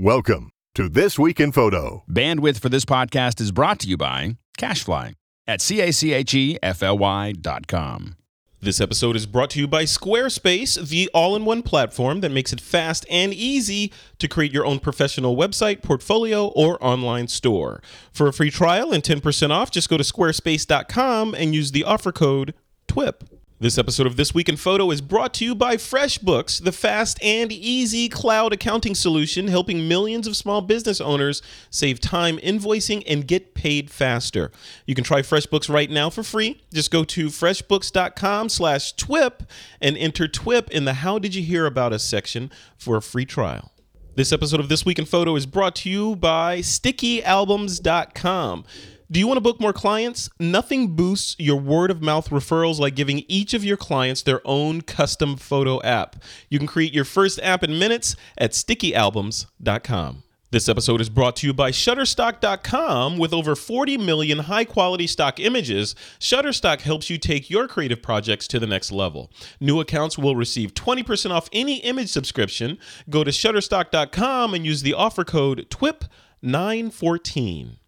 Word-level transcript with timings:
Welcome 0.00 0.52
to 0.76 0.88
This 0.88 1.18
Week 1.18 1.40
in 1.40 1.50
Photo. 1.50 2.04
Bandwidth 2.08 2.60
for 2.60 2.68
this 2.68 2.84
podcast 2.84 3.40
is 3.40 3.50
brought 3.50 3.80
to 3.80 3.88
you 3.88 3.96
by 3.96 4.36
CacheFly 4.56 5.14
at 5.48 5.60
C-A-C-H-E-F-L-Y 5.60 7.32
dot 7.32 7.66
com. 7.66 8.14
This 8.60 8.80
episode 8.80 9.16
is 9.16 9.26
brought 9.26 9.50
to 9.50 9.58
you 9.58 9.66
by 9.66 9.82
Squarespace, 9.82 10.88
the 10.88 11.10
all 11.12 11.34
in 11.34 11.44
one 11.44 11.64
platform 11.64 12.20
that 12.20 12.30
makes 12.30 12.52
it 12.52 12.60
fast 12.60 13.06
and 13.10 13.34
easy 13.34 13.92
to 14.20 14.28
create 14.28 14.52
your 14.52 14.64
own 14.64 14.78
professional 14.78 15.36
website, 15.36 15.82
portfolio, 15.82 16.46
or 16.46 16.78
online 16.80 17.26
store. 17.26 17.82
For 18.12 18.28
a 18.28 18.32
free 18.32 18.52
trial 18.52 18.92
and 18.92 19.02
10% 19.02 19.50
off, 19.50 19.72
just 19.72 19.88
go 19.88 19.96
to 19.96 20.04
squarespace.com 20.04 21.34
and 21.34 21.56
use 21.56 21.72
the 21.72 21.82
offer 21.82 22.12
code 22.12 22.54
TWIP. 22.86 23.24
This 23.60 23.76
episode 23.76 24.06
of 24.06 24.14
This 24.14 24.32
Week 24.32 24.48
in 24.48 24.56
Photo 24.56 24.88
is 24.92 25.00
brought 25.00 25.34
to 25.34 25.44
you 25.44 25.52
by 25.52 25.74
FreshBooks, 25.74 26.62
the 26.62 26.70
fast 26.70 27.20
and 27.20 27.50
easy 27.50 28.08
cloud 28.08 28.52
accounting 28.52 28.94
solution 28.94 29.48
helping 29.48 29.88
millions 29.88 30.28
of 30.28 30.36
small 30.36 30.60
business 30.60 31.00
owners 31.00 31.42
save 31.68 31.98
time 31.98 32.38
invoicing 32.38 33.02
and 33.04 33.26
get 33.26 33.54
paid 33.54 33.90
faster. 33.90 34.52
You 34.86 34.94
can 34.94 35.02
try 35.02 35.22
FreshBooks 35.22 35.68
right 35.68 35.90
now 35.90 36.08
for 36.08 36.22
free. 36.22 36.62
Just 36.72 36.92
go 36.92 37.02
to 37.02 37.26
freshbooks.com 37.26 38.48
slash 38.48 38.94
TWIP 38.94 39.42
and 39.80 39.98
enter 39.98 40.28
TWIP 40.28 40.70
in 40.70 40.84
the 40.84 40.94
How 40.94 41.18
Did 41.18 41.34
You 41.34 41.42
Hear 41.42 41.66
About 41.66 41.92
Us 41.92 42.04
section 42.04 42.52
for 42.76 42.98
a 42.98 43.02
free 43.02 43.26
trial. 43.26 43.72
This 44.14 44.32
episode 44.32 44.60
of 44.60 44.68
This 44.68 44.84
Week 44.84 45.00
in 45.00 45.04
Photo 45.04 45.34
is 45.34 45.46
brought 45.46 45.74
to 45.76 45.90
you 45.90 46.14
by 46.14 46.58
StickyAlbums.com. 46.58 48.64
Do 49.10 49.18
you 49.18 49.26
want 49.26 49.38
to 49.38 49.42
book 49.42 49.58
more 49.58 49.72
clients? 49.72 50.28
Nothing 50.38 50.94
boosts 50.94 51.34
your 51.38 51.58
word 51.58 51.90
of 51.90 52.02
mouth 52.02 52.28
referrals 52.28 52.78
like 52.78 52.94
giving 52.94 53.24
each 53.26 53.54
of 53.54 53.64
your 53.64 53.78
clients 53.78 54.20
their 54.20 54.46
own 54.46 54.82
custom 54.82 55.38
photo 55.38 55.82
app. 55.82 56.16
You 56.50 56.58
can 56.58 56.68
create 56.68 56.92
your 56.92 57.06
first 57.06 57.40
app 57.42 57.62
in 57.62 57.78
minutes 57.78 58.16
at 58.36 58.52
stickyalbums.com. 58.52 60.24
This 60.50 60.68
episode 60.68 61.00
is 61.00 61.08
brought 61.08 61.36
to 61.36 61.46
you 61.46 61.54
by 61.54 61.70
Shutterstock.com. 61.70 63.16
With 63.16 63.32
over 63.32 63.56
40 63.56 63.96
million 63.96 64.40
high 64.40 64.66
quality 64.66 65.06
stock 65.06 65.40
images, 65.40 65.94
Shutterstock 66.20 66.82
helps 66.82 67.08
you 67.08 67.16
take 67.16 67.48
your 67.48 67.66
creative 67.66 68.02
projects 68.02 68.46
to 68.48 68.58
the 68.58 68.66
next 68.66 68.92
level. 68.92 69.32
New 69.58 69.80
accounts 69.80 70.18
will 70.18 70.36
receive 70.36 70.74
20% 70.74 71.30
off 71.30 71.48
any 71.50 71.78
image 71.78 72.10
subscription. 72.10 72.76
Go 73.08 73.24
to 73.24 73.30
Shutterstock.com 73.30 74.52
and 74.52 74.66
use 74.66 74.82
the 74.82 74.92
offer 74.92 75.24
code 75.24 75.66
TWIP914. 75.70 77.78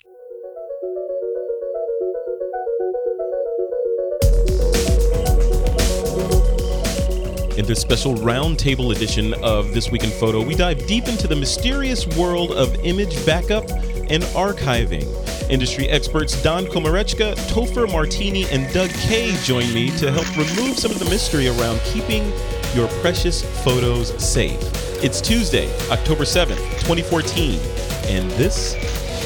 In 7.61 7.67
this 7.67 7.83
special 7.83 8.15
roundtable 8.15 8.97
edition 8.97 9.35
of 9.45 9.75
This 9.75 9.91
Week 9.91 10.03
in 10.03 10.09
Photo, 10.09 10.43
we 10.43 10.55
dive 10.55 10.87
deep 10.87 11.09
into 11.09 11.29
the 11.29 11.37
mysterious 11.37 12.07
world 12.17 12.53
of 12.53 12.75
image 12.87 13.15
backup 13.27 13.69
and 14.09 14.23
archiving. 14.33 15.05
Industry 15.51 15.87
experts 15.91 16.43
Don 16.43 16.65
Komarechka, 16.65 17.35
Topher 17.51 17.87
Martini, 17.93 18.47
and 18.47 18.73
Doug 18.73 18.89
Kaye 18.89 19.37
join 19.43 19.71
me 19.75 19.91
to 19.99 20.11
help 20.11 20.27
remove 20.39 20.79
some 20.79 20.91
of 20.91 20.99
the 21.01 21.11
mystery 21.11 21.49
around 21.49 21.79
keeping 21.81 22.33
your 22.75 22.89
precious 23.03 23.43
photos 23.63 24.09
safe. 24.25 24.59
It's 25.05 25.21
Tuesday, 25.21 25.69
October 25.91 26.25
7th, 26.25 26.57
2014, 26.81 27.61
and 28.07 28.31
this 28.33 28.75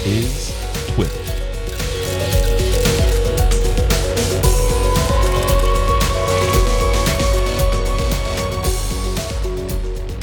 is 0.04 0.50
TWIP. 0.96 1.23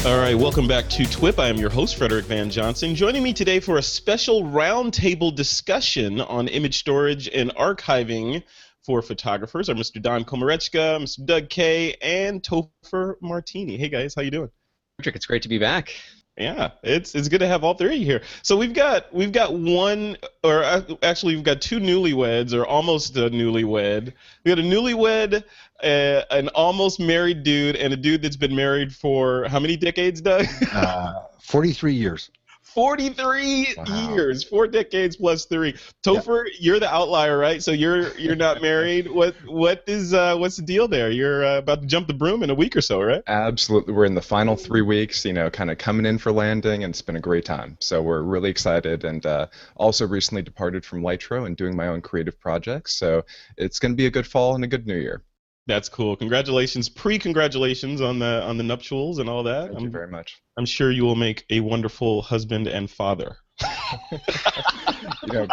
All 0.04 0.18
right, 0.18 0.36
welcome 0.36 0.68
back 0.68 0.90
to 0.90 1.04
TWIP. 1.04 1.38
I 1.38 1.48
am 1.48 1.58
your 1.58 1.70
host, 1.70 1.96
Frederick 1.96 2.26
Van 2.26 2.50
Johnson. 2.50 2.96
Joining 2.96 3.22
me 3.22 3.34
today 3.34 3.60
for 3.60 3.78
a 3.78 3.84
special 3.84 4.42
roundtable 4.42 5.34
discussion 5.36 6.22
on 6.22 6.48
image 6.48 6.80
storage 6.80 7.28
and 7.28 7.54
archiving 7.54 8.42
for 8.84 9.04
photographers 9.04 9.70
are 9.70 9.76
Mr. 9.76 10.02
Don 10.02 10.26
Komarechka, 10.26 11.00
Mr. 11.00 11.24
Doug 11.24 11.50
Kaye, 11.50 11.94
and 12.02 12.42
Topher 12.42 13.14
Martini. 13.22 13.78
Hey 13.78 13.90
guys, 13.90 14.16
how 14.16 14.24
you 14.24 14.32
doing? 14.32 14.50
Frederick, 14.98 15.18
it's 15.18 15.28
great 15.28 15.44
to 15.44 15.50
be 15.50 15.60
back. 15.60 15.94
Yeah, 16.36 16.72
it's 16.82 17.14
it's 17.14 17.28
good 17.28 17.42
to 17.42 17.48
have 17.48 17.64
all 17.64 17.76
three 17.76 18.04
here. 18.04 18.24
So 18.42 18.58
we've 18.58 18.74
got 18.74 19.14
we've 19.14 19.32
got 19.32 19.54
one, 19.54 20.18
or 20.44 20.64
uh, 20.64 20.82
actually 21.04 21.36
we've 21.36 21.44
got 21.44 21.62
two 21.62 21.80
newlyweds, 21.80 22.54
or 22.54 22.66
almost 22.66 23.16
a 23.18 23.30
newlywed. 23.30 24.14
We 24.44 24.50
got 24.50 24.58
a 24.58 24.64
newlywed, 24.64 25.44
uh, 25.84 26.24
an 26.32 26.50
almost 26.50 27.00
married 27.00 27.44
dude, 27.44 27.76
and 27.76 27.94
a 27.94 27.98
dude 27.98 28.22
that's 28.22 28.38
been 28.38 28.56
married 28.56 28.94
for 28.94 29.46
how 29.48 29.60
many 29.60 29.78
decades, 29.78 30.22
Doug? 30.22 30.46
uh, 30.74 31.14
Forty-three 31.42 31.94
years. 31.94 32.30
43 32.74 33.76
wow. 33.78 34.14
years, 34.14 34.44
four 34.44 34.66
decades 34.66 35.18
plus 35.18 35.46
three. 35.46 35.74
Topher, 36.04 36.46
yep. 36.46 36.54
you're 36.60 36.80
the 36.80 36.92
outlier, 36.92 37.38
right? 37.38 37.62
So 37.62 37.72
you're 37.72 38.16
you're 38.18 38.36
not 38.36 38.62
married. 38.62 39.12
What 39.12 39.36
what 39.46 39.84
is 39.88 40.14
uh, 40.14 40.38
what's 40.38 40.56
the 40.56 40.62
deal 40.62 40.88
there? 40.88 41.12
You're 41.12 41.46
uh, 41.46 41.58
about 41.58 41.82
to 41.82 41.88
jump 41.88 42.08
the 42.08 42.14
broom 42.14 42.44
in 42.44 42.50
a 42.50 42.56
week 42.56 42.78
or 42.78 42.82
so, 42.82 43.02
right? 43.02 43.24
Absolutely. 43.28 43.94
We're 43.94 44.06
in 44.06 44.16
the 44.16 44.22
final 44.22 44.56
three 44.56 44.82
weeks. 44.82 45.26
You 45.26 45.34
know, 45.34 45.50
kind 45.50 45.70
of 45.70 45.80
coming 45.80 46.06
in 46.06 46.18
for 46.18 46.32
landing, 46.32 46.84
and 46.84 46.92
it's 46.92 47.02
been 47.02 47.18
a 47.18 47.22
great 47.22 47.44
time. 47.44 47.78
So 47.82 48.02
we're 48.02 48.22
really 48.22 48.50
excited, 48.50 49.04
and 49.04 49.26
uh, 49.26 49.48
also 49.76 50.08
recently 50.08 50.42
departed 50.42 50.86
from 50.86 51.02
Lytro 51.02 51.46
and 51.46 51.58
doing 51.58 51.76
my 51.76 51.88
own 51.88 52.00
creative 52.02 52.40
projects. 52.40 52.94
So 52.94 53.26
it's 53.58 53.80
going 53.80 53.92
to 53.92 53.98
be 53.98 54.06
a 54.06 54.12
good 54.12 54.28
fall 54.28 54.56
and 54.56 54.64
a 54.64 54.68
good 54.68 54.88
new 54.88 54.98
year. 54.98 55.24
That's 55.72 55.90
cool. 55.90 56.18
Congratulations, 56.18 56.90
pre-congratulations 56.90 58.02
on 58.02 58.20
the 58.20 58.44
on 58.44 58.58
the 58.58 58.64
nuptials 58.64 59.20
and 59.20 59.30
all 59.30 59.44
that. 59.44 59.68
Thank 59.68 59.78
I'm, 59.78 59.84
you 59.86 59.90
very 59.90 60.08
much. 60.08 60.42
I'm 60.58 60.66
sure 60.66 60.92
you 60.92 61.04
will 61.04 61.16
make 61.16 61.46
a 61.50 61.62
wonderful 61.62 62.22
husband 62.22 62.68
and 62.68 62.90
father. 62.90 63.38
you 64.12 65.34
know, 65.34 65.48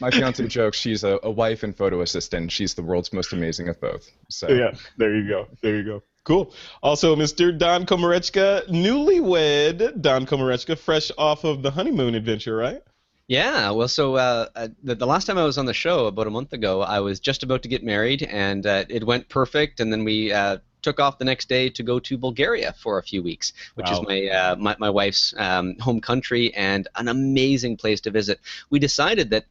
my 0.00 0.10
fiance 0.10 0.46
jokes 0.46 0.78
she's 0.78 1.04
a, 1.04 1.18
a 1.22 1.30
wife 1.30 1.64
and 1.64 1.76
photo 1.76 2.00
assistant. 2.00 2.50
She's 2.50 2.74
the 2.74 2.82
world's 2.82 3.12
most 3.12 3.32
amazing 3.34 3.68
of 3.68 3.78
both. 3.78 4.10
So 4.30 4.48
yeah, 4.48 4.72
there 4.96 5.14
you 5.14 5.28
go. 5.28 5.48
There 5.62 5.76
you 5.76 5.84
go. 5.84 6.02
Cool. 6.24 6.52
Also, 6.82 7.16
Mr. 7.16 7.56
Don 7.56 7.86
Komarechka, 7.86 8.68
newlywed 8.68 10.00
Don 10.00 10.26
Komarechka, 10.26 10.78
fresh 10.78 11.10
off 11.16 11.44
of 11.44 11.62
the 11.62 11.70
honeymoon 11.70 12.14
adventure, 12.14 12.56
right? 12.56 12.82
Yeah, 13.28 13.72
well, 13.72 13.88
so 13.88 14.16
uh, 14.16 14.46
uh, 14.56 14.68
the, 14.82 14.94
the, 14.94 15.06
last 15.06 15.26
time 15.26 15.36
I 15.36 15.44
was 15.44 15.58
on 15.58 15.66
the 15.66 15.74
show 15.74 16.06
about 16.06 16.26
a 16.26 16.30
month 16.30 16.54
ago, 16.54 16.80
I 16.80 17.00
was 17.00 17.20
just 17.20 17.42
about 17.42 17.62
to 17.62 17.68
get 17.68 17.84
married, 17.84 18.22
and 18.22 18.66
uh, 18.66 18.86
it 18.88 19.04
went 19.04 19.28
perfect. 19.28 19.80
And 19.80 19.92
then 19.92 20.02
we 20.02 20.32
uh, 20.32 20.58
took 20.80 20.98
off 20.98 21.18
the 21.18 21.26
next 21.26 21.46
day 21.46 21.68
to 21.68 21.82
go 21.82 21.98
to 22.00 22.16
Bulgaria 22.16 22.74
for 22.82 22.96
a 22.96 23.02
few 23.02 23.22
weeks, 23.22 23.52
which 23.74 23.88
wow. 23.88 23.92
is 23.92 24.06
my, 24.06 24.28
uh, 24.28 24.56
my, 24.56 24.76
my 24.78 24.88
wife's 24.88 25.34
um, 25.36 25.78
home 25.78 26.00
country 26.00 26.54
and 26.54 26.88
an 26.96 27.08
amazing 27.08 27.76
place 27.76 28.00
to 28.00 28.10
visit. 28.10 28.40
We 28.70 28.78
decided 28.78 29.28
that 29.30 29.44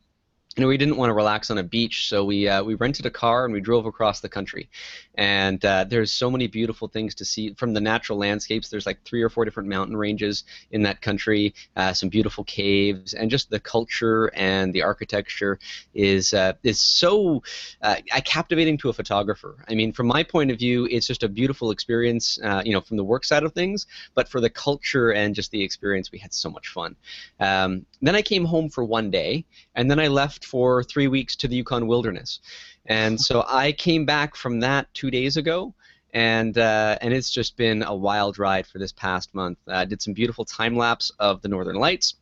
know, 0.62 0.68
we 0.68 0.78
didn't 0.78 0.98
want 0.98 1.10
to 1.10 1.14
relax 1.14 1.52
on 1.52 1.58
a 1.58 1.64
beach, 1.64 2.08
so 2.08 2.24
we 2.26 2.48
uh, 2.48 2.64
we 2.64 2.76
rented 2.76 3.06
a 3.06 3.12
car 3.12 3.46
and 3.46 3.54
we 3.54 3.62
drove 3.62 3.86
across 3.86 4.22
the 4.22 4.30
country. 4.30 4.70
And 5.16 5.64
uh, 5.66 5.84
there's 5.84 6.12
so 6.12 6.30
many 6.30 6.48
beautiful 6.48 6.88
things 6.88 7.16
to 7.16 7.26
see 7.26 7.54
from 7.54 7.74
the 7.74 7.82
natural 7.82 8.18
landscapes. 8.18 8.70
There's 8.70 8.86
like 8.86 9.04
three 9.04 9.22
or 9.22 9.30
four 9.30 9.46
different 9.46 9.70
mountain 9.70 9.98
ranges 9.98 10.44
in 10.72 10.84
that 10.84 11.02
country, 11.02 11.54
uh, 11.76 11.94
some 11.94 12.10
beautiful 12.10 12.44
caves, 12.44 13.14
and 13.14 13.30
just 13.30 13.50
the 13.50 13.60
culture 13.60 14.32
and 14.36 14.74
the 14.74 14.84
architecture 14.84 15.60
is 15.94 16.34
uh, 16.34 16.54
is 16.64 16.80
so 16.80 17.44
uh, 17.82 17.96
captivating 18.26 18.78
to 18.80 18.90
a 18.90 18.94
photographer. 18.94 19.64
I 19.68 19.76
mean, 19.76 19.92
from 19.92 20.08
my 20.08 20.24
point 20.24 20.52
of 20.52 20.58
view, 20.58 20.88
it's 20.90 21.08
just 21.08 21.24
a 21.24 21.30
beautiful 21.30 21.72
experience. 21.72 22.40
Uh, 22.44 22.62
you 22.66 22.74
know, 22.74 22.82
from 22.82 22.98
the 22.98 23.04
work 23.04 23.26
side 23.26 23.44
of 23.44 23.54
things, 23.54 23.86
but 24.16 24.28
for 24.28 24.42
the 24.42 24.50
culture 24.50 25.12
and 25.12 25.36
just 25.36 25.52
the 25.52 25.64
experience, 25.64 26.12
we 26.12 26.20
had 26.20 26.34
so 26.34 26.50
much 26.50 26.70
fun. 26.70 26.96
Um, 27.40 27.86
then 28.02 28.16
I 28.16 28.22
came 28.22 28.46
home 28.46 28.70
for 28.70 28.84
one 28.84 29.10
day, 29.10 29.46
and 29.76 29.90
then 29.90 30.00
I 30.00 30.08
left 30.08 30.46
for 30.46 30.84
three 30.84 31.08
weeks 31.08 31.36
to 31.38 31.48
the 31.48 31.56
Yukon 31.56 31.88
wilderness. 31.88 32.40
And 32.86 33.20
so 33.20 33.44
I 33.48 33.72
came 33.72 34.06
back 34.06 34.36
from 34.36 34.60
that 34.62 34.94
two 34.94 35.12
days 35.12 35.38
ago, 35.38 35.74
and 36.14 36.58
uh, 36.58 36.98
and 37.02 37.14
it's 37.14 37.32
just 37.32 37.58
been 37.58 37.84
a 37.84 37.96
wild 37.96 38.40
ride 38.40 38.66
for 38.66 38.80
this 38.80 38.94
past 38.94 39.34
month. 39.34 39.58
I 39.68 39.82
uh, 39.82 39.86
did 39.86 40.02
some 40.02 40.14
beautiful 40.14 40.46
time 40.46 40.76
lapse 40.78 41.12
of 41.20 41.42
the 41.42 41.50
Northern 41.50 41.76
Lights. 41.76 42.16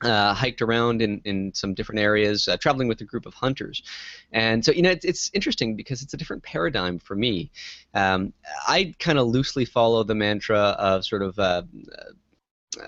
Uh, 0.00 0.32
hiked 0.32 0.62
around 0.62 1.02
in, 1.02 1.20
in 1.24 1.52
some 1.52 1.74
different 1.74 2.00
areas, 2.00 2.46
uh, 2.46 2.56
traveling 2.56 2.86
with 2.86 3.00
a 3.00 3.04
group 3.04 3.26
of 3.26 3.34
hunters. 3.34 3.82
And 4.30 4.64
so, 4.64 4.70
you 4.70 4.80
know, 4.80 4.92
it's, 4.92 5.04
it's 5.04 5.28
interesting 5.34 5.74
because 5.74 6.02
it's 6.02 6.14
a 6.14 6.16
different 6.16 6.44
paradigm 6.44 7.00
for 7.00 7.16
me. 7.16 7.50
Um, 7.94 8.32
I 8.68 8.94
kind 9.00 9.18
of 9.18 9.26
loosely 9.26 9.64
follow 9.64 10.04
the 10.04 10.14
mantra 10.14 10.76
of 10.78 11.04
sort 11.04 11.22
of 11.22 11.36
uh, 11.40 11.62
uh, 11.98 12.04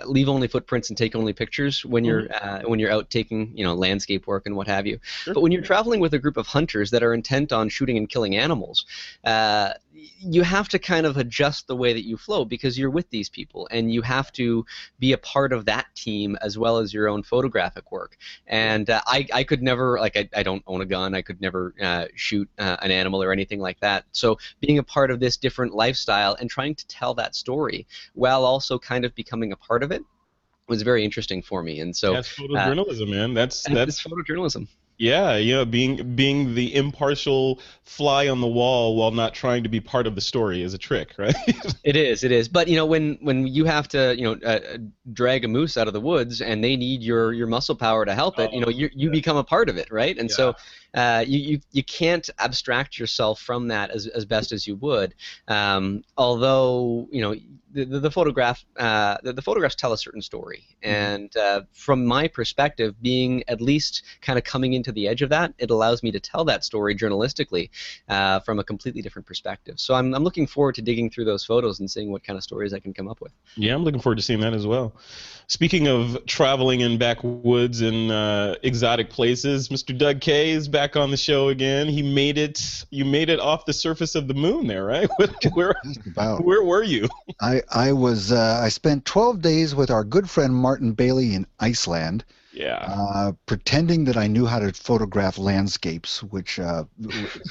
leave 0.04 0.28
only 0.28 0.46
footprints 0.46 0.90
and 0.90 0.96
take 0.96 1.14
only 1.14 1.32
pictures 1.32 1.84
when 1.84 2.04
you're 2.04 2.24
mm-hmm. 2.24 2.66
uh, 2.66 2.68
when 2.68 2.78
you're 2.78 2.92
out 2.92 3.10
taking 3.10 3.56
you 3.56 3.64
know 3.64 3.74
landscape 3.74 4.26
work 4.26 4.46
and 4.46 4.54
what 4.54 4.66
have 4.66 4.86
you. 4.86 4.98
Sure. 5.02 5.34
But 5.34 5.40
when 5.40 5.52
you're 5.52 5.62
traveling 5.62 6.00
with 6.00 6.14
a 6.14 6.18
group 6.18 6.36
of 6.36 6.46
hunters 6.46 6.90
that 6.90 7.02
are 7.02 7.14
intent 7.14 7.52
on 7.52 7.68
shooting 7.68 7.96
and 7.96 8.08
killing 8.08 8.36
animals, 8.36 8.84
uh, 9.24 9.72
you 10.20 10.42
have 10.42 10.68
to 10.68 10.78
kind 10.78 11.06
of 11.06 11.16
adjust 11.16 11.66
the 11.66 11.76
way 11.76 11.92
that 11.92 12.06
you 12.06 12.16
flow 12.16 12.44
because 12.44 12.78
you're 12.78 12.90
with 12.90 13.08
these 13.10 13.28
people 13.28 13.68
and 13.70 13.92
you 13.92 14.02
have 14.02 14.32
to 14.32 14.64
be 14.98 15.12
a 15.12 15.18
part 15.18 15.52
of 15.52 15.64
that 15.66 15.86
team 15.94 16.36
as 16.40 16.58
well 16.58 16.78
as 16.78 16.92
your 16.92 17.08
own 17.08 17.22
photographic 17.22 17.90
work. 17.92 18.16
And 18.46 18.88
uh, 18.88 19.00
I, 19.06 19.26
I 19.32 19.44
could 19.44 19.62
never, 19.62 19.98
like, 19.98 20.16
I, 20.16 20.28
I 20.34 20.42
don't 20.42 20.62
own 20.66 20.80
a 20.80 20.86
gun, 20.86 21.14
I 21.14 21.22
could 21.22 21.40
never 21.40 21.74
uh, 21.80 22.06
shoot 22.14 22.48
uh, 22.58 22.76
an 22.82 22.90
animal 22.90 23.22
or 23.22 23.32
anything 23.32 23.60
like 23.60 23.80
that. 23.80 24.04
So 24.12 24.38
being 24.60 24.78
a 24.78 24.82
part 24.82 25.10
of 25.10 25.20
this 25.20 25.36
different 25.36 25.74
lifestyle 25.74 26.36
and 26.38 26.48
trying 26.48 26.74
to 26.76 26.86
tell 26.86 27.14
that 27.14 27.34
story 27.34 27.86
while 28.14 28.44
also 28.44 28.78
kind 28.78 29.04
of 29.04 29.14
becoming 29.14 29.52
a 29.52 29.56
part 29.56 29.82
of 29.82 29.92
it 29.92 30.02
was 30.68 30.82
very 30.82 31.04
interesting 31.04 31.42
for 31.42 31.62
me. 31.62 31.80
And 31.80 31.94
so 31.94 32.14
that's 32.14 32.32
photojournalism, 32.34 33.10
man. 33.10 33.34
That's 33.34 33.62
that's 33.70 34.00
it's 34.00 34.02
photojournalism. 34.02 34.68
Yeah, 35.00 35.36
you 35.36 35.54
know, 35.54 35.64
being 35.64 36.14
being 36.14 36.54
the 36.54 36.74
impartial 36.74 37.58
fly 37.84 38.28
on 38.28 38.42
the 38.42 38.46
wall 38.46 38.96
while 38.96 39.10
not 39.10 39.32
trying 39.32 39.62
to 39.62 39.70
be 39.70 39.80
part 39.80 40.06
of 40.06 40.14
the 40.14 40.20
story 40.20 40.62
is 40.62 40.74
a 40.74 40.78
trick, 40.78 41.14
right? 41.18 41.34
it 41.82 41.96
is, 41.96 42.22
it 42.22 42.30
is. 42.30 42.48
But 42.48 42.68
you 42.68 42.76
know, 42.76 42.84
when 42.84 43.16
when 43.22 43.46
you 43.46 43.64
have 43.64 43.88
to, 43.88 44.14
you 44.14 44.24
know, 44.24 44.46
uh, 44.46 44.76
drag 45.14 45.46
a 45.46 45.48
moose 45.48 45.78
out 45.78 45.86
of 45.86 45.94
the 45.94 46.02
woods 46.02 46.42
and 46.42 46.62
they 46.62 46.76
need 46.76 47.02
your 47.02 47.32
your 47.32 47.46
muscle 47.46 47.74
power 47.74 48.04
to 48.04 48.14
help 48.14 48.38
it, 48.38 48.50
oh, 48.52 48.54
you 48.54 48.60
know, 48.60 48.68
you 48.68 48.90
you 48.92 49.08
yeah. 49.08 49.12
become 49.12 49.38
a 49.38 49.44
part 49.44 49.70
of 49.70 49.78
it, 49.78 49.90
right? 49.90 50.18
And 50.18 50.28
yeah. 50.28 50.36
so 50.36 50.54
uh, 50.94 51.24
you, 51.26 51.38
you 51.38 51.60
you 51.72 51.84
can't 51.84 52.28
abstract 52.38 52.98
yourself 52.98 53.40
from 53.40 53.68
that 53.68 53.90
as 53.90 54.06
as 54.06 54.24
best 54.24 54.52
as 54.52 54.66
you 54.66 54.76
would. 54.76 55.14
Um, 55.48 56.02
although 56.16 57.08
you 57.10 57.20
know 57.20 57.34
the, 57.72 57.84
the, 57.84 58.00
the 58.00 58.10
photograph 58.10 58.64
uh, 58.76 59.16
the, 59.22 59.32
the, 59.32 59.42
photographs 59.42 59.76
tell 59.76 59.92
a 59.92 59.98
certain 59.98 60.22
story, 60.22 60.66
mm-hmm. 60.82 60.94
and 60.94 61.36
uh, 61.36 61.62
from 61.72 62.04
my 62.04 62.26
perspective, 62.26 63.00
being 63.00 63.44
at 63.46 63.60
least 63.60 64.02
kind 64.20 64.38
of 64.38 64.44
coming 64.44 64.72
into 64.72 64.90
the 64.90 65.06
edge 65.06 65.22
of 65.22 65.30
that, 65.30 65.54
it 65.58 65.70
allows 65.70 66.02
me 66.02 66.10
to 66.10 66.20
tell 66.20 66.44
that 66.44 66.64
story 66.64 66.96
journalistically 66.96 67.70
uh, 68.08 68.40
from 68.40 68.58
a 68.58 68.64
completely 68.64 69.02
different 69.02 69.26
perspective. 69.26 69.78
So 69.78 69.94
I'm 69.94 70.14
I'm 70.14 70.24
looking 70.24 70.46
forward 70.46 70.74
to 70.76 70.82
digging 70.82 71.10
through 71.10 71.26
those 71.26 71.44
photos 71.44 71.78
and 71.78 71.90
seeing 71.90 72.10
what 72.10 72.24
kind 72.24 72.36
of 72.36 72.42
stories 72.42 72.74
I 72.74 72.80
can 72.80 72.92
come 72.92 73.08
up 73.08 73.20
with. 73.20 73.32
Yeah, 73.56 73.74
I'm 73.74 73.84
looking 73.84 74.00
forward 74.00 74.16
to 74.16 74.22
seeing 74.22 74.40
that 74.40 74.54
as 74.54 74.66
well. 74.66 74.94
Speaking 75.46 75.88
of 75.88 76.26
traveling 76.26 76.80
in 76.80 76.96
backwoods 76.96 77.80
and 77.80 78.12
uh, 78.12 78.54
exotic 78.62 79.10
places, 79.10 79.68
Mr. 79.68 79.96
Doug 79.96 80.20
Kaye 80.20 80.50
is 80.50 80.68
back 80.68 80.79
on 80.96 81.10
the 81.10 81.16
show 81.16 81.48
again. 81.48 81.88
He 81.88 82.02
made 82.02 82.38
it. 82.38 82.84
You 82.90 83.04
made 83.04 83.28
it 83.28 83.40
off 83.40 83.64
the 83.64 83.72
surface 83.72 84.14
of 84.14 84.28
the 84.28 84.34
moon 84.34 84.66
there, 84.66 84.84
right? 84.84 85.08
where, 85.52 85.74
where 86.14 86.62
were 86.62 86.82
you? 86.82 87.08
I 87.40 87.62
I 87.70 87.92
was. 87.92 88.32
Uh, 88.32 88.60
I 88.62 88.68
spent 88.68 89.04
12 89.04 89.40
days 89.40 89.74
with 89.74 89.90
our 89.90 90.04
good 90.04 90.28
friend 90.28 90.54
Martin 90.54 90.92
Bailey 90.92 91.34
in 91.34 91.46
Iceland. 91.58 92.24
Yeah. 92.52 92.84
Uh, 92.86 93.32
pretending 93.46 94.04
that 94.04 94.16
I 94.16 94.26
knew 94.26 94.44
how 94.44 94.58
to 94.58 94.72
photograph 94.72 95.38
landscapes, 95.38 96.22
which 96.22 96.58
uh, 96.58 96.84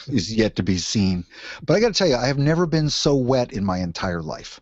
is 0.07 0.33
yet 0.33 0.55
to 0.57 0.63
be 0.63 0.77
seen. 0.77 1.23
But 1.63 1.75
I 1.75 1.79
got 1.79 1.87
to 1.87 1.93
tell 1.93 2.07
you, 2.07 2.15
I 2.15 2.27
have 2.27 2.37
never 2.37 2.65
been 2.65 2.89
so 2.89 3.15
wet 3.15 3.53
in 3.53 3.63
my 3.63 3.77
entire 3.79 4.21
life. 4.21 4.59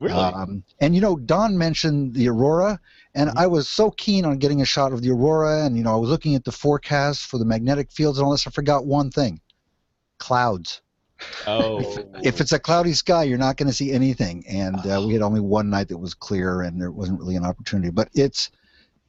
Really? 0.00 0.14
Um, 0.14 0.64
and 0.80 0.94
you 0.94 1.00
know, 1.00 1.16
Don 1.16 1.58
mentioned 1.58 2.14
the 2.14 2.28
aurora, 2.28 2.80
and 3.14 3.30
mm-hmm. 3.30 3.38
I 3.38 3.46
was 3.46 3.68
so 3.68 3.90
keen 3.90 4.24
on 4.24 4.38
getting 4.38 4.60
a 4.60 4.64
shot 4.64 4.92
of 4.92 5.02
the 5.02 5.10
aurora, 5.10 5.64
and 5.64 5.76
you 5.76 5.82
know, 5.82 5.92
I 5.92 5.96
was 5.96 6.10
looking 6.10 6.34
at 6.34 6.44
the 6.44 6.52
forecast 6.52 7.26
for 7.26 7.38
the 7.38 7.44
magnetic 7.44 7.90
fields 7.90 8.18
and 8.18 8.24
all 8.24 8.32
this. 8.32 8.46
I 8.46 8.50
forgot 8.50 8.86
one 8.86 9.10
thing: 9.10 9.40
clouds. 10.18 10.80
Oh. 11.46 11.80
if, 11.80 12.24
if 12.24 12.40
it's 12.40 12.52
a 12.52 12.58
cloudy 12.58 12.94
sky, 12.94 13.24
you're 13.24 13.36
not 13.36 13.58
going 13.58 13.68
to 13.68 13.74
see 13.74 13.92
anything. 13.92 14.42
And 14.48 14.76
uh, 14.86 15.04
we 15.06 15.12
had 15.12 15.22
only 15.22 15.40
one 15.40 15.68
night 15.68 15.88
that 15.88 15.98
was 15.98 16.14
clear, 16.14 16.62
and 16.62 16.80
there 16.80 16.90
wasn't 16.90 17.20
really 17.20 17.36
an 17.36 17.44
opportunity. 17.44 17.90
But 17.90 18.08
it's, 18.14 18.50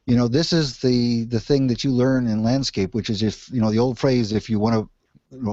you 0.06 0.16
know, 0.16 0.28
this 0.28 0.52
is 0.52 0.78
the 0.78 1.24
the 1.24 1.40
thing 1.40 1.68
that 1.68 1.84
you 1.84 1.90
learn 1.90 2.26
in 2.26 2.42
landscape, 2.42 2.94
which 2.94 3.08
is 3.08 3.22
if 3.22 3.50
you 3.50 3.60
know 3.60 3.70
the 3.70 3.78
old 3.78 3.98
phrase: 3.98 4.32
if 4.32 4.50
you 4.50 4.58
want 4.58 4.74
to 4.74 4.88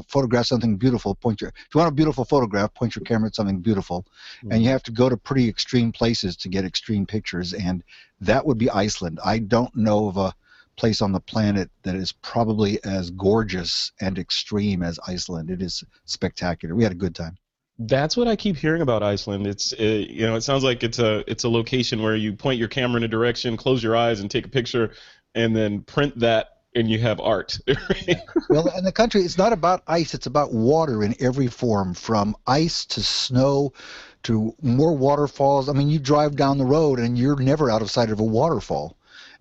photograph 0.08 0.46
something 0.46 0.78
beautiful, 0.78 1.16
point 1.16 1.42
your 1.42 1.50
if 1.50 1.74
you 1.74 1.80
want 1.80 1.92
a 1.92 1.96
beautiful 1.96 2.26
photograph, 2.26 2.74
point 2.74 2.96
your 2.96 3.04
camera 3.04 3.28
at 3.28 3.36
something 3.36 3.60
beautiful, 3.60 4.06
mm-hmm. 4.38 4.52
and 4.52 4.64
you 4.64 4.70
have 4.70 4.84
to 4.84 4.92
go 4.92 5.10
to 5.10 5.18
pretty 5.18 5.48
extreme 5.48 5.92
places 5.92 6.36
to 6.38 6.50
get 6.50 6.66
extreme 6.66 7.06
pictures, 7.06 7.54
and 7.54 7.84
that 8.22 8.46
would 8.46 8.58
be 8.58 8.70
Iceland. 8.70 9.20
I 9.24 9.40
don't 9.40 9.76
know 9.76 10.08
of 10.08 10.18
a 10.18 10.34
place 10.80 11.02
on 11.02 11.12
the 11.12 11.20
planet 11.20 11.70
that 11.84 11.96
is 11.96 12.12
probably 12.12 12.84
as 12.86 13.10
gorgeous 13.12 13.92
and 14.00 14.18
extreme 14.18 14.82
as 14.82 15.00
Iceland. 15.06 15.50
It 15.50 15.62
is 15.62 15.84
spectacular. 16.06 16.74
We 16.74 16.84
had 16.84 16.94
a 16.94 16.96
good 16.96 17.14
time. 17.14 17.38
That's 17.80 18.18
what 18.18 18.28
I 18.28 18.36
keep 18.36 18.58
hearing 18.58 18.82
about 18.82 19.04
Iceland. 19.04 19.48
It's 19.48 19.72
it, 19.74 20.10
you 20.10 20.26
know, 20.26 20.36
it 20.36 20.42
sounds 20.42 20.64
like 20.64 20.84
it's 20.84 21.00
a 21.00 21.30
it's 21.32 21.44
a 21.44 21.50
location 21.50 22.02
where 22.02 22.16
you 22.16 22.34
point 22.34 22.60
your 22.60 22.68
camera 22.68 22.98
in 22.98 23.04
a 23.04 23.08
direction, 23.08 23.56
close 23.56 23.82
your 23.82 23.96
eyes, 23.96 24.20
and 24.20 24.30
take 24.30 24.46
a 24.46 24.50
picture, 24.50 24.92
and 25.36 25.56
then 25.56 25.82
print 25.82 26.20
that 26.20 26.59
and 26.76 26.90
you 26.90 27.00
have 27.00 27.20
art. 27.20 27.58
well, 28.50 28.68
in 28.78 28.84
the 28.84 28.92
country, 28.92 29.22
it's 29.22 29.38
not 29.38 29.54
about 29.54 29.84
ice; 29.88 30.14
it's 30.14 30.28
about 30.28 30.54
water 30.54 31.04
in 31.04 31.16
every 31.20 31.48
form, 31.48 31.94
from 31.94 32.36
ice 32.48 32.86
to 32.86 33.02
snow 33.02 33.74
to 34.24 34.54
more 34.62 34.96
waterfalls. 34.96 35.70
I 35.70 35.74
mean, 35.74 35.90
you 35.90 36.00
drive 36.00 36.36
down 36.36 36.58
the 36.58 36.66
road 36.66 37.00
and 37.00 37.18
you're 37.18 37.40
never 37.40 37.70
out 37.70 37.82
of 37.82 37.90
sight 37.90 38.10
of 38.10 38.20
a 38.20 38.24
waterfall. 38.24 38.96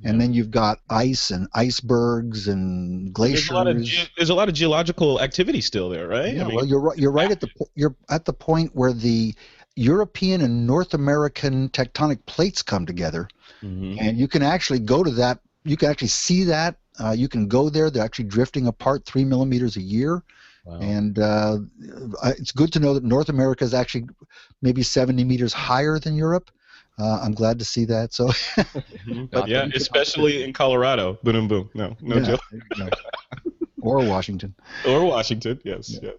And 0.05 0.21
then 0.21 0.33
you've 0.33 0.53
got 0.53 0.79
ice 0.89 1.31
and 1.33 1.49
icebergs 1.55 2.47
and 2.47 3.13
glaciers. 3.13 3.49
There's 3.49 3.51
a 3.51 3.55
lot 3.55 3.67
of, 3.67 3.83
ge- 3.83 4.13
there's 4.17 4.31
a 4.31 4.35
lot 4.35 4.49
of 4.49 4.55
geological 4.55 5.21
activity 5.21 5.61
still 5.61 5.89
there, 5.89 6.07
right? 6.07 6.35
Yeah, 6.35 6.45
I 6.45 6.47
mean, 6.47 6.55
well, 6.55 6.65
you're 6.65 6.79
right. 6.79 6.97
You're 6.97 7.11
right 7.11 7.33
at 7.33 7.41
the 7.41 7.49
you're 7.75 7.97
at 8.09 8.25
the 8.25 8.33
point 8.33 8.77
where 8.77 8.93
the 8.93 9.35
European 9.75 10.41
and 10.41 10.69
North 10.69 10.95
American 10.95 11.69
tectonic 11.71 12.25
plates 12.27 12.63
come 12.63 12.87
together, 12.87 13.29
mm-hmm. 13.61 13.99
and 13.99 14.17
you 14.17 14.29
can 14.29 14.45
actually 14.45 14.79
go 14.79 15.03
to 15.03 15.11
that. 15.11 15.41
You 15.65 15.77
can 15.77 15.91
actually 15.91 16.09
see 16.09 16.45
that 16.45 16.77
uh, 17.01 17.13
you 17.13 17.29
can 17.29 17.49
go 17.49 17.69
there. 17.69 17.91
They're 17.91 18.05
actually 18.05 18.27
drifting 18.27 18.67
apart 18.67 19.05
three 19.05 19.25
millimeters 19.25 19.77
a 19.77 19.83
year. 19.83 20.23
Wow. 20.65 20.79
And 20.81 21.19
uh, 21.19 21.59
it's 22.39 22.53
good 22.53 22.73
to 22.75 22.81
know 22.81 22.95
that 22.95 23.05
North 23.05 23.29
America 23.29 23.65
is 23.65 23.73
actually 23.73 24.07
maybe 24.61 24.83
70 24.83 25.25
meters 25.25 25.53
higher 25.53 25.99
than 25.99 26.15
Europe. 26.15 26.51
Uh, 26.99 27.21
I'm 27.23 27.33
glad 27.33 27.59
to 27.61 27.65
see 27.65 27.85
that. 27.87 28.13
So, 28.13 28.27
mm-hmm. 28.57 29.49
yeah, 29.49 29.69
especially 29.75 30.43
in 30.43 30.53
Colorado. 30.53 31.19
Boom, 31.23 31.47
boom. 31.47 31.71
No, 31.75 31.97
no 32.01 32.17
yeah, 32.17 32.23
joke. 32.25 32.95
or 33.81 33.99
Washington. 34.05 34.55
Or 34.87 35.05
Washington. 35.05 35.61
Yes, 35.65 35.91
yeah. 35.91 36.01
yes. 36.03 36.15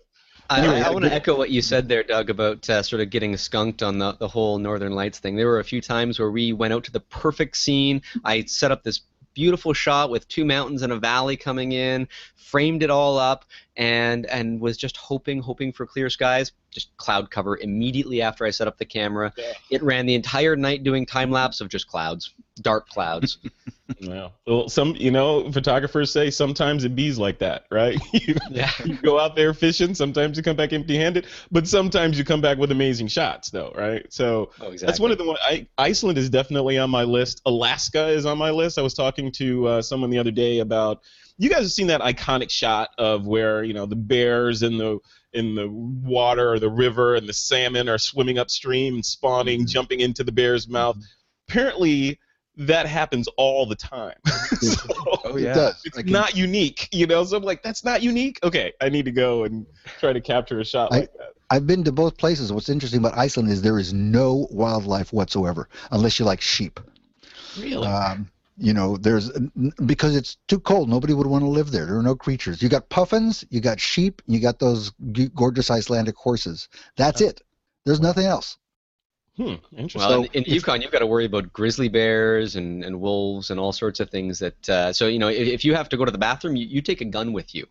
I, 0.49 0.61
anyway, 0.61 0.81
I 0.81 0.89
want 0.89 1.05
to 1.05 1.13
echo 1.13 1.37
what 1.37 1.51
you 1.51 1.61
said 1.61 1.87
there, 1.87 2.01
Doug, 2.01 2.31
about 2.31 2.67
uh, 2.69 2.81
sort 2.81 3.03
of 3.03 3.11
getting 3.11 3.37
skunked 3.37 3.83
on 3.83 3.99
the, 3.99 4.13
the 4.13 4.27
whole 4.27 4.57
Northern 4.57 4.93
Lights 4.93 5.19
thing. 5.19 5.35
There 5.35 5.45
were 5.45 5.59
a 5.59 5.63
few 5.63 5.79
times 5.79 6.17
where 6.17 6.31
we 6.31 6.53
went 6.53 6.73
out 6.73 6.85
to 6.85 6.91
the 6.91 7.01
perfect 7.01 7.55
scene. 7.55 8.01
I 8.25 8.45
set 8.45 8.71
up 8.71 8.81
this 8.81 9.01
beautiful 9.33 9.73
shot 9.73 10.09
with 10.09 10.27
two 10.27 10.45
mountains 10.45 10.81
and 10.81 10.93
a 10.93 10.99
valley 10.99 11.37
coming 11.37 11.71
in, 11.71 12.07
framed 12.35 12.83
it 12.83 12.89
all 12.89 13.17
up, 13.17 13.45
and 13.77 14.25
and 14.25 14.59
was 14.59 14.77
just 14.77 14.97
hoping, 14.97 15.41
hoping 15.41 15.71
for 15.71 15.85
clear 15.85 16.09
skies. 16.09 16.51
Just 16.71 16.95
cloud 16.97 17.31
cover 17.31 17.57
immediately 17.57 18.21
after 18.21 18.45
I 18.45 18.51
set 18.51 18.67
up 18.67 18.77
the 18.77 18.85
camera. 18.85 19.33
Yeah. 19.37 19.53
It 19.71 19.81
ran 19.81 20.05
the 20.05 20.15
entire 20.15 20.55
night 20.55 20.83
doing 20.83 21.05
time 21.05 21.31
lapse 21.31 21.61
of 21.61 21.69
just 21.69 21.87
clouds, 21.87 22.33
dark 22.61 22.89
clouds. 22.89 23.39
yeah. 23.99 24.29
Well, 24.45 24.69
some 24.69 24.95
you 24.95 25.11
know 25.11 25.51
photographers 25.51 26.11
say 26.11 26.29
sometimes 26.29 26.83
it 26.83 26.95
bees 26.95 27.17
like 27.17 27.39
that, 27.39 27.65
right? 27.71 27.97
you, 28.13 28.35
yeah. 28.51 28.71
you 28.85 28.95
go 29.03 29.19
out 29.19 29.35
there 29.35 29.53
fishing. 29.53 29.95
Sometimes 29.95 30.37
you 30.37 30.43
come 30.43 30.55
back 30.55 30.73
empty-handed, 30.73 31.25
but 31.51 31.67
sometimes 31.67 32.17
you 32.17 32.23
come 32.23 32.41
back 32.41 32.57
with 32.57 32.71
amazing 32.71 33.07
shots, 33.07 33.49
though, 33.49 33.73
right? 33.75 34.05
So 34.11 34.51
oh, 34.61 34.71
exactly. 34.71 34.85
that's 34.85 34.99
one 34.99 35.11
of 35.11 35.17
the 35.17 35.25
one. 35.25 35.37
I, 35.41 35.67
Iceland 35.77 36.17
is 36.17 36.29
definitely 36.29 36.77
on 36.77 36.89
my 36.89 37.03
list. 37.03 37.41
Alaska 37.45 38.09
is 38.09 38.25
on 38.25 38.37
my 38.37 38.51
list. 38.51 38.77
I 38.77 38.81
was 38.81 38.93
talking 38.93 39.31
to 39.33 39.67
uh, 39.67 39.81
someone 39.81 40.09
the 40.09 40.19
other 40.19 40.31
day 40.31 40.59
about 40.59 41.01
you 41.39 41.49
guys 41.49 41.61
have 41.61 41.71
seen 41.71 41.87
that 41.87 42.01
iconic 42.01 42.51
shot 42.51 42.89
of 42.97 43.25
where 43.25 43.63
you 43.63 43.73
know 43.73 43.87
the 43.87 43.95
bears 43.95 44.61
in 44.61 44.77
the 44.77 44.99
in 45.33 45.55
the 45.55 45.67
water 45.69 46.51
or 46.51 46.59
the 46.59 46.69
river 46.69 47.15
and 47.15 47.27
the 47.27 47.33
salmon 47.33 47.87
are 47.87 47.97
swimming 47.97 48.37
upstream 48.37 48.95
and 48.95 49.05
spawning, 49.05 49.61
mm-hmm. 49.61 49.67
jumping 49.67 50.01
into 50.01 50.23
the 50.23 50.31
bear's 50.31 50.67
mouth. 50.67 50.95
Mm-hmm. 50.95 51.05
Apparently, 51.49 52.19
that 52.57 52.87
happens 52.87 53.27
all 53.37 53.65
the 53.65 53.75
time. 53.75 54.17
so 54.59 54.75
oh 55.23 55.37
yeah, 55.37 55.71
it's 55.85 55.95
like 55.95 56.07
not 56.07 56.35
unique, 56.35 56.89
you 56.91 57.07
know. 57.07 57.23
So 57.23 57.37
I'm 57.37 57.43
like, 57.43 57.63
that's 57.63 57.85
not 57.85 58.03
unique. 58.03 58.39
Okay, 58.43 58.73
I 58.81 58.89
need 58.89 59.05
to 59.05 59.11
go 59.11 59.45
and 59.45 59.65
try 59.99 60.11
to 60.11 60.21
capture 60.21 60.59
a 60.59 60.65
shot 60.65 60.91
I, 60.91 60.99
like 60.99 61.13
that. 61.13 61.33
I've 61.49 61.65
been 61.65 61.85
to 61.85 61.91
both 61.93 62.17
places. 62.17 62.51
What's 62.51 62.69
interesting 62.69 62.99
about 62.99 63.17
Iceland 63.17 63.49
is 63.49 63.61
there 63.61 63.79
is 63.79 63.93
no 63.93 64.47
wildlife 64.51 65.13
whatsoever, 65.13 65.69
unless 65.91 66.19
you 66.19 66.25
like 66.25 66.41
sheep. 66.41 66.79
Really? 67.57 67.87
Um, 67.87 68.29
you 68.59 68.73
know 68.73 68.97
there's 68.97 69.31
because 69.85 70.15
it's 70.15 70.37
too 70.47 70.59
cold 70.59 70.89
nobody 70.89 71.13
would 71.13 71.27
want 71.27 71.43
to 71.43 71.49
live 71.49 71.71
there. 71.71 71.85
There 71.85 71.97
are 71.97 72.03
no 72.03 72.15
creatures. 72.15 72.61
You 72.61 72.69
got 72.69 72.89
puffins 72.89 73.45
you 73.49 73.61
got 73.61 73.79
sheep 73.79 74.21
you 74.27 74.39
got 74.39 74.59
those 74.59 74.91
gorgeous 75.35 75.71
icelandic 75.71 76.15
horses. 76.15 76.69
That's 76.97 77.21
it. 77.21 77.41
There's 77.85 78.01
nothing 78.01 78.25
else. 78.25 78.57
Hmm, 79.39 79.53
interesting. 79.77 80.01
Well, 80.01 80.23
in, 80.33 80.43
in 80.43 80.53
Yukon, 80.53 80.81
you've 80.81 80.91
got 80.91 80.99
to 80.99 81.07
worry 81.07 81.23
about 81.23 81.53
grizzly 81.53 81.87
bears 81.87 82.57
and, 82.57 82.83
and 82.83 82.99
wolves 82.99 83.51
and 83.51 83.57
all 83.57 83.71
sorts 83.71 84.01
of 84.01 84.09
things. 84.09 84.39
That 84.39 84.69
uh, 84.69 84.91
so 84.91 85.07
you 85.07 85.17
know, 85.17 85.29
if, 85.29 85.47
if, 85.47 85.63
you 85.63 85.73
have 85.75 85.87
to 85.89 85.97
go 85.97 86.03
to 86.03 86.11
the 86.11 86.17
bathroom, 86.17 86.57
you, 86.57 86.65
you 86.65 86.81
take 86.81 86.99
a 86.99 87.05
gun 87.05 87.31
with 87.31 87.55
you, 87.55 87.65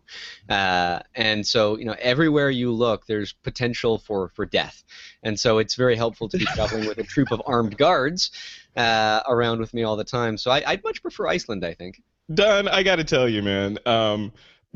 uh, 0.49 1.01
and 1.13 1.45
so 1.45 1.77
you 1.77 1.85
know, 1.85 1.95
everywhere 1.99 2.49
you 2.49 2.71
look, 2.71 3.05
there's 3.05 3.33
potential 3.33 3.99
for 3.99 4.29
for 4.29 4.47
death, 4.47 4.83
and 5.21 5.39
so 5.39 5.59
it's 5.59 5.75
very 5.75 5.95
helpful 5.95 6.27
to 6.29 6.39
be 6.39 6.45
traveling 6.45 6.87
with 6.87 6.97
a 6.97 7.03
troop 7.03 7.31
of 7.31 7.39
armed 7.45 7.77
guards 7.77 8.31
uh, 8.75 9.21
around 9.27 9.59
with 9.59 9.73
me 9.73 9.83
all 9.83 9.95
the 9.95 10.03
time. 10.03 10.37
So 10.37 10.51
I, 10.51 10.63
would 10.71 10.83
much 10.83 11.01
prefer 11.01 11.27
Iceland, 11.27 11.65
I 11.65 11.73
think. 11.73 12.01
Don, 12.33 12.67
I 12.67 12.83
got 12.83 12.97
to 12.97 13.03
tell 13.03 13.27
you, 13.27 13.41
man. 13.41 13.79
Um, 13.85 14.31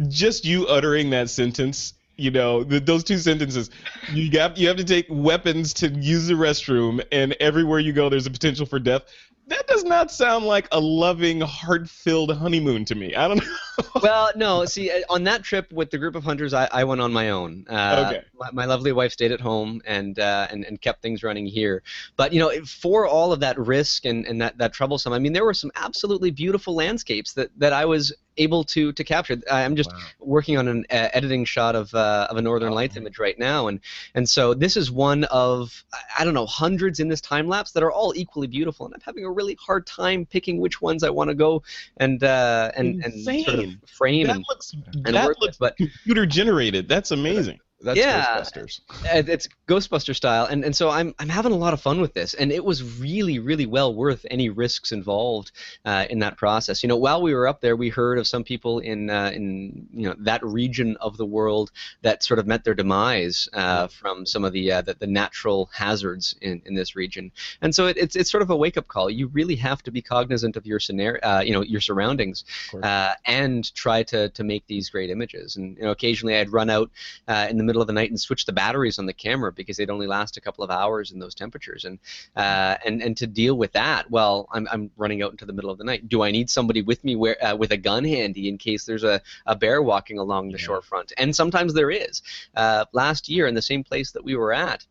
just 0.08 0.46
you 0.46 0.68
uttering 0.68 1.12
that 1.12 1.30
sentence 1.30 1.94
you 2.16 2.30
know 2.30 2.64
those 2.64 3.04
two 3.04 3.18
sentences 3.18 3.70
you 4.12 4.30
got 4.30 4.58
you 4.58 4.68
have 4.68 4.78
to 4.78 4.84
take 4.84 5.06
weapons 5.10 5.74
to 5.74 5.90
use 5.90 6.28
the 6.28 6.34
restroom 6.34 7.04
and 7.12 7.36
everywhere 7.40 7.80
you 7.80 7.92
go 7.92 8.10
there's 8.10 8.28
a 8.28 8.32
potential 8.32 8.66
for 8.66 8.80
death 8.80 9.04
that 9.48 9.68
does 9.68 9.84
not 9.84 10.12
sound 10.12 10.46
like 10.46 10.68
a 10.72 10.80
loving 10.80 11.42
heart-filled 11.42 12.36
honeymoon 12.36 12.86
to 12.86 12.96
me 12.96 13.16
i 13.16 13.28
don't 13.28 13.38
know 13.38 13.56
well, 14.02 14.32
no. 14.36 14.66
See, 14.66 14.92
uh, 14.92 15.02
on 15.10 15.24
that 15.24 15.44
trip 15.44 15.72
with 15.72 15.90
the 15.90 15.98
group 15.98 16.16
of 16.16 16.24
hunters, 16.24 16.54
I, 16.54 16.68
I 16.72 16.84
went 16.84 17.02
on 17.02 17.12
my 17.12 17.30
own. 17.32 17.66
Uh, 17.68 18.04
Okay. 18.08 18.24
My, 18.40 18.50
my 18.52 18.66
lovely 18.66 18.92
wife 18.92 19.12
stayed 19.12 19.32
at 19.32 19.40
home 19.40 19.82
and, 19.86 20.20
uh, 20.20 20.48
and 20.52 20.66
and 20.66 20.82
kept 20.82 21.02
things 21.02 21.24
running 21.24 21.46
here. 21.46 21.84
But 22.18 22.34
you 22.34 22.40
know, 22.40 22.52
for 22.66 23.08
all 23.08 23.32
of 23.32 23.40
that 23.40 23.58
risk 23.58 24.06
and, 24.06 24.26
and 24.26 24.42
that, 24.42 24.58
that 24.58 24.74
troublesome, 24.74 25.14
I 25.14 25.20
mean, 25.20 25.34
there 25.34 25.46
were 25.46 25.54
some 25.54 25.72
absolutely 25.76 26.32
beautiful 26.32 26.76
landscapes 26.76 27.34
that, 27.34 27.50
that 27.58 27.74
I 27.74 27.86
was 27.86 28.14
able 28.38 28.64
to 28.66 28.92
to 28.94 29.04
capture. 29.04 29.38
I'm 29.50 29.76
just 29.76 29.92
working 30.20 30.58
on 30.58 30.68
an 30.68 30.86
uh, 30.90 31.10
editing 31.14 31.46
shot 31.46 31.76
of 31.76 31.94
uh, 31.94 32.28
of 32.30 32.38
a 32.38 32.42
Northern 32.42 32.74
Lights 32.74 32.98
image 32.98 33.20
right 33.20 33.38
now, 33.38 33.68
and 33.68 33.80
and 34.16 34.28
so 34.30 34.54
this 34.54 34.78
is 34.78 34.92
one 34.92 35.24
of 35.26 35.84
I- 36.18 36.24
don't 36.24 36.34
know 36.34 36.46
hundreds 36.46 37.00
in 37.00 37.08
this 37.08 37.22
time 37.22 37.48
lapse 37.48 37.72
that 37.72 37.84
are 37.84 37.92
all 37.92 38.14
equally 38.16 38.48
beautiful, 38.48 38.86
and 38.86 38.96
I'm 38.96 39.02
having 39.02 39.26
a 39.26 39.32
really 39.32 39.58
hard 39.60 39.86
time 39.86 40.26
picking 40.26 40.60
which 40.60 40.82
ones 40.82 41.04
I 41.04 41.10
want 41.10 41.30
to 41.30 41.36
go 41.36 41.64
and 41.98 42.24
uh, 42.24 42.72
and 42.76 43.04
and 43.04 43.44
sort 43.46 43.60
of 43.60 43.70
frame 43.88 44.28
That 44.28 44.38
and, 44.38 44.46
looks 44.50 44.74
and 44.74 45.16
that 45.16 45.26
work 45.26 45.40
looks 45.40 45.60
with. 45.60 45.60
But 45.60 45.78
computer 45.78 46.26
generated. 46.26 46.88
That's 46.88 47.12
amazing. 47.12 47.60
That's 47.84 48.00
Yeah. 48.00 48.40
Ghostbusters. 48.40 48.80
uh, 48.92 49.24
it's 49.28 49.48
Ghostbuster 49.68 50.16
style, 50.16 50.46
and, 50.46 50.64
and 50.64 50.76
so 50.76 50.90
I'm 50.90 51.14
I'm 51.20 51.30
having 51.30 51.52
a 51.52 51.58
lot 51.58 51.74
of 51.74 51.82
fun 51.82 52.00
with 52.02 52.14
this, 52.14 52.34
and 52.34 52.52
it 52.52 52.64
was 52.64 53.00
really 53.00 53.40
really 53.40 53.66
well 53.66 53.94
worth 53.94 54.26
any 54.30 54.50
risks 54.50 54.92
involved 54.92 55.52
uh, 55.86 56.06
in 56.10 56.20
that 56.20 56.38
process. 56.38 56.84
You 56.84 56.90
know, 56.90 56.98
while 56.98 57.22
we 57.22 57.34
were 57.34 57.48
up 57.48 57.62
there, 57.62 57.76
we 57.76 57.90
heard 57.90 58.18
of 58.18 58.28
some 58.28 58.44
people 58.44 58.80
in 58.80 59.10
uh, 59.10 59.32
in 59.34 59.88
you 59.92 60.08
know 60.08 60.16
that 60.20 60.44
region 60.44 60.98
of 61.02 61.18
the 61.18 61.26
world 61.26 61.72
that 62.02 62.24
sort 62.24 62.40
of 62.40 62.48
met 62.48 62.64
their 62.64 62.74
demise 62.74 63.50
uh, 63.54 63.88
from 63.88 64.26
some 64.26 64.44
of 64.44 64.54
the, 64.54 64.72
uh, 64.72 64.82
the 64.82 64.94
the 64.94 65.08
natural 65.08 65.70
hazards 65.74 66.36
in, 66.42 66.62
in 66.66 66.76
this 66.76 66.96
region, 66.96 67.32
and 67.62 67.74
so 67.76 67.88
it, 67.88 67.98
it's 67.98 68.16
it's 68.16 68.32
sort 68.32 68.44
of 68.44 68.50
a 68.50 68.56
wake 68.56 68.78
up 68.78 68.88
call. 68.88 69.10
You 69.10 69.28
really 69.28 69.56
have 69.58 69.84
to 69.84 69.92
be 69.92 70.02
cognizant 70.02 70.56
of 70.56 70.66
your 70.66 70.80
scenario, 70.80 71.20
uh, 71.22 71.42
you 71.46 71.52
know, 71.52 71.64
your 71.64 71.82
surroundings, 71.82 72.46
uh, 72.82 73.14
and 73.26 73.74
try 73.74 74.04
to 74.04 74.30
to 74.30 74.44
make 74.44 74.66
these 74.68 74.90
great 74.90 75.10
images. 75.10 75.56
And 75.56 75.78
you 75.78 75.84
know, 75.84 75.92
occasionally 75.92 76.38
I'd 76.38 76.52
run 76.52 76.70
out 76.70 76.92
uh, 77.28 77.48
in 77.50 77.58
the 77.58 77.64
middle 77.64 77.73
of 77.82 77.88
the 77.88 77.94
night 77.94 78.10
and 78.10 78.20
switch 78.20 78.46
the 78.46 78.54
batteries 78.54 79.00
on 79.00 79.06
the 79.06 79.14
camera 79.14 79.52
because 79.52 79.78
they'd 79.78 79.90
only 79.90 80.08
last 80.08 80.38
a 80.38 80.42
couple 80.42 80.64
of 80.64 80.70
hours 80.72 81.12
in 81.12 81.20
those 81.20 81.36
temperatures. 81.36 81.86
And 81.86 82.00
uh, 82.36 82.76
and 82.86 83.02
and 83.02 83.16
to 83.18 83.28
deal 83.28 83.56
with 83.58 83.72
that, 83.74 84.10
well, 84.12 84.48
I'm, 84.52 84.68
I'm 84.72 84.92
running 84.98 85.22
out 85.24 85.32
into 85.32 85.46
the 85.46 85.54
middle 85.54 85.70
of 85.70 85.78
the 85.78 85.84
night. 85.84 86.10
Do 86.10 86.24
I 86.24 86.32
need 86.32 86.50
somebody 86.50 86.82
with 86.82 87.04
me 87.04 87.16
where 87.16 87.44
uh, 87.44 87.56
with 87.56 87.72
a 87.72 87.78
gun 87.78 88.04
handy 88.06 88.48
in 88.48 88.58
case 88.58 88.86
there's 88.86 89.04
a, 89.04 89.22
a 89.46 89.56
bear 89.56 89.82
walking 89.82 90.18
along 90.20 90.48
the 90.52 90.58
Yeah. 90.58 90.66
shore 90.66 90.82
front? 90.82 91.14
And 91.18 91.36
sometimes 91.36 91.74
there 91.74 91.92
is. 91.92 92.22
Uh, 92.56 92.86
last 92.94 93.30
year 93.30 93.48
in 93.48 93.56
the 93.56 93.62
same 93.62 93.84
place 93.84 94.12
that 94.12 94.24
we 94.24 94.36
were 94.36 94.54
at. 94.54 94.86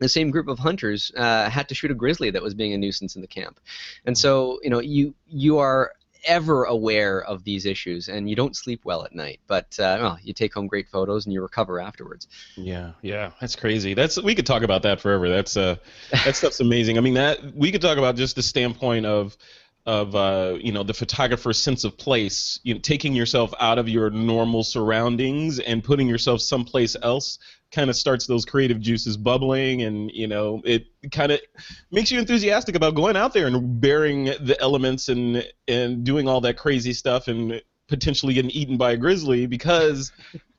The 0.00 0.08
same 0.08 0.30
group 0.30 0.46
of 0.46 0.60
hunters 0.60 1.10
uh, 1.16 1.50
had 1.50 1.68
to 1.70 1.74
shoot 1.74 1.90
a 1.90 1.94
grizzly 1.94 2.30
that 2.30 2.40
was 2.40 2.54
being 2.54 2.72
a 2.72 2.78
nuisance 2.78 3.16
in 3.16 3.20
the 3.20 3.26
camp, 3.26 3.58
and 4.06 4.16
so 4.16 4.60
you 4.62 4.70
know 4.70 4.78
you 4.80 5.12
you 5.26 5.58
are 5.58 5.90
ever 6.24 6.64
aware 6.64 7.22
of 7.22 7.44
these 7.44 7.66
issues, 7.66 8.08
and 8.08 8.28
you 8.28 8.36
don't 8.36 8.56
sleep 8.56 8.84
well 8.84 9.04
at 9.04 9.14
night. 9.14 9.40
But 9.46 9.78
uh, 9.78 9.98
well, 10.00 10.18
you 10.22 10.32
take 10.32 10.54
home 10.54 10.66
great 10.66 10.88
photos 10.88 11.26
and 11.26 11.32
you 11.32 11.42
recover 11.42 11.80
afterwards. 11.80 12.28
Yeah, 12.56 12.92
yeah, 13.02 13.30
that's 13.40 13.56
crazy. 13.56 13.94
That's 13.94 14.20
we 14.22 14.34
could 14.34 14.46
talk 14.46 14.62
about 14.62 14.82
that 14.82 15.00
forever. 15.00 15.28
That's 15.28 15.56
uh, 15.56 15.76
that 16.24 16.36
stuff's 16.36 16.60
amazing. 16.60 16.98
I 16.98 17.00
mean, 17.00 17.14
that 17.14 17.54
we 17.54 17.72
could 17.72 17.82
talk 17.82 17.98
about 17.98 18.16
just 18.16 18.36
the 18.36 18.42
standpoint 18.42 19.06
of 19.06 19.36
of 19.86 20.14
uh, 20.14 20.58
you 20.60 20.72
know 20.72 20.82
the 20.82 20.94
photographer's 20.94 21.58
sense 21.58 21.84
of 21.84 21.96
place. 21.96 22.60
You 22.62 22.74
know, 22.74 22.80
taking 22.80 23.14
yourself 23.14 23.54
out 23.58 23.78
of 23.78 23.88
your 23.88 24.10
normal 24.10 24.64
surroundings 24.64 25.58
and 25.58 25.82
putting 25.82 26.08
yourself 26.08 26.42
someplace 26.42 26.96
else 27.02 27.38
kind 27.70 27.90
of 27.90 27.96
starts 27.96 28.26
those 28.26 28.44
creative 28.44 28.80
juices 28.80 29.16
bubbling, 29.16 29.82
and 29.82 30.10
you 30.12 30.26
know 30.26 30.60
it 30.64 30.86
kind 31.12 31.32
of 31.32 31.40
makes 31.90 32.10
you 32.10 32.18
enthusiastic 32.18 32.74
about 32.74 32.94
going 32.94 33.16
out 33.16 33.32
there 33.32 33.46
and 33.46 33.80
bearing 33.80 34.24
the 34.24 34.56
elements 34.60 35.08
and 35.08 35.46
and 35.66 36.04
doing 36.04 36.28
all 36.28 36.40
that 36.40 36.56
crazy 36.56 36.92
stuff 36.92 37.28
and 37.28 37.60
potentially 37.88 38.34
getting 38.34 38.50
eaten 38.50 38.76
by 38.76 38.92
a 38.92 38.96
grizzly 38.96 39.46
because 39.46 40.12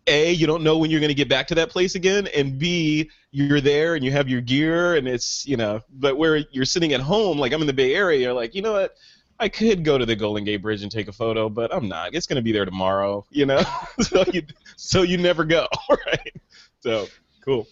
a 0.07 0.31
you 0.31 0.47
don't 0.47 0.63
know 0.63 0.77
when 0.77 0.89
you're 0.89 0.99
going 0.99 1.09
to 1.09 1.15
get 1.15 1.29
back 1.29 1.47
to 1.47 1.55
that 1.55 1.69
place 1.69 1.95
again 1.95 2.27
and 2.35 2.57
b 2.57 3.09
you're 3.31 3.61
there 3.61 3.95
and 3.95 4.03
you 4.03 4.11
have 4.11 4.27
your 4.27 4.41
gear 4.41 4.95
and 4.95 5.07
it's 5.07 5.45
you 5.45 5.55
know 5.55 5.79
but 5.91 6.17
where 6.17 6.37
you're 6.51 6.65
sitting 6.65 6.93
at 6.93 6.99
home 6.99 7.37
like 7.37 7.53
i'm 7.53 7.61
in 7.61 7.67
the 7.67 7.73
bay 7.73 7.93
area 7.93 8.19
you're 8.19 8.33
like 8.33 8.53
you 8.53 8.61
know 8.61 8.73
what? 8.73 8.95
I 9.41 9.47
could 9.47 9.85
go 9.85 9.97
to 9.97 10.05
the 10.05 10.17
golden 10.17 10.43
gate 10.43 10.61
bridge 10.61 10.83
and 10.83 10.91
take 10.91 11.07
a 11.07 11.13
photo 11.13 11.47
but 11.47 11.73
i'm 11.73 11.87
not. 11.87 12.13
It's 12.13 12.27
going 12.27 12.35
to 12.37 12.41
be 12.41 12.51
there 12.51 12.65
tomorrow 12.65 13.25
you 13.29 13.45
know? 13.45 13.61
So 14.01 14.25
you 14.33 14.41
so 14.75 15.03
you 15.03 15.17
never 15.17 15.45
go 15.45 15.67
right 15.89 16.33
so 16.81 17.07
cool 17.43 17.67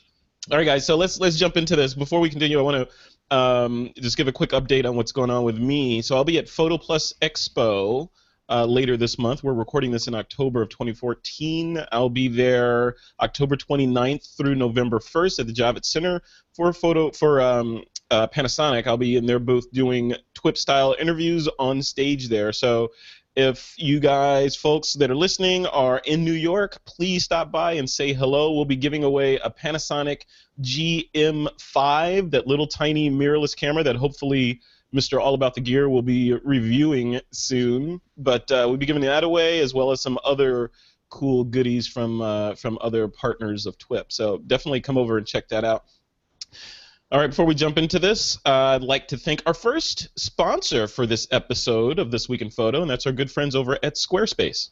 all 0.51 0.57
right 0.57 0.65
guys 0.65 0.85
so 0.85 0.95
let's 0.95 1.19
let's 1.19 1.37
jump 1.37 1.57
into 1.57 1.75
this 1.75 1.93
before 1.93 2.19
we 2.19 2.29
continue 2.29 2.59
i 2.59 2.61
want 2.61 2.87
to 2.87 2.93
um, 3.29 3.91
just 3.97 4.15
give 4.15 4.29
a 4.29 4.31
quick 4.31 4.51
update 4.51 4.85
on 4.85 4.95
what's 4.95 5.11
going 5.11 5.29
on 5.29 5.43
with 5.43 5.57
me 5.57 6.01
so 6.01 6.15
i'll 6.15 6.23
be 6.23 6.37
at 6.37 6.47
photo 6.47 6.77
plus 6.77 7.13
expo 7.21 8.09
uh, 8.49 8.65
later 8.65 8.97
this 8.97 9.17
month. 9.19 9.43
We're 9.43 9.53
recording 9.53 9.91
this 9.91 10.07
in 10.07 10.15
October 10.15 10.61
of 10.61 10.69
2014. 10.69 11.83
I'll 11.91 12.09
be 12.09 12.27
there 12.27 12.95
October 13.19 13.55
29th 13.55 14.37
through 14.37 14.55
November 14.55 14.99
1st 14.99 15.39
at 15.39 15.47
the 15.47 15.53
Javits 15.53 15.85
Center 15.85 16.21
for 16.53 16.71
photo 16.73 17.11
for 17.11 17.41
um, 17.41 17.83
uh, 18.09 18.27
Panasonic. 18.27 18.87
I'll 18.87 18.97
be 18.97 19.17
in 19.17 19.25
their 19.25 19.39
booth 19.39 19.69
doing 19.71 20.15
TWIP 20.33 20.57
style 20.57 20.95
interviews 20.99 21.49
on 21.59 21.81
stage 21.81 22.29
there. 22.29 22.53
So 22.53 22.89
if 23.38 23.75
you 23.77 24.00
guys, 24.00 24.56
folks 24.56 24.94
that 24.94 25.12
are 25.12 25.15
listening, 25.15 25.67
are 25.67 26.00
in 26.06 26.25
New 26.25 26.34
York, 26.34 26.84
please 26.86 27.24
stop 27.24 27.51
by 27.51 27.74
and 27.74 27.88
say 27.88 28.12
hello. 28.12 28.51
We'll 28.51 28.65
be 28.65 28.75
giving 28.75 29.03
away 29.03 29.36
a 29.36 29.51
Panasonic 29.51 30.24
GM5, 30.63 32.32
that 32.32 32.48
little 32.48 32.65
tiny 32.65 33.12
mirrorless 33.12 33.56
camera 33.56 33.84
that 33.84 33.96
hopefully 33.96 34.60
Mr. 34.91 35.22
All 35.22 35.36
About 35.36 35.53
the 35.53 35.62
Gear 35.62 35.88
will 35.88 36.01
be 36.01 36.34
reviewing 36.34 37.22
soon. 37.32 38.01
But 38.17 38.51
uh, 38.51 38.65
we'll 38.67 38.77
be 38.77 38.88
giving 38.88 39.03
that 39.03 39.24
away 39.24 39.60
as 39.60 39.72
well 39.72 39.91
as 39.91 40.01
some 40.01 40.17
other 40.25 40.72
cool 41.10 41.44
goodies 41.44 41.88
from 41.88 42.22
uh, 42.22 42.56
from 42.56 42.79
other 42.82 43.08
partners 43.08 43.67
of 43.67 43.77
TWIP. 43.77 44.12
So 44.12 44.39
definitely 44.39 44.82
come 44.82 44.98
over 44.98 45.15
and 45.15 45.27
check 45.27 45.48
that 45.50 45.63
out. 45.63 45.86
All 47.09 47.21
right, 47.21 47.29
before 47.29 47.45
we 47.45 47.55
jump 47.55 47.77
into 47.77 47.99
this, 47.99 48.37
uh, 48.45 48.75
I'd 48.75 48.83
like 48.83 49.07
to 49.07 49.17
thank 49.17 49.41
our 49.45 49.53
first 49.53 50.09
sponsor 50.19 50.87
for 50.87 51.05
this 51.05 51.25
episode 51.31 51.99
of 51.99 52.11
This 52.11 52.27
Week 52.27 52.41
in 52.41 52.49
Photo, 52.49 52.81
and 52.81 52.91
that's 52.91 53.05
our 53.05 53.13
good 53.13 53.31
friends 53.31 53.55
over 53.55 53.79
at 53.81 53.95
Squarespace. 53.95 54.71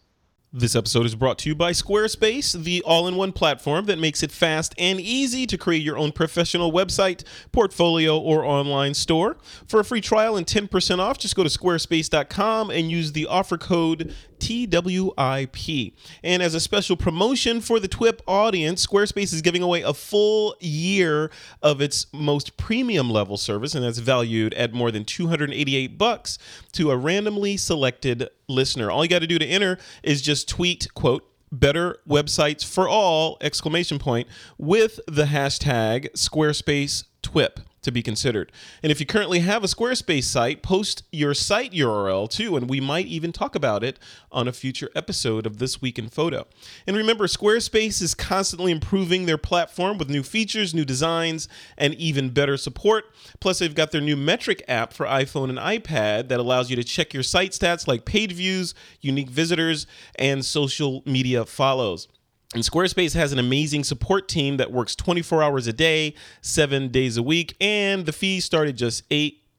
This 0.52 0.76
episode 0.76 1.06
is 1.06 1.16
brought 1.16 1.38
to 1.40 1.50
you 1.50 1.56
by 1.56 1.72
Squarespace, 1.72 2.52
the 2.62 2.82
all 2.84 3.08
in 3.08 3.16
one 3.16 3.32
platform 3.32 3.86
that 3.86 4.00
makes 4.00 4.22
it 4.22 4.34
fast 4.34 4.76
and 4.78 5.00
easy 5.00 5.46
to 5.46 5.58
create 5.58 5.82
your 5.82 5.98
own 5.98 6.12
professional 6.12 6.74
website, 6.74 7.24
portfolio, 7.54 8.18
or 8.18 8.44
online 8.44 8.94
store. 8.94 9.38
For 9.66 9.80
a 9.80 9.86
free 9.86 10.02
trial 10.02 10.36
and 10.36 10.46
10% 10.46 11.00
off, 11.00 11.18
just 11.18 11.38
go 11.38 11.44
to 11.44 11.50
squarespace.com 11.50 12.70
and 12.70 12.92
use 12.92 13.14
the 13.14 13.28
offer 13.28 13.58
code 13.58 14.14
TWIP. 14.46 15.94
And 16.24 16.44
as 16.44 16.54
a 16.54 16.60
special 16.60 16.96
promotion 16.96 17.62
for 17.62 17.80
the 17.80 17.88
TWIP 17.88 18.22
audience, 18.28 18.86
Squarespace 18.86 19.34
is 19.34 19.42
giving 19.42 19.64
away 19.64 19.82
a 19.82 19.94
full 19.94 20.56
year 20.60 21.32
of 21.64 21.82
its 21.82 22.06
most 22.14 22.56
premium 22.58 23.10
level 23.10 23.38
service, 23.38 23.74
and 23.74 23.84
that's 23.84 23.98
valued 23.98 24.54
at 24.54 24.74
more 24.74 24.92
than 24.92 25.04
288 25.04 25.98
bucks 25.98 26.38
to 26.74 26.92
a 26.92 26.98
randomly 26.98 27.58
selected 27.58 28.30
listener. 28.48 28.92
All 28.92 29.04
you 29.04 29.10
got 29.10 29.20
to 29.20 29.28
do 29.28 29.40
to 29.40 29.46
enter 29.46 29.80
is 30.04 30.22
just 30.22 30.48
tweet, 30.48 30.94
quote, 30.94 31.28
better 31.52 31.98
websites 32.08 32.64
for 32.66 32.88
all 32.88 33.38
exclamation 33.42 33.98
point 33.98 34.28
with 34.58 35.00
the 35.08 35.26
hashtag 35.26 36.12
squarespace 36.12 37.06
twip 37.22 37.60
to 37.86 37.92
be 37.92 38.04
considered. 38.04 38.52
And 38.84 38.92
if 38.92 39.00
you 39.00 39.06
currently 39.06 39.40
have 39.40 39.64
a 39.64 39.68
squarespace 39.68 40.26
site 40.26 40.62
post 40.62 41.04
your 41.12 41.34
site 41.34 41.72
url 41.72 42.30
too 42.30 42.58
and 42.58 42.70
we 42.70 42.82
might 42.82 43.06
even 43.06 43.32
talk 43.32 43.56
about 43.56 43.84
it 43.84 44.00
on 44.32 44.48
a 44.48 44.52
future 44.52 44.90
episode 44.96 45.46
of 45.46 45.60
this 45.60 45.82
week 45.82 45.98
in 45.98 46.10
photo. 46.10 46.46
And 46.86 46.98
remember 46.98 47.28
squarespace 47.28 48.02
is 48.02 48.14
constantly 48.14 48.72
improving 48.72 49.26
their 49.26 49.38
platform 49.38 49.98
with 49.98 50.10
new 50.10 50.24
features 50.24 50.74
new 50.74 50.86
designs 50.86 51.48
and 51.78 51.94
even 51.96 52.32
better 52.32 52.58
support. 52.58 53.06
Plus 53.40 53.60
they've 53.60 53.74
got 53.74 53.92
their 53.92 54.02
new 54.02 54.18
metric 54.18 54.64
app 54.68 54.92
for 54.92 55.06
iphone 55.06 55.50
and 55.50 55.60
ipad 55.60 56.28
that 56.28 56.40
allows 56.40 56.70
you 56.70 56.76
to 56.76 56.84
check 56.84 57.14
your 57.14 57.24
site 57.24 57.52
stats 57.52 57.88
like 57.88 58.06
page 58.06 58.34
views 58.34 58.74
unique 59.02 59.30
visitors 59.30 59.88
and 60.16 60.44
social 60.44 61.04
media 61.06 61.46
follows 61.46 62.08
and 62.56 62.64
Squarespace 62.64 63.14
has 63.16 63.34
an 63.34 63.40
amazing 63.40 63.84
support 63.84 64.30
team 64.30 64.56
that 64.58 64.72
works 64.72 64.96
24 64.96 65.44
hours 65.44 65.68
a 65.68 65.74
day, 65.74 66.16
seven 66.42 66.88
days 66.88 67.18
a 67.18 67.24
week, 67.24 67.54
and 67.60 68.06
the 68.06 68.14
fees 68.14 68.46
start 68.46 68.70
at 68.70 68.76
just 68.76 69.04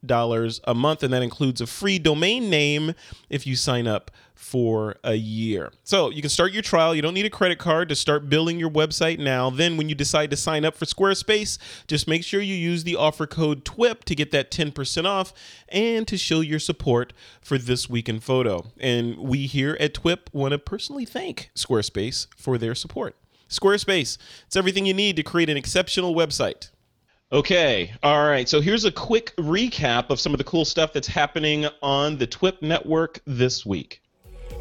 $8 0.07 0.61
a 0.65 0.75
month, 0.75 1.03
and 1.03 1.13
that 1.13 1.23
includes 1.23 1.61
a 1.61 1.67
free 1.67 1.99
domain 1.99 2.51
name 2.51 2.95
if 3.29 3.47
you 3.47 3.57
sign 3.57 3.87
up 3.87 4.11
for 4.37 4.97
a 5.03 5.15
year. 5.15 5.73
So 5.83 6.11
you 6.11 6.21
can 6.21 6.31
start 6.31 6.53
your 6.53 6.63
trial. 6.63 6.95
You 6.95 7.03
don't 7.03 7.15
need 7.15 7.27
a 7.27 7.31
credit 7.31 7.59
card 7.59 7.89
to 7.89 7.97
start 7.97 8.29
building 8.29 8.61
your 8.61 8.71
website 8.71 9.19
now. 9.19 9.51
Then, 9.51 9.77
when 9.77 9.89
you 9.89 9.95
decide 9.95 10.31
to 10.31 10.37
sign 10.37 10.65
up 10.65 10.77
for 10.77 10.85
Squarespace, 10.85 11.59
just 11.89 12.07
make 12.07 12.23
sure 12.23 12.41
you 12.41 12.55
use 12.55 12.85
the 12.85 12.97
offer 12.97 13.27
code 13.27 13.65
TWIP 13.65 14.05
to 14.05 14.15
get 14.15 14.31
that 14.33 14.51
10% 14.51 15.05
off 15.05 15.33
and 15.69 16.07
to 16.07 16.17
show 16.17 16.41
your 16.41 16.59
support 16.59 17.13
for 17.41 17.59
This 17.59 17.89
Week 17.89 18.09
in 18.09 18.21
Photo. 18.21 18.67
And 18.79 19.17
we 19.19 19.47
here 19.47 19.77
at 19.81 19.95
TWIP 19.95 20.33
want 20.33 20.53
to 20.53 20.59
personally 20.59 21.07
thank 21.07 21.51
Squarespace 21.55 22.27
for 22.37 22.59
their 22.59 22.75
support. 22.75 23.17
Squarespace, 23.49 24.19
it's 24.47 24.57
everything 24.57 24.87
you 24.87 24.95
need 24.95 25.17
to 25.17 25.23
create 25.23 25.49
an 25.49 25.57
exceptional 25.57 26.15
website. 26.15 26.71
Okay, 27.33 27.93
all 28.05 28.25
right. 28.25 28.49
So 28.49 28.61
here's 28.61 28.85
a 28.85 28.93
quick 28.93 29.35
recap 29.37 30.11
of 30.11 30.21
some 30.21 30.33
of 30.33 30.39
the 30.39 30.45
cool 30.45 30.65
stuff 30.65 30.93
that's 30.93 31.09
happening 31.09 31.67
on 31.83 32.19
the 32.19 32.27
TWIP 32.27 32.63
network 32.63 33.21
this 33.27 33.67
week. 33.67 34.01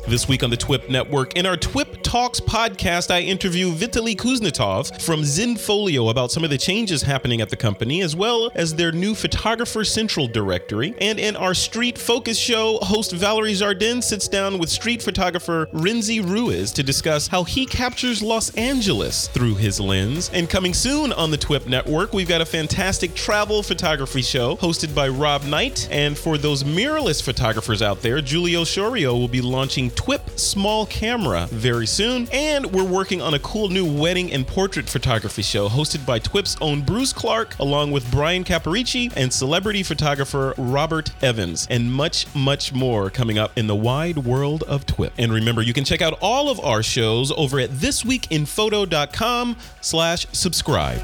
This 0.08 0.27
week 0.27 0.44
on 0.44 0.51
the 0.51 0.58
TWIP 0.58 0.88
Network, 0.88 1.36
in 1.36 1.48
our 1.48 1.58
TWIP 1.58 2.04
Talks 2.04 2.39
podcast, 2.39 3.10
I 3.10 3.22
interview 3.22 3.72
Vitaly 3.72 4.15
Kuznetsov 4.15 5.01
from 5.01 5.22
Zenfolio 5.22 6.12
about 6.12 6.32
some 6.32 6.44
of 6.44 6.51
the 6.51 6.60
changes 6.60 7.01
happening 7.01 7.42
at 7.42 7.50
the 7.50 7.58
company, 7.58 8.04
as 8.04 8.15
well 8.15 8.51
as 8.54 8.75
their 8.75 8.92
new 8.92 9.15
Photographer 9.15 9.84
Central 9.84 10.27
directory. 10.27 10.94
And 11.01 11.20
in 11.20 11.36
our 11.36 11.56
Street 11.56 11.98
Focus 11.98 12.38
show, 12.38 12.77
host 12.84 13.13
Valerie 13.13 13.56
Jardin 13.56 14.00
sits 14.00 14.27
down 14.27 14.60
with 14.60 14.70
street 14.70 15.01
photographer 15.01 15.68
Rinzi 15.74 16.24
Ruiz 16.24 16.72
to 16.74 16.84
discuss 16.84 17.27
how 17.27 17.44
he 17.44 17.65
captures 17.65 18.22
Los 18.22 18.54
Angeles 18.54 19.27
through 19.30 19.56
his 19.56 19.80
lens. 19.80 20.30
And 20.34 20.48
coming 20.48 20.75
soon 20.75 21.13
on 21.13 21.32
the 21.32 21.38
TWIP 21.38 21.65
Network, 21.65 22.13
we've 22.13 22.30
got 22.30 22.42
a 22.42 22.46
fantastic 22.46 23.15
travel 23.15 23.63
photography 23.63 24.22
show 24.22 24.56
hosted 24.58 24.94
by 24.94 25.10
Rob 25.10 25.46
Knight. 25.46 25.88
And 25.89 26.15
for 26.15 26.38
those 26.38 26.63
mirrorless 26.63 27.24
photographers 27.24 27.82
out 27.82 28.04
there, 28.04 28.22
Giulio 28.22 28.63
Sciorio 28.63 29.20
will 29.20 29.27
be 29.27 29.42
launching 29.42 29.75
TWIP 29.75 30.39
Small 30.39 30.86
Camera 30.86 31.48
very 31.51 31.86
soon. 31.86 32.27
And 32.32 32.65
we're 32.67 32.88
working 32.88 33.22
on 33.22 33.34
a 33.34 33.39
cool 33.39 33.67
new 33.70 33.86
wedding 33.86 34.32
and 34.32 34.48
portrait 34.48 34.88
photography 34.88 35.41
show 35.41 35.67
hosted 35.67 36.05
by 36.05 36.20
TWIP's 36.20 36.58
own 36.62 36.82
Bruce 36.82 37.12
Clark, 37.12 37.60
along 37.60 37.91
with 37.91 38.10
Brian 38.10 38.46
Caparici 38.46 39.12
and 39.15 39.32
celebrity 39.32 39.84
photographer 39.84 40.53
Robert 40.58 41.12
Evans, 41.22 41.67
and 41.70 41.91
much, 41.91 42.34
much 42.34 42.74
more 42.74 43.10
coming 43.10 43.38
up 43.38 43.58
in 43.58 43.67
the 43.67 43.75
wide 43.75 44.17
world 44.20 44.63
of 44.63 44.86
TWIP. 44.86 45.12
And 45.17 45.34
remember, 45.34 45.62
you 45.62 45.74
can 45.74 45.84
check 45.84 46.01
out 46.01 46.17
all 46.22 46.50
of 46.50 46.60
our 46.62 46.82
shows 46.82 47.32
over 47.34 47.60
at 47.60 47.70
thisweekinphoto.com 47.72 49.58
slash 49.82 50.25
subscribe. 50.32 51.01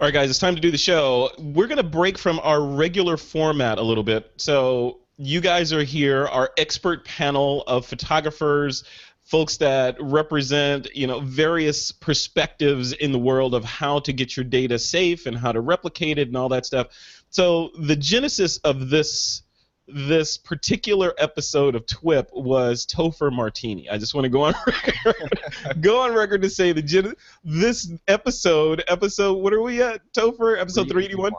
All 0.00 0.06
right, 0.06 0.14
guys, 0.14 0.30
it's 0.30 0.38
time 0.38 0.54
to 0.54 0.60
do 0.60 0.70
the 0.70 0.78
show. 0.78 1.30
We're 1.38 1.66
going 1.66 1.78
to 1.78 1.82
break 1.82 2.18
from 2.18 2.38
our 2.44 2.62
regular 2.62 3.16
format 3.16 3.78
a 3.78 3.82
little 3.82 4.04
bit. 4.04 4.30
So 4.36 5.00
you 5.18 5.40
guys 5.40 5.72
are 5.72 5.82
here, 5.82 6.26
our 6.26 6.50
expert 6.56 7.04
panel 7.04 7.64
of 7.66 7.84
photographers, 7.84 8.84
folks 9.24 9.58
that 9.58 9.96
represent 10.00 10.88
you 10.94 11.06
know 11.06 11.20
various 11.20 11.92
perspectives 11.92 12.92
in 12.92 13.12
the 13.12 13.18
world 13.18 13.54
of 13.54 13.64
how 13.64 13.98
to 13.98 14.12
get 14.12 14.36
your 14.36 14.44
data 14.44 14.78
safe 14.78 15.26
and 15.26 15.36
how 15.36 15.52
to 15.52 15.60
replicate 15.60 16.18
it 16.18 16.28
and 16.28 16.36
all 16.36 16.48
that 16.48 16.64
stuff. 16.64 16.88
So 17.30 17.70
the 17.78 17.96
genesis 17.96 18.58
of 18.58 18.88
this 18.88 19.42
this 19.88 20.36
particular 20.36 21.14
episode 21.18 21.74
of 21.74 21.86
TWIP 21.86 22.30
was 22.32 22.86
Topher 22.86 23.32
Martini. 23.32 23.88
I 23.88 23.96
just 23.96 24.14
want 24.14 24.26
to 24.26 24.28
go 24.28 24.42
on 24.42 24.54
record, 24.66 25.40
go 25.80 26.02
on 26.02 26.14
record 26.14 26.42
to 26.42 26.50
say 26.50 26.72
the 26.72 26.82
gen- 26.82 27.14
this 27.42 27.90
episode, 28.06 28.84
episode 28.86 29.38
what 29.38 29.52
are 29.54 29.62
we 29.62 29.82
at? 29.82 30.00
Topher, 30.12 30.60
episode 30.60 30.88
381. 30.88 31.32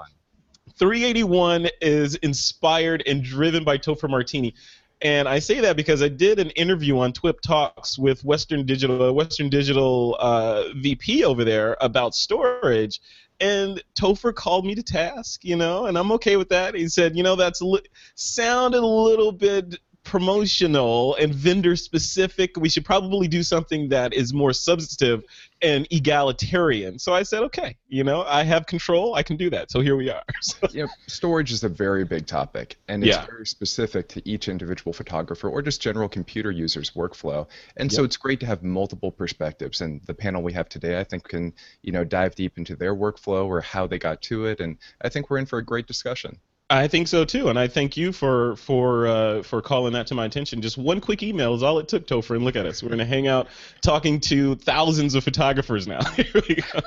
381 0.79 1.69
is 1.81 2.15
inspired 2.15 3.03
and 3.05 3.21
driven 3.21 3.63
by 3.63 3.77
Topher 3.77 4.09
Martini. 4.09 4.55
And 5.01 5.27
I 5.29 5.39
say 5.39 5.59
that 5.61 5.75
because 5.75 6.01
I 6.01 6.09
did 6.09 6.39
an 6.39 6.49
interview 6.51 6.97
on 6.99 7.13
TWIP 7.13 7.41
Talks 7.41 7.97
with 7.97 8.23
Western 8.23 8.65
Digital, 8.65 9.13
Western 9.13 9.49
Digital 9.49 10.17
uh, 10.19 10.63
VP 10.75 11.23
over 11.23 11.43
there 11.43 11.77
about 11.79 12.15
storage, 12.15 12.99
and 13.39 13.81
Topher 13.97 14.35
called 14.35 14.65
me 14.65 14.75
to 14.75 14.83
task, 14.83 15.45
you 15.45 15.55
know, 15.55 15.85
and 15.85 15.97
I'm 15.97 16.11
okay 16.13 16.35
with 16.35 16.49
that. 16.49 16.75
He 16.75 16.89
said, 16.89 17.15
you 17.15 17.23
know, 17.23 17.35
that's 17.35 17.61
li- 17.61 17.85
sounded 18.15 18.81
a 18.81 18.85
little 18.85 19.31
bit 19.31 19.77
promotional 20.03 21.15
and 21.15 21.33
vendor 21.33 21.75
specific. 21.75 22.57
We 22.57 22.67
should 22.67 22.83
probably 22.83 23.27
do 23.27 23.43
something 23.43 23.89
that 23.89 24.13
is 24.13 24.33
more 24.33 24.53
substantive 24.53 25.23
and 25.61 25.87
egalitarian. 25.91 26.99
So 26.99 27.13
I 27.13 27.23
said, 27.23 27.43
okay, 27.43 27.75
you 27.87 28.03
know, 28.03 28.23
I 28.23 28.43
have 28.43 28.65
control. 28.65 29.15
I 29.15 29.23
can 29.23 29.37
do 29.37 29.49
that. 29.49 29.71
So 29.71 29.81
here 29.81 29.95
we 29.95 30.09
are. 30.09 30.23
you 30.71 30.83
know, 30.83 30.89
storage 31.07 31.51
is 31.51 31.63
a 31.63 31.69
very 31.69 32.05
big 32.05 32.27
topic, 32.27 32.77
and 32.87 33.03
it's 33.03 33.15
Yeah. 33.17 33.25
very 33.25 33.45
specific 33.45 34.07
to 34.09 34.29
each 34.29 34.47
individual 34.47 34.93
photographer 34.93 35.49
or 35.49 35.61
just 35.61 35.81
general 35.81 36.07
computer 36.07 36.51
users' 36.51 36.91
workflow. 36.91 37.47
And 37.77 37.91
so 37.91 38.03
it's 38.03 38.17
great 38.17 38.39
to 38.41 38.45
have 38.45 38.63
multiple 38.63 39.11
perspectives. 39.11 39.81
And 39.81 40.01
the 40.05 40.13
panel 40.13 40.41
we 40.41 40.53
have 40.53 40.69
today, 40.69 40.99
I 40.99 41.03
think, 41.03 41.27
can 41.27 41.53
you 41.81 41.91
know 41.91 42.03
dive 42.03 42.35
deep 42.35 42.57
into 42.57 42.75
their 42.75 42.95
workflow 42.95 43.45
or 43.45 43.61
how 43.61 43.87
they 43.87 43.99
got 43.99 44.21
to 44.23 44.45
it. 44.45 44.59
And 44.59 44.77
I 45.01 45.09
think 45.09 45.29
we're 45.29 45.39
in 45.39 45.45
for 45.45 45.59
a 45.59 45.65
great 45.65 45.87
discussion. 45.87 46.39
I 46.71 46.87
think 46.87 47.07
so 47.07 47.25
too, 47.25 47.49
and 47.49 47.57
I 47.57 47.67
thank 47.67 47.97
you 47.97 48.11
for 48.11 48.55
for 48.57 49.07
uh, 49.07 49.43
for 49.43 49.61
calling 49.61 49.93
that 49.93 50.05
to 50.07 50.15
my 50.15 50.25
attention. 50.25 50.61
Just 50.61 50.77
one 50.77 51.01
quick 51.01 51.23
email 51.23 51.55
is 51.55 51.63
all 51.63 51.79
it 51.79 51.87
took, 51.87 52.05
Topher, 52.05 52.35
and 52.35 52.45
look 52.45 52.55
at 52.55 52.67
us. 52.67 52.83
We're 52.83 52.89
gonna 52.89 53.05
hang 53.05 53.27
out 53.27 53.47
talking 53.81 54.19
to 54.21 54.55
thousands 54.55 55.15
of 55.15 55.23
photographers 55.23 55.87
now. 55.87 56.03
Here 56.11 56.43
we 56.47 56.55
go. 56.55 56.79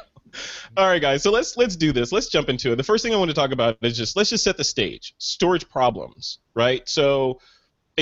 All 0.76 0.86
right, 0.86 1.02
guys. 1.02 1.22
So 1.22 1.32
let's 1.32 1.56
let's 1.56 1.74
do 1.74 1.92
this. 1.92 2.12
Let's 2.12 2.28
jump 2.28 2.48
into 2.48 2.72
it. 2.72 2.76
The 2.76 2.84
first 2.84 3.02
thing 3.02 3.12
I 3.12 3.16
want 3.16 3.30
to 3.30 3.34
talk 3.34 3.50
about 3.50 3.76
is 3.82 3.96
just 3.96 4.16
let's 4.16 4.30
just 4.30 4.44
set 4.44 4.56
the 4.56 4.64
stage. 4.64 5.14
Storage 5.18 5.68
problems, 5.68 6.38
right? 6.54 6.88
So, 6.88 7.40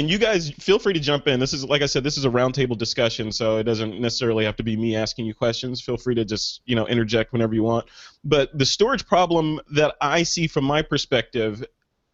and 0.01 0.09
you 0.09 0.17
guys 0.17 0.51
feel 0.53 0.79
free 0.79 0.95
to 0.95 0.99
jump 0.99 1.29
in. 1.29 1.39
This 1.39 1.53
is 1.53 1.63
like 1.63 1.83
I 1.83 1.87
said, 1.87 2.03
this 2.03 2.17
is 2.17 2.25
a 2.25 2.31
roundtable 2.31 2.77
discussion, 2.77 3.31
so 3.31 3.59
it 3.59 3.65
doesn't 3.65 4.01
necessarily 4.01 4.47
have 4.47 4.57
to 4.57 4.63
be 4.63 4.75
me 4.75 4.97
asking 4.97 5.27
you 5.27 5.35
questions. 5.35 5.83
Feel 5.83 5.99
free 5.99 6.15
to 6.15 6.25
just 6.25 6.63
you 6.65 6.75
know 6.75 6.89
interject 6.89 7.35
whenever 7.35 7.55
you 7.55 7.63
want. 7.63 7.87
But 8.25 8.57
the 8.57 8.65
storage 8.65 9.07
problem 9.07 9.61
that 9.73 9.97
I 10.01 10.23
see 10.23 10.47
from 10.47 10.65
my 10.65 10.81
perspective 10.81 11.63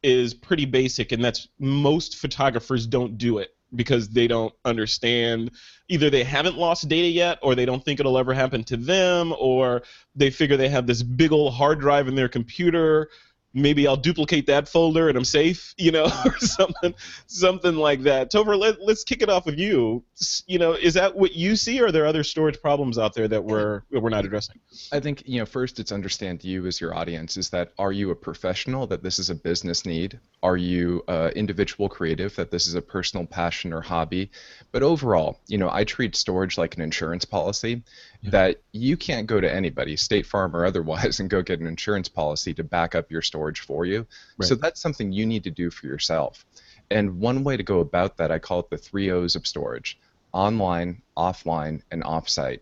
is 0.02 0.34
pretty 0.34 0.64
basic, 0.64 1.12
and 1.12 1.24
that's 1.24 1.46
most 1.60 2.16
photographers 2.16 2.88
don't 2.88 3.16
do 3.18 3.38
it 3.38 3.54
because 3.76 4.08
they 4.08 4.26
don't 4.26 4.54
understand 4.64 5.52
either 5.88 6.10
they 6.10 6.24
haven't 6.24 6.56
lost 6.56 6.88
data 6.88 7.08
yet 7.08 7.38
or 7.40 7.54
they 7.54 7.66
don't 7.66 7.84
think 7.84 8.00
it'll 8.00 8.18
ever 8.18 8.34
happen 8.34 8.64
to 8.64 8.76
them 8.76 9.32
or 9.38 9.82
they 10.16 10.30
figure 10.30 10.56
they 10.56 10.68
have 10.68 10.88
this 10.88 11.02
big 11.02 11.30
old 11.30 11.54
hard 11.54 11.78
drive 11.78 12.08
in 12.08 12.16
their 12.16 12.28
computer 12.28 13.08
maybe 13.56 13.88
I'll 13.88 13.96
duplicate 13.96 14.46
that 14.46 14.68
folder 14.68 15.08
and 15.08 15.16
I'm 15.16 15.24
safe, 15.24 15.74
you 15.78 15.90
know, 15.90 16.04
or 16.24 16.38
something, 16.38 16.94
something 17.26 17.74
like 17.74 18.02
that. 18.02 18.30
Topher, 18.30 18.56
let, 18.58 18.80
let's 18.82 19.02
kick 19.02 19.22
it 19.22 19.30
off 19.30 19.46
with 19.46 19.58
you. 19.58 20.04
You 20.46 20.58
know, 20.58 20.72
is 20.72 20.94
that 20.94 21.16
what 21.16 21.34
you 21.34 21.56
see, 21.56 21.80
or 21.80 21.86
are 21.86 21.92
there 21.92 22.06
other 22.06 22.22
storage 22.22 22.60
problems 22.60 22.98
out 22.98 23.14
there 23.14 23.26
that 23.28 23.44
we're 23.44 23.82
that 23.90 24.00
we're 24.00 24.10
not 24.10 24.24
addressing? 24.24 24.60
I 24.92 25.00
think 25.00 25.22
you 25.26 25.40
know 25.40 25.46
first 25.46 25.80
it's 25.80 25.92
understand 25.92 26.44
you 26.44 26.66
as 26.66 26.80
your 26.80 26.94
audience 26.94 27.36
is 27.36 27.50
that 27.50 27.72
are 27.78 27.92
you 27.92 28.10
a 28.10 28.14
professional 28.14 28.86
that 28.88 29.02
this 29.02 29.18
is 29.18 29.30
a 29.30 29.34
business 29.34 29.86
need? 29.86 30.20
Are 30.42 30.56
you 30.56 31.02
uh, 31.08 31.30
individual 31.34 31.88
creative 31.88 32.36
that 32.36 32.50
this 32.50 32.66
is 32.66 32.74
a 32.74 32.82
personal 32.82 33.26
passion 33.26 33.72
or 33.72 33.80
hobby? 33.80 34.30
But 34.72 34.82
overall, 34.82 35.40
you 35.48 35.58
know, 35.58 35.70
I 35.70 35.84
treat 35.84 36.14
storage 36.14 36.58
like 36.58 36.76
an 36.76 36.82
insurance 36.82 37.24
policy 37.24 37.82
that 38.24 38.60
you 38.72 38.96
can't 38.96 39.26
go 39.26 39.40
to 39.40 39.52
anybody, 39.52 39.96
State 39.96 40.26
Farm 40.26 40.54
or 40.54 40.64
otherwise, 40.64 41.20
and 41.20 41.30
go 41.30 41.42
get 41.42 41.60
an 41.60 41.66
insurance 41.66 42.08
policy 42.08 42.54
to 42.54 42.64
back 42.64 42.94
up 42.94 43.10
your 43.10 43.22
storage 43.22 43.60
for 43.60 43.84
you. 43.84 44.06
So 44.42 44.54
that's 44.54 44.80
something 44.80 45.12
you 45.12 45.26
need 45.26 45.44
to 45.44 45.50
do 45.50 45.70
for 45.70 45.86
yourself. 45.86 46.44
And 46.90 47.18
one 47.18 47.44
way 47.44 47.56
to 47.56 47.62
go 47.62 47.80
about 47.80 48.16
that, 48.18 48.30
I 48.30 48.38
call 48.38 48.60
it 48.60 48.70
the 48.70 48.78
three 48.78 49.10
O's 49.10 49.36
of 49.36 49.46
storage 49.46 49.98
online, 50.32 51.00
offline, 51.16 51.80
and 51.90 52.02
offsite. 52.02 52.60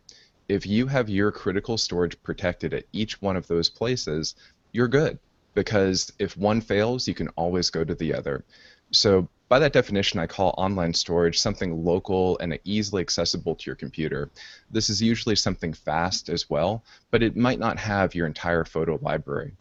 If 0.48 0.66
you 0.66 0.86
have 0.86 1.08
your 1.08 1.32
critical 1.32 1.76
storage 1.76 2.22
protected 2.22 2.72
at 2.72 2.84
each 2.92 3.20
one 3.20 3.36
of 3.36 3.48
those 3.48 3.68
places, 3.68 4.36
you're 4.72 4.88
good. 4.88 5.18
Because 5.54 6.12
if 6.18 6.36
one 6.36 6.60
fails, 6.60 7.08
you 7.08 7.14
can 7.14 7.28
always 7.30 7.70
go 7.70 7.82
to 7.82 7.94
the 7.94 8.14
other. 8.14 8.44
So, 8.90 9.28
by 9.54 9.60
that 9.60 9.72
definition, 9.72 10.18
I 10.18 10.26
call 10.26 10.52
online 10.58 10.92
storage 10.92 11.38
something 11.38 11.84
local 11.84 12.36
and 12.40 12.58
easily 12.64 13.02
accessible 13.02 13.54
to 13.54 13.66
your 13.66 13.76
computer. 13.76 14.28
This 14.68 14.90
is 14.90 15.00
usually 15.00 15.36
something 15.36 15.72
fast 15.72 16.28
as 16.28 16.50
well, 16.50 16.82
but 17.12 17.22
it 17.22 17.36
might 17.36 17.60
not 17.60 17.78
have 17.78 18.16
your 18.16 18.26
entire 18.26 18.64
photo 18.64 18.98
library. 19.00 19.52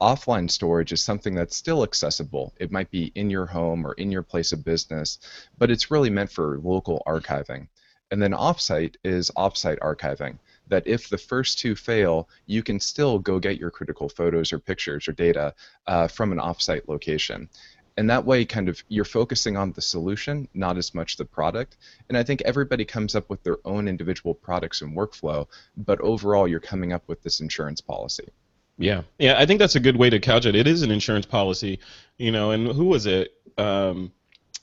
Offline 0.00 0.50
storage 0.50 0.90
is 0.90 1.00
something 1.00 1.36
that's 1.36 1.54
still 1.54 1.84
accessible. 1.84 2.54
It 2.58 2.72
might 2.72 2.90
be 2.90 3.12
in 3.14 3.30
your 3.30 3.46
home 3.46 3.86
or 3.86 3.92
in 3.92 4.10
your 4.10 4.24
place 4.24 4.50
of 4.50 4.64
business, 4.64 5.20
but 5.58 5.70
it's 5.70 5.92
really 5.92 6.10
meant 6.10 6.32
for 6.32 6.58
local 6.58 7.04
archiving. 7.06 7.68
And 8.10 8.20
then 8.20 8.32
offsite 8.32 8.96
is 9.04 9.30
offsite 9.36 9.78
archiving, 9.78 10.38
that 10.68 10.86
if 10.86 11.08
the 11.08 11.18
first 11.18 11.58
two 11.58 11.74
fail, 11.74 12.28
you 12.46 12.62
can 12.62 12.80
still 12.80 13.18
go 13.18 13.38
get 13.38 13.58
your 13.58 13.70
critical 13.70 14.08
photos 14.08 14.52
or 14.52 14.58
pictures 14.58 15.06
or 15.08 15.12
data 15.12 15.54
uh, 15.86 16.08
from 16.08 16.32
an 16.32 16.38
offsite 16.38 16.88
location. 16.88 17.48
And 17.96 18.10
that 18.10 18.24
way, 18.24 18.44
kind 18.44 18.68
of, 18.68 18.82
you're 18.88 19.04
focusing 19.04 19.56
on 19.56 19.72
the 19.72 19.80
solution, 19.80 20.48
not 20.52 20.76
as 20.76 20.94
much 20.94 21.16
the 21.16 21.24
product. 21.24 21.76
And 22.08 22.18
I 22.18 22.22
think 22.22 22.42
everybody 22.42 22.84
comes 22.84 23.14
up 23.14 23.30
with 23.30 23.42
their 23.42 23.56
own 23.64 23.88
individual 23.88 24.34
products 24.34 24.82
and 24.82 24.96
workflow, 24.96 25.46
but 25.76 26.00
overall, 26.00 26.46
you're 26.46 26.60
coming 26.60 26.92
up 26.92 27.08
with 27.08 27.22
this 27.22 27.40
insurance 27.40 27.80
policy. 27.80 28.28
Yeah, 28.78 29.02
yeah, 29.18 29.38
I 29.38 29.46
think 29.46 29.58
that's 29.58 29.74
a 29.74 29.80
good 29.80 29.96
way 29.96 30.10
to 30.10 30.20
couch 30.20 30.44
it. 30.44 30.54
It 30.54 30.66
is 30.66 30.82
an 30.82 30.90
insurance 30.90 31.24
policy, 31.24 31.78
you 32.18 32.30
know. 32.30 32.50
And 32.50 32.68
who 32.68 32.84
was 32.84 33.06
it? 33.06 33.32
Um, 33.56 34.12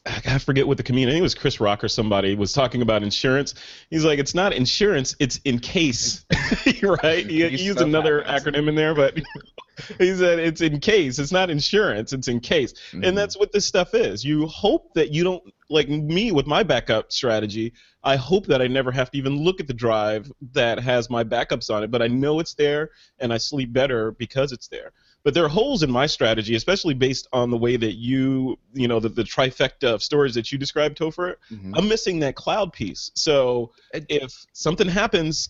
I 0.05 0.37
forget 0.37 0.67
what 0.67 0.77
the 0.77 0.83
comedian. 0.83 1.09
I 1.09 1.11
think 1.13 1.21
it 1.21 1.23
was 1.23 1.33
Chris 1.35 1.59
Rock 1.59 1.83
or 1.83 1.87
somebody 1.87 2.35
was 2.35 2.51
talking 2.51 2.81
about 2.81 3.03
insurance. 3.03 3.55
He's 3.89 4.03
like, 4.03 4.19
it's 4.19 4.35
not 4.35 4.53
insurance, 4.53 5.15
it's 5.19 5.39
in 5.45 5.59
case. 5.59 6.25
right? 6.83 7.25
He, 7.25 7.41
he 7.41 7.49
case 7.49 7.61
used 7.61 7.79
another 7.79 8.21
acronym 8.21 8.67
in 8.67 8.75
there, 8.75 8.93
but 8.93 9.17
he 9.97 10.15
said 10.15 10.39
it's 10.39 10.61
in 10.61 10.79
case. 10.79 11.19
It's 11.19 11.31
not 11.31 11.49
insurance. 11.49 12.13
It's 12.13 12.27
in 12.27 12.39
case. 12.39 12.73
Mhm. 12.91 13.07
And 13.07 13.17
that's 13.17 13.37
what 13.37 13.51
this 13.51 13.65
stuff 13.65 13.93
is. 13.93 14.23
You 14.23 14.47
hope 14.47 14.93
that 14.93 15.11
you 15.11 15.23
don't 15.23 15.43
like 15.69 15.89
me 15.89 16.31
with 16.31 16.45
my 16.45 16.63
backup 16.63 17.11
strategy. 17.11 17.73
I 18.03 18.15
hope 18.17 18.47
that 18.47 18.61
I 18.61 18.67
never 18.67 18.91
have 18.91 19.09
to 19.11 19.17
even 19.17 19.43
look 19.43 19.59
at 19.59 19.67
the 19.67 19.73
drive 19.73 20.31
that 20.53 20.79
has 20.79 21.09
my 21.09 21.23
backups 21.23 21.73
on 21.73 21.83
it, 21.83 21.91
but 21.91 22.01
I 22.01 22.07
know 22.07 22.39
it's 22.39 22.53
there 22.53 22.91
and 23.19 23.33
I 23.33 23.37
sleep 23.37 23.71
better 23.73 24.11
because 24.11 24.51
it's 24.51 24.67
there. 24.67 24.91
But 25.23 25.33
there 25.33 25.45
are 25.45 25.49
holes 25.49 25.83
in 25.83 25.89
my 25.91 26.05
strategy, 26.05 26.53
especially 26.55 26.93
based 26.95 27.27
on 27.31 27.49
the 27.49 27.57
way 27.57 27.77
that 27.77 27.93
you, 27.93 28.59
you 28.73 28.89
know, 28.89 28.99
the, 28.99 29.07
the 29.07 29.23
trifecta 29.23 29.93
of 29.93 30.03
storage 30.03 30.33
that 30.33 30.51
you 30.51 30.57
described, 30.57 30.97
Topher. 30.97 31.35
Mhm. 31.49 31.71
I'm 31.75 31.87
missing 31.87 32.19
that 32.19 32.35
cloud 32.35 32.73
piece. 32.73 33.09
So 33.15 33.71
if 33.93 34.45
something 34.51 34.89
happens, 34.89 35.47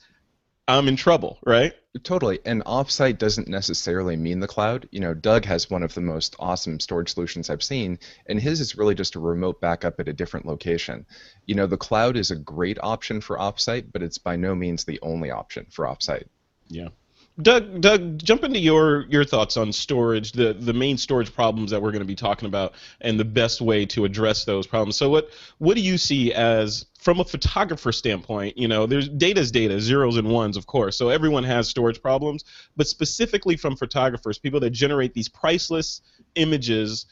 I'm 0.68 0.88
in 0.88 0.96
trouble, 0.96 1.40
right? 1.46 1.74
Totally. 2.02 2.40
And 2.44 2.66
offsite 2.66 3.20
doesn't 3.20 3.48
necessarily 3.48 4.16
mean 4.16 4.40
the 4.40 4.48
cloud. 4.48 4.90
You 4.92 5.00
know, 5.00 5.14
Doug 5.14 5.46
has 5.46 5.70
one 5.70 5.84
of 5.84 5.94
the 5.94 6.02
most 6.02 6.36
awesome 6.40 6.80
storage 6.80 7.14
solutions 7.14 7.52
I've 7.52 7.62
seen, 7.62 8.00
and 8.26 8.40
his 8.40 8.60
is 8.60 8.76
really 8.76 8.96
just 8.96 9.14
a 9.16 9.20
remote 9.20 9.62
backup 9.62 10.00
at 10.00 10.08
a 10.08 10.14
different 10.14 10.48
location. 10.48 11.06
You 11.46 11.54
know, 11.54 11.68
the 11.68 11.78
cloud 11.78 12.18
is 12.18 12.32
a 12.32 12.36
great 12.36 12.80
option 12.82 13.22
for 13.22 13.38
offsite, 13.38 13.92
but 13.94 14.02
it's 14.02 14.18
by 14.18 14.36
no 14.36 14.56
means 14.56 14.84
the 14.84 15.00
only 15.04 15.30
option 15.30 15.68
for 15.70 15.86
offsite. 15.86 16.26
Yeah. 16.68 16.88
Doug, 17.42 17.82
Doug, 17.82 18.20
jump 18.20 18.44
into 18.44 18.60
your 18.60 19.08
your 19.10 19.26
thoughts 19.26 19.58
on 19.58 19.72
storage, 19.72 20.34
the 20.34 20.54
the 20.54 20.74
main 20.74 20.98
storage 20.98 21.34
problems 21.34 21.72
that 21.72 21.82
we're 21.82 21.92
going 21.92 22.02
to 22.02 22.06
be 22.06 22.16
talking 22.16 22.48
about, 22.48 22.74
and 23.02 23.20
the 23.20 23.26
best 23.26 23.60
way 23.60 23.86
to 23.88 24.06
address 24.06 24.46
those 24.46 24.68
problems. 24.68 24.96
So, 24.96 25.10
what 25.10 25.30
what 25.58 25.76
do 25.76 25.82
you 25.82 25.98
see 25.98 26.32
as 26.32 26.86
from 27.04 27.20
a 27.20 27.26
photographer 27.26 27.92
standpoint? 27.92 28.58
You 28.58 28.68
know, 28.68 28.86
there's 28.86 29.10
data's 29.10 29.52
data, 29.52 29.80
zeros 29.80 30.18
and 30.18 30.30
ones, 30.30 30.58
of 30.58 30.66
course. 30.66 30.98
So 30.98 31.10
everyone 31.10 31.44
has 31.44 31.68
storage 31.68 32.02
problems, 32.02 32.44
but 32.76 32.88
specifically 32.88 33.58
from 33.58 33.76
photographers, 33.76 34.38
people 34.38 34.60
that 34.62 34.72
generate 34.72 35.14
these 35.14 35.28
priceless 35.28 36.02
images 36.36 37.06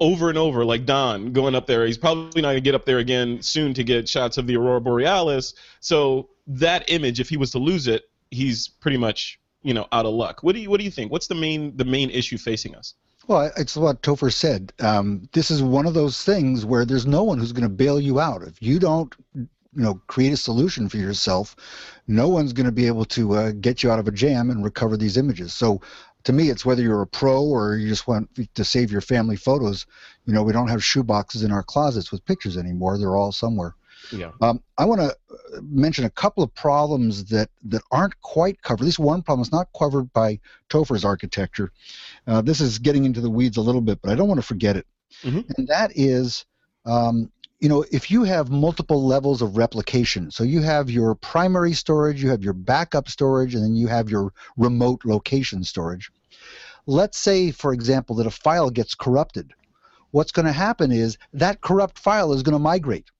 over 0.00 0.30
and 0.30 0.38
over, 0.38 0.64
like 0.64 0.86
Don 0.86 1.32
going 1.32 1.54
up 1.54 1.66
there. 1.66 1.86
He's 1.86 1.98
probably 1.98 2.42
not 2.42 2.48
going 2.48 2.56
to 2.56 2.60
get 2.62 2.74
up 2.74 2.86
there 2.86 2.98
again 2.98 3.42
soon 3.42 3.74
to 3.74 3.84
get 3.84 4.08
shots 4.08 4.38
of 4.38 4.46
the 4.46 4.56
aurora 4.56 4.80
borealis. 4.80 5.54
So 5.80 6.30
that 6.46 6.88
image, 6.88 7.20
if 7.20 7.28
he 7.28 7.36
was 7.36 7.50
to 7.52 7.58
lose 7.58 7.86
it, 7.86 8.04
he's 8.30 8.68
pretty 8.68 8.96
much 8.96 9.38
you 9.62 9.74
know 9.74 9.86
out 9.92 10.06
of 10.06 10.14
luck. 10.14 10.42
What 10.42 10.54
do 10.54 10.60
you 10.60 10.70
what 10.70 10.78
do 10.78 10.84
you 10.84 10.90
think? 10.90 11.12
What's 11.12 11.26
the 11.26 11.34
main 11.34 11.76
the 11.76 11.84
main 11.84 12.10
issue 12.10 12.38
facing 12.38 12.74
us? 12.74 12.94
Well, 13.30 13.52
it's 13.56 13.76
what 13.76 14.02
Topher 14.02 14.32
said. 14.32 14.72
Um, 14.80 15.28
this 15.34 15.52
is 15.52 15.62
one 15.62 15.86
of 15.86 15.94
those 15.94 16.24
things 16.24 16.66
where 16.66 16.84
there's 16.84 17.06
no 17.06 17.22
one 17.22 17.38
who's 17.38 17.52
going 17.52 17.62
to 17.62 17.68
bail 17.68 18.00
you 18.00 18.18
out. 18.18 18.42
If 18.42 18.60
you 18.60 18.80
don't, 18.80 19.14
you 19.36 19.46
know, 19.72 20.02
create 20.08 20.32
a 20.32 20.36
solution 20.36 20.88
for 20.88 20.96
yourself, 20.96 21.54
no 22.08 22.26
one's 22.26 22.52
going 22.52 22.66
to 22.66 22.72
be 22.72 22.88
able 22.88 23.04
to 23.04 23.34
uh, 23.34 23.52
get 23.52 23.84
you 23.84 23.90
out 23.92 24.00
of 24.00 24.08
a 24.08 24.10
jam 24.10 24.50
and 24.50 24.64
recover 24.64 24.96
these 24.96 25.16
images. 25.16 25.52
So, 25.52 25.80
to 26.24 26.32
me, 26.32 26.50
it's 26.50 26.66
whether 26.66 26.82
you're 26.82 27.02
a 27.02 27.06
pro 27.06 27.40
or 27.40 27.76
you 27.76 27.88
just 27.88 28.08
want 28.08 28.28
to 28.52 28.64
save 28.64 28.90
your 28.90 29.00
family 29.00 29.36
photos. 29.36 29.86
You 30.24 30.32
know, 30.32 30.42
we 30.42 30.52
don't 30.52 30.66
have 30.66 30.82
shoe 30.82 31.04
boxes 31.04 31.44
in 31.44 31.52
our 31.52 31.62
closets 31.62 32.10
with 32.10 32.24
pictures 32.24 32.56
anymore. 32.56 32.98
They're 32.98 33.14
all 33.14 33.30
somewhere. 33.30 33.76
Yeah. 34.12 34.30
Um, 34.40 34.62
I 34.78 34.84
want 34.84 35.00
to 35.00 35.16
mention 35.62 36.04
a 36.04 36.10
couple 36.10 36.42
of 36.42 36.54
problems 36.54 37.24
that, 37.26 37.50
that 37.64 37.82
aren't 37.90 38.20
quite 38.22 38.62
covered. 38.62 38.82
At 38.82 38.86
least 38.86 38.98
one 38.98 39.22
problem 39.22 39.42
is 39.42 39.52
not 39.52 39.68
covered 39.78 40.12
by 40.12 40.40
Topher's 40.68 41.04
architecture. 41.04 41.70
Uh, 42.26 42.40
this 42.40 42.60
is 42.60 42.78
getting 42.78 43.04
into 43.04 43.20
the 43.20 43.30
weeds 43.30 43.56
a 43.56 43.62
little 43.62 43.80
bit, 43.80 44.00
but 44.02 44.10
I 44.10 44.14
don't 44.14 44.28
want 44.28 44.40
to 44.40 44.46
forget 44.46 44.76
it. 44.76 44.86
Mhm. 45.22 45.44
And 45.56 45.68
that 45.68 45.92
is, 45.94 46.44
um, 46.86 47.30
you 47.60 47.68
know, 47.68 47.84
if 47.92 48.10
you 48.10 48.24
have 48.24 48.50
multiple 48.50 49.06
levels 49.06 49.42
of 49.42 49.56
replication, 49.56 50.30
so 50.30 50.44
you 50.44 50.62
have 50.62 50.90
your 50.90 51.14
primary 51.14 51.74
storage, 51.74 52.22
you 52.22 52.30
have 52.30 52.42
your 52.42 52.54
backup 52.54 53.08
storage, 53.08 53.54
and 53.54 53.62
then 53.62 53.74
you 53.76 53.86
have 53.86 54.08
your 54.08 54.32
remote 54.56 55.04
location 55.04 55.62
storage. 55.62 56.10
Let's 56.86 57.18
say, 57.18 57.50
for 57.50 57.72
example, 57.72 58.16
that 58.16 58.26
a 58.26 58.30
file 58.30 58.70
gets 58.70 58.94
corrupted. 58.94 59.52
What's 60.10 60.32
going 60.32 60.46
to 60.46 60.52
happen 60.52 60.90
is 60.90 61.18
that 61.34 61.60
corrupt 61.60 61.98
file 61.98 62.32
is 62.32 62.42
going 62.42 62.54
to 62.54 62.58
migrate 62.58 63.10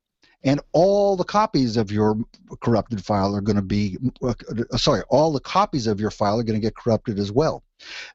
and 0.43 0.61
all 0.73 1.17
the 1.17 1.25
copies 1.25 1.77
of 1.77 1.91
your 1.91 2.17
corrupted 2.61 3.05
file 3.05 3.35
are 3.37 3.41
going 3.41 3.57
to 3.57 3.63
be 3.63 3.99
uh, 4.23 4.35
sorry 4.77 5.03
all 5.09 5.33
the 5.33 5.41
copies 5.41 5.87
of 5.87 6.01
your 6.01 6.11
file 6.11 6.39
are 6.39 6.43
going 6.43 6.59
to 6.59 6.67
get 6.67 6.77
corrupted 6.77 7.19
as 7.19 7.31
well. 7.31 7.63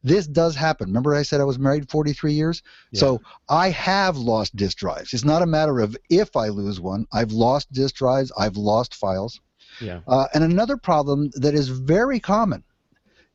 This 0.03 0.27
does 0.27 0.55
happen. 0.55 0.87
Remember 0.87 1.15
i 1.15 1.23
said 1.23 1.41
i 1.41 1.43
was 1.43 1.59
married 1.59 1.89
43 1.89 2.33
years? 2.33 2.61
So 2.93 3.21
i 3.49 3.69
have 3.69 4.17
lost 4.17 4.55
disk 4.55 4.77
drives. 4.77 5.13
It's 5.13 5.25
not 5.25 5.41
a 5.41 5.47
matter 5.47 5.79
of 5.79 5.95
if 6.09 6.35
i 6.35 6.49
lose 6.49 6.79
one. 6.79 7.05
I've 7.13 7.31
lost 7.31 7.71
disk 7.71 7.95
drives. 7.95 8.31
I've 8.37 8.57
lost 8.57 8.95
files. 8.95 9.39
Yeah. 9.81 9.99
uh, 10.07 10.27
and 10.33 10.43
another 10.43 10.77
problem 10.77 11.31
that 11.35 11.53
is 11.53 11.67
very 11.67 12.19
common 12.19 12.63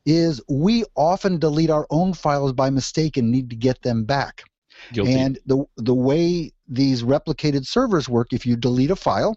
is 0.07 0.41
we 0.49 0.85
often 0.97 1.39
delete 1.39 1.69
our 1.69 1.87
own 1.91 2.15
files 2.15 2.55
by 2.55 2.71
mistake 2.71 3.19
and 3.19 3.31
need 3.31 3.51
to 3.51 3.57
get 3.57 3.83
them 3.83 4.05
back. 4.05 4.45
Guilty. 4.93 5.13
and 5.15 5.39
the 5.45 5.65
the 5.77 5.95
way 5.95 6.53
these 6.71 7.03
replicated 7.03 7.67
servers 7.67 8.09
work, 8.09 8.33
if 8.33 8.47
you 8.47 8.57
delete 8.57 8.93
a 8.93 8.97
file, 8.97 9.37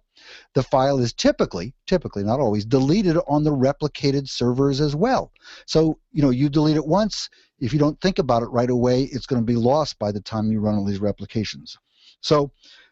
the 0.53 0.63
file 0.63 0.99
is 0.99 1.11
typically, 1.11 1.73
typically 1.87 2.23
not 2.23 2.39
always, 2.39 2.63
deleted 2.63 3.17
on 3.27 3.43
the 3.43 3.51
replicated 3.51 4.29
servers 4.29 4.79
as 4.79 4.95
well. 4.95 5.31
So 5.65 5.97
you 6.11 6.21
know 6.21 6.29
you 6.29 6.47
delete 6.47 6.77
it 6.77 6.85
once. 6.85 7.29
If 7.59 7.73
you 7.73 7.79
don't 7.79 7.99
think 8.01 8.19
about 8.19 8.43
it 8.43 8.47
right 8.47 8.69
away, 8.69 9.03
it's 9.03 9.25
going 9.25 9.41
to 9.41 9.45
be 9.45 9.55
lost 9.55 9.97
by 9.99 10.11
the 10.11 10.21
time 10.21 10.51
you 10.51 10.59
run 10.59 10.75
all 10.75 10.85
these 10.85 10.99
replications. 10.99 11.77
So 12.21 12.51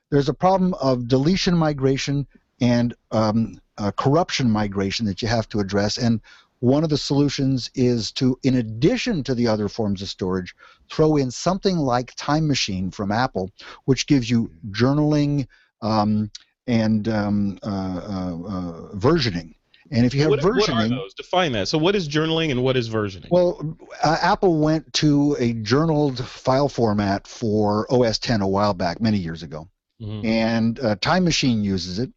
there's 0.10 0.30
a 0.30 0.34
problem 0.34 0.74
of 0.76 1.08
deletion 1.08 1.56
migration 1.56 2.28
and 2.60 2.94
um, 3.12 3.60
uh, 3.78 3.92
corruption 3.92 4.50
migration 4.50 5.06
that 5.06 5.22
you 5.22 5.28
have 5.28 5.48
to 5.50 5.60
address. 5.60 5.98
And 5.98 6.22
one 6.62 6.84
of 6.84 6.90
the 6.90 6.98
solutions 6.98 7.70
is 7.74 8.12
to, 8.14 8.40
in 8.44 8.56
addition 8.56 9.24
to 9.24 9.34
the 9.36 9.48
other 9.48 9.68
forms 9.68 10.02
of 10.02 10.08
storage, 10.10 10.56
throw 10.90 11.18
in 11.18 11.32
something 11.32 11.76
like 11.76 12.14
Time 12.16 12.48
Machine 12.48 12.92
from 12.92 13.12
Apple, 13.12 13.50
which 13.86 14.06
gives 14.06 14.30
you 14.30 14.52
journaling 14.70 15.48
um, 15.82 16.30
and 16.68 17.08
um, 17.10 17.58
uh, 17.64 17.68
uh, 17.68 18.36
uh, 18.48 18.96
versioning. 18.96 19.56
And 19.90 20.06
if 20.06 20.14
you 20.14 20.22
have 20.22 20.30
what, 20.30 20.44
what 20.44 20.70
are 20.70 20.74
versioning, 20.74 20.90
those? 20.90 21.16
Define 21.16 21.52
that. 21.54 21.68
So, 21.68 21.80
what 21.80 21.96
is 21.96 22.08
journaling 22.08 22.52
and 22.52 22.64
what 22.64 22.78
is 22.78 22.90
versioning? 22.90 23.28
well, 23.32 23.76
uh, 24.04 24.18
Apple 24.22 24.60
went 24.60 24.94
to 24.94 25.36
a 25.40 25.54
journaled 25.54 26.24
file 26.26 26.70
format 26.70 27.26
for 27.26 27.92
OS 27.92 28.20
10 28.20 28.42
a 28.42 28.48
while 28.48 28.76
back, 28.76 29.02
many 29.02 29.18
years 29.18 29.42
ago, 29.42 29.68
Mhm. 30.00 30.24
and 30.24 30.80
uh, 30.80 30.96
Time 31.02 31.24
Machine 31.24 31.64
uses 31.64 31.98
it. 31.98 32.12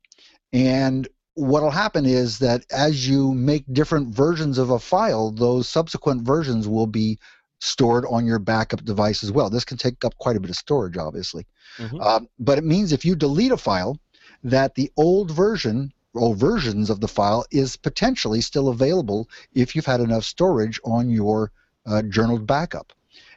And 0.52 1.08
what'll 1.34 1.70
happen 1.70 2.06
is 2.06 2.38
that 2.38 2.64
as 2.70 3.08
you 3.08 3.34
make 3.34 3.64
different 3.72 4.14
versions 4.14 4.58
of 4.58 4.70
a 4.70 4.78
file, 4.78 5.30
those 5.30 5.68
subsequent 5.68 6.22
versions 6.22 6.68
will 6.68 6.86
be 6.86 7.18
stored 7.60 8.04
on 8.10 8.26
your 8.26 8.38
backup 8.38 8.84
device 8.84 9.22
as 9.24 9.32
well. 9.32 9.50
This 9.50 9.64
can 9.64 9.78
take 9.78 10.04
up 10.04 10.16
quite 10.18 10.36
a 10.36 10.40
bit 10.40 10.50
of 10.50 10.56
storage, 10.56 10.96
obviously. 10.96 11.46
Mhm. 11.78 12.00
Um, 12.04 12.28
but 12.38 12.58
it 12.58 12.64
means 12.64 12.92
if 12.92 13.04
you 13.04 13.16
delete 13.16 13.52
a 13.52 13.56
file, 13.56 13.98
that 14.42 14.74
the 14.74 14.92
old 14.96 15.30
version, 15.30 15.92
or 16.12 16.34
versions 16.34 16.90
of 16.90 17.00
the 17.00 17.08
file, 17.08 17.44
is 17.50 17.76
potentially 17.76 18.40
still 18.40 18.68
available 18.68 19.28
if 19.54 19.74
you've 19.74 19.86
had 19.86 20.00
enough 20.00 20.24
storage 20.24 20.78
on 20.84 21.08
your 21.08 21.50
uh, 21.86 22.02
journaled 22.02 22.46
backup. 22.46 22.92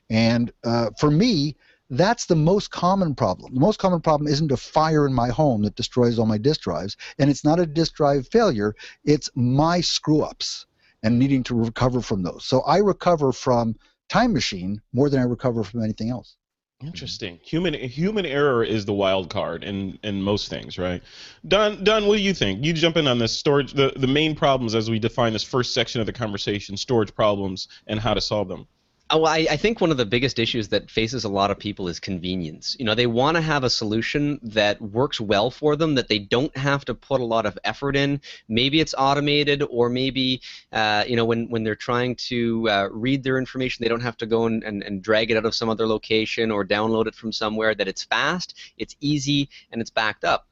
And 0.10 0.52
uh, 0.64 0.92
for 1.00 1.12
me, 1.12 1.56
that's 1.90 2.26
the 2.26 2.36
most 2.36 2.72
common 2.72 3.16
problem. 3.16 3.54
The 3.54 3.60
most 3.60 3.80
common 3.80 4.02
problem 4.02 4.28
isn't 4.28 4.52
a 4.52 4.58
fire 4.58 5.06
in 5.06 5.14
my 5.14 5.30
home 5.30 5.64
that 5.64 5.76
destroys 5.76 6.20
all 6.20 6.26
my 6.26 6.38
disk 6.38 6.62
drives, 6.62 6.98
and 7.18 7.30
it's 7.30 7.44
not 7.44 7.60
a 7.60 7.66
disk 7.66 7.96
drive 7.96 8.28
failure. 8.28 8.76
It's 9.06 9.30
my 9.36 9.82
screw 9.82 10.22
ups 10.22 10.66
and 11.04 11.20
needing 11.20 11.44
to 11.44 11.56
recover 11.56 12.02
from 12.02 12.24
those. 12.24 12.46
So 12.46 12.62
I 12.62 12.78
recover 12.78 13.32
from 13.32 13.76
Time 14.10 14.34
Machine 14.34 14.82
more 14.94 15.10
than 15.10 15.20
I 15.20 15.24
recover 15.24 15.64
from 15.64 15.84
anything 15.84 16.10
else. 16.10 16.36
Interesting. 16.84 17.40
Human 17.42 17.74
human 17.74 18.26
error 18.26 18.64
is 18.64 18.86
the 18.86 18.94
wild 18.94 19.32
card 19.32 19.64
in 19.64 19.98
in 20.04 20.22
most 20.22 20.48
things, 20.48 20.78
right? 20.78 21.02
Don, 21.48 21.84
Don, 21.84 22.06
what 22.06 22.18
do 22.18 22.22
you 22.22 22.36
think? 22.36 22.64
You 22.64 22.72
jump 22.72 22.98
in 22.98 23.08
on 23.08 23.18
this 23.18 23.36
storage, 23.36 23.74
the 23.74 23.94
the 23.96 24.06
main 24.06 24.36
problems 24.36 24.76
as 24.76 24.88
we 24.88 25.00
define 25.00 25.34
this 25.34 25.42
first 25.42 25.74
section 25.74 26.02
of 26.02 26.06
the 26.06 26.14
conversation, 26.14 26.78
storage 26.78 27.16
problems 27.16 27.68
and 27.88 28.00
how 28.00 28.14
to 28.14 28.22
solve 28.22 28.48
them. 28.48 28.68
Oh, 29.10 29.24
I, 29.24 29.48
I 29.50 29.56
think 29.56 29.80
one 29.80 29.90
of 29.90 29.96
the 29.96 30.06
biggest 30.06 30.38
issues 30.38 30.68
that 30.68 30.92
faces 30.92 31.24
a 31.24 31.30
lot 31.30 31.50
of 31.50 31.58
people 31.58 31.88
is 31.88 31.98
convenience. 31.98 32.76
You 32.78 32.84
know, 32.84 32.94
they 32.94 33.08
want 33.08 33.36
to 33.36 33.42
have 33.42 33.64
a 33.64 33.70
solution 33.70 34.38
that 34.44 34.82
works 34.82 35.22
well 35.22 35.50
for 35.50 35.78
them, 35.78 35.96
that 35.96 36.10
they 36.10 36.20
don't 36.20 36.56
have 36.58 36.84
to 36.86 36.94
put 36.94 37.22
a 37.22 37.24
lot 37.24 37.46
of 37.46 37.58
effort 37.64 37.96
in. 37.96 38.20
Maybe 38.50 38.82
it's 38.82 38.94
automated, 38.98 39.64
or 39.70 39.88
maybe, 39.90 40.42
uh, 40.74 41.06
you 41.08 41.16
know, 41.16 41.24
when, 41.24 41.50
when 41.50 41.64
they're 41.64 41.74
trying 41.74 42.16
to 42.28 42.70
uh, 42.70 42.90
read 42.92 43.24
their 43.24 43.38
information, 43.38 43.82
they 43.82 43.90
don't 43.90 44.02
have 44.02 44.18
to 44.18 44.26
go 44.26 44.46
and, 44.46 44.62
and, 44.66 44.84
and 44.84 45.02
drag 45.02 45.32
it 45.32 45.38
out 45.38 45.46
of 45.46 45.56
some 45.56 45.70
other 45.70 45.88
location 45.88 46.52
or 46.52 46.66
download 46.66 47.08
it 47.08 47.16
from 47.16 47.32
somewhere, 47.32 47.74
that 47.74 47.88
it's 47.88 48.04
fast, 48.04 48.56
it's 48.78 48.98
easy, 49.00 49.48
and 49.72 49.80
it's 49.80 49.90
backed 49.90 50.26
up. 50.26 50.48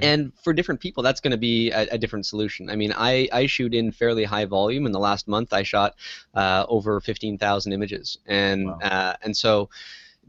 And 0.00 0.32
for 0.42 0.52
different 0.52 0.80
people, 0.80 1.02
that's 1.02 1.20
going 1.20 1.30
to 1.32 1.36
be 1.38 1.70
a, 1.70 1.82
a 1.92 1.98
different 1.98 2.26
solution. 2.26 2.68
I 2.68 2.76
mean, 2.76 2.92
I, 2.96 3.28
I 3.32 3.46
shoot 3.46 3.72
in 3.74 3.92
fairly 3.92 4.24
high 4.24 4.44
volume. 4.44 4.86
In 4.86 4.92
the 4.92 4.98
last 4.98 5.28
month, 5.28 5.52
I 5.52 5.62
shot 5.62 5.94
uh, 6.34 6.66
over 6.68 7.00
15,000 7.00 7.72
images, 7.72 8.18
and 8.26 8.66
Wow. 8.66 8.78
uh, 8.82 9.14
and 9.22 9.36
so 9.36 9.70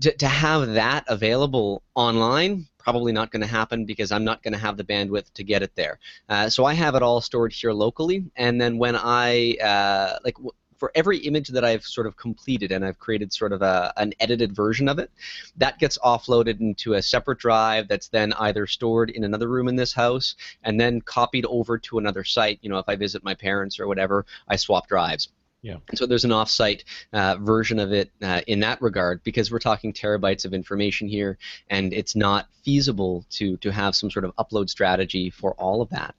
to, 0.02 0.12
to 0.18 0.28
have 0.28 0.74
that 0.74 1.06
available 1.08 1.84
online 1.96 2.68
probably 2.78 3.14
not 3.14 3.32
going 3.32 3.42
to 3.42 3.48
happen 3.48 3.86
because 3.86 4.12
I'm 4.12 4.26
not 4.26 4.44
going 4.44 4.52
to 4.54 4.60
have 4.60 4.76
the 4.76 4.84
bandwidth 4.84 5.32
to 5.34 5.44
get 5.44 5.64
it 5.64 5.74
there. 5.76 6.00
Uh, 6.28 6.50
so 6.50 6.66
I 6.66 6.74
have 6.74 6.96
it 6.96 7.02
all 7.02 7.22
stored 7.22 7.54
here 7.54 7.72
locally, 7.72 8.26
and 8.36 8.60
then 8.60 8.78
when 8.78 8.96
I 8.96 9.56
uh, 9.64 10.20
like. 10.24 10.36
W- 10.36 10.52
for 10.84 10.92
every 10.96 11.20
image 11.20 11.48
that 11.48 11.64
I've 11.64 11.86
sort 11.86 12.08
of 12.08 12.18
completed 12.18 12.74
and 12.74 12.84
I've 12.84 13.00
created 13.00 13.32
sort 13.32 13.54
of 13.54 13.62
a, 13.62 13.94
an 13.96 14.12
edited 14.20 14.54
version 14.54 14.90
of 14.90 15.00
it, 15.00 15.10
that 15.56 15.80
gets 15.80 15.98
offloaded 16.00 16.60
into 16.60 16.96
a 16.96 17.02
separate 17.02 17.40
drive 17.40 17.88
that's 17.88 18.10
then 18.10 18.34
either 18.34 18.68
stored 18.68 19.10
in 19.10 19.24
another 19.24 19.48
room 19.48 19.70
in 19.70 19.78
this 19.78 19.94
house 19.94 20.36
and 20.62 20.78
then 20.82 21.00
copied 21.00 21.46
over 21.46 21.78
to 21.78 22.00
another 22.00 22.26
site. 22.26 22.60
You 22.62 22.70
know, 22.70 22.80
if 22.80 22.90
I 22.90 22.98
visit 22.98 23.24
my 23.24 23.34
parents 23.34 23.80
or 23.80 23.88
whatever, 23.88 24.26
I 24.46 24.58
swap 24.58 24.90
drives. 24.90 25.30
Yeah. 25.64 25.78
So 25.96 26.06
there's 26.06 26.26
an 26.26 26.34
off-site 26.34 26.84
uh, 27.14 27.38
version 27.40 27.80
of 27.80 27.94
it 27.94 28.12
uh, 28.22 28.42
in 28.48 28.60
that 28.60 28.82
regard 28.82 29.24
because 29.24 29.50
we're 29.50 29.60
talking 29.60 29.94
terabytes 29.94 30.44
of 30.44 30.54
information 30.54 31.08
here, 31.08 31.38
and 31.70 31.94
it's 31.94 32.18
not 32.18 32.48
feasible 32.66 33.26
to 33.30 33.56
to 33.58 33.72
have 33.72 33.96
some 33.96 34.12
sort 34.12 34.26
of 34.26 34.36
upload 34.36 34.70
strategy 34.70 35.30
for 35.30 35.54
all 35.54 35.82
of 35.82 35.90
that. 35.90 36.16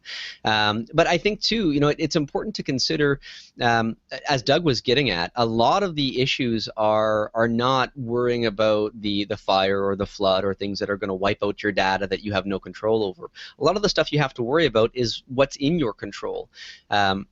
Um, 0.46 0.86
but 0.94 1.06
I 1.06 1.18
think 1.18 1.42
too, 1.42 1.72
you 1.72 1.80
know, 1.80 1.88
it, 1.88 1.96
it's 1.98 2.16
important 2.16 2.54
to 2.56 2.62
consider, 2.62 3.20
um, 3.60 3.98
as 4.26 4.42
Doug 4.42 4.64
was 4.64 4.80
getting 4.80 5.10
at, 5.10 5.30
a 5.36 5.44
lot 5.44 5.82
of 5.82 5.94
the 5.94 6.22
issues 6.22 6.70
are 6.78 7.30
are 7.34 7.48
not 7.48 7.94
worrying 7.98 8.46
about 8.46 8.98
the 8.98 9.26
the 9.26 9.36
fire 9.36 9.84
or 9.84 9.94
the 9.94 10.06
flood 10.06 10.46
or 10.46 10.54
things 10.54 10.78
that 10.78 10.88
are 10.88 10.96
going 10.96 11.08
to 11.08 11.14
wipe 11.14 11.44
out 11.44 11.62
your 11.62 11.72
data 11.72 12.06
that 12.06 12.24
you 12.24 12.32
have 12.32 12.46
no 12.46 12.58
control 12.58 13.04
over. 13.04 13.30
A 13.58 13.64
lot 13.64 13.76
of 13.76 13.82
the 13.82 13.90
stuff 13.90 14.10
you 14.10 14.20
have 14.20 14.32
to 14.34 14.42
worry 14.42 14.64
about 14.64 14.90
is 14.94 15.22
what's 15.28 15.56
in 15.56 15.78
your 15.78 15.92
control. 15.92 16.48
Um, 16.88 17.26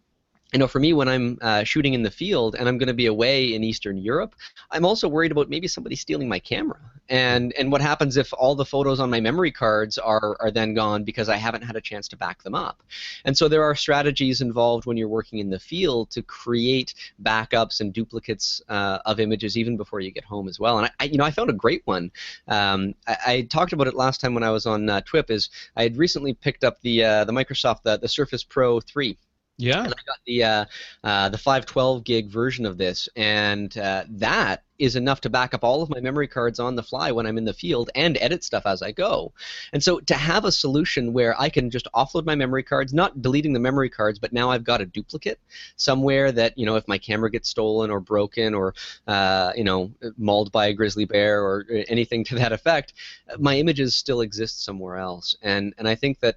you 0.53 0.59
know, 0.59 0.69
for 0.69 0.81
me, 0.81 0.93
when 0.93 1.09
I'm 1.09 1.39
uh, 1.41 1.65
shooting 1.65 1.95
in 1.95 2.03
the 2.03 2.11
field 2.11 2.57
and 2.59 2.69
I'm 2.69 2.77
going 2.77 2.89
to 2.89 2.95
be 2.95 3.07
away 3.07 3.55
in 3.55 3.65
Eastern 3.65 3.97
Europe, 3.97 4.35
I'm 4.71 4.85
also 4.85 5.09
worried 5.09 5.33
about 5.33 5.49
maybe 5.49 5.67
somebody 5.67 5.97
stealing 5.97 6.29
my 6.29 6.39
camera. 6.39 6.79
And 7.09 7.53
and 7.55 7.73
what 7.73 7.81
happens 7.81 8.17
if 8.17 8.33
all 8.35 8.55
the 8.55 8.65
photos 8.65 9.01
on 9.01 9.11
my 9.11 9.21
memory 9.21 9.51
cards 9.51 9.99
are 9.99 10.37
are 10.41 10.51
then 10.51 10.75
gone 10.75 11.05
because 11.05 11.29
I 11.29 11.37
haven't 11.37 11.63
had 11.63 11.75
a 11.75 11.81
chance 11.81 12.07
to 12.09 12.17
back 12.17 12.43
them 12.43 12.55
up? 12.55 12.83
And 13.25 13.37
so 13.37 13.49
there 13.49 13.65
are 13.65 13.75
strategies 13.75 14.41
involved 14.41 14.87
when 14.87 14.97
you're 14.97 15.09
working 15.09 15.39
in 15.39 15.51
the 15.51 15.59
field 15.59 16.11
to 16.11 16.23
create 16.23 16.95
backups 17.23 17.81
and 17.81 17.93
duplicates 17.93 18.63
uh, 18.69 18.99
of 19.05 19.21
images 19.21 19.57
even 19.57 19.77
before 19.77 20.01
you 20.01 20.11
get 20.11 20.25
home 20.25 20.49
as 20.49 20.61
well. 20.61 20.79
And 20.79 20.87
I, 20.87 20.91
I 21.01 21.05
you 21.05 21.19
know, 21.19 21.25
I 21.25 21.31
found 21.31 21.51
a 21.51 21.55
great 21.55 21.83
one. 21.87 22.11
Um, 22.47 22.95
I, 23.07 23.17
I, 23.27 23.43
talked 23.43 23.73
about 23.73 23.89
it 23.89 23.95
last 23.95 24.21
time 24.21 24.35
when 24.35 24.45
I 24.45 24.51
was 24.51 24.67
on 24.67 24.89
uh, 24.89 25.01
TWIP. 25.01 25.31
Is 25.31 25.51
I 25.77 25.83
had 25.83 25.97
recently 25.97 26.35
picked 26.35 26.63
up 26.63 26.81
the 26.83 27.05
uh, 27.05 27.25
the 27.25 27.33
Microsoft 27.33 27.83
the, 27.83 27.99
the 27.99 28.09
Surface 28.09 28.45
Pro 28.45 28.81
3 28.81 29.19
yeah. 29.63 29.85
And 29.85 29.93
I 29.93 30.03
got 30.07 30.19
the 30.27 30.45
uh, 30.45 30.65
uh, 31.05 31.29
the 31.29 31.39
512 31.39 32.05
gig 32.05 32.29
version 32.29 32.67
of 32.67 32.79
this, 32.79 33.09
and 33.15 33.77
uh, 33.79 34.05
that 34.09 34.65
is 34.79 34.97
enough 34.97 35.21
to 35.21 35.31
back 35.31 35.55
up 35.55 35.63
all 35.63 35.83
of 35.83 35.91
my 35.91 36.01
memory 36.01 36.27
cards 36.27 36.59
on 36.59 36.75
the 36.75 36.83
fly 36.83 37.13
when 37.13 37.25
I'm 37.25 37.39
in 37.39 37.45
the 37.45 37.53
field 37.53 37.89
and 37.95 38.19
edit 38.21 38.43
stuff 38.43 38.67
as 38.67 38.83
I 38.83 38.91
go. 38.91 39.33
And 39.73 39.81
so 39.81 40.01
to 40.01 40.15
have 40.15 40.45
a 40.45 40.51
solution 40.51 41.13
where 41.13 41.41
I 41.41 41.51
can 41.51 41.71
just 41.71 41.87
offload 41.95 42.25
my 42.25 42.35
memory 42.35 42.65
cards, 42.65 42.93
not 42.93 43.23
deleting 43.23 43.53
the 43.53 43.61
memory 43.61 43.89
cards, 43.89 44.19
but 44.19 44.33
now 44.33 44.51
I've 44.51 44.65
got 44.65 44.81
a 44.81 44.87
duplicate 44.87 45.39
somewhere 45.77 46.33
that 46.33 46.59
you 46.59 46.67
know 46.67 46.75
if 46.75 46.89
my 46.89 46.99
camera 46.99 47.31
gets 47.31 47.49
stolen 47.49 47.91
or 47.91 48.01
broken 48.01 48.55
or 48.55 48.75
uh, 49.07 49.53
you 49.55 49.65
know 49.65 49.93
mauled 50.19 50.51
by 50.51 50.67
a 50.67 50.73
grizzly 50.73 51.05
bear 51.05 51.45
or 51.45 51.67
anything 51.89 52.25
to 52.25 52.35
that 52.35 52.53
effect, 52.53 52.95
my 53.39 53.57
images 53.57 53.95
still 53.95 54.23
exist 54.23 54.65
somewhere 54.65 54.97
else. 54.97 55.37
And 55.43 55.75
and 55.79 55.87
I 55.87 55.95
think 55.95 56.19
that 56.21 56.37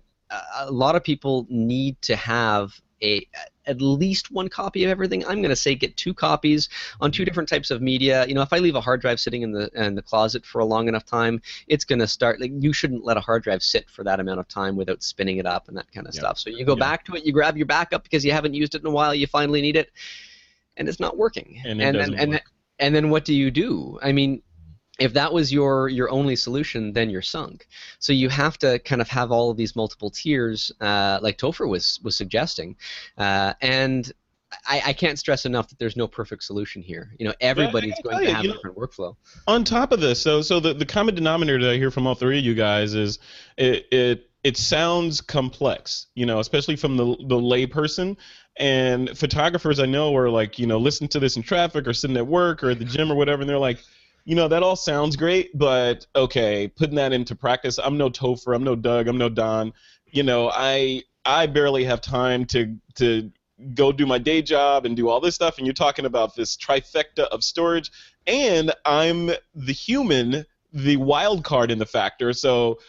a 0.58 0.72
lot 0.72 0.96
of 0.96 1.04
people 1.04 1.46
need 1.50 2.02
to 2.04 2.16
have 2.16 2.80
a 3.06 3.28
at 3.68 3.82
least 3.82 4.32
one 4.32 4.48
copy 4.48 4.84
of 4.84 4.90
everything. 4.90 5.26
I'm 5.26 5.38
going 5.38 5.50
to 5.50 5.56
say 5.56 5.76
get 5.76 5.98
two 5.98 6.14
copies 6.14 6.70
on 7.02 7.12
two 7.12 7.26
different 7.26 7.50
types 7.50 7.72
of 7.72 7.82
media. 7.82 8.26
You 8.28 8.36
know, 8.36 8.42
if 8.42 8.54
I 8.54 8.60
leave 8.60 8.76
a 8.76 8.82
hard 8.82 9.02
drive 9.02 9.20
sitting 9.20 9.42
in 9.42 9.52
the 9.52 9.70
in 9.74 9.96
the 9.96 10.02
closet 10.02 10.46
for 10.46 10.60
a 10.60 10.66
long 10.66 10.88
enough 10.88 11.06
time, 11.06 11.42
it's 11.68 11.86
going 11.86 12.00
to 12.00 12.08
start 12.08 12.40
like 12.40 12.52
you 12.54 12.74
shouldn't 12.74 13.04
let 13.04 13.18
a 13.18 13.22
hard 13.22 13.44
drive 13.44 13.64
sit 13.64 13.90
for 13.90 14.04
that 14.04 14.20
amount 14.20 14.40
of 14.40 14.48
time 14.48 14.76
without 14.76 15.04
spinning 15.04 15.38
it 15.38 15.46
up 15.46 15.68
and 15.68 15.78
that 15.78 15.92
kind 15.92 16.08
of 16.08 16.14
stuff. 16.14 16.38
So 16.40 16.50
you 16.50 16.66
go 16.66 16.76
back 16.76 17.06
to 17.06 17.16
it, 17.16 17.26
you 17.26 17.32
grab 17.34 17.58
your 17.58 17.68
backup 17.68 18.04
because 18.04 18.26
you 18.26 18.32
haven't 18.32 18.54
used 18.54 18.76
it 18.76 18.82
in 18.82 18.88
a 18.88 18.92
while, 18.92 19.14
you 19.14 19.28
finally 19.28 19.62
need 19.62 19.76
it, 19.76 19.92
and 20.78 20.88
it's 20.88 21.00
not 21.00 21.18
working. 21.18 21.62
And, 21.66 21.82
and 21.82 21.98
then 21.98 22.14
and, 22.16 22.42
and 22.80 22.96
then 22.96 23.10
what 23.10 23.26
do 23.26 23.34
you 23.34 23.52
do? 23.52 24.00
I 24.02 24.12
mean, 24.12 24.42
if 25.00 25.14
that 25.14 25.34
was 25.34 25.52
your 25.52 25.90
your 25.90 26.10
only 26.10 26.36
solution, 26.36 26.94
then 26.94 27.10
you're 27.10 27.22
sunk. 27.22 27.68
So 28.00 28.14
you 28.14 28.30
have 28.30 28.58
to 28.60 28.80
kind 28.80 29.02
of 29.02 29.10
have 29.10 29.32
all 29.32 29.52
of 29.52 29.58
these 29.58 29.76
multiple 29.76 30.10
tiers, 30.10 30.72
uh, 30.80 31.20
like 31.22 31.38
Topher 31.38 31.68
was 31.68 32.00
was 32.04 32.16
suggesting, 32.16 32.76
uh, 33.18 33.54
and 33.62 34.12
I, 34.68 34.82
I, 34.86 34.94
can't 34.94 35.20
stress 35.20 35.46
enough 35.46 35.68
that 35.70 35.80
there's 35.80 35.98
no 35.98 36.08
perfect 36.08 36.44
solution 36.44 36.82
here. 36.82 37.12
You 37.20 37.28
know, 37.28 37.34
everybody's 37.42 38.00
going 38.04 38.26
to 38.26 38.34
have 38.34 38.46
a 38.46 38.48
different 38.48 38.78
know, 38.78 38.88
workflow. 38.88 39.16
On 39.48 39.64
top 39.64 39.92
of 39.92 40.00
this, 40.00 40.22
so 40.22 40.42
so 40.42 40.60
the, 40.60 40.74
the 40.74 40.86
common 40.86 41.16
denominator 41.16 41.62
that 41.64 41.72
I 41.72 41.78
hear 41.78 41.92
from 41.92 42.08
all 42.08 42.16
three 42.16 42.40
of 42.40 42.46
you 42.46 42.54
guys 42.54 42.94
is 42.94 43.20
it 43.58 43.88
it 43.92 44.30
it 44.44 44.58
sounds 44.58 45.20
complex. 45.20 46.08
You 46.16 46.26
know, 46.26 46.40
especially 46.40 46.76
from 46.76 46.96
the 46.96 47.06
the 47.06 47.36
layperson. 47.36 48.18
And 48.58 49.18
photographers 49.18 49.82
I 49.82 49.86
know 49.86 50.16
are 50.16 50.30
like, 50.30 50.58
you 50.58 50.66
know, 50.66 50.78
listen 50.78 51.10
to 51.10 51.20
this 51.20 51.36
in 51.36 51.44
traffic 51.44 51.86
or 51.90 51.94
sitting 51.94 52.16
at 52.16 52.26
work 52.26 52.64
or 52.64 52.70
at 52.70 52.80
the 52.80 52.86
gym 52.86 53.12
or 53.12 53.16
whatever, 53.16 53.42
and 53.42 53.50
they're 53.50 53.58
like, 53.58 53.80
you 54.26 54.36
know, 54.36 54.48
that 54.48 54.64
all 54.64 54.76
sounds 54.76 55.16
great, 55.16 55.56
but 55.58 56.06
okay, 56.16 56.68
putting 56.68 56.96
that 56.96 57.14
into 57.14 57.36
practice, 57.36 57.78
I'm 57.78 57.98
no 57.98 58.10
Topher, 58.10 58.56
I'm 58.56 58.64
no 58.64 58.76
Doug, 58.76 59.08
I'm 59.08 59.18
no 59.18 59.30
Don. 59.30 59.72
You 60.08 60.24
know, 60.24 60.52
I 60.52 61.04
I 61.24 61.48
barely 61.48 61.84
have 61.86 62.02
time 62.02 62.46
to 62.46 62.76
to 62.96 63.32
go 63.74 63.92
do 63.92 64.06
my 64.06 64.18
day 64.18 64.42
job 64.42 64.86
and 64.86 64.98
do 64.98 65.08
all 65.08 65.22
this 65.22 65.36
stuff 65.36 65.58
and 65.58 65.66
you're 65.66 65.74
talking 65.74 66.06
about 66.06 66.36
this 66.36 66.58
trifecta 66.58 67.24
of 67.32 67.42
storage 67.42 67.90
and 68.28 68.74
I'm 68.84 69.32
the 69.54 69.72
human, 69.72 70.46
the 70.74 70.98
wild 70.98 71.46
card 71.46 71.72
in 71.72 71.80
the 71.80 71.86
factor. 71.86 72.34
So 72.34 72.80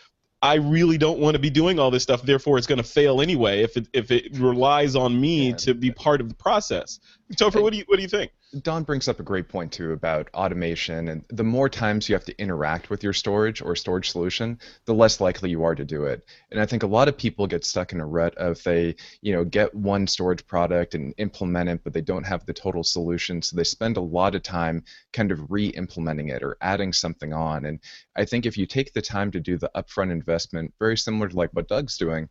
I 0.43 0.55
really 0.55 0.99
don't 0.99 1.19
want 1.19 1.35
to 1.35 1.39
be 1.39 1.51
doing 1.51 1.79
all 1.79 1.91
this 1.91 2.03
stuff. 2.03 2.23
Therefore, 2.23 2.59
it's 2.59 2.67
going 2.67 2.79
to 2.79 2.85
fail 2.85 3.21
anyway 3.21 3.63
if 3.63 3.77
it 3.77 3.89
if 3.93 4.11
it 4.11 4.37
relies 4.39 4.97
on 4.97 5.21
me 5.21 5.51
yeah. 5.51 5.57
to 5.57 5.75
be 5.75 5.91
part 5.91 6.21
of 6.21 6.29
the 6.29 6.35
process. 6.35 6.99
Topher, 7.35 7.63
what 7.63 7.73
do 7.73 7.79
you 7.79 7.85
what 7.87 7.97
do 7.97 8.03
you 8.03 8.09
think? 8.09 8.33
Don 8.63 8.85
brings 8.85 9.09
up 9.09 9.21
a 9.21 9.25
great 9.25 9.49
point 9.49 9.73
too 9.73 9.93
about 9.93 10.29
automation, 10.33 11.09
and 11.09 11.25
the 11.29 11.45
more 11.45 11.69
times 11.69 12.09
you 12.09 12.15
have 12.15 12.25
to 12.25 12.41
interact 12.41 12.91
with 12.91 13.03
your 13.03 13.13
storage 13.13 13.61
or 13.61 13.75
storage 13.75 14.11
solution, 14.11 14.59
the 14.85 14.95
less 14.95 15.21
likely 15.21 15.51
you 15.51 15.65
are 15.65 15.75
to 15.75 15.85
do 15.85 16.05
it. 16.05 16.25
And 16.51 16.61
I 16.61 16.67
think 16.67 16.83
a 16.83 16.87
lot 16.87 17.09
of 17.09 17.19
people 17.19 17.47
get 17.47 17.65
stuck 17.65 17.93
in 17.93 18.01
a 18.01 18.07
rut 18.07 18.35
of 18.37 18.63
they, 18.63 18.95
you 19.21 19.33
know, 19.33 19.45
get 19.45 19.75
one 19.75 20.07
storage 20.07 20.47
product 20.47 20.95
and 20.95 21.13
implement 21.19 21.69
it, 21.69 21.83
but 21.83 21.93
they 21.93 22.01
don't 22.01 22.27
have 22.27 22.47
the 22.47 22.53
total 22.53 22.85
solution, 22.85 23.43
so 23.43 23.57
they 23.57 23.65
spend 23.65 23.97
a 23.97 24.01
lot 24.01 24.35
of 24.35 24.43
time 24.43 24.85
kind 25.13 25.33
of 25.33 25.51
re-implementing 25.51 26.29
it 26.29 26.43
or 26.43 26.57
adding 26.61 26.93
something 26.93 27.33
on. 27.33 27.65
And 27.67 27.81
I 28.17 28.25
think 28.25 28.47
if 28.47 28.57
you 28.57 28.67
take 28.67 28.93
the 28.93 29.03
time 29.03 29.31
to 29.33 29.41
do 29.41 29.59
the 29.59 29.71
upfront 29.75 30.13
investment, 30.13 30.73
very 30.79 30.97
similar 30.97 31.29
to 31.29 31.37
like 31.37 31.51
what 31.51 31.69
Doug's 31.69 31.99
doing, 31.99 32.29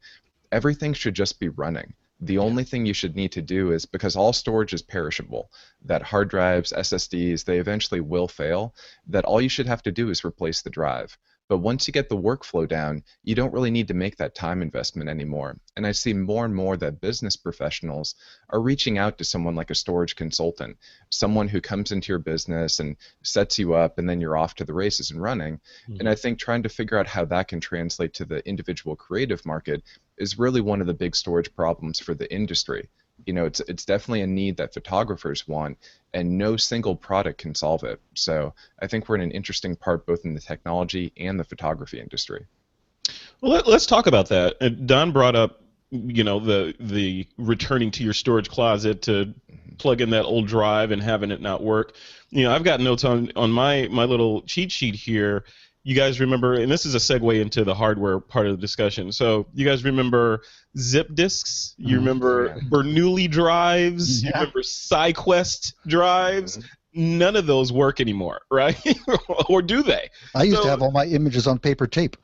everything 0.52 0.94
should 0.94 1.14
just 1.14 1.40
be 1.40 1.50
running 1.50 1.94
the 2.21 2.38
only 2.38 2.63
thing 2.63 2.86
you 2.86 2.93
should 2.93 3.15
need 3.15 3.32
to 3.34 3.41
do 3.41 3.71
is 3.71 3.86
because 3.86 4.15
all 4.15 4.32
storage 4.32 4.73
is 4.73 4.82
perishable, 4.82 5.51
that 5.84 6.01
hard 6.01 6.30
drives, 6.30 6.71
SSDs, 6.71 7.43
they 7.43 7.60
eventually 7.60 7.99
will 7.99 8.28
fail, 8.28 8.73
that 9.08 9.25
all 9.25 9.41
you 9.41 9.49
should 9.49 9.67
have 9.67 9.84
to 9.84 9.91
do 9.91 10.10
is 10.10 10.23
replace 10.23 10.62
the 10.62 10.69
drive. 10.69 11.17
But 11.47 11.60
once 11.60 11.88
you 11.88 11.91
get 11.93 12.10
the 12.10 12.17
workflow 12.17 12.67
down, 12.67 13.03
you 13.23 13.36
don't 13.36 13.53
really 13.53 13.69
need 13.69 13.88
to 13.89 13.93
make 13.93 14.17
that 14.17 14.34
time 14.34 14.62
investment 14.63 15.10
anymore. 15.10 15.60
And 15.75 15.86
I 15.86 15.91
see 15.91 16.13
more 16.13 16.43
and 16.43 16.55
more 16.55 16.75
that 16.77 17.01
business 17.01 17.36
professionals 17.36 18.15
are 18.49 18.62
reaching 18.62 18.97
out 18.97 19.19
to 19.19 19.23
someone 19.23 19.55
like 19.55 19.69
a 19.69 19.75
storage 19.75 20.15
consultant, 20.15 20.77
someone 21.12 21.47
who 21.47 21.62
comes 21.62 21.91
into 21.91 22.12
your 22.12 22.19
business 22.19 22.79
and 22.79 22.97
sets 23.21 23.60
you 23.60 23.75
up, 23.75 23.99
and 23.99 24.10
then 24.10 24.21
you're 24.21 24.38
off 24.38 24.55
to 24.55 24.65
the 24.65 24.73
races 24.73 25.12
and 25.12 25.21
running. 25.21 25.58
Mm-hmm. 25.88 25.99
And 25.99 26.10
I 26.10 26.15
think 26.15 26.39
trying 26.39 26.63
to 26.63 26.69
figure 26.69 26.97
out 26.97 27.08
how 27.08 27.25
that 27.25 27.47
can 27.47 27.60
translate 27.60 28.13
to 28.15 28.25
the 28.25 28.47
individual 28.47 28.95
creative 28.95 29.45
market 29.45 29.84
is 30.17 30.39
really 30.39 30.62
one 30.62 30.81
of 30.81 30.88
the 30.88 30.93
big 30.93 31.15
storage 31.15 31.53
problems 31.53 31.99
for 31.99 32.15
the 32.15 32.31
industry 32.34 32.89
you 33.25 33.34
know 33.34 33.45
it's 33.45 33.60
it's 33.62 33.86
definitely 33.86 34.21
a 34.21 34.28
need 34.28 34.58
that 34.58 34.73
photographers 34.73 35.47
want 35.47 35.78
and 36.13 36.38
no 36.38 36.56
single 36.56 36.95
product 36.95 37.39
can 37.39 37.56
solve 37.56 37.84
it. 37.84 37.99
So 38.13 38.54
i 38.82 38.88
think 38.88 39.08
we're 39.08 39.15
in 39.15 39.21
an 39.21 39.32
interesting 39.32 39.75
part 39.75 40.06
both 40.06 40.25
in 40.25 40.34
the 40.34 40.41
technology 40.41 41.12
and 41.17 41.39
the 41.39 41.43
photography 41.43 41.99
industry. 41.99 42.45
Well 43.41 43.51
let, 43.51 43.67
us 43.67 43.86
talk 43.86 44.08
about 44.08 44.30
that. 44.30 44.56
And 44.62 44.88
don 44.88 45.12
brought 45.12 45.36
up 45.36 45.62
you 45.91 46.23
know 46.23 46.39
the 46.39 46.75
the 46.80 47.28
returning 47.38 47.91
to 47.91 48.04
your 48.04 48.13
storage 48.13 48.49
closet 48.49 49.04
to 49.04 49.12
mm-hmm. 49.12 49.75
plug 49.78 50.01
in 50.01 50.10
that 50.12 50.25
old 50.25 50.47
drive 50.47 50.91
and 50.91 51.01
having 51.01 51.32
it 51.32 51.41
not 51.41 51.63
work. 51.63 51.95
You 52.30 52.43
know 52.43 52.54
i've 52.54 52.63
got 52.63 52.80
notes 52.80 53.04
on 53.04 53.32
on 53.36 53.51
my 53.51 53.88
my 53.91 54.06
little 54.06 54.41
cheat 54.43 54.71
sheet 54.71 54.95
here 54.95 55.45
you 55.86 55.95
guys 55.95 56.19
remember, 56.19 56.56
and 56.56 56.69
this 56.69 56.88
is 56.88 56.95
a 56.95 56.98
segue 56.98 57.39
into 57.39 57.63
the 57.63 57.76
hardware 57.76 58.19
part 58.19 58.48
of 58.48 58.54
the 58.54 58.62
discussion. 58.62 59.12
So 59.12 59.45
you 59.54 59.65
guys 59.65 59.84
remember 59.84 60.41
zip 60.76 61.13
disks? 61.13 61.76
You 61.78 61.98
mm, 61.98 62.00
remember 62.00 62.48
yeah. 62.48 62.69
Bernoulli 62.69 63.30
drives? 63.30 64.24
Yeah. 64.24 64.30
You 64.30 64.34
remember 64.39 64.62
SyQuest 64.63 65.74
drives? 65.86 66.58
Mm-hmm. 66.58 67.17
None 67.19 67.36
of 67.36 67.45
those 67.45 67.71
work 67.71 68.02
anymore, 68.02 68.41
right? 68.52 68.84
or 69.48 69.62
do 69.62 69.84
they? 69.84 70.10
I 70.34 70.43
used 70.43 70.58
so, 70.58 70.63
to 70.63 70.69
have 70.69 70.82
all 70.82 70.91
my 70.91 71.06
images 71.06 71.45
on 71.45 71.60
paper 71.60 71.86
tape. 71.86 72.17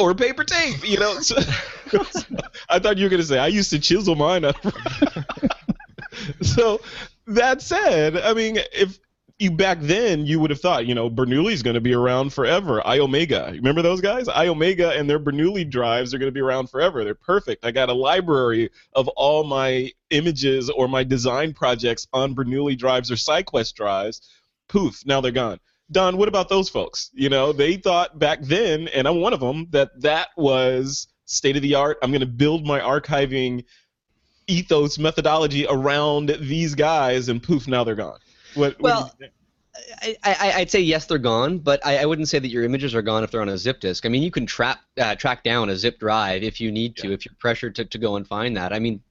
Or 0.00 0.12
paper 0.12 0.42
tape, 0.42 0.88
you 0.88 0.98
know. 0.98 1.20
So, 1.20 1.36
I 2.68 2.80
thought 2.80 2.96
you 2.96 3.04
were 3.04 3.10
going 3.10 3.22
to 3.22 3.26
say 3.26 3.38
I 3.38 3.46
used 3.46 3.70
to 3.70 3.78
chisel 3.78 4.16
mine 4.16 4.44
up. 4.44 4.56
so 6.42 6.80
that 7.28 7.62
said, 7.62 8.16
I 8.16 8.34
mean, 8.34 8.58
if 8.72 8.98
you 9.38 9.50
back 9.50 9.78
then 9.80 10.24
you 10.24 10.40
would 10.40 10.50
have 10.50 10.60
thought, 10.60 10.86
you 10.86 10.94
know, 10.94 11.10
Bernoulli's 11.10 11.62
going 11.62 11.74
to 11.74 11.80
be 11.80 11.92
around 11.92 12.32
forever. 12.32 12.80
Iomega, 12.86 13.52
remember 13.52 13.82
those 13.82 14.00
guys? 14.00 14.28
Iomega 14.28 14.98
and 14.98 15.10
their 15.10 15.20
Bernoulli 15.20 15.68
drives 15.68 16.14
are 16.14 16.18
going 16.18 16.28
to 16.28 16.34
be 16.34 16.40
around 16.40 16.70
forever. 16.70 17.04
They're 17.04 17.14
perfect. 17.14 17.64
I 17.66 17.70
got 17.70 17.90
a 17.90 17.94
library 17.94 18.70
of 18.94 19.08
all 19.08 19.44
my 19.44 19.92
images 20.08 20.70
or 20.70 20.88
my 20.88 21.04
design 21.04 21.52
projects 21.52 22.06
on 22.14 22.34
Bernoulli 22.34 22.78
drives 22.78 23.10
or 23.10 23.16
SyQuest 23.16 23.74
drives. 23.74 24.22
Poof, 24.68 25.04
now 25.04 25.20
they're 25.20 25.32
gone. 25.32 25.60
Don, 25.92 26.16
what 26.16 26.28
about 26.28 26.48
those 26.48 26.70
folks? 26.70 27.10
You 27.12 27.28
know, 27.28 27.52
they 27.52 27.76
thought 27.76 28.18
back 28.18 28.42
then, 28.42 28.88
and 28.88 29.06
I'm 29.06 29.20
one 29.20 29.34
of 29.34 29.40
them, 29.40 29.68
that 29.70 30.00
that 30.00 30.28
was 30.36 31.08
state 31.26 31.56
of 31.56 31.62
the 31.62 31.74
art. 31.74 31.98
I'm 32.02 32.10
going 32.10 32.20
to 32.20 32.26
build 32.26 32.66
my 32.66 32.80
archiving 32.80 33.64
ethos 34.46 34.98
methodology 34.98 35.66
around 35.68 36.36
these 36.40 36.74
guys, 36.74 37.28
and 37.28 37.42
poof, 37.42 37.68
now 37.68 37.84
they're 37.84 37.94
gone. 37.94 38.18
What, 38.56 38.80
Well, 38.80 39.02
what 39.02 39.18
do 39.18 39.24
you 39.24 39.30
think? 39.30 39.32
I, 40.02 40.16
I, 40.24 40.52
I'd 40.60 40.70
say 40.70 40.80
yes, 40.80 41.04
they're 41.04 41.18
gone, 41.18 41.58
but 41.58 41.84
I, 41.84 41.98
I 41.98 42.06
wouldn't 42.06 42.28
say 42.28 42.38
that 42.38 42.48
your 42.48 42.64
images 42.64 42.94
are 42.94 43.02
gone 43.02 43.22
if 43.24 43.30
they're 43.30 43.42
on 43.42 43.50
a 43.50 43.58
zip 43.58 43.80
disk. 43.80 44.06
I 44.06 44.08
mean, 44.08 44.22
you 44.22 44.30
can 44.30 44.46
trap 44.46 44.80
uh, 44.98 45.14
track 45.16 45.42
down 45.42 45.68
a 45.68 45.76
zip 45.76 45.98
drive 45.98 46.42
if 46.42 46.60
you 46.62 46.72
need 46.72 46.96
to, 46.96 47.08
Yeah. 47.08 47.14
if 47.14 47.26
you're 47.26 47.34
pressured 47.38 47.74
to, 47.76 47.84
to 47.84 47.98
go 47.98 48.16
and 48.16 48.26
find 48.26 48.56
that. 48.56 48.72
I 48.72 48.78
mean, 48.78 49.02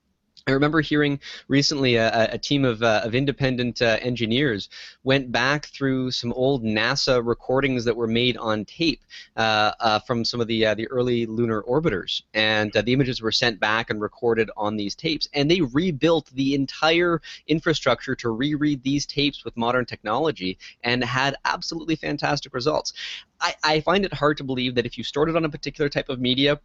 I 0.47 0.51
remember 0.51 0.79
hearing 0.79 1.19
recently 1.47 1.95
a, 1.95 2.33
a- 2.33 2.37
team 2.37 2.65
of, 2.65 2.83
uh, 2.83 3.01
of 3.03 3.15
independent 3.15 3.81
uh, 3.81 3.97
engineers 3.99 4.69
went 5.03 5.31
back 5.31 5.65
through 5.65 6.11
some 6.11 6.31
old 6.33 6.63
NASA 6.63 7.25
recordings 7.25 7.83
that 7.85 7.95
were 7.95 8.05
made 8.05 8.37
on 8.37 8.63
tape 8.63 9.01
uh, 9.37 9.71
uh, 9.79 9.99
from 10.01 10.23
some 10.23 10.39
of 10.39 10.45
the 10.45 10.63
uh, 10.63 10.75
the 10.75 10.87
early 10.89 11.25
lunar 11.25 11.63
orbiters, 11.63 12.21
and 12.35 12.77
uh, 12.77 12.83
the 12.83 12.93
images 12.93 13.23
were 13.23 13.31
sent 13.31 13.59
back 13.59 13.89
and 13.89 13.99
recorded 13.99 14.51
on 14.55 14.75
these 14.75 14.93
tapes, 14.93 15.27
and 15.33 15.49
they 15.49 15.61
rebuilt 15.61 16.29
the 16.35 16.53
entire 16.53 17.19
infrastructure 17.47 18.13
to 18.13 18.29
reread 18.29 18.83
these 18.83 19.07
tapes 19.07 19.43
with 19.43 19.57
modern 19.57 19.83
technology, 19.83 20.59
and 20.83 21.03
had 21.03 21.35
absolutely 21.45 21.95
fantastic 21.95 22.53
results. 22.53 22.93
I, 23.41 23.55
I 23.63 23.79
find 23.79 24.05
it 24.05 24.13
hard 24.13 24.37
to 24.37 24.43
believe 24.43 24.75
that 24.75 24.85
if 24.85 24.95
you 24.95 25.03
stored 25.03 25.27
it 25.27 25.35
on 25.35 25.43
a 25.43 25.49
particular 25.49 25.89
type 25.89 26.09
of 26.09 26.21
media, 26.21 26.59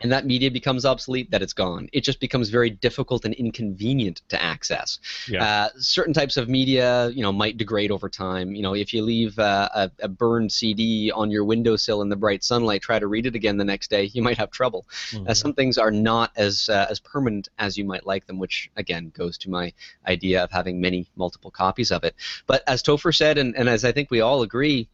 and 0.00 0.10
that 0.10 0.26
media 0.26 0.50
becomes 0.50 0.84
obsolete, 0.84 1.30
that 1.30 1.42
it's 1.42 1.52
gone. 1.52 1.88
It 1.92 2.02
just 2.02 2.18
becomes 2.18 2.48
very 2.48 2.70
difficult 2.70 3.24
and 3.24 3.34
inconvenient 3.34 4.22
to 4.28 4.42
access. 4.42 4.98
Yeah. 5.28 5.44
Uh, 5.44 5.68
certain 5.78 6.12
types 6.12 6.36
of 6.36 6.48
media, 6.48 7.10
you 7.10 7.22
know, 7.22 7.32
might 7.32 7.56
degrade 7.56 7.90
over 7.90 8.08
time. 8.08 8.54
You 8.54 8.62
know, 8.62 8.74
if 8.74 8.92
you 8.92 9.02
leave 9.02 9.38
uh, 9.38 9.68
a, 9.74 9.90
a 10.00 10.08
burned 10.08 10.50
CD 10.50 11.12
on 11.12 11.30
your 11.30 11.44
windowsill 11.44 12.02
in 12.02 12.08
the 12.08 12.16
bright 12.16 12.42
sunlight, 12.42 12.82
try 12.82 12.98
to 12.98 13.06
read 13.06 13.26
it 13.26 13.34
again 13.34 13.56
the 13.56 13.64
next 13.64 13.90
day, 13.90 14.04
you 14.12 14.22
might 14.22 14.38
have 14.38 14.50
trouble. 14.50 14.86
Mm-hmm. 15.10 15.28
Uh, 15.28 15.34
some 15.34 15.54
things 15.54 15.78
are 15.78 15.90
not 15.90 16.32
as 16.36 16.68
uh, 16.68 16.86
as 16.90 16.98
permanent 16.98 17.48
as 17.58 17.76
you 17.76 17.84
might 17.84 18.06
like 18.06 18.26
them, 18.26 18.38
which 18.38 18.70
again 18.76 19.12
goes 19.16 19.38
to 19.38 19.50
my 19.50 19.72
idea 20.06 20.42
of 20.42 20.50
having 20.50 20.80
many 20.80 21.06
multiple 21.16 21.50
copies 21.50 21.92
of 21.92 22.02
it. 22.04 22.14
But 22.46 22.62
as 22.66 22.82
Topher 22.82 23.14
said, 23.14 23.38
and, 23.38 23.56
and 23.56 23.68
as 23.68 23.84
I 23.84 23.92
think 23.92 24.10
we 24.10 24.20
all 24.20 24.42
agree, 24.42 24.88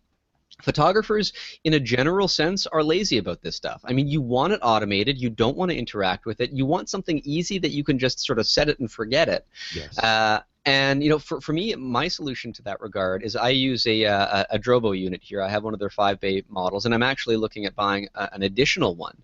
photographers 0.63 1.33
in 1.65 1.75
a 1.75 1.81
general 1.81 2.29
sense 2.29 2.67
are 2.67 2.83
lazy 2.83 3.19
about 3.19 3.43
this 3.43 3.57
stuff. 3.57 3.81
I 3.85 3.93
mean 3.93 4.09
you 4.09 4.21
want 4.21 4.53
it 4.53 4.61
automated. 4.63 5.21
You 5.21 5.31
don't 5.31 5.57
want 5.57 5.71
to 5.71 5.77
interact 5.77 6.27
with 6.27 6.41
it. 6.41 6.53
You 6.53 6.67
want 6.67 6.89
something 6.89 7.21
easy 7.25 7.59
that 7.59 7.71
you 7.71 7.85
can 7.85 7.99
just 7.99 8.25
sort 8.25 8.39
of 8.39 8.47
set 8.47 8.69
it 8.69 8.79
and 8.81 8.91
forget 8.91 9.29
it. 9.29 9.47
Yes. 9.75 9.99
uh, 9.99 10.41
and 10.69 11.03
you 11.03 11.09
know, 11.09 11.19
for, 11.19 11.41
for 11.41 11.55
me, 11.55 11.75
my 11.75 12.09
solution 12.09 12.53
to 12.53 12.63
that 12.65 12.79
regard 12.83 13.23
is 13.23 13.35
I 13.35 13.49
use 13.49 13.87
a, 13.87 14.05
uh, 14.05 14.45
a, 14.51 14.57
a 14.57 14.59
Drobo 14.59 14.99
unit 14.99 15.23
here. 15.23 15.41
I 15.41 15.49
have 15.49 15.65
one 15.65 15.73
of 15.73 15.81
their 15.81 15.89
five 15.89 16.21
bay 16.21 16.43
models, 16.49 16.85
and 16.85 16.95
I'm 16.95 17.03
actually 17.03 17.37
looking 17.37 17.65
at 17.65 17.75
buying 17.75 18.07
a, 18.15 18.29
an 18.35 18.43
additional 18.43 18.95
one, 18.95 19.17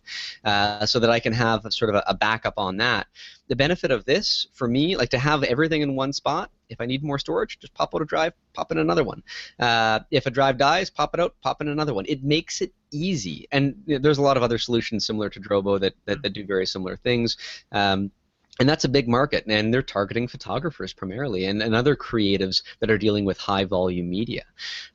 uh, 0.45 0.87
so 0.87 0.99
that 1.01 1.11
I 1.11 1.21
can 1.21 1.35
have 1.35 1.67
sort 1.69 1.91
of 1.91 1.97
a, 1.97 2.05
a 2.07 2.15
backup 2.15 2.55
on 2.57 2.79
that. 2.79 3.09
The 3.49 3.57
benefit 3.57 3.91
of 3.91 4.07
this, 4.07 4.47
for 4.55 4.67
me, 4.67 4.97
like 4.97 5.11
to 5.11 5.19
have 5.19 5.43
everything 5.43 5.83
in 5.83 5.95
one 5.95 6.15
spot. 6.15 6.51
If 6.71 6.81
I 6.81 6.87
need 6.87 7.05
more 7.05 7.19
storage, 7.19 7.59
just 7.59 7.75
pop 7.75 7.95
out 7.95 8.01
a 8.01 8.07
drive, 8.07 8.33
pop 8.55 8.73
in 8.73 8.79
another 8.79 9.05
one. 9.05 9.23
Uh, 9.59 10.01
if 10.11 10.25
a 10.25 10.31
drive 10.31 10.57
dies, 10.57 10.89
pop 10.89 11.13
it 11.13 11.21
out, 11.21 11.35
pop 11.43 11.61
in 11.61 11.69
another 11.69 11.93
one. 11.93 12.07
It 12.09 12.25
makes 12.25 12.63
it 12.63 12.73
easy, 12.91 13.47
and 13.53 13.77
you 13.85 13.97
know, 13.97 14.03
there's 14.03 14.19
a 14.19 14.23
lot 14.23 14.39
of 14.39 14.43
other 14.43 14.57
solutions 14.57 15.05
similar 15.05 15.29
to 15.29 15.41
Drobo 15.41 15.79
that 15.81 15.93
that, 16.07 16.23
that 16.23 16.33
do 16.33 16.47
very 16.47 16.65
similar 16.65 16.97
things. 16.97 17.37
Um, 17.71 18.11
and 18.61 18.69
that's 18.69 18.85
a 18.85 18.89
big 18.89 19.09
market, 19.09 19.45
and 19.47 19.73
they're 19.73 19.83
targeting 19.83 20.29
photographers 20.29 20.93
primarily, 20.93 21.47
and, 21.47 21.63
and 21.63 21.75
other 21.75 21.97
creatives 21.97 22.63
that 22.81 22.91
are 22.91 22.99
dealing 22.99 23.25
with 23.25 23.39
high 23.39 23.65
volume 23.65 24.09
media. 24.09 24.45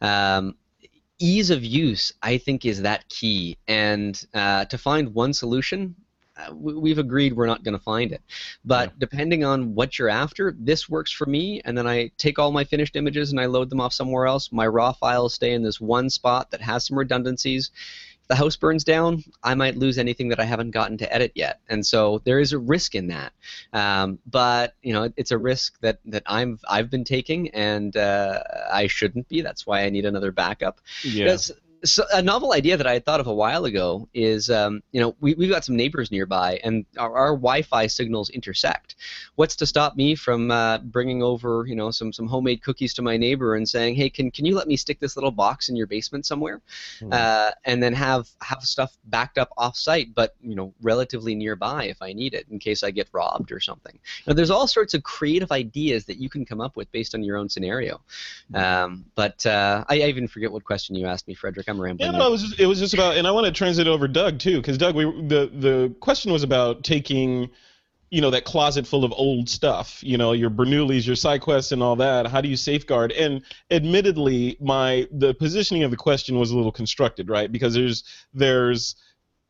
Um, 0.02 0.56
ease 1.20 1.50
of 1.50 1.64
use, 1.66 2.14
I 2.22 2.38
think, 2.38 2.66
is 2.66 2.82
that 2.84 3.08
key, 3.10 3.58
and 3.68 4.26
uh, 4.34 4.66
to 4.66 4.78
find 4.78 5.14
one 5.14 5.34
solution. 5.34 5.96
Uh, 6.38 6.54
we- 6.54 6.76
we've 6.76 7.00
agreed 7.00 7.34
we're 7.34 7.46
not 7.46 7.64
going 7.66 7.78
to 7.78 7.84
find 7.84 8.14
it, 8.14 8.22
but 8.64 8.88
Yeah. 8.88 8.96
depending 8.98 9.44
on 9.44 9.76
what 9.76 10.00
you're 10.00 10.08
after, 10.08 10.56
this 10.58 10.88
works 10.88 11.12
for 11.12 11.26
me. 11.26 11.62
And 11.66 11.78
then 11.78 11.86
I 11.86 12.12
take 12.18 12.40
all 12.40 12.54
my 12.54 12.64
finished 12.64 12.96
images 12.96 13.32
and 13.32 13.42
I 13.42 13.46
load 13.48 13.70
them 13.70 13.82
off 13.82 13.92
somewhere 13.92 14.26
else. 14.26 14.50
My 14.50 14.66
raw 14.66 14.94
files 14.94 15.34
stay 15.34 15.52
in 15.52 15.64
this 15.64 15.82
one 15.82 16.10
spot 16.10 16.50
that 16.52 16.62
has 16.62 16.86
some 16.86 16.98
redundancies 16.98 17.72
the 18.30 18.36
house 18.36 18.56
burns 18.56 18.84
down, 18.84 19.24
I 19.44 19.56
might 19.56 19.76
lose 19.76 19.98
anything 19.98 20.30
that 20.30 20.40
I 20.40 20.46
haven't 20.46 20.72
gotten 20.72 20.98
to 21.00 21.14
edit 21.14 21.32
yet, 21.36 21.60
and 21.68 21.86
so 21.86 22.22
there 22.26 22.40
is 22.40 22.54
a 22.54 22.60
risk 22.60 22.94
in 22.96 23.08
that. 23.08 23.34
Um, 23.74 24.20
but 24.26 24.76
you 24.84 24.94
know, 24.94 25.12
it's 25.18 25.32
a 25.32 25.38
risk 25.38 25.80
that 25.82 26.00
that 26.06 26.24
I'm 26.28 26.60
I've 26.70 26.90
been 26.90 27.04
taking, 27.04 27.50
and 27.50 27.96
uh, 27.98 28.42
I 28.72 28.88
shouldn't 28.88 29.28
be. 29.28 29.42
That's 29.42 29.66
why 29.66 29.84
I 29.84 29.90
need 29.90 30.06
another 30.06 30.32
backup. 30.32 30.80
yeah. 31.04 31.26
That's- 31.26 31.52
so 31.84 32.04
a 32.14 32.22
novel 32.22 32.54
idea 32.54 32.78
that 32.78 32.88
I 32.88 32.94
had 32.94 33.06
thought 33.06 33.20
of 33.20 33.28
a 33.28 33.34
while 33.34 33.66
ago 33.66 34.10
is, 34.14 34.50
um, 34.50 34.82
you 34.92 35.00
know, 35.00 35.16
we, 35.22 35.34
we've 35.36 35.50
got 35.50 35.64
some 35.64 35.76
neighbors 35.76 36.12
nearby, 36.12 36.60
and 36.64 36.86
our, 36.98 37.16
our 37.16 37.32
Wi-Fi 37.32 37.88
signals 37.88 38.30
intersect. 38.30 38.96
What's 39.36 39.56
to 39.58 39.66
stop 39.66 39.96
me 39.96 40.16
from 40.16 40.52
uh, 40.52 40.80
bringing 40.80 41.24
over, 41.24 41.66
you 41.68 41.76
know, 41.76 41.92
some 41.92 42.12
some 42.12 42.28
homemade 42.28 42.62
cookies 42.62 42.94
to 42.96 43.02
my 43.02 43.16
neighbor 43.16 43.56
and 43.56 43.68
saying, 43.68 43.96
hey, 43.96 44.10
can 44.10 44.30
can 44.32 44.46
you 44.46 44.56
let 44.56 44.68
me 44.68 44.76
stick 44.76 45.00
this 45.00 45.16
little 45.16 45.32
box 45.32 45.70
in 45.70 45.76
your 45.76 45.88
basement 45.88 46.26
somewhere, 46.26 46.62
Hmm. 47.00 47.14
uh, 47.14 47.52
and 47.66 47.82
then 47.82 47.94
have 47.94 48.28
have 48.42 48.64
stuff 48.64 48.98
backed 49.06 49.38
up 49.38 49.50
off-site, 49.58 50.14
but 50.14 50.36
you 50.42 50.56
know, 50.56 50.74
relatively 50.82 51.36
nearby 51.36 51.86
if 51.86 52.02
I 52.02 52.14
need 52.14 52.34
it 52.34 52.46
in 52.52 52.60
case 52.60 52.84
I 52.84 52.92
get 52.92 53.08
robbed 53.14 53.52
or 53.52 53.60
something. 53.60 53.98
Now, 54.28 54.34
there's 54.34 54.52
all 54.52 54.68
sorts 54.68 54.94
of 54.94 55.04
creative 55.04 55.52
ideas 55.52 56.06
that 56.06 56.18
you 56.18 56.30
can 56.30 56.46
come 56.46 56.60
up 56.60 56.76
with 56.76 56.92
based 56.92 57.16
on 57.16 57.24
your 57.24 57.38
own 57.38 57.48
scenario. 57.48 58.02
Um, 58.54 59.06
but 59.16 59.46
uh, 59.46 59.86
I, 59.88 60.02
I 60.02 60.08
even 60.08 60.28
forget 60.28 60.52
what 60.52 60.64
question 60.66 60.96
you 60.96 61.06
asked 61.06 61.28
me, 61.28 61.36
Frederick. 61.36 61.69
I'm 61.70 61.80
rambling. 61.80 62.12
Yeah, 62.12 62.18
no, 62.18 62.28
it 62.28 62.32
was 62.32 62.42
just, 62.42 62.60
it 62.60 62.66
was 62.66 62.80
just 62.80 62.94
about, 62.94 63.18
and 63.18 63.28
I 63.28 63.32
want 63.32 63.46
to 63.46 63.52
transit 63.52 63.88
over 63.88 64.08
Doug 64.08 64.40
too, 64.40 64.58
because 64.58 64.78
Doug, 64.78 64.96
we 64.96 65.06
the 65.06 65.50
the 65.54 65.96
question 66.00 66.32
was 66.32 66.44
about 66.44 66.84
taking, 66.84 67.50
you 68.10 68.22
know, 68.22 68.32
that 68.32 68.44
closet 68.44 68.88
full 68.88 69.06
of 69.06 69.14
old 69.16 69.48
stuff, 69.50 70.04
you 70.04 70.18
know, 70.18 70.32
your 70.32 70.50
Bernoullis, 70.50 71.06
your 71.06 71.16
SyQuest, 71.16 71.72
and 71.72 71.82
all 71.82 71.96
that. 71.96 72.28
How 72.28 72.42
do 72.42 72.50
you 72.50 72.58
safeguard? 72.58 73.12
And 73.12 73.44
admittedly, 73.72 74.58
my 74.60 75.08
the 75.12 75.34
positioning 75.34 75.84
of 75.84 75.92
the 75.92 75.98
question 75.98 76.40
was 76.40 76.52
a 76.52 76.58
little 76.58 76.72
constructed, 76.72 77.30
right? 77.30 77.52
Because 77.52 77.74
there's 77.74 78.04
there's 78.34 78.96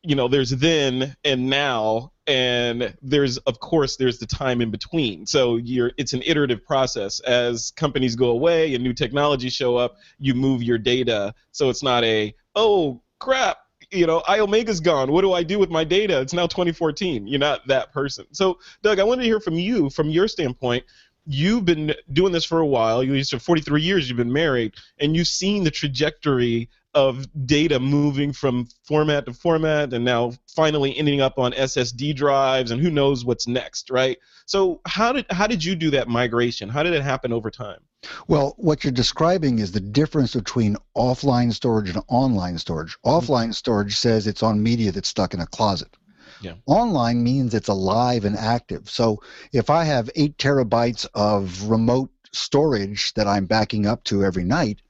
you 0.03 0.15
know 0.15 0.27
there's 0.27 0.51
then 0.51 1.15
and 1.23 1.49
now 1.49 2.11
and 2.25 2.95
there's 3.01 3.37
of 3.39 3.59
course 3.59 3.97
there's 3.97 4.19
the 4.19 4.25
time 4.25 4.61
in 4.61 4.71
between. 4.71 5.25
So 5.25 5.57
you're 5.57 5.91
it's 5.97 6.13
an 6.13 6.21
iterative 6.25 6.63
process. 6.63 7.19
As 7.21 7.71
companies 7.71 8.15
go 8.15 8.29
away 8.29 8.73
and 8.75 8.83
new 8.83 8.93
technologies 8.93 9.53
show 9.53 9.75
up 9.75 9.97
you 10.19 10.33
move 10.33 10.63
your 10.63 10.77
data. 10.77 11.33
So 11.51 11.69
it's 11.69 11.83
not 11.83 12.03
a 12.03 12.33
oh 12.55 13.01
crap 13.19 13.57
you 13.91 14.05
know 14.05 14.23
iomega's 14.27 14.79
gone. 14.79 15.11
What 15.11 15.21
do 15.21 15.33
i 15.33 15.43
do 15.43 15.59
with 15.59 15.69
my 15.69 15.83
data? 15.83 16.21
It's 16.21 16.33
now 16.33 16.47
2014 16.47 17.27
you're 17.27 17.39
not 17.39 17.67
that 17.67 17.91
person. 17.91 18.25
So 18.31 18.59
doug 18.83 18.99
i 18.99 19.03
wanted 19.03 19.23
to 19.23 19.27
hear 19.27 19.39
from 19.39 19.55
you 19.55 19.89
from 19.89 20.09
your 20.09 20.27
standpoint. 20.27 20.85
You've 21.25 21.65
been 21.65 21.93
doing 22.13 22.31
this 22.31 22.45
for 22.45 22.59
a 22.59 22.65
while. 22.65 23.03
You 23.03 23.13
used 23.13 23.31
to 23.31 23.39
43 23.39 23.81
years 23.81 24.07
you've 24.09 24.17
been 24.17 24.33
married 24.33 24.73
and 24.99 25.15
you've 25.15 25.27
seen 25.27 25.63
the 25.63 25.71
trajectory 25.71 26.69
of 26.95 27.27
data 27.45 27.79
moving 27.79 28.33
from 28.33 28.67
format 28.83 29.25
to 29.25 29.33
format 29.33 29.93
and 29.93 30.03
now 30.03 30.33
finally 30.55 30.97
ending 30.97 31.21
up 31.21 31.37
on 31.37 31.51
SSD 31.53 32.15
drives 32.15 32.71
and 32.71 32.81
who 32.81 32.89
knows 32.89 33.23
what's 33.23 33.47
next, 33.47 33.89
right? 33.89 34.17
So 34.45 34.81
how 34.87 35.13
did 35.13 35.25
how 35.29 35.45
did 35.45 35.63
you 35.63 35.75
do 35.75 35.91
that 35.91 36.07
migration? 36.07 36.69
How 36.69 36.81
did 36.81 36.93
it 36.93 37.03
happen 37.03 37.31
over 37.31 37.51
time? 37.51 37.79
Well, 38.27 38.55
what 38.57 38.83
you're 38.83 38.91
describing 38.91 39.59
is 39.59 39.71
the 39.71 39.79
difference 39.79 40.33
between 40.33 40.77
offline 40.95 41.53
storage 41.53 41.89
and 41.89 42.03
online 42.07 42.57
storage. 42.57 42.97
Offline 43.05 43.53
storage 43.53 43.95
says 43.95 44.25
it's 44.25 44.41
on 44.41 44.63
media 44.63 44.91
that's 44.91 45.09
stuck 45.09 45.33
in 45.33 45.41
a 45.41 45.47
closet. 45.47 45.95
Yeah. 46.41 46.53
Online 46.65 47.21
means 47.21 47.53
it's 47.53 47.67
alive 47.67 48.23
and 48.25 48.37
active. 48.37 48.89
So 48.89 49.21
if 49.51 49.69
I 49.69 49.83
have 49.83 50.09
eight 50.15 50.37
terabytes 50.37 51.05
of 51.13 51.63
remote 51.63 52.09
storage 52.31 53.13
that 53.15 53.27
I'm 53.27 53.45
backing 53.45 53.85
up 53.85 54.03
to 54.05 54.23
every 54.23 54.45
night, 54.45 54.81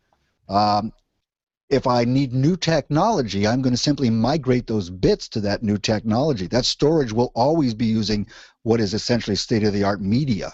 um, 0.47 0.93
if 1.69 1.85
I 1.85 2.03
need 2.03 2.33
new 2.33 2.57
technology, 2.57 3.47
I'm 3.47 3.61
going 3.61 3.73
to 3.73 3.77
simply 3.77 4.09
migrate 4.09 4.67
those 4.67 4.89
bits 4.89 5.29
to 5.29 5.41
that 5.41 5.63
new 5.63 5.77
technology. 5.77 6.47
That 6.47 6.65
storage 6.65 7.13
will 7.13 7.31
always 7.35 7.73
be 7.73 7.85
using 7.85 8.27
what 8.63 8.81
is 8.81 8.93
essentially 8.93 9.35
state 9.35 9.63
of 9.63 9.73
the 9.73 9.83
art 9.83 10.01
media. 10.01 10.53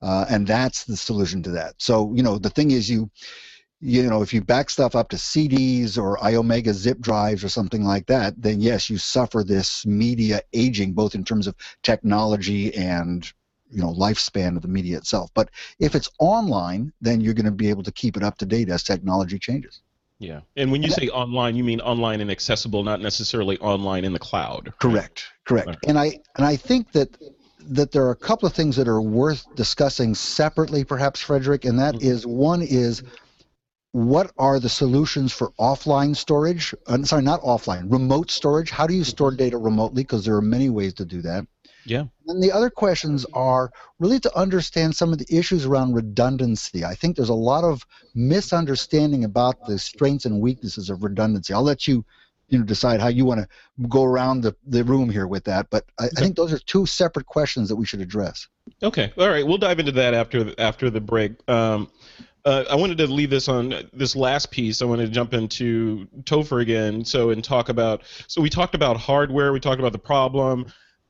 Uh, 0.00 0.26
and 0.28 0.46
that's 0.46 0.84
the 0.84 0.96
solution 0.96 1.42
to 1.42 1.50
that. 1.50 1.74
So, 1.78 2.12
you 2.14 2.22
know, 2.22 2.38
the 2.38 2.50
thing 2.50 2.70
is, 2.70 2.90
you, 2.90 3.10
you 3.80 4.02
know, 4.04 4.22
if 4.22 4.32
you 4.32 4.42
back 4.42 4.70
stuff 4.70 4.94
up 4.94 5.08
to 5.10 5.16
CDs 5.16 5.98
or 5.98 6.18
iOmega 6.18 6.72
zip 6.72 7.00
drives 7.00 7.42
or 7.44 7.48
something 7.48 7.84
like 7.84 8.06
that, 8.06 8.40
then 8.40 8.60
yes, 8.60 8.88
you 8.88 8.98
suffer 8.98 9.42
this 9.44 9.84
media 9.86 10.40
aging, 10.52 10.92
both 10.94 11.14
in 11.14 11.24
terms 11.24 11.46
of 11.46 11.56
technology 11.82 12.74
and 12.74 13.32
you 13.70 13.80
know 13.80 13.92
lifespan 13.92 14.56
of 14.56 14.62
the 14.62 14.68
media 14.68 14.96
itself. 14.96 15.30
But 15.34 15.50
if 15.80 15.94
it's 15.94 16.08
online, 16.18 16.92
then 17.00 17.20
you're 17.20 17.34
going 17.34 17.46
to 17.46 17.50
be 17.50 17.70
able 17.70 17.82
to 17.82 17.92
keep 17.92 18.16
it 18.16 18.22
up 18.22 18.38
to 18.38 18.46
date 18.46 18.68
as 18.68 18.82
technology 18.82 19.38
changes. 19.38 19.82
Yeah. 20.24 20.40
And 20.56 20.72
when 20.72 20.82
you 20.82 20.90
say 20.90 21.08
online, 21.08 21.54
you 21.56 21.64
mean 21.64 21.80
online 21.80 22.20
and 22.20 22.30
accessible, 22.30 22.82
not 22.82 23.00
necessarily 23.00 23.58
online 23.58 24.04
in 24.04 24.12
the 24.12 24.18
cloud. 24.18 24.66
right? 24.66 24.78
Correct, 24.78 25.24
correct. 25.44 25.68
Right. 25.68 25.78
And 25.86 25.98
I 25.98 26.18
and 26.36 26.46
I 26.46 26.56
think 26.56 26.92
that 26.92 27.16
that 27.60 27.92
there 27.92 28.04
are 28.04 28.10
a 28.10 28.16
couple 28.16 28.46
of 28.46 28.52
things 28.54 28.76
that 28.76 28.88
are 28.88 29.00
worth 29.00 29.46
discussing 29.54 30.14
separately, 30.14 30.84
perhaps, 30.84 31.20
Frederick, 31.20 31.64
and 31.64 31.78
that 31.78 31.94
Mhm. 31.94 32.02
is 32.02 32.26
one 32.26 32.62
is 32.62 33.02
what 33.92 34.32
are 34.38 34.58
the 34.58 34.68
solutions 34.68 35.32
for 35.32 35.52
offline 35.58 36.16
storage? 36.16 36.74
Uh, 36.86 37.02
sorry, 37.04 37.22
not 37.22 37.40
offline, 37.42 37.90
remote 37.92 38.30
storage. 38.30 38.70
How 38.70 38.86
do 38.86 38.94
you 38.94 39.04
store 39.04 39.30
data 39.30 39.56
remotely? 39.56 40.02
Because 40.02 40.24
there 40.24 40.36
are 40.36 40.42
many 40.42 40.68
ways 40.68 40.94
to 40.94 41.04
do 41.04 41.22
that. 41.22 41.46
Yeah. 41.84 42.04
And 42.26 42.42
the 42.42 42.52
other 42.52 42.70
questions 42.70 43.26
are 43.34 43.70
really 43.98 44.20
to 44.20 44.36
understand 44.36 44.96
some 44.96 45.12
of 45.12 45.18
the 45.18 45.26
issues 45.36 45.66
around 45.66 45.94
redundancy. 45.94 46.84
I 46.84 46.94
think 46.94 47.16
there's 47.16 47.28
a 47.28 47.34
lot 47.34 47.64
of 47.64 47.86
misunderstanding 48.14 49.24
about 49.24 49.66
the 49.66 49.78
strengths 49.78 50.24
and 50.24 50.40
weaknesses 50.40 50.90
of 50.90 51.02
redundancy. 51.02 51.52
I'll 51.52 51.62
let 51.62 51.86
you 51.86 52.04
you 52.48 52.58
know 52.58 52.64
decide 52.64 53.00
how 53.00 53.08
you 53.08 53.24
want 53.24 53.40
to 53.40 53.88
go 53.88 54.04
around 54.04 54.42
the, 54.42 54.54
the 54.66 54.84
room 54.84 55.08
here 55.08 55.26
with 55.26 55.44
that 55.44 55.70
but 55.70 55.86
I, 55.98 56.04
I 56.04 56.20
think 56.20 56.36
those 56.36 56.52
are 56.52 56.58
two 56.58 56.84
separate 56.84 57.24
questions 57.24 57.70
that 57.70 57.76
we 57.76 57.86
should 57.86 58.02
address 58.02 58.48
Okay. 58.82 59.12
All 59.18 59.28
right. 59.28 59.46
We'll 59.46 59.58
dive 59.58 59.78
into 59.78 59.92
that 59.92 60.14
after 60.14 60.52
after 60.58 60.90
the 60.90 61.00
break. 61.00 61.32
Um, 61.48 61.90
uh, 62.44 62.64
I 62.68 62.74
wanted 62.74 62.98
to 62.98 63.06
leave 63.06 63.30
this 63.30 63.48
on 63.48 63.88
this 63.92 64.14
last 64.14 64.50
piece. 64.50 64.82
I 64.82 64.84
wanted 64.84 65.06
to 65.06 65.12
jump 65.12 65.32
into 65.32 66.06
Topher 66.24 66.60
again. 66.60 67.04
So 67.04 67.30
and 67.30 67.42
talk 67.42 67.68
about. 67.68 68.02
So 68.26 68.40
we 68.40 68.50
talked 68.50 68.74
about 68.74 68.96
hardware. 68.96 69.52
We 69.52 69.60
talked 69.60 69.80
about 69.80 69.92
the 69.92 69.98
problem. 69.98 70.66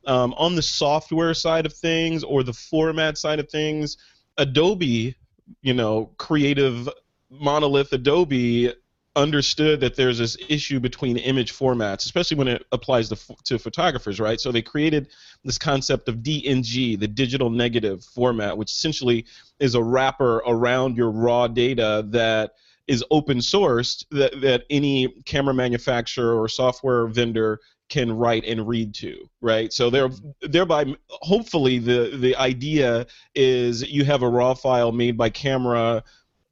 Um, 0.07 0.35
on 0.37 0.55
the 0.55 0.63
software 0.63 1.35
side 1.35 1.67
of 1.67 1.73
things 1.73 2.25
or 2.25 2.43
the 2.43 2.53
format 2.53 3.17
side 3.19 3.41
of 3.41 3.49
things, 3.49 3.97
Adobe, 4.37 5.15
you 5.63 5.75
know, 5.75 6.11
creative 6.19 6.89
monolith 7.31 7.93
Adobe 7.93 8.73
understood 9.17 9.81
that 9.81 9.95
there's 9.95 10.19
this 10.19 10.37
issue 10.49 10.81
between 10.81 11.17
image 11.17 11.53
formats, 11.53 12.05
especially 12.05 12.37
when 12.37 12.49
it 12.49 12.67
applies 12.73 13.09
to, 13.09 13.17
to 13.45 13.59
photographers, 13.59 14.19
right? 14.19 14.41
So 14.41 14.51
they 14.51 14.63
created 14.63 15.09
this 15.45 15.59
concept 15.59 16.09
of 16.09 16.17
DNG, 16.17 16.99
the 16.99 17.07
digital 17.07 17.51
negative 17.51 18.05
format, 18.05 18.57
which 18.59 18.73
essentially 18.73 19.27
is 19.61 19.75
a 19.75 19.83
wrapper 19.83 20.39
around 20.47 20.97
your 20.97 21.11
raw 21.11 21.47
data 21.47 22.05
that 22.09 22.55
is 22.87 23.05
open 23.11 23.39
sourced 23.39 24.05
that, 24.11 24.41
that 24.41 24.65
any 24.69 25.09
camera 25.25 25.55
manufacturer 25.55 26.39
or 26.39 26.49
software 26.49 27.07
vendor 27.07 27.61
can 27.89 28.11
write 28.11 28.45
and 28.45 28.67
read 28.67 28.95
to, 28.95 29.29
right? 29.41 29.73
So 29.73 29.91
there, 29.91 30.09
mm-hmm. 30.09 30.51
thereby, 30.51 30.95
hopefully, 31.09 31.79
the 31.79 32.17
the 32.17 32.37
idea 32.37 33.07
is 33.35 33.83
you 33.83 34.05
have 34.05 34.23
a 34.23 34.29
raw 34.29 34.55
file 34.55 34.93
made 34.93 35.17
by 35.17 35.31
camera 35.31 36.03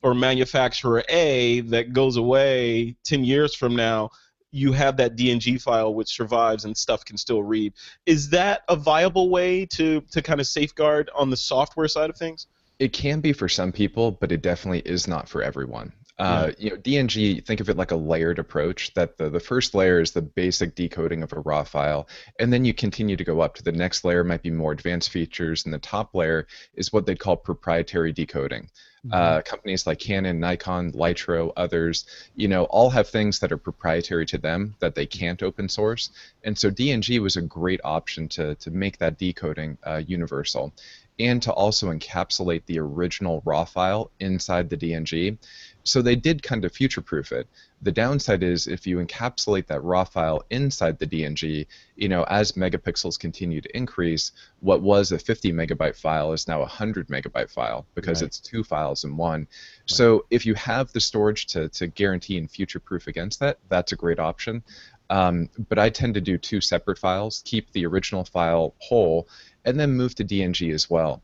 or 0.02 0.14
manufacturer 0.14 1.04
A 1.08 1.60
that 1.60 1.92
goes 1.92 2.16
away 2.16 2.96
10 3.04 3.24
years 3.24 3.54
from 3.54 3.76
now, 3.76 4.10
you 4.50 4.72
have 4.72 4.96
that 4.98 5.16
DNG 5.16 5.60
file 5.60 5.94
which 5.94 6.14
survives 6.14 6.64
and 6.64 6.76
stuff 6.76 7.04
can 7.04 7.16
still 7.16 7.42
read. 7.42 7.72
Is 8.04 8.28
that 8.30 8.62
a 8.68 8.76
viable 8.76 9.30
way 9.30 9.64
to, 9.66 10.00
to 10.10 10.20
kind 10.20 10.40
of 10.40 10.46
safeguard 10.46 11.08
on 11.14 11.30
the 11.30 11.36
software 11.36 11.88
side 11.88 12.10
of 12.10 12.16
things? 12.16 12.48
It 12.78 12.92
can 12.92 13.20
be 13.20 13.32
for 13.32 13.48
some 13.48 13.70
people, 13.70 14.10
but 14.10 14.32
it 14.32 14.42
definitely 14.42 14.80
is 14.80 15.06
not 15.06 15.28
for 15.28 15.42
everyone. 15.42 15.92
Uh, 16.18 16.52
you 16.58 16.70
know, 16.70 16.76
DNG, 16.76 17.44
think 17.44 17.60
of 17.60 17.68
it 17.68 17.76
like 17.76 17.90
a 17.90 17.96
layered 17.96 18.38
approach. 18.38 18.92
That 18.94 19.16
the, 19.16 19.30
the 19.30 19.40
first 19.40 19.74
layer 19.74 20.00
is 20.00 20.12
the 20.12 20.22
basic 20.22 20.74
decoding 20.74 21.22
of 21.22 21.32
a 21.32 21.40
raw 21.40 21.64
file, 21.64 22.08
and 22.38 22.52
then 22.52 22.64
you 22.64 22.74
continue 22.74 23.16
to 23.16 23.24
go 23.24 23.40
up 23.40 23.54
to 23.56 23.62
the 23.62 23.72
next 23.72 24.04
layer, 24.04 24.22
might 24.22 24.42
be 24.42 24.50
more 24.50 24.72
advanced 24.72 25.10
features, 25.10 25.64
and 25.64 25.72
the 25.72 25.78
top 25.78 26.14
layer 26.14 26.46
is 26.74 26.92
what 26.92 27.06
they 27.06 27.14
call 27.14 27.36
proprietary 27.36 28.12
decoding. 28.12 28.70
Mm-hmm. 29.06 29.14
Uh, 29.14 29.42
companies 29.42 29.84
like 29.84 29.98
Canon, 29.98 30.38
Nikon, 30.38 30.92
Lytro, 30.92 31.52
others, 31.56 32.06
you 32.36 32.46
know, 32.46 32.64
all 32.64 32.88
have 32.90 33.08
things 33.08 33.40
that 33.40 33.50
are 33.50 33.56
proprietary 33.56 34.24
to 34.26 34.38
them 34.38 34.76
that 34.78 34.94
they 34.94 35.06
can't 35.06 35.42
open 35.42 35.68
source. 35.68 36.10
And 36.44 36.56
so 36.56 36.70
DNG 36.70 37.18
was 37.18 37.36
a 37.36 37.42
great 37.42 37.80
option 37.82 38.28
to, 38.28 38.54
to 38.56 38.70
make 38.70 38.98
that 38.98 39.18
decoding 39.18 39.76
uh, 39.84 40.02
universal 40.06 40.72
and 41.18 41.42
to 41.42 41.52
also 41.52 41.92
encapsulate 41.92 42.64
the 42.66 42.78
original 42.78 43.42
raw 43.44 43.64
file 43.64 44.10
inside 44.20 44.70
the 44.70 44.76
DNG. 44.76 45.36
So 45.84 46.00
they 46.00 46.16
did 46.16 46.42
kind 46.42 46.64
of 46.64 46.72
future 46.72 47.00
proof 47.00 47.32
it. 47.32 47.48
The 47.80 47.92
downside 47.92 48.42
is 48.42 48.66
if 48.66 48.86
you 48.86 48.98
encapsulate 48.98 49.66
that 49.66 49.82
raw 49.82 50.04
file 50.04 50.44
inside 50.50 50.98
the 50.98 51.06
DNG, 51.06 51.66
you 51.96 52.08
know, 52.08 52.22
as 52.24 52.52
megapixels 52.52 53.18
continue 53.18 53.60
to 53.60 53.76
increase, 53.76 54.32
what 54.60 54.82
was 54.82 55.10
a 55.10 55.18
50 55.18 55.52
megabyte 55.52 55.96
file 55.96 56.32
is 56.32 56.46
now 56.46 56.58
a 56.58 56.60
100 56.60 57.08
megabyte 57.08 57.50
file 57.50 57.86
because 57.94 58.22
right. 58.22 58.28
it's 58.28 58.38
two 58.38 58.62
files 58.62 59.04
in 59.04 59.16
one. 59.16 59.40
Right. 59.40 59.48
So 59.86 60.26
if 60.30 60.46
you 60.46 60.54
have 60.54 60.92
the 60.92 61.00
storage 61.00 61.46
to, 61.46 61.68
to 61.70 61.88
guarantee 61.88 62.38
and 62.38 62.50
future 62.50 62.80
proof 62.80 63.08
against 63.08 63.40
that, 63.40 63.58
that's 63.68 63.92
a 63.92 63.96
great 63.96 64.20
option. 64.20 64.62
Um, 65.10 65.50
but 65.68 65.78
I 65.78 65.90
tend 65.90 66.14
to 66.14 66.20
do 66.20 66.38
two 66.38 66.60
separate 66.60 66.98
files, 66.98 67.42
keep 67.44 67.70
the 67.72 67.84
original 67.84 68.24
file 68.24 68.74
whole, 68.78 69.28
and 69.64 69.78
then 69.78 69.92
move 69.92 70.14
to 70.14 70.24
DNG 70.24 70.72
as 70.72 70.88
well. 70.88 71.22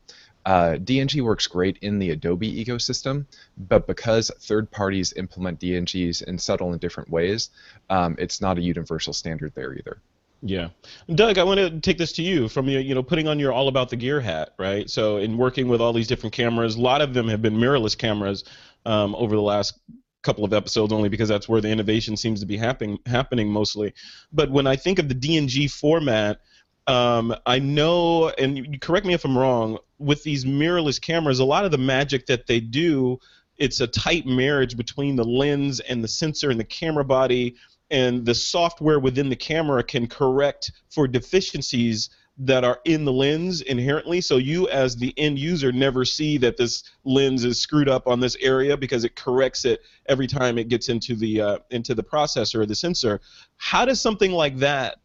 Uh, 0.49 0.77
DNG 0.77 1.21
works 1.21 1.45
great 1.45 1.77
in 1.83 1.99
the 1.99 2.09
Adobe 2.09 2.65
ecosystem, 2.65 3.27
but 3.55 3.85
because 3.85 4.31
third 4.39 4.71
parties 4.71 5.13
implement 5.13 5.59
DNGs 5.59 6.23
in 6.23 6.39
subtle 6.39 6.71
and 6.71 6.81
different 6.81 7.07
ways, 7.07 7.51
um, 7.91 8.15
it's 8.17 8.41
not 8.41 8.57
a 8.57 8.61
universal 8.61 9.13
standard 9.13 9.53
there 9.53 9.75
either. 9.75 10.01
Yeah, 10.41 10.69
Doug, 11.13 11.37
I 11.37 11.43
want 11.43 11.59
to 11.59 11.79
take 11.81 11.99
this 11.99 12.13
to 12.13 12.23
you 12.23 12.49
from 12.49 12.67
you 12.67 12.95
know, 12.95 13.03
putting 13.03 13.27
on 13.27 13.37
your 13.37 13.53
all 13.53 13.67
about 13.67 13.91
the 13.91 13.95
gear 13.95 14.19
hat, 14.19 14.55
right? 14.57 14.89
So, 14.89 15.17
in 15.17 15.37
working 15.37 15.67
with 15.67 15.81
all 15.81 15.93
these 15.93 16.07
different 16.07 16.33
cameras, 16.33 16.77
a 16.77 16.81
lot 16.81 17.03
of 17.03 17.13
them 17.13 17.27
have 17.27 17.43
been 17.43 17.53
mirrorless 17.53 17.95
cameras 17.95 18.43
um, 18.87 19.13
over 19.13 19.35
the 19.35 19.43
last 19.43 19.77
couple 20.23 20.43
of 20.43 20.51
episodes, 20.51 20.91
only 20.91 21.09
because 21.09 21.29
that's 21.29 21.47
where 21.47 21.61
the 21.61 21.69
innovation 21.69 22.17
seems 22.17 22.39
to 22.39 22.47
be 22.47 22.57
happening, 22.57 22.97
happening 23.05 23.49
mostly. 23.49 23.93
But 24.33 24.49
when 24.49 24.65
I 24.65 24.77
think 24.77 24.97
of 24.97 25.09
the 25.09 25.15
DNG 25.15 25.69
format, 25.69 26.39
um, 26.87 27.35
I 27.45 27.59
know, 27.59 28.29
and 28.29 28.81
correct 28.81 29.05
me 29.05 29.13
if 29.13 29.23
I'm 29.25 29.37
wrong, 29.37 29.77
with 29.99 30.23
these 30.23 30.45
mirrorless 30.45 30.99
cameras, 30.99 31.39
a 31.39 31.45
lot 31.45 31.65
of 31.65 31.71
the 31.71 31.77
magic 31.77 32.25
that 32.27 32.47
they 32.47 32.59
do, 32.59 33.19
it's 33.57 33.81
a 33.81 33.87
tight 33.87 34.25
marriage 34.25 34.77
between 34.77 35.15
the 35.15 35.23
lens 35.23 35.81
and 35.81 36.03
the 36.03 36.07
sensor 36.07 36.49
and 36.49 36.59
the 36.59 36.65
camera 36.65 37.03
body, 37.03 37.55
and 37.91 38.25
the 38.25 38.35
software 38.35 38.99
within 38.99 39.29
the 39.29 39.35
camera 39.35 39.83
can 39.83 40.07
correct 40.07 40.71
for 40.89 41.07
deficiencies 41.07 42.09
that 42.41 42.63
are 42.63 42.79
in 42.85 43.03
the 43.03 43.11
lens 43.11 43.59
inherently. 43.61 44.21
So 44.21 44.37
you, 44.37 44.69
as 44.69 44.95
the 44.95 45.13
end 45.17 45.37
user, 45.37 45.73
never 45.73 46.05
see 46.05 46.37
that 46.37 46.55
this 46.55 46.83
lens 47.03 47.43
is 47.43 47.61
screwed 47.61 47.89
up 47.89 48.07
on 48.07 48.21
this 48.21 48.37
area 48.39 48.77
because 48.77 49.03
it 49.03 49.17
corrects 49.17 49.65
it 49.65 49.81
every 50.07 50.27
time 50.27 50.57
it 50.57 50.69
gets 50.69 50.87
into 50.87 51.15
the 51.15 51.41
uh, 51.41 51.57
into 51.69 51.93
the 51.93 52.03
processor 52.03 52.61
or 52.61 52.65
the 52.65 52.75
sensor. 52.75 53.19
How 53.57 53.83
does 53.83 53.99
something 53.99 54.31
like 54.31 54.57
that 54.59 54.99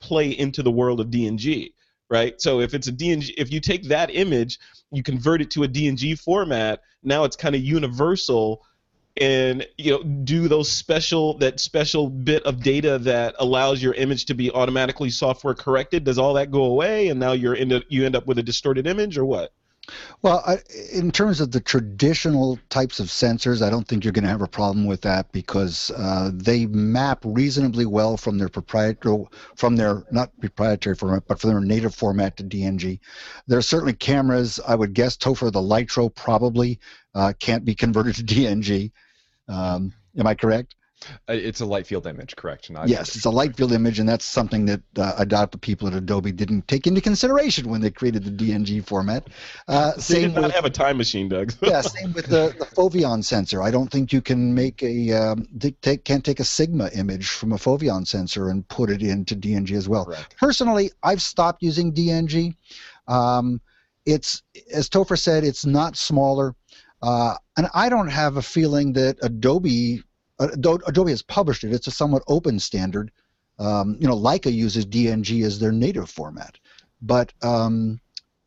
play 0.00 0.30
into 0.30 0.62
the 0.62 0.70
world 0.70 1.00
of 1.00 1.08
DNG, 1.08 1.72
right? 2.10 2.40
So 2.40 2.60
if 2.60 2.74
it's 2.74 2.88
a 2.88 2.92
DNG, 2.92 3.32
if 3.36 3.52
you 3.52 3.60
take 3.60 3.84
that 3.88 4.14
image, 4.14 4.58
you 4.90 5.02
convert 5.02 5.42
it 5.42 5.50
to 5.52 5.64
a 5.64 5.68
DNG 5.68 6.18
format, 6.18 6.80
now 7.02 7.24
it's 7.24 7.36
kind 7.36 7.54
of 7.54 7.60
universal 7.62 8.64
and 9.20 9.66
you 9.76 9.90
know 9.90 10.02
do 10.02 10.48
those 10.48 10.70
special 10.70 11.36
that 11.38 11.58
special 11.58 12.08
bit 12.08 12.42
of 12.44 12.62
data 12.62 12.98
that 12.98 13.34
allows 13.38 13.82
your 13.82 13.94
image 13.94 14.26
to 14.26 14.34
be 14.34 14.50
automatically 14.52 15.10
software 15.10 15.54
corrected 15.54 16.04
does 16.04 16.18
all 16.18 16.34
that 16.34 16.50
go 16.50 16.64
away 16.64 17.08
and 17.08 17.18
now 17.18 17.32
you're 17.32 17.54
in 17.54 17.82
you 17.88 18.06
end 18.06 18.14
up 18.14 18.26
with 18.26 18.38
a 18.38 18.42
distorted 18.42 18.86
image 18.86 19.18
or 19.18 19.24
what 19.24 19.52
well, 20.22 20.42
I, 20.46 20.58
in 20.92 21.10
terms 21.10 21.40
of 21.40 21.52
the 21.52 21.60
traditional 21.60 22.58
types 22.68 23.00
of 23.00 23.06
sensors, 23.06 23.62
I 23.62 23.70
don't 23.70 23.86
think 23.86 24.04
you're 24.04 24.12
going 24.12 24.24
to 24.24 24.30
have 24.30 24.42
a 24.42 24.48
problem 24.48 24.86
with 24.86 25.00
that 25.02 25.30
because 25.32 25.90
uh, 25.96 26.30
they 26.34 26.66
map 26.66 27.20
reasonably 27.24 27.86
well 27.86 28.16
from 28.16 28.38
their 28.38 28.48
proprietary, 28.48 29.24
from 29.56 29.76
their 29.76 30.04
not 30.10 30.30
proprietary 30.40 30.96
format, 30.96 31.26
but 31.26 31.40
from 31.40 31.50
their 31.50 31.60
native 31.60 31.94
format 31.94 32.36
to 32.36 32.44
DNG. 32.44 32.98
There 33.46 33.58
are 33.58 33.62
certainly 33.62 33.94
cameras. 33.94 34.60
I 34.66 34.74
would 34.74 34.94
guess 34.94 35.16
Topher 35.16 35.52
the 35.52 35.60
Lytro 35.60 36.14
probably 36.14 36.80
uh, 37.14 37.32
can't 37.38 37.64
be 37.64 37.74
converted 37.74 38.16
to 38.16 38.24
DNG. 38.24 38.90
Um, 39.48 39.92
am 40.18 40.26
I 40.26 40.34
correct? 40.34 40.74
Uh, 41.28 41.32
it's 41.32 41.60
a 41.60 41.66
light 41.66 41.86
field 41.86 42.06
image, 42.06 42.34
correct? 42.34 42.70
Not 42.70 42.88
yes, 42.88 43.14
it's 43.14 43.24
a 43.24 43.30
light 43.30 43.56
field 43.56 43.72
image, 43.72 43.98
and 43.98 44.08
that's 44.08 44.24
something 44.24 44.66
that 44.66 44.80
uh, 44.96 45.12
I 45.18 45.24
the 45.24 45.58
people 45.58 45.86
at 45.86 45.94
Adobe 45.94 46.32
didn't 46.32 46.66
take 46.66 46.86
into 46.86 47.00
consideration 47.00 47.68
when 47.68 47.80
they 47.80 47.90
created 47.90 48.24
the 48.24 48.30
DNG 48.30 48.84
format. 48.84 49.28
Uh, 49.68 49.92
they 49.94 50.00
same 50.00 50.22
did 50.22 50.34
not 50.34 50.44
with, 50.44 50.52
have 50.54 50.64
a 50.64 50.70
time 50.70 50.96
machine, 50.96 51.28
Doug. 51.28 51.52
yeah, 51.62 51.80
same 51.82 52.12
with 52.12 52.26
the, 52.26 52.54
the 52.58 52.66
Foveon 52.66 53.24
sensor. 53.24 53.62
I 53.62 53.70
don't 53.70 53.90
think 53.90 54.12
you 54.12 54.20
can 54.20 54.54
make 54.54 54.82
a 54.82 55.12
um, 55.12 55.46
take, 55.82 56.04
can't 56.04 56.24
take 56.24 56.40
a 56.40 56.44
Sigma 56.44 56.90
image 56.94 57.28
from 57.28 57.52
a 57.52 57.56
Foveon 57.56 58.06
sensor 58.06 58.50
and 58.50 58.66
put 58.68 58.90
it 58.90 59.02
into 59.02 59.36
DNG 59.36 59.76
as 59.76 59.88
well. 59.88 60.06
Correct. 60.06 60.36
Personally, 60.36 60.90
I've 61.02 61.22
stopped 61.22 61.62
using 61.62 61.92
DNG. 61.92 62.54
Um, 63.06 63.60
it's 64.04 64.42
as 64.72 64.88
Topher 64.88 65.18
said, 65.18 65.44
it's 65.44 65.64
not 65.64 65.96
smaller. 65.96 66.54
Uh, 67.00 67.34
and 67.56 67.68
I 67.74 67.88
don't 67.88 68.08
have 68.08 68.36
a 68.36 68.42
feeling 68.42 68.92
that 68.94 69.18
Adobe 69.22 70.02
Adobe 70.38 71.10
has 71.10 71.22
published 71.22 71.64
it. 71.64 71.72
It's 71.72 71.86
a 71.86 71.92
somewhat 71.92 72.22
open 72.28 72.58
standard. 72.58 73.10
Um, 73.58 73.96
you 74.00 74.06
know, 74.06 74.16
Leica 74.16 74.52
uses 74.52 74.86
DNG 74.86 75.44
as 75.44 75.58
their 75.58 75.72
native 75.72 76.08
format, 76.08 76.58
but 77.02 77.32
um, 77.42 78.00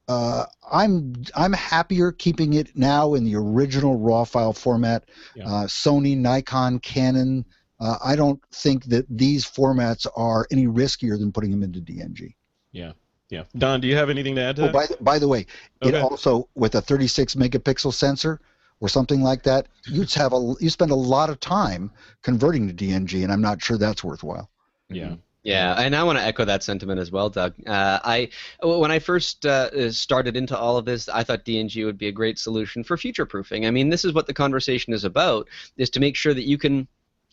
uh, 0.07 0.45
I'm 0.71 1.13
I'm 1.35 1.53
happier 1.53 2.11
keeping 2.11 2.53
it 2.53 2.75
now 2.75 3.13
in 3.13 3.23
the 3.23 3.35
original 3.35 3.97
RAW 3.97 4.23
file 4.23 4.53
format. 4.53 5.09
Yeah. 5.35 5.45
Uh, 5.45 5.67
Sony, 5.67 6.17
Nikon, 6.17 6.79
Canon. 6.79 7.45
Uh, 7.79 7.97
I 8.03 8.15
don't 8.15 8.39
think 8.51 8.85
that 8.85 9.05
these 9.09 9.45
formats 9.45 10.05
are 10.15 10.47
any 10.51 10.67
riskier 10.67 11.17
than 11.17 11.31
putting 11.31 11.49
them 11.51 11.63
into 11.63 11.79
DNG. 11.79 12.35
Yeah. 12.71 12.91
Yeah. 13.29 13.43
Don, 13.57 13.79
do 13.79 13.87
you 13.87 13.95
have 13.95 14.09
anything 14.09 14.35
to 14.35 14.41
add 14.41 14.57
to 14.57 14.63
oh, 14.63 14.65
that? 14.65 14.73
By 14.73 14.85
the, 14.87 14.97
by 15.01 15.19
the 15.19 15.27
way, 15.27 15.45
okay. 15.81 15.97
it 15.97 16.01
also 16.01 16.49
with 16.53 16.75
a 16.75 16.81
36 16.81 17.35
megapixel 17.35 17.93
sensor, 17.93 18.41
or 18.81 18.89
something 18.89 19.21
like 19.21 19.43
that, 19.43 19.67
you'd 19.85 20.11
have 20.13 20.33
a 20.33 20.55
you 20.59 20.69
spend 20.69 20.91
a 20.91 20.95
lot 20.95 21.29
of 21.29 21.39
time 21.39 21.91
converting 22.23 22.67
to 22.67 22.73
DNG, 22.73 23.23
and 23.23 23.31
I'm 23.31 23.41
not 23.41 23.61
sure 23.61 23.77
that's 23.77 24.03
worthwhile. 24.03 24.49
Yeah. 24.89 25.15
Yeah, 25.43 25.73
and 25.73 25.95
I 25.95 26.03
want 26.03 26.19
to 26.19 26.23
echo 26.23 26.45
that 26.45 26.61
sentiment 26.61 26.99
as 26.99 27.11
well, 27.11 27.27
Doug. 27.27 27.55
Uh, 27.65 27.99
I 28.03 28.29
when 28.61 28.91
I 28.91 28.99
first 28.99 29.43
uh, 29.43 29.91
started 29.91 30.37
into 30.37 30.55
all 30.55 30.77
of 30.77 30.85
this, 30.85 31.09
I 31.09 31.23
thought 31.23 31.45
DNG 31.45 31.83
would 31.83 31.97
be 31.97 32.07
a 32.07 32.11
great 32.11 32.37
solution 32.37 32.83
for 32.83 32.95
future 32.95 33.25
proofing. 33.25 33.65
I 33.65 33.71
mean, 33.71 33.89
this 33.89 34.05
is 34.05 34.13
what 34.13 34.27
the 34.27 34.35
conversation 34.35 34.93
is 34.93 35.03
about: 35.03 35.47
is 35.77 35.89
to 35.91 35.99
make 35.99 36.15
sure 36.15 36.35
that 36.35 36.45
you 36.45 36.59
can 36.59 36.87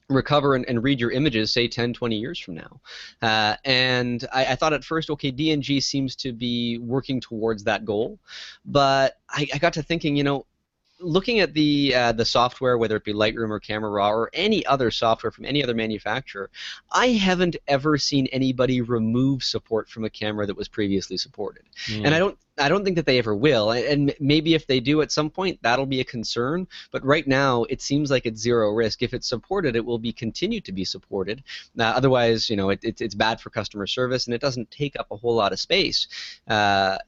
recover 0.08 0.54
and, 0.54 0.64
and, 0.70 0.82
read 0.82 0.98
your 0.98 1.10
images, 1.10 1.52
say 1.52 1.68
10, 1.68 1.92
20 1.92 2.16
years 2.16 2.38
from 2.38 2.54
now. 2.54 2.80
Uh, 3.20 3.56
and 3.66 4.26
I, 4.32 4.46
I, 4.46 4.54
thought 4.54 4.72
at 4.72 4.82
first, 4.82 5.10
okay, 5.10 5.30
DNG 5.30 5.82
seems 5.82 6.16
to 6.16 6.32
be 6.32 6.78
working 6.78 7.20
towards 7.20 7.64
that 7.64 7.84
goal. 7.84 8.18
But 8.64 9.18
I, 9.28 9.46
I 9.52 9.58
got 9.58 9.74
to 9.74 9.82
thinking, 9.82 10.16
you 10.16 10.24
know, 10.24 10.46
looking 11.00 11.40
at 11.40 11.54
the 11.54 11.94
uh, 11.94 12.12
the 12.12 12.24
software, 12.24 12.76
whether 12.78 12.96
it 12.96 13.04
be 13.04 13.12
Lightroom 13.12 13.50
or 13.50 13.60
Camera 13.60 13.90
Raw 13.90 14.10
or 14.10 14.30
any 14.32 14.64
other 14.66 14.90
software 14.90 15.30
from 15.30 15.44
any 15.44 15.62
other 15.62 15.74
manufacturer, 15.74 16.50
I 16.90 17.08
haven't 17.08 17.56
ever 17.66 17.98
seen 17.98 18.26
anybody 18.28 18.80
remove 18.80 19.42
support 19.42 19.88
from 19.88 20.04
a 20.04 20.10
camera 20.10 20.46
that 20.46 20.56
was 20.56 20.68
previously 20.68 21.16
supported, 21.16 21.64
mm. 21.86 22.04
and 22.04 22.14
I 22.14 22.18
don't. 22.18 22.38
I 22.60 22.68
don't 22.68 22.84
think 22.84 22.96
that 22.96 23.06
they 23.06 23.18
ever 23.18 23.36
will, 23.36 23.70
and 23.70 24.12
maybe 24.18 24.54
if 24.54 24.66
they 24.66 24.80
do 24.80 25.00
at 25.00 25.12
some 25.12 25.30
point, 25.30 25.60
that'll 25.62 25.86
be 25.86 26.00
a 26.00 26.04
concern. 26.04 26.66
But 26.90 27.04
right 27.04 27.24
now, 27.24 27.62
it 27.64 27.80
seems 27.80 28.10
like 28.10 28.26
it's 28.26 28.40
zero 28.40 28.72
risk. 28.72 29.00
If 29.00 29.14
it's 29.14 29.28
supported, 29.28 29.76
it 29.76 29.84
will 29.84 30.00
be 30.00 30.12
continued 30.12 30.64
to 30.64 30.72
be 30.72 30.84
supported. 30.84 31.44
Uh, 31.78 31.84
otherwise, 31.84 32.50
you 32.50 32.56
know, 32.56 32.70
it, 32.70 32.80
it, 32.82 33.00
it's 33.00 33.14
bad 33.14 33.40
for 33.40 33.50
customer 33.50 33.86
service, 33.86 34.26
and 34.26 34.34
it 34.34 34.40
doesn't 34.40 34.72
take 34.72 34.98
up 34.98 35.06
a 35.12 35.16
whole 35.16 35.36
lot 35.36 35.52
of 35.52 35.60
space. 35.60 36.08
Uh, 36.48 36.98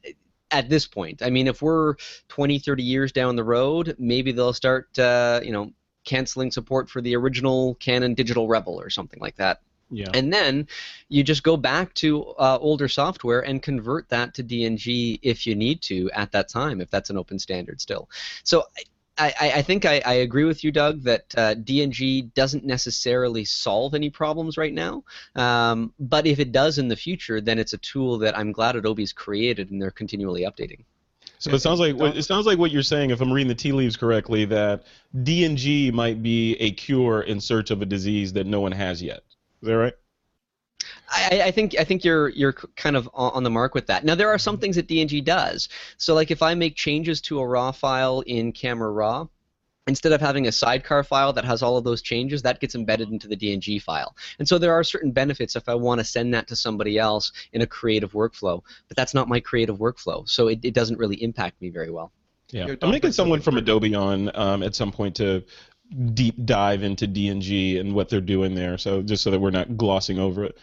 at 0.50 0.68
this 0.68 0.86
point. 0.86 1.22
I 1.22 1.30
mean, 1.30 1.46
if 1.46 1.62
we're 1.62 1.94
20, 2.28 2.58
30 2.58 2.82
years 2.82 3.12
down 3.12 3.36
the 3.36 3.44
road, 3.44 3.96
maybe 3.98 4.32
they'll 4.32 4.52
start, 4.52 4.98
uh, 4.98 5.40
you 5.42 5.52
know, 5.52 5.72
canceling 6.04 6.50
support 6.50 6.88
for 6.88 7.00
the 7.00 7.14
original 7.16 7.74
Canon 7.76 8.14
Digital 8.14 8.48
Rebel 8.48 8.80
or 8.80 8.90
something 8.90 9.20
like 9.20 9.36
that. 9.36 9.60
Yeah. 9.90 10.08
And 10.14 10.32
then 10.32 10.68
you 11.08 11.24
just 11.24 11.42
go 11.42 11.56
back 11.56 11.92
to 11.94 12.26
uh, 12.38 12.58
older 12.60 12.88
software 12.88 13.40
and 13.40 13.60
convert 13.60 14.08
that 14.10 14.34
to 14.34 14.44
DNG 14.44 15.18
if 15.22 15.46
you 15.46 15.54
need 15.56 15.82
to 15.82 16.10
at 16.12 16.30
that 16.32 16.48
time, 16.48 16.80
if 16.80 16.90
that's 16.90 17.10
an 17.10 17.18
open 17.18 17.38
standard 17.38 17.80
still. 17.80 18.08
So 18.44 18.64
I, 19.20 19.52
I 19.56 19.62
think 19.62 19.84
I, 19.84 20.00
I, 20.04 20.14
agree 20.14 20.44
with 20.44 20.64
you, 20.64 20.72
Doug, 20.72 21.02
that 21.02 21.34
uh, 21.36 21.54
DNG 21.54 22.32
doesn't 22.34 22.64
necessarily 22.64 23.44
solve 23.44 23.94
any 23.94 24.08
problems 24.08 24.56
right 24.56 24.72
now. 24.72 25.04
Um, 25.36 25.92
but 25.98 26.26
if 26.26 26.38
it 26.38 26.52
does 26.52 26.78
in 26.78 26.88
the 26.88 26.96
future, 26.96 27.40
then 27.40 27.58
it's 27.58 27.72
a 27.72 27.78
tool 27.78 28.18
that 28.18 28.36
I'm 28.38 28.52
glad 28.52 28.76
Adobe's 28.76 29.12
created 29.12 29.70
and 29.70 29.80
they're 29.80 29.90
continually 29.90 30.42
updating. 30.42 30.84
So 31.38 31.52
it 31.52 31.60
sounds 31.60 31.80
like 31.80 31.98
it 31.98 32.22
sounds 32.24 32.44
like 32.44 32.58
what 32.58 32.70
you're 32.70 32.82
saying, 32.82 33.10
if 33.10 33.22
I'm 33.22 33.32
reading 33.32 33.48
the 33.48 33.54
tea 33.54 33.72
leaves 33.72 33.96
correctly, 33.96 34.44
that 34.46 34.84
DNG 35.16 35.90
might 35.90 36.22
be 36.22 36.54
a 36.56 36.70
cure 36.72 37.22
in 37.22 37.40
search 37.40 37.70
of 37.70 37.80
a 37.80 37.86
disease 37.86 38.34
that 38.34 38.46
no 38.46 38.60
one 38.60 38.72
has 38.72 39.02
yet. 39.02 39.22
Is 39.62 39.68
that 39.68 39.78
right? 39.78 39.94
I, 41.10 41.42
I, 41.46 41.50
think 41.50 41.76
I 41.78 41.84
think 41.84 42.04
you're 42.04 42.28
you're 42.30 42.52
kind 42.52 42.96
of 42.96 43.10
on 43.12 43.42
the 43.42 43.50
mark 43.50 43.74
with 43.74 43.86
that. 43.88 44.04
Now 44.04 44.14
there 44.14 44.28
are 44.28 44.38
some 44.38 44.58
things 44.58 44.76
that 44.76 44.86
DNG 44.86 45.24
does. 45.24 45.68
So 45.96 46.14
like 46.14 46.30
if 46.30 46.42
I 46.42 46.54
make 46.54 46.76
changes 46.76 47.20
to 47.22 47.40
a 47.40 47.46
raw 47.46 47.72
file 47.72 48.20
in 48.20 48.52
Camera 48.52 48.90
Raw, 48.90 49.26
instead 49.86 50.12
of 50.12 50.20
having 50.20 50.46
a 50.46 50.52
sidecar 50.52 51.02
file 51.02 51.32
that 51.32 51.44
has 51.44 51.62
all 51.62 51.76
of 51.76 51.84
those 51.84 52.00
changes, 52.00 52.42
that 52.42 52.60
gets 52.60 52.74
embedded 52.74 53.10
into 53.10 53.26
the 53.26 53.36
DNG 53.36 53.82
file. 53.82 54.14
And 54.38 54.48
so 54.48 54.56
there 54.56 54.72
are 54.72 54.84
certain 54.84 55.10
benefits 55.10 55.56
if 55.56 55.68
I 55.68 55.74
want 55.74 55.98
to 56.00 56.04
send 56.04 56.32
that 56.34 56.46
to 56.48 56.56
somebody 56.56 56.98
else 56.98 57.32
in 57.52 57.62
a 57.62 57.66
creative 57.66 58.12
workflow, 58.12 58.62
but 58.88 58.96
that's 58.96 59.14
not 59.14 59.28
my 59.28 59.40
creative 59.40 59.78
workflow, 59.78 60.28
so 60.28 60.48
it, 60.48 60.60
it 60.62 60.74
doesn't 60.74 60.98
really 60.98 61.22
impact 61.22 61.60
me 61.60 61.70
very 61.70 61.90
well. 61.90 62.12
Yeah, 62.50 62.74
I'm 62.82 62.90
making 62.90 63.12
someone 63.12 63.40
from 63.40 63.58
Adobe 63.58 63.94
on 63.94 64.30
um, 64.34 64.62
at 64.62 64.74
some 64.74 64.90
point 64.90 65.16
to 65.16 65.44
deep 66.14 66.34
dive 66.44 66.82
into 66.82 67.06
DNG 67.06 67.78
and 67.78 67.94
what 67.94 68.08
they're 68.08 68.20
doing 68.20 68.54
there, 68.54 68.78
so 68.78 69.02
just 69.02 69.22
so 69.22 69.30
that 69.30 69.40
we're 69.40 69.50
not 69.50 69.76
glossing 69.76 70.18
over 70.18 70.44
it. 70.44 70.58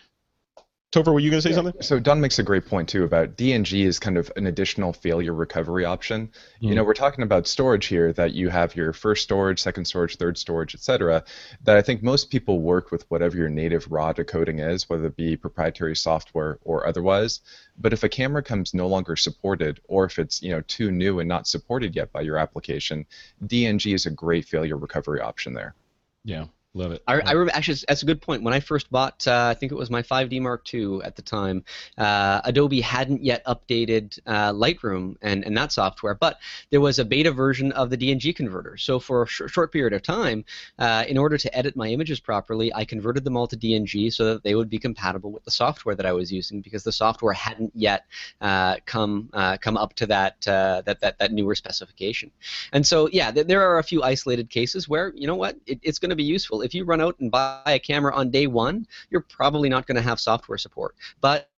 Topher, 0.93 1.11
were 1.11 1.19
you 1.19 1.29
going 1.29 1.41
to 1.41 1.41
say 1.41 1.49
yeah. 1.49 1.55
something? 1.55 1.81
So 1.81 1.99
Don 1.99 2.21
makes 2.21 2.39
a 2.39 2.43
great 2.43 2.65
point 2.65 2.88
too 2.88 3.03
about 3.03 3.35
DNG 3.35 3.85
is 3.85 3.99
kind 3.99 4.17
of 4.17 4.31
an 4.38 4.47
additional 4.47 4.93
failure 4.93 5.33
recovery 5.33 5.83
option. 5.83 6.27
Mm. 6.61 6.69
You 6.69 6.75
know, 6.75 6.85
we're 6.85 6.93
talking 6.93 7.25
about 7.25 7.45
storage 7.45 7.88
here 7.88 8.13
that 8.13 8.33
you 8.33 8.47
have 8.47 8.73
your 8.73 8.93
first 8.93 9.23
storage, 9.23 9.61
second 9.61 9.83
storage, 9.83 10.15
third 10.15 10.38
storage, 10.38 10.73
etc. 10.73 11.25
That 11.63 11.75
I 11.75 11.81
think 11.81 12.03
most 12.03 12.29
people 12.29 12.61
work 12.61 12.89
with 12.89 13.03
whatever 13.11 13.35
your 13.35 13.49
native 13.49 13.91
raw 13.91 14.13
decoding 14.13 14.59
is, 14.59 14.88
whether 14.88 15.07
it 15.07 15.17
be 15.17 15.35
proprietary 15.35 15.95
software 15.95 16.57
or 16.63 16.88
otherwise. 16.88 17.41
But 17.77 17.91
if 17.91 18.03
a 18.03 18.09
camera 18.09 18.41
comes 18.41 18.73
no 18.73 18.88
longer 18.88 19.17
supported, 19.17 19.81
or 19.89 20.05
if 20.05 20.17
it's 20.17 20.41
you 20.41 20.51
know 20.51 20.61
too 20.61 20.89
new 20.89 21.19
and 21.19 21.27
not 21.27 21.47
supported 21.47 21.97
yet 21.97 22.13
by 22.13 22.21
your 22.21 22.38
application, 22.38 23.05
DNG 23.45 23.93
is 23.93 24.05
a 24.05 24.11
great 24.11 24.45
failure 24.45 24.77
recovery 24.77 25.19
option 25.19 25.53
there. 25.53 25.75
Yeah. 26.23 26.45
Love 26.74 26.91
it. 26.91 27.01
I, 27.07 27.13
I 27.13 27.32
remember 27.32 27.51
actually 27.55 27.80
that's 27.88 28.03
a 28.03 28.05
good 28.05 28.22
point. 28.22 28.43
When 28.43 28.53
I 28.53 28.59
first 28.59 28.91
bought, 28.91 29.26
uh, 29.26 29.47
I 29.49 29.55
think 29.55 29.72
it 29.72 29.76
was 29.76 29.89
my 29.89 30.03
5D 30.03 30.39
Mark 30.41 30.72
II 30.72 30.99
at 31.03 31.15
the 31.15 31.22
time. 31.24 31.63
Uh, 31.97 32.41
Adobe 32.43 32.82
hadn't 32.82 33.24
yet 33.24 33.43
updated 33.45 34.20
uh, 34.28 34.51
Lightroom 34.51 35.15
and, 35.22 35.43
and 35.43 35.57
that 35.57 35.72
software, 35.72 36.13
but 36.13 36.38
there 36.70 36.82
was 36.82 36.99
a 36.99 37.05
beta 37.05 37.32
version 37.32 37.72
of 37.72 37.89
the 37.89 37.97
DNG 37.97 38.36
converter. 38.36 38.78
So 38.78 38.99
for 38.99 39.24
a 39.24 39.28
sh- 39.28 39.41
short 39.47 39.72
period 39.72 39.93
of 39.93 40.03
time, 40.03 40.45
uh, 40.78 41.05
in 41.07 41.18
order 41.18 41.38
to 41.38 41.57
edit 41.57 41.76
my 41.76 41.88
images 41.88 42.20
properly, 42.20 42.72
I 42.74 42.86
converted 42.86 43.24
them 43.24 43.38
all 43.38 43.47
to 43.47 43.57
DNG 43.57 44.13
so 44.13 44.26
that 44.26 44.43
they 44.43 44.53
would 44.53 44.70
be 44.70 44.78
compatible 44.78 45.32
with 45.32 45.45
the 45.45 45.51
software 45.51 45.95
that 45.95 46.05
I 46.05 46.11
was 46.11 46.32
using 46.32 46.61
because 46.61 46.84
the 46.84 46.91
software 46.91 47.34
hadn't 47.34 47.72
yet 47.74 48.05
uh, 48.41 48.76
come 48.86 49.30
uh, 49.34 49.57
come 49.57 49.78
up 49.78 49.93
to 49.95 50.05
that, 50.07 50.41
that 50.41 50.99
that 50.99 51.18
that 51.18 51.32
newer 51.32 51.55
specification. 51.55 52.30
And 52.72 52.86
so 52.86 53.09
yeah, 53.11 53.32
th- 53.32 53.47
there 53.47 53.68
are 53.68 53.80
a 53.80 53.84
few 53.84 54.03
isolated 54.03 54.51
cases 54.51 54.88
where 54.88 55.11
you 55.15 55.26
know 55.26 55.36
what 55.36 55.55
it, 55.65 55.80
it's 55.82 55.97
going 55.97 56.11
to 56.11 56.15
be 56.15 56.24
useful 56.24 56.57
if 56.62 56.74
you 56.74 56.86
run 56.86 57.01
out 57.01 57.20
and 57.20 57.32
buy 57.32 57.62
a 57.66 57.80
camera 57.80 58.16
on 58.16 58.30
day 58.30 58.47
one, 58.47 58.88
you're 59.10 59.22
probably 59.22 59.70
not 59.70 59.88
going 59.88 59.95
to 59.95 60.01
have 60.01 60.20
software 60.20 60.58
support. 60.58 60.95
But 61.22 61.49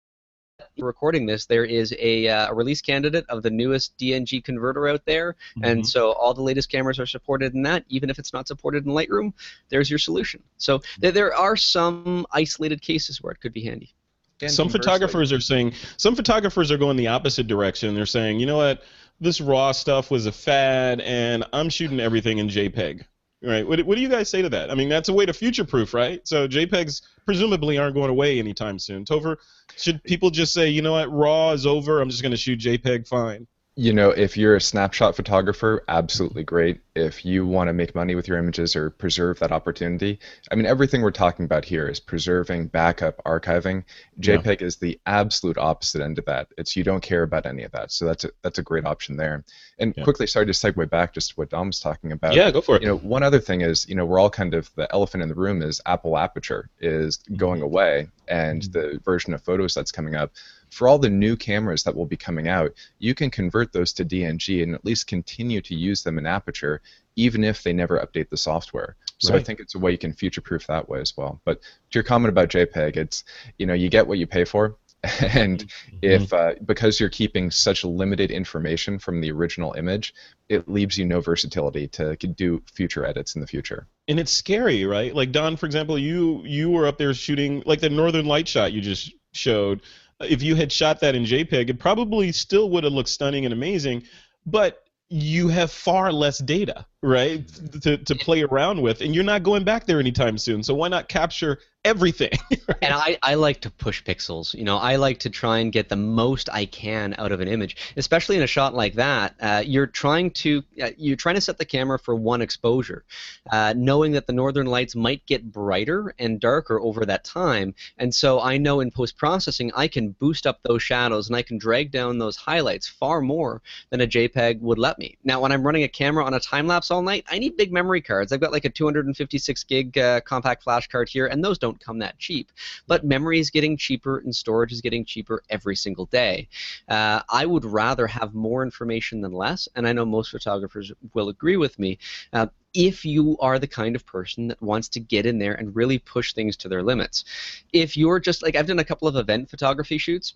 recording 0.77 1.25
this, 1.25 1.45
there 1.45 1.65
is 1.65 1.93
a, 1.99 2.27
uh, 2.27 2.51
a, 2.51 2.53
release 2.53 2.81
candidate 2.81 3.25
of 3.29 3.43
the 3.43 3.49
newest 3.49 3.97
DNG 3.97 4.43
converter 4.43 4.87
out 4.87 5.05
there, 5.05 5.33
mm-hmm. 5.33 5.65
and 5.65 5.87
so 5.87 6.11
all 6.13 6.33
the 6.33 6.41
latest 6.41 6.69
cameras 6.69 6.99
are 6.99 7.05
supported 7.05 7.53
in 7.53 7.63
that. 7.63 7.83
Even 7.89 8.09
if 8.09 8.19
it's 8.19 8.33
not 8.33 8.47
supported 8.47 8.85
in 8.85 8.91
Lightroom, 8.91 9.33
there's 9.69 9.89
your 9.89 9.99
solution. 9.99 10.41
So 10.57 10.81
th- 11.01 11.13
there 11.13 11.33
are 11.33 11.55
some 11.55 12.25
isolated 12.31 12.81
cases 12.81 13.21
where 13.21 13.31
it 13.31 13.39
could 13.41 13.53
be 13.53 13.63
handy. 13.63 13.93
And 14.41 14.51
some 14.51 14.69
photographers 14.69 15.33
are 15.33 15.41
saying 15.41 15.73
some 15.97 16.15
photographers 16.15 16.71
are 16.71 16.77
going 16.77 16.95
the 16.95 17.07
opposite 17.07 17.47
direction. 17.47 17.93
They're 17.93 18.05
saying, 18.05 18.39
you 18.39 18.45
know 18.45 18.57
what, 18.57 18.83
this 19.19 19.41
raw 19.41 19.73
stuff 19.73 20.09
was 20.11 20.25
a 20.25 20.31
fad, 20.31 21.01
and 21.01 21.43
I'm 21.51 21.69
shooting 21.69 21.99
everything 21.99 22.37
in 22.37 22.47
JPEG. 22.47 23.03
Right. 23.41 23.65
What, 23.65 23.79
what 23.85 23.95
do 23.95 24.01
you 24.01 24.09
guys 24.09 24.29
say 24.29 24.41
to 24.41 24.49
that? 24.49 24.69
I 24.69 24.75
mean, 24.75 24.89
that's 24.89 25.07
a 25.07 25.13
way 25.13 25.25
to 25.25 25.31
future 25.31 25.63
proof, 25.63 25.93
right? 25.93 26.19
So 26.27 26.45
JPEGs 26.45 27.01
presumably 27.25 27.77
aren't 27.77 27.95
going 27.95 28.09
away 28.09 28.37
anytime 28.37 28.79
soon. 28.79 29.05
Topher, 29.05 29.37
should 29.77 30.03
people 30.03 30.29
just 30.29 30.51
say, 30.51 30.69
you 30.69 30.81
know 30.81 30.91
what, 30.91 31.09
RAW 31.09 31.51
is 31.51 31.65
over, 31.65 32.01
I'm 32.01 32.09
just 32.09 32.21
going 32.21 32.31
to 32.31 32.37
shoot 32.37 32.59
JPEG 32.59 33.07
fine? 33.07 33.47
You 33.79 33.93
know, 33.93 34.09
if 34.09 34.35
you're 34.35 34.57
a 34.57 34.61
snapshot 34.61 35.15
photographer, 35.15 35.85
absolutely 35.87 36.43
great. 36.43 36.81
If 36.95 37.23
you 37.23 37.47
want 37.47 37.69
to 37.69 37.73
make 37.73 37.95
money 37.95 38.13
with 38.13 38.27
your 38.27 38.37
images 38.37 38.75
or 38.75 38.89
preserve 38.89 39.39
that 39.39 39.53
opportunity, 39.53 40.19
I 40.51 40.55
mean, 40.55 40.65
everything 40.65 41.01
we're 41.01 41.11
talking 41.11 41.45
about 41.45 41.63
here 41.63 41.87
is 41.87 41.97
preserving, 41.97 42.67
backup, 42.67 43.23
archiving. 43.23 43.85
JPEG 44.19 44.59
yeah. 44.59 44.67
is 44.67 44.75
the 44.75 44.99
absolute 45.05 45.57
opposite 45.57 46.01
end 46.01 46.19
of 46.19 46.25
that. 46.25 46.49
It's 46.57 46.75
you 46.75 46.83
don't 46.83 46.99
care 46.99 47.23
about 47.23 47.45
any 47.45 47.63
of 47.63 47.71
that. 47.71 47.93
So 47.93 48.03
that's 48.03 48.25
a, 48.25 48.31
that's 48.41 48.59
a 48.59 48.63
great 48.63 48.85
option 48.85 49.15
there. 49.15 49.45
And 49.79 49.93
yeah. 49.95 50.03
quickly, 50.03 50.27
sorry 50.27 50.47
to 50.47 50.51
segue 50.51 50.89
back 50.89 51.13
just 51.13 51.29
to 51.29 51.35
what 51.35 51.49
Don 51.49 51.67
was 51.67 51.79
talking 51.79 52.11
about. 52.11 52.33
Yeah, 52.33 52.51
go 52.51 52.59
for 52.59 52.75
it. 52.75 52.81
You 52.81 52.89
know, 52.89 52.97
one 52.97 53.23
other 53.23 53.39
thing 53.39 53.61
is, 53.61 53.87
you 53.87 53.95
know, 53.95 54.03
we're 54.03 54.19
all 54.19 54.29
kind 54.29 54.55
of 54.55 54.69
the 54.75 54.93
elephant 54.93 55.23
in 55.23 55.29
the 55.29 55.35
room 55.35 55.61
is 55.61 55.79
Apple 55.85 56.17
Aperture 56.17 56.69
is 56.81 57.15
going 57.37 57.59
mm-hmm. 57.59 57.63
away, 57.63 58.09
and 58.27 58.61
mm-hmm. 58.61 58.71
the 58.73 58.99
version 59.05 59.33
of 59.33 59.41
Photos 59.41 59.73
that's 59.73 59.93
coming 59.93 60.15
up 60.15 60.33
for 60.69 60.87
all 60.87 60.99
the 60.99 61.09
new 61.09 61.35
cameras 61.35 61.83
that 61.83 61.95
will 61.95 62.05
be 62.05 62.17
coming 62.17 62.47
out, 62.47 62.73
you 62.99 63.15
can 63.15 63.29
convert 63.29 63.73
those 63.73 63.93
to 63.93 64.05
DNG 64.05 64.63
and 64.63 64.75
at 64.75 64.85
least 64.85 65.07
continue 65.07 65.61
to 65.61 65.75
use 65.75 66.03
them 66.03 66.17
in 66.17 66.25
Aperture, 66.25 66.81
even 67.15 67.43
if 67.43 67.63
they 67.63 67.73
never 67.73 67.99
update 67.99 68.29
the 68.29 68.37
software. 68.37 68.95
So 69.19 69.33
right. 69.33 69.41
I 69.41 69.43
think 69.43 69.59
it's 69.59 69.75
a 69.75 69.79
way 69.79 69.91
you 69.91 69.97
can 69.97 70.13
future-proof 70.13 70.67
that 70.67 70.87
way 70.87 71.01
as 71.01 71.15
well. 71.17 71.41
But 71.43 71.61
to 71.61 71.67
your 71.91 72.03
comment 72.03 72.31
about 72.31 72.49
JPEG, 72.49 72.95
it's 72.95 73.23
you 73.57 73.65
know 73.65 73.73
you 73.73 73.89
get 73.89 74.07
what 74.07 74.17
you 74.17 74.27
pay 74.27 74.45
for, 74.45 74.77
and 75.03 75.59
mm-hmm. 75.59 75.97
if 76.01 76.33
uh, 76.33 76.53
because 76.65 76.99
you're 76.99 77.09
keeping 77.09 77.51
such 77.51 77.83
limited 77.83 78.31
information 78.31 78.99
from 78.99 79.21
the 79.21 79.31
original 79.31 79.73
image, 79.73 80.13
it 80.47 80.69
leaves 80.69 80.97
you 80.97 81.05
no 81.05 81.21
versatility 81.21 81.87
to 81.87 82.15
do 82.15 82.61
future 82.71 83.05
edits 83.05 83.35
in 83.35 83.41
the 83.41 83.47
future. 83.47 83.87
And 84.07 84.19
it's 84.19 84.31
scary, 84.31 84.85
right? 84.85 85.13
Like 85.13 85.31
Don, 85.31 85.57
for 85.57 85.65
example, 85.65 85.97
you 85.97 86.41
you 86.45 86.69
were 86.69 86.87
up 86.87 86.97
there 86.97 87.13
shooting 87.13 87.63
like 87.65 87.79
the 87.79 87.89
Northern 87.89 88.25
Light 88.25 88.47
shot 88.47 88.73
you 88.73 88.81
just 88.81 89.13
showed 89.31 89.81
if 90.21 90.41
you 90.41 90.55
had 90.55 90.71
shot 90.71 90.99
that 91.01 91.15
in 91.15 91.23
JPEG, 91.23 91.69
it 91.69 91.79
probably 91.79 92.31
still 92.31 92.69
would 92.71 92.83
have 92.83 92.93
looked 92.93 93.09
stunning 93.09 93.45
and 93.45 93.53
amazing, 93.53 94.03
but 94.45 94.83
you 95.09 95.47
have 95.47 95.71
far 95.71 96.11
less 96.11 96.37
data, 96.37 96.85
right, 97.01 97.47
to, 97.81 97.97
to 97.97 98.15
play 98.15 98.43
around 98.43 98.81
with, 98.81 99.01
and 99.01 99.15
you're 99.15 99.23
not 99.23 99.43
going 99.43 99.63
back 99.63 99.85
there 99.85 99.99
anytime 99.99 100.37
soon. 100.37 100.61
So 100.61 100.75
why 100.75 100.87
not 100.87 101.09
capture 101.09 101.59
everything. 101.85 102.31
and 102.81 102.93
I, 102.93 103.17
I 103.23 103.35
like 103.35 103.61
to 103.61 103.69
push 103.69 104.03
pixels. 104.03 104.53
You 104.53 104.63
know, 104.63 104.77
I 104.77 104.97
like 104.97 105.19
to 105.19 105.29
try 105.29 105.59
and 105.59 105.71
get 105.71 105.89
the 105.89 105.95
most 105.95 106.49
I 106.51 106.65
can 106.65 107.15
out 107.17 107.31
of 107.31 107.39
an 107.39 107.47
image, 107.47 107.93
especially 107.95 108.35
in 108.35 108.43
a 108.43 108.47
shot 108.47 108.73
like 108.73 108.95
that. 108.95 109.35
Uh, 109.39 109.63
you're 109.65 109.87
trying 109.87 110.31
to 110.31 110.63
uh, 110.81 110.89
you're 110.97 111.15
trying 111.15 111.35
to 111.35 111.41
set 111.41 111.57
the 111.57 111.65
camera 111.65 111.97
for 111.97 112.15
one 112.15 112.41
exposure, 112.41 113.05
uh, 113.51 113.73
knowing 113.75 114.11
that 114.13 114.27
the 114.27 114.33
northern 114.33 114.67
lights 114.67 114.95
might 114.95 115.25
get 115.25 115.51
brighter 115.51 116.13
and 116.19 116.39
darker 116.39 116.79
over 116.79 117.05
that 117.05 117.23
time. 117.23 117.73
And 117.97 118.13
so 118.13 118.41
I 118.41 118.57
know 118.57 118.81
in 118.81 118.91
post 118.91 119.17
processing 119.17 119.71
I 119.75 119.87
can 119.87 120.09
boost 120.09 120.45
up 120.45 120.59
those 120.63 120.83
shadows 120.83 121.27
and 121.27 121.35
I 121.35 121.41
can 121.41 121.57
drag 121.57 121.91
down 121.91 122.17
those 122.17 122.35
highlights 122.35 122.87
far 122.87 123.21
more 123.21 123.61
than 123.89 124.01
a 124.01 124.07
JPEG 124.07 124.59
would 124.59 124.77
let 124.77 124.99
me. 124.99 125.17
Now, 125.23 125.39
when 125.39 125.51
I'm 125.51 125.63
running 125.63 125.83
a 125.83 125.87
camera 125.87 126.25
on 126.25 126.33
a 126.33 126.39
time 126.39 126.67
lapse 126.67 126.91
all 126.91 127.01
night, 127.01 127.25
I 127.29 127.39
need 127.39 127.57
big 127.57 127.71
memory 127.71 128.01
cards. 128.01 128.31
I've 128.31 128.41
got 128.41 128.51
like 128.51 128.65
a 128.65 128.69
256 128.69 129.63
gig 129.63 129.97
uh, 129.97 130.21
compact 130.21 130.63
flash 130.63 130.87
card 130.87 131.09
here, 131.09 131.27
and 131.27 131.43
those 131.43 131.57
don't 131.57 131.78
come 131.79 131.99
that 131.99 132.17
cheap. 132.17 132.51
But 132.87 133.03
memory 133.03 133.39
is 133.39 133.49
getting 133.49 133.77
cheaper 133.77 134.19
and 134.19 134.35
storage 134.35 134.71
is 134.71 134.81
getting 134.81 135.05
cheaper 135.05 135.43
every 135.49 135.75
single 135.75 136.05
day. 136.05 136.47
Uh, 136.87 137.21
I 137.29 137.45
would 137.45 137.65
rather 137.65 138.07
have 138.07 138.33
more 138.33 138.63
information 138.63 139.21
than 139.21 139.31
less, 139.33 139.67
and 139.75 139.87
I 139.87 139.93
know 139.93 140.05
most 140.05 140.31
photographers 140.31 140.91
will 141.13 141.29
agree 141.29 141.57
with 141.57 141.77
me. 141.79 141.97
Uh, 142.33 142.47
if 142.73 143.03
you 143.03 143.37
are 143.39 143.57
the 143.57 143.67
kind 143.67 143.95
of 143.95 144.05
person 144.05 144.47
that 144.47 144.61
wants 144.61 144.89
to 144.89 144.99
get 144.99 145.25
in 145.25 145.39
there 145.39 145.55
and 145.55 145.75
really 145.75 145.97
push 145.97 146.33
things 146.33 146.55
to 146.57 146.69
their 146.69 146.83
limits. 146.83 147.25
If 147.73 147.97
you're 147.97 148.19
just 148.19 148.43
like, 148.43 148.55
I've 148.55 148.67
done 148.67 148.79
a 148.79 148.83
couple 148.83 149.07
of 149.07 149.15
event 149.15 149.49
photography 149.49 149.97
shoots 149.97 150.35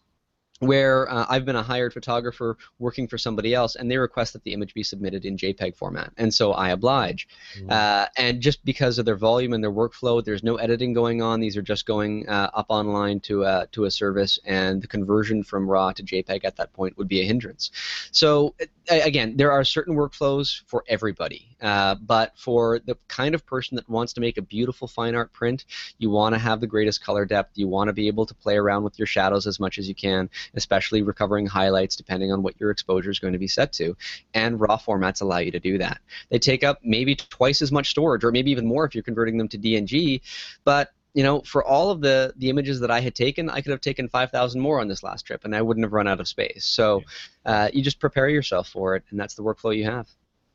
where 0.59 1.11
uh, 1.11 1.25
I've 1.29 1.45
been 1.45 1.55
a 1.55 1.63
hired 1.63 1.93
photographer 1.93 2.57
working 2.79 3.07
for 3.07 3.17
somebody 3.17 3.53
else, 3.53 3.75
and 3.75 3.89
they 3.89 3.97
request 3.97 4.33
that 4.33 4.43
the 4.43 4.53
image 4.53 4.73
be 4.73 4.83
submitted 4.83 5.25
in 5.25 5.37
JPEG 5.37 5.75
format, 5.75 6.11
and 6.17 6.33
so 6.33 6.53
I 6.53 6.69
oblige. 6.69 7.27
Mm-hmm. 7.57 7.69
Uh, 7.69 8.05
and 8.17 8.41
just 8.41 8.63
because 8.65 8.99
of 8.99 9.05
their 9.05 9.15
volume 9.15 9.53
and 9.53 9.63
their 9.63 9.71
workflow, 9.71 10.23
there's 10.23 10.43
no 10.43 10.55
editing 10.55 10.93
going 10.93 11.21
on. 11.21 11.39
These 11.39 11.57
are 11.57 11.61
just 11.61 11.85
going 11.85 12.27
uh, 12.29 12.49
up 12.53 12.67
online 12.69 13.19
to 13.21 13.43
a, 13.43 13.67
to 13.71 13.85
a 13.85 13.91
service, 13.91 14.39
and 14.45 14.81
the 14.81 14.87
conversion 14.87 15.43
from 15.43 15.69
RAW 15.69 15.91
to 15.91 16.03
JPEG 16.03 16.41
at 16.43 16.55
that 16.57 16.73
point 16.73 16.97
would 16.97 17.07
be 17.07 17.21
a 17.21 17.25
hindrance. 17.25 17.71
So 18.11 18.55
again, 18.89 19.37
there 19.37 19.51
are 19.51 19.63
certain 19.63 19.95
workflows 19.95 20.61
for 20.67 20.83
everybody, 20.87 21.55
uh, 21.61 21.95
but 21.95 22.33
for 22.37 22.79
the 22.79 22.97
kind 23.07 23.35
of 23.35 23.45
person 23.45 23.75
that 23.75 23.89
wants 23.89 24.13
to 24.13 24.21
make 24.21 24.37
a 24.37 24.41
beautiful 24.41 24.87
fine 24.87 25.15
art 25.15 25.31
print, 25.33 25.65
you 25.97 26.09
want 26.09 26.35
to 26.35 26.39
have 26.39 26.59
the 26.59 26.67
greatest 26.67 27.03
color 27.03 27.25
depth. 27.25 27.57
You 27.57 27.67
want 27.67 27.87
to 27.87 27.93
be 27.93 28.07
able 28.07 28.25
to 28.25 28.33
play 28.33 28.57
around 28.57 28.83
with 28.83 28.99
your 28.99 29.05
shadows 29.05 29.47
as 29.47 29.59
much 29.59 29.77
as 29.77 29.87
you 29.87 29.95
can 29.95 30.29
especially 30.55 31.01
recovering 31.01 31.45
highlights 31.45 31.95
depending 31.95 32.31
on 32.31 32.43
what 32.43 32.59
your 32.59 32.71
exposure 32.71 33.09
is 33.09 33.19
going 33.19 33.33
to 33.33 33.39
be 33.39 33.47
set 33.47 33.73
to. 33.73 33.95
And 34.33 34.59
RAW 34.59 34.77
formats 34.77 35.21
allow 35.21 35.39
you 35.39 35.51
to 35.51 35.59
do 35.59 35.77
that. 35.77 35.99
They 36.29 36.39
take 36.39 36.63
up 36.63 36.79
maybe 36.83 37.15
twice 37.15 37.61
as 37.61 37.71
much 37.71 37.89
storage, 37.89 38.23
or 38.23 38.31
maybe 38.31 38.51
even 38.51 38.65
more 38.65 38.85
if 38.85 38.95
you're 38.95 39.03
converting 39.03 39.37
them 39.37 39.47
to 39.49 39.57
DNG, 39.57 40.21
but 40.63 40.91
you 41.13 41.21
know, 41.21 41.41
for 41.41 41.63
all 41.63 41.91
of 41.91 42.01
the 42.01 42.33
the 42.37 42.49
images 42.49 42.79
that 42.79 42.89
I 42.89 42.99
had 42.99 43.13
taken, 43.15 43.49
I 43.49 43.61
could 43.61 43.71
have 43.71 43.81
taken 43.81 44.09
5,000 44.09 44.59
more 44.59 44.79
on 44.81 44.87
this 44.87 45.03
last 45.03 45.23
trip, 45.23 45.45
and 45.45 45.55
I 45.55 45.61
wouldn't 45.61 45.85
have 45.85 45.93
run 45.93 46.07
out 46.07 46.19
of 46.19 46.27
space. 46.27 46.65
So 46.65 47.03
uh, 47.45 47.69
you 47.71 47.83
just 47.83 47.99
prepare 47.99 48.29
yourself 48.29 48.67
for 48.67 48.95
it, 48.95 49.03
and 49.11 49.19
that's 49.19 49.35
the 49.35 49.43
workflow 49.43 49.75
you 49.75 49.85
have. 49.85 50.07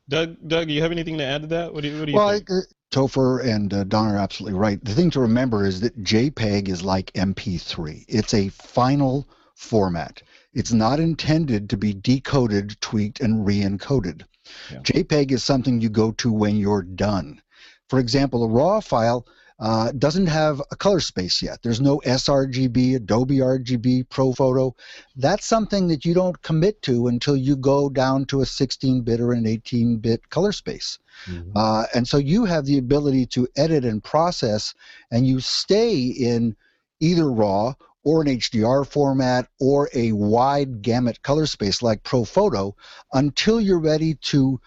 Doug, 0.09 0.37
Doug, 0.47 0.71
you 0.71 0.83
have 0.83 0.91
anything 0.91 1.19
to 1.19 1.25
add 1.25 1.43
to 1.43 1.49
that? 1.49 1.73
What 1.73 1.83
do 1.83 1.89
you, 1.91 1.99
what 1.99 2.07
do 2.07 2.13
you 2.13 2.17
well, 2.17 2.31
think? 2.31 2.51
I, 2.51 2.55
uh, 2.55 2.61
Topher 2.91 3.45
and 3.45 3.73
uh, 3.73 3.85
Don 3.85 4.09
are 4.09 4.17
absolutely 4.17 4.59
right. 4.59 4.83
The 4.83 4.95
thing 4.95 5.11
to 5.11 5.21
remember 5.21 5.67
is 5.67 5.81
that 5.83 6.03
JPEG 6.03 6.69
is 6.69 6.83
like 6.83 7.13
MP3. 7.13 8.07
It's 8.09 8.33
a 8.33 8.49
final 8.49 9.29
format. 9.59 10.23
It's 10.55 10.73
not 10.73 11.01
intended 11.01 11.69
to 11.71 11.77
be 11.77 11.93
decoded, 11.93 12.81
tweaked, 12.81 13.21
and 13.21 13.45
re 13.45 13.61
encoded. 13.61 14.23
Yeah. 14.71 14.79
JPEG 14.79 15.33
is 15.33 15.45
something 15.45 15.81
you 15.81 15.91
go 15.91 16.13
to 16.13 16.33
when 16.33 16.57
you're 16.57 16.83
done. 16.83 17.43
For 17.89 17.99
example, 17.99 18.45
a 18.45 18.49
RAW 18.49 18.81
file 18.81 19.27
uh, 19.59 19.91
doesn't 19.99 20.29
have 20.29 20.63
a 20.71 20.77
color 20.77 21.01
space 21.01 21.43
yet. 21.43 21.59
There's 21.63 21.81
no 21.81 21.99
sRGB, 22.07 22.95
Adobe 22.95 23.39
RGB, 23.39 24.07
ProPhoto. 24.07 24.75
That's 25.17 25.45
something 25.45 25.89
that 25.89 26.05
you 26.05 26.15
don't 26.15 26.41
commit 26.43 26.81
to 26.83 27.09
until 27.09 27.37
you 27.37 27.57
go 27.57 27.91
down 27.91 28.27
to 28.27 28.41
a 28.41 28.47
16 28.47 29.03
bit 29.03 29.21
or 29.21 29.33
an 29.33 29.47
18 29.47 29.97
bit 29.97 30.31
color 30.31 30.53
space. 30.53 31.01
Mm-hmm. 31.27 31.51
Uh, 31.57 31.87
and 31.95 32.07
so 32.07 32.19
you 32.19 32.45
have 32.45 32.65
the 32.65 32.79
ability 32.79 33.27
to 33.27 33.49
edit 33.57 33.85
and 33.85 34.05
process, 34.05 34.73
and 35.11 35.27
you 35.27 35.41
stay 35.41 35.99
in 36.05 36.55
either 37.01 37.31
RAW 37.31 37.75
or 38.05 38.23
an 38.23 38.29
HDR 38.29 38.87
format 38.87 39.49
or 39.61 39.89
a 39.95 40.13
wide 40.13 40.83
gamut 40.83 41.23
color 41.23 41.47
space 41.47 41.83
like 41.83 42.03
ProPhoto 42.03 42.73
until 43.13 43.61
you're 43.61 43.81
ready 43.81 44.15
to 44.15 44.61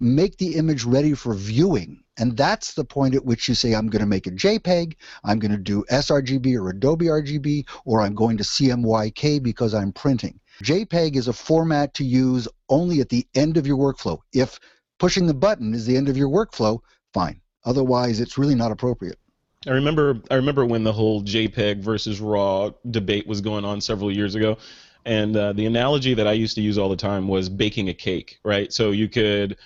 make 0.00 0.36
the 0.38 0.56
image 0.56 0.84
ready 0.84 1.14
for 1.14 1.34
viewing. 1.34 2.02
And 2.16 2.36
that's 2.36 2.74
the 2.74 2.84
point 2.84 3.14
at 3.14 3.24
which 3.24 3.48
you 3.48 3.54
say, 3.54 3.74
I'm 3.74 3.88
going 3.88 4.00
to 4.00 4.06
make 4.06 4.26
a 4.26 4.30
JPEG, 4.30 4.94
I'm 5.24 5.38
going 5.38 5.50
to 5.50 5.58
do 5.58 5.84
sRGB 5.90 6.56
or 6.56 6.70
Adobe 6.70 7.06
RGB, 7.06 7.66
or 7.84 8.02
I'm 8.02 8.14
going 8.14 8.36
to 8.36 8.44
CMYK 8.44 9.42
because 9.42 9.74
I'm 9.74 9.92
printing. 9.92 10.38
JPEG 10.62 11.16
is 11.16 11.26
a 11.26 11.32
format 11.32 11.94
to 11.94 12.04
use 12.04 12.46
only 12.68 13.00
at 13.00 13.08
the 13.08 13.26
end 13.34 13.56
of 13.56 13.66
your 13.66 13.76
workflow. 13.76 14.18
If 14.32 14.60
pushing 14.98 15.26
the 15.26 15.34
button 15.34 15.74
is 15.74 15.86
the 15.86 15.96
end 15.96 16.08
of 16.08 16.16
your 16.16 16.28
workflow, 16.28 16.80
fine. 17.12 17.40
Otherwise, 17.64 18.20
it's 18.20 18.38
really 18.38 18.54
not 18.54 18.70
appropriate. 18.70 19.18
I 19.66 19.72
remember 19.72 20.20
I 20.30 20.34
remember 20.34 20.64
when 20.66 20.84
the 20.84 20.92
whole 20.92 21.22
JPEG 21.22 21.78
versus 21.78 22.20
RAW 22.20 22.72
debate 22.90 23.26
was 23.26 23.40
going 23.40 23.64
on 23.64 23.80
several 23.80 24.10
years 24.10 24.34
ago, 24.34 24.58
and 25.04 25.36
uh, 25.36 25.52
the 25.52 25.66
analogy 25.66 26.14
that 26.14 26.26
I 26.26 26.32
used 26.32 26.54
to 26.56 26.60
use 26.60 26.78
all 26.78 26.88
the 26.88 26.96
time 26.96 27.28
was 27.28 27.48
baking 27.48 27.88
a 27.88 27.94
cake, 27.94 28.38
right? 28.44 28.72
So 28.72 28.90
you 28.90 29.08
could 29.08 29.56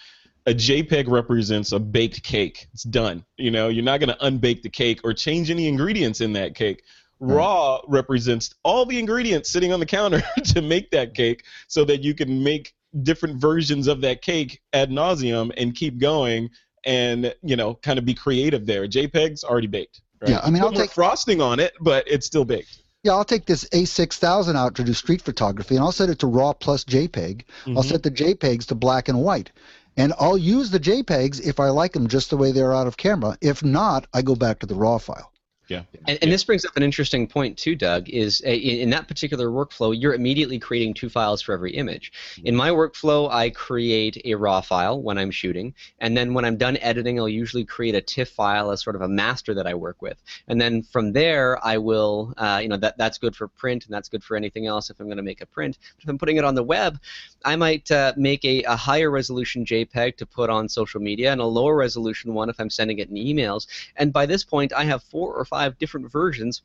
a 0.47 0.53
JPEG 0.55 1.09
represents 1.09 1.73
a 1.73 1.79
baked 1.79 2.23
cake. 2.23 2.69
It's 2.73 2.85
done. 2.85 3.25
You 3.37 3.51
know, 3.51 3.69
you're 3.69 3.85
not 3.85 4.01
going 4.01 4.09
to 4.09 4.25
unbake 4.25 4.63
the 4.63 4.71
cake 4.71 5.01
or 5.05 5.13
change 5.13 5.51
any 5.51 5.69
ingredients 5.69 6.21
in 6.21 6.33
that 6.35 6.55
cake. 6.55 6.83
Raw 7.21 7.81
represents 7.87 8.55
all 8.63 8.87
the 8.87 8.99
ingredients 8.99 9.51
sitting 9.51 9.73
on 9.73 9.81
the 9.81 9.87
counter 9.87 10.23
to 10.45 10.63
make 10.63 10.91
that 10.93 11.15
cake 11.15 11.45
so 11.67 11.85
that 11.85 12.03
you 12.03 12.15
can 12.15 12.43
make 12.43 12.73
different 13.03 13.37
versions 13.37 13.89
of 13.89 14.01
that 14.01 14.23
cake 14.23 14.63
ad 14.73 14.91
nauseum 14.91 15.53
and 15.59 15.75
keep 15.75 15.99
going 15.99 16.49
and 16.89 17.35
you 17.43 17.55
know 17.55 17.75
kind 17.75 17.99
of 17.99 18.05
be 18.05 18.15
creative 18.15 18.67
there. 18.67 18.89
JPEG's 18.89 19.45
already 19.45 19.69
baked. 19.69 20.01
Right? 20.21 20.31
Yeah, 20.31 20.41
I 20.43 20.51
mean, 20.51 20.63
I'll 20.63 20.73
take 20.73 20.91
frosting 20.91 21.41
on 21.41 21.61
it, 21.61 21.75
but 21.81 22.09
it's 22.09 22.27
still 22.27 22.45
baked. 22.45 22.83
Yeah, 23.05 23.13
I'll 23.13 23.25
take 23.25 23.47
this 23.47 23.65
A6000 23.67 24.57
out 24.57 24.75
to 24.75 24.83
do 24.83 24.93
street 24.93 25.23
photography, 25.23 25.77
and 25.77 25.85
I'll 25.85 25.93
set 25.93 26.09
it 26.09 26.19
to 26.21 26.27
RAW 26.27 26.55
plus 26.55 26.83
JPEG. 26.85 27.45
Mm-hmm. 27.45 27.77
I'll 27.77 27.85
set 27.85 28.03
the 28.03 28.11
JPEGs 28.11 28.67
to 28.67 28.75
black 28.75 29.09
and 29.09 29.23
white. 29.23 29.53
And 29.97 30.13
I'll 30.19 30.39
use 30.39 30.71
the 30.71 30.81
JPEGs 30.81 31.41
if 31.47 31.61
I 31.61 31.69
like 31.69 31.93
them 31.93 32.09
just 32.09 32.31
the 32.31 32.37
way 32.37 32.51
they're 32.51 32.75
out 32.75 32.87
of 32.89 32.97
camera. 32.97 33.37
If 33.41 33.63
not, 33.63 34.07
I 34.13 34.23
go 34.23 34.35
back 34.35 34.61
to 34.61 34.67
the 34.67 34.75
RAW 34.75 34.99
file. 34.99 35.33
Yeah. 35.69 35.83
And, 36.07 36.19
and, 36.23 36.33
this 36.33 36.45
brings 36.45 36.65
up 36.65 36.77
an 36.77 36.83
interesting 36.83 37.27
point 37.27 37.59
too, 37.59 37.75
Doug. 37.77 38.09
Is 38.09 38.43
a, 38.45 38.57
in 38.57 38.89
that 38.91 39.07
particular 39.07 39.49
workflow, 39.49 39.95
you're 39.99 40.15
immediately 40.15 40.59
creating 40.59 40.95
two 40.95 41.11
files 41.11 41.43
for 41.43 41.53
every 41.53 41.73
image. 41.73 42.11
In 42.43 42.57
my 42.57 42.71
workflow, 42.71 43.31
I 43.31 43.51
create 43.51 44.21
a 44.25 44.35
raw 44.35 44.63
file 44.63 45.01
when 45.01 45.19
I'm 45.19 45.31
shooting, 45.31 45.75
and 45.99 46.17
then 46.17 46.33
when 46.33 46.47
I'm 46.47 46.57
done 46.57 46.79
editing, 46.79 47.21
I'll 47.21 47.29
usually 47.29 47.67
create 47.67 47.95
a 47.95 48.01
TIFF 48.01 48.31
file 48.31 48.71
as 48.71 48.83
sort 48.83 48.97
of 48.97 49.03
a 49.03 49.09
master 49.09 49.53
that 49.55 49.67
I 49.67 49.75
work 49.75 50.01
with. 50.01 50.23
And 50.49 50.59
then 50.59 50.83
from 50.83 51.13
there, 51.13 51.63
I 51.65 51.77
will, 51.77 52.33
uh, 52.39 52.61
you 52.63 52.69
know, 52.69 52.79
that 52.79 52.97
that's 52.97 53.19
good 53.19 53.37
for 53.37 53.47
print, 53.49 53.85
and 53.85 53.93
that's 53.93 54.09
good 54.09 54.25
for 54.25 54.37
anything 54.39 54.67
else 54.67 54.89
if 54.89 54.99
I'm 55.01 55.07
going 55.07 55.19
to 55.19 55.23
make 55.23 55.43
a 55.43 55.47
print. 55.47 55.77
But 55.97 56.05
if 56.05 56.09
I'm 56.09 56.19
putting 56.19 56.39
it 56.39 56.45
on 56.45 56.55
the 56.55 56.65
web, 56.65 56.99
I 57.45 57.57
might 57.57 57.91
uh, 57.91 58.13
make 58.17 58.45
a, 58.45 58.63
a 58.65 58.77
higher 58.77 59.11
resolution 59.11 59.65
JPEG 59.65 60.17
to 60.17 60.27
put 60.27 60.51
on 60.51 60.69
social 60.69 61.01
media, 61.01 61.33
and 61.33 61.41
a 61.41 61.45
lower 61.47 61.77
resolution 61.77 62.35
one 62.35 62.49
if 62.49 62.59
I'm 62.61 62.71
sending 62.71 62.99
it 62.99 63.09
in 63.09 63.17
emails. 63.17 63.67
And 63.97 64.13
by 64.13 64.27
this 64.27 64.45
point, 64.45 64.73
I 64.73 64.85
have 64.85 65.03
four 65.03 65.35
or 65.35 65.45
five 65.45 65.79
different 65.79 66.11
versions 66.11 66.63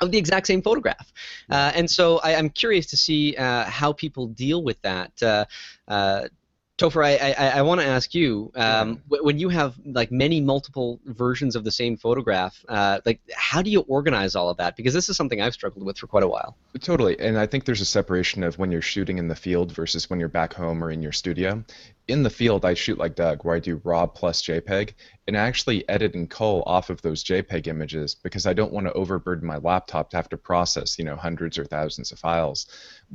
of 0.00 0.10
the 0.10 0.18
exact 0.18 0.46
same 0.46 0.62
photograph. 0.62 1.12
Uh, 1.50 1.72
and 1.74 1.90
so 1.90 2.18
I, 2.18 2.32
am 2.32 2.50
curious 2.50 2.86
to 2.86 2.96
see 2.96 3.36
uh, 3.36 3.64
how 3.64 3.92
people 3.92 4.26
deal 4.26 4.62
with 4.62 4.80
that. 4.82 5.22
Uh, 5.22 5.44
uh 5.88 6.28
Topher, 6.76 7.04
I, 7.04 7.32
I, 7.32 7.58
I 7.58 7.62
want 7.62 7.80
to 7.80 7.86
ask 7.86 8.14
you 8.16 8.50
um, 8.56 9.00
yeah. 9.08 9.18
when 9.22 9.38
you 9.38 9.48
have 9.48 9.76
like 9.84 10.10
many 10.10 10.40
multiple 10.40 10.98
versions 11.04 11.54
of 11.54 11.62
the 11.62 11.70
same 11.70 11.96
photograph, 11.96 12.64
uh, 12.68 12.98
like 13.06 13.20
how 13.32 13.62
do 13.62 13.70
you 13.70 13.82
organize 13.82 14.34
all 14.34 14.48
of 14.48 14.56
that? 14.56 14.74
Because 14.74 14.92
this 14.92 15.08
is 15.08 15.16
something 15.16 15.40
I've 15.40 15.54
struggled 15.54 15.86
with 15.86 15.98
for 15.98 16.08
quite 16.08 16.24
a 16.24 16.28
while. 16.28 16.56
Totally, 16.80 17.18
and 17.20 17.38
I 17.38 17.46
think 17.46 17.64
there's 17.64 17.80
a 17.80 17.86
separation 17.86 18.42
of 18.42 18.58
when 18.58 18.72
you're 18.72 18.82
shooting 18.82 19.18
in 19.18 19.28
the 19.28 19.36
field 19.36 19.70
versus 19.72 20.10
when 20.10 20.18
you're 20.18 20.28
back 20.28 20.52
home 20.52 20.82
or 20.82 20.90
in 20.90 21.00
your 21.00 21.12
studio 21.12 21.62
in 22.06 22.22
the 22.22 22.30
field, 22.30 22.64
I 22.64 22.74
shoot 22.74 22.98
like 22.98 23.14
Doug, 23.14 23.44
where 23.44 23.56
I 23.56 23.60
do 23.60 23.80
RAW 23.82 24.06
plus 24.06 24.42
JPEG, 24.42 24.92
and 25.26 25.36
I 25.36 25.40
actually 25.40 25.88
edit 25.88 26.14
and 26.14 26.28
cull 26.28 26.62
off 26.66 26.90
of 26.90 27.00
those 27.00 27.24
JPEG 27.24 27.66
images 27.66 28.14
because 28.14 28.46
I 28.46 28.52
don't 28.52 28.72
want 28.72 28.86
to 28.86 28.92
overburden 28.92 29.46
my 29.46 29.56
laptop 29.56 30.10
to 30.10 30.16
have 30.16 30.28
to 30.28 30.36
process, 30.36 30.98
you 30.98 31.04
know, 31.04 31.16
hundreds 31.16 31.58
or 31.58 31.64
thousands 31.64 32.12
of 32.12 32.18
files. 32.18 32.66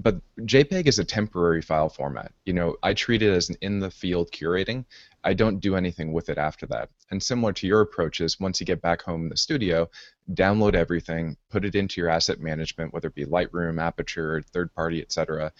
But 0.02 0.22
JPEG 0.40 0.88
is 0.88 0.98
a 0.98 1.04
temporary 1.04 1.62
file 1.62 1.90
format. 1.90 2.32
You 2.46 2.54
know, 2.54 2.78
I 2.82 2.94
treat 2.94 3.22
it 3.22 3.34
as 3.34 3.50
an 3.50 3.58
in-the-field 3.60 4.32
curating. 4.32 4.86
I 5.26 5.34
don't 5.34 5.60
do 5.60 5.76
anything 5.76 6.14
with 6.14 6.30
it 6.30 6.38
after 6.38 6.66
that. 6.68 6.90
And 7.12 7.22
similar 7.22 7.52
to 7.52 7.68
your 7.68 7.82
approaches, 7.82 8.40
once 8.40 8.62
you 8.62 8.66
get 8.66 8.82
back 8.82 9.02
home 9.02 9.24
in 9.24 9.30
the 9.30 9.36
studio, 9.36 9.90
download 10.34 10.74
everything, 10.74 11.36
put 11.50 11.66
it 11.66 11.76
into 11.76 12.00
your 12.00 12.10
asset 12.10 12.40
management, 12.40 12.94
whether 12.94 13.10
it 13.10 13.16
be 13.16 13.26
Lightroom, 13.26 13.82
Aperture, 13.82 14.42
third 14.42 14.74
party, 14.74 15.02
etc., 15.02 15.52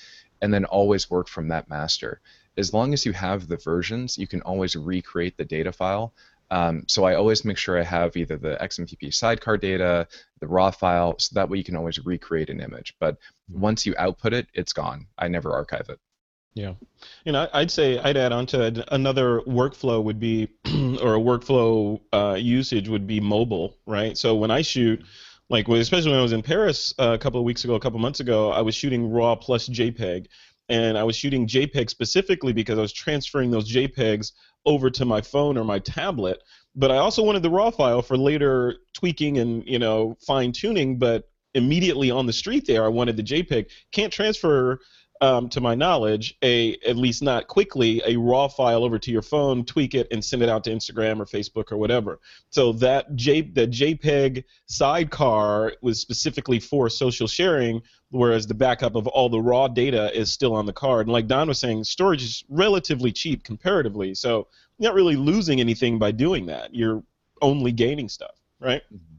and 0.42 0.54
then 0.54 0.64
always 0.64 1.10
work 1.10 1.28
from 1.28 1.50
that 1.50 1.70
master 1.70 2.22
as 2.60 2.74
long 2.74 2.94
as 2.94 3.06
you 3.06 3.14
have 3.14 3.48
the 3.48 3.58
versions, 3.58 4.18
you 4.18 4.28
can 4.28 4.42
always 4.42 4.76
recreate 4.76 5.38
the 5.38 5.46
data 5.46 5.72
file. 5.72 6.14
Um, 6.52 6.84
so 6.88 7.04
I 7.04 7.16
always 7.16 7.46
make 7.46 7.58
sure 7.58 7.80
I 7.80 7.84
have 7.84 8.18
either 8.18 8.38
the 8.38 8.58
XMP 8.62 9.14
sidecar 9.14 9.58
data, 9.58 10.08
the 10.40 10.48
raw 10.48 10.72
file, 10.72 11.18
so 11.20 11.36
that 11.36 11.50
way 11.50 11.58
you 11.58 11.64
can 11.64 11.76
always 11.76 12.04
recreate 12.06 12.50
an 12.50 12.62
image. 12.62 12.96
But 13.00 13.18
once 13.50 13.86
you 13.86 13.94
output 13.98 14.34
it, 14.34 14.48
it's 14.54 14.74
gone. 14.74 15.08
I 15.18 15.28
never 15.28 15.54
archive 15.54 15.90
it. 15.90 16.00
Yeah, 16.56 16.74
you 17.26 17.32
know, 17.32 17.48
I'd 17.54 17.70
say 17.70 18.00
I'd 18.00 18.18
add 18.18 18.32
on 18.32 18.48
to 18.48 18.84
another 18.94 19.42
workflow 19.42 20.04
would 20.04 20.20
be, 20.20 20.50
or 21.02 21.16
a 21.16 21.20
workflow 21.20 22.02
uh, 22.12 22.36
usage 22.40 22.90
would 22.90 23.06
be 23.06 23.20
mobile, 23.20 23.78
right? 23.86 24.18
So 24.18 24.36
when 24.36 24.50
I 24.50 24.64
shoot, 24.64 25.04
like 25.50 25.68
especially 25.68 26.12
when 26.12 26.20
I 26.20 26.24
was 26.24 26.32
in 26.32 26.42
Paris 26.42 26.94
uh, 26.98 27.12
a 27.14 27.18
couple 27.20 27.40
of 27.40 27.46
weeks 27.46 27.64
ago, 27.64 27.76
a 27.76 27.80
couple 27.80 27.98
of 27.98 28.02
months 28.02 28.20
ago, 28.20 28.52
I 28.52 28.62
was 28.62 28.74
shooting 28.74 29.12
RAW 29.12 29.36
plus 29.36 29.70
JPEG, 29.70 30.26
and 30.70 30.98
I 30.98 31.04
was 31.04 31.16
shooting 31.16 31.48
JPEG 31.48 31.90
specifically 31.90 32.54
because 32.54 32.78
I 32.78 32.82
was 32.82 32.94
transferring 32.94 33.52
those 33.52 33.72
JPEGs 33.72 34.32
over 34.66 34.90
to 34.92 35.06
my 35.06 35.22
phone 35.22 35.58
or 35.58 35.64
my 35.64 35.80
tablet. 35.80 36.42
But 36.76 36.92
I 36.92 36.98
also 36.98 37.24
wanted 37.24 37.42
the 37.44 37.50
RAW 37.50 37.72
file 37.72 38.02
for 38.02 38.18
later 38.18 38.78
tweaking 38.94 39.40
and 39.40 39.66
you 39.66 39.80
know 39.80 40.16
fine 40.26 40.52
tuning. 40.52 40.98
But 40.98 41.30
immediately 41.56 42.12
on 42.12 42.28
the 42.28 42.34
street 42.34 42.68
there, 42.68 42.86
I 42.86 42.90
wanted 42.90 43.18
the 43.18 43.24
JPEG. 43.24 43.66
Can't 43.92 44.14
transfer 44.14 44.80
um, 45.22 45.50
to 45.50 45.60
my 45.60 45.76
knowledge, 45.76 46.38
a 46.44 46.78
at 46.88 46.96
least 46.96 47.22
not 47.22 47.48
quickly, 47.48 48.02
a 48.06 48.16
raw 48.16 48.48
file 48.48 48.84
over 48.84 48.98
to 49.00 49.12
your 49.12 49.22
phone, 49.22 49.66
tweak 49.66 49.94
it, 49.94 50.08
and 50.12 50.24
send 50.24 50.42
it 50.42 50.50
out 50.50 50.64
to 50.64 50.72
Instagram 50.72 51.20
or 51.20 51.26
Facebook 51.26 51.72
or 51.72 51.78
whatever. 51.78 52.20
So 52.50 52.72
that 52.74 53.16
J 53.16 53.42
the 53.42 53.68
JPEG 53.68 54.44
sidecar 54.68 55.74
was 55.82 56.00
specifically 56.00 56.60
for 56.60 56.90
social 56.90 57.28
sharing, 57.28 57.82
whereas 58.12 58.48
the 58.48 58.54
backup 58.54 58.96
of 58.96 59.08
all 59.08 59.30
the 59.30 59.42
raw 59.42 59.68
data 59.68 60.18
is 60.18 60.32
still 60.32 60.54
on 60.54 60.66
the 60.66 60.74
card. 60.74 61.08
And 61.08 61.14
like 61.14 61.28
Don 61.28 61.50
was 61.50 61.60
saying, 61.60 61.84
storage 61.84 62.24
is 62.24 62.44
relatively 62.48 63.12
cheap 63.12 63.44
comparatively, 63.44 64.16
so 64.16 64.48
you're 64.78 64.90
not 64.90 64.96
really 64.96 65.18
losing 65.18 65.60
anything 65.60 66.00
by 66.00 66.12
doing 66.12 66.46
that. 66.46 66.74
You're 66.74 67.04
only 67.42 67.74
gaining 67.74 68.08
stuff, 68.08 68.36
right? 68.60 68.82
Mm-hmm. 68.94 69.19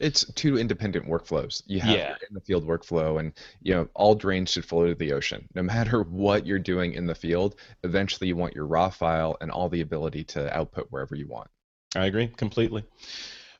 It's 0.00 0.24
two 0.34 0.58
independent 0.58 1.06
workflows. 1.06 1.62
You 1.66 1.80
have 1.80 1.96
Yeah. 1.96 2.14
in 2.28 2.34
the 2.34 2.40
field 2.40 2.66
workflow, 2.66 3.20
and 3.20 3.32
you 3.62 3.74
know 3.74 3.88
all 3.94 4.14
drains 4.14 4.50
should 4.50 4.64
flow 4.64 4.86
to 4.86 4.94
the 4.94 5.12
ocean. 5.12 5.46
No 5.54 5.62
matter 5.62 6.02
what 6.02 6.46
you're 6.46 6.58
doing 6.58 6.94
in 6.94 7.06
the 7.06 7.14
field, 7.14 7.54
eventually 7.84 8.28
you 8.28 8.36
want 8.36 8.54
your 8.54 8.66
raw 8.66 8.90
file 8.90 9.36
and 9.40 9.50
all 9.50 9.68
the 9.68 9.82
ability 9.82 10.24
to 10.24 10.56
output 10.56 10.86
wherever 10.90 11.14
you 11.14 11.26
want. 11.28 11.48
I 11.94 12.06
agree 12.06 12.28
completely. 12.28 12.82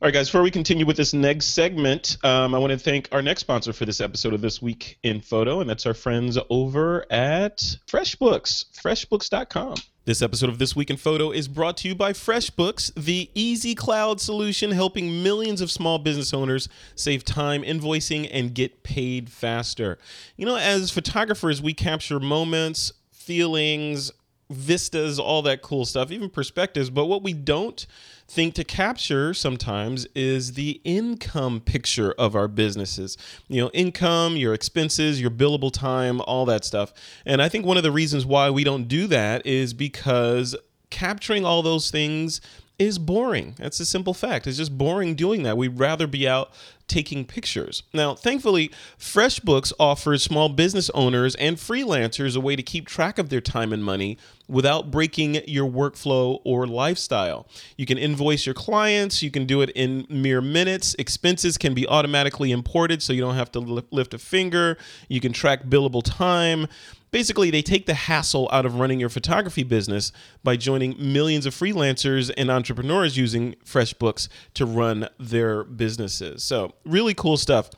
All 0.03 0.07
right, 0.07 0.15
guys, 0.15 0.29
before 0.29 0.41
we 0.43 0.51
continue 0.51 0.87
with 0.87 0.97
this 0.97 1.13
next 1.13 1.49
segment, 1.49 2.17
um, 2.25 2.55
I 2.55 2.59
want 2.59 2.71
to 2.73 2.79
thank 2.79 3.11
our 3.13 3.21
next 3.21 3.41
sponsor 3.43 3.75
for 3.75 3.85
this 3.85 4.01
episode 4.01 4.33
of 4.33 4.41
This 4.41 4.63
Week 4.63 4.99
in 5.03 5.21
Photo, 5.21 5.61
and 5.61 5.69
that's 5.69 5.85
our 5.85 5.93
friends 5.93 6.39
over 6.49 7.05
at 7.13 7.59
FreshBooks, 7.87 8.65
freshbooks.com. 8.83 9.75
This 10.11 10.23
episode 10.23 10.49
of 10.49 10.59
This 10.59 10.75
Week 10.75 10.91
in 10.91 10.97
Photo 10.97 11.31
is 11.31 11.47
brought 11.47 11.77
to 11.77 11.89
you 11.89 11.95
by 11.95 12.13
FreshBooks, 12.13 12.93
the 12.95 13.31
easy 13.33 13.77
cloud 13.77 14.21
solution 14.21 14.73
helping 14.73 15.23
millions 15.23 15.61
of 15.61 15.71
small 15.71 16.01
business 16.01 16.35
owners 16.35 16.69
save 16.97 17.25
time 17.25 17.63
invoicing 17.63 18.29
and 18.33 18.53
get 18.53 18.83
paid 18.83 19.31
faster. 19.31 19.99
You 20.37 20.47
know, 20.47 20.57
as 20.57 20.91
photographers, 20.91 21.63
we 21.63 21.75
capture 21.75 22.19
moments, 22.19 22.93
feelings, 23.13 24.11
vistas, 24.51 25.21
all 25.21 25.43
that 25.43 25.63
cool 25.63 25.85
stuff, 25.85 26.11
even 26.11 26.29
perspectives. 26.29 26.91
But 26.91 27.05
what 27.05 27.23
we 27.23 27.33
don't 27.33 27.87
think 28.31 28.55
to 28.55 28.65
capture 28.65 29.35
sometimes 29.35 30.07
is 30.15 30.53
the 30.53 30.81
income 30.85 31.61
picture 31.61 32.13
of 32.13 32.37
our 32.37 32.47
businesses. 32.47 33.19
You 33.49 33.63
know, 33.63 33.71
income, 33.71 34.37
your 34.37 34.55
expenses, 34.55 35.21
your 35.21 35.31
billable 35.31 35.73
time, 35.73 36.21
all 36.23 36.45
that 36.47 36.65
stuff. 36.65 36.93
And 37.27 37.43
I 37.43 37.49
think 37.49 37.67
one 37.67 37.77
of 37.77 37.83
the 37.83 37.91
reasons 37.91 38.25
why 38.25 38.49
we 38.49 38.63
don't 38.63 38.87
do 38.87 39.09
that 39.09 39.45
is 39.45 39.75
because 39.75 40.55
capturing 40.91 41.45
all 41.45 41.63
those 41.63 41.91
things 41.91 42.41
is 42.79 42.99
boring. 42.99 43.55
That's 43.59 43.79
a 43.81 43.85
simple 43.85 44.15
fact. 44.15 44.47
It's 44.47 44.57
just 44.57 44.79
boring 44.79 45.15
doing 45.15 45.43
that. 45.43 45.57
We'd 45.57 45.79
rather 45.79 46.07
be 46.07 46.27
out 46.27 46.53
taking 46.87 47.25
pictures. 47.25 47.83
Now, 47.93 48.15
thankfully, 48.15 48.71
FreshBooks 48.99 49.73
offers 49.79 50.23
small 50.23 50.49
business 50.49 50.89
owners 50.91 51.35
and 51.35 51.57
freelancers 51.57 52.37
a 52.37 52.41
way 52.41 52.57
to 52.57 52.63
keep 52.63 52.87
track 52.87 53.19
of 53.19 53.29
their 53.29 53.41
time 53.41 53.73
and 53.73 53.85
money 53.85 54.19
without 54.51 54.91
breaking 54.91 55.37
your 55.47 55.71
workflow 55.71 56.41
or 56.45 56.67
lifestyle. 56.67 57.47
You 57.77 57.87
can 57.87 57.97
invoice 57.97 58.45
your 58.45 58.55
clients, 58.55 59.23
you 59.23 59.31
can 59.31 59.47
do 59.47 59.63
it 59.63 59.71
in 59.71 60.07
mere 60.11 60.41
minutes. 60.41 60.95
Expenses 60.99 61.57
can 61.57 61.73
be 61.73 61.87
automatically 61.87 62.51
imported 62.51 63.03
so 63.03 63.13
you 63.13 63.21
don't 63.21 63.37
have 63.37 63.53
to 63.53 63.61
lift 63.61 64.13
a 64.13 64.19
finger. 64.19 64.77
You 65.09 65.21
can 65.21 65.33
track 65.33 65.65
billable 65.65 66.03
time. 66.05 66.67
Basically, 67.13 67.51
they 67.51 67.63
take 67.63 67.87
the 67.87 67.95
hassle 67.95 68.49
out 68.53 68.65
of 68.65 68.77
running 68.77 69.01
your 69.01 69.09
photography 69.09 69.65
business 69.65 70.13
by 70.45 70.57
joining 70.57 70.95
millions 70.99 71.45
of 71.45 71.55
freelancers 71.55 72.31
and 72.37 72.51
entrepreneurs 72.51 73.17
using 73.17 73.57
FreshBooks 73.65 74.29
to 74.55 74.65
run 74.65 75.09
their 75.19 75.65
businesses. 75.65 76.45
So, 76.45 76.75
really 76.85 77.15
cool 77.15 77.37
stuff. 77.37 77.71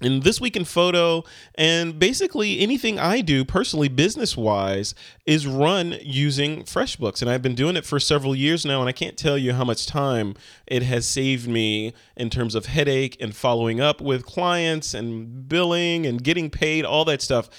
In 0.00 0.20
this 0.20 0.40
week 0.40 0.56
in 0.56 0.64
photo, 0.64 1.24
and 1.56 1.98
basically 1.98 2.60
anything 2.60 2.98
I 2.98 3.20
do 3.20 3.44
personally, 3.44 3.88
business 3.88 4.36
wise, 4.36 4.94
is 5.26 5.46
run 5.46 5.96
using 6.00 6.62
FreshBooks. 6.62 7.20
And 7.20 7.30
I've 7.30 7.42
been 7.42 7.54
doing 7.54 7.76
it 7.76 7.84
for 7.84 8.00
several 8.00 8.34
years 8.34 8.64
now, 8.64 8.80
and 8.80 8.88
I 8.88 8.92
can't 8.92 9.18
tell 9.18 9.36
you 9.36 9.52
how 9.52 9.64
much 9.64 9.86
time 9.86 10.34
it 10.66 10.82
has 10.84 11.06
saved 11.06 11.48
me 11.48 11.92
in 12.16 12.30
terms 12.30 12.54
of 12.54 12.66
headache 12.66 13.16
and 13.20 13.36
following 13.36 13.80
up 13.80 14.00
with 14.00 14.24
clients 14.24 14.94
and 14.94 15.46
billing 15.48 16.06
and 16.06 16.24
getting 16.24 16.48
paid, 16.48 16.84
all 16.86 17.04
that 17.04 17.20
stuff 17.20 17.50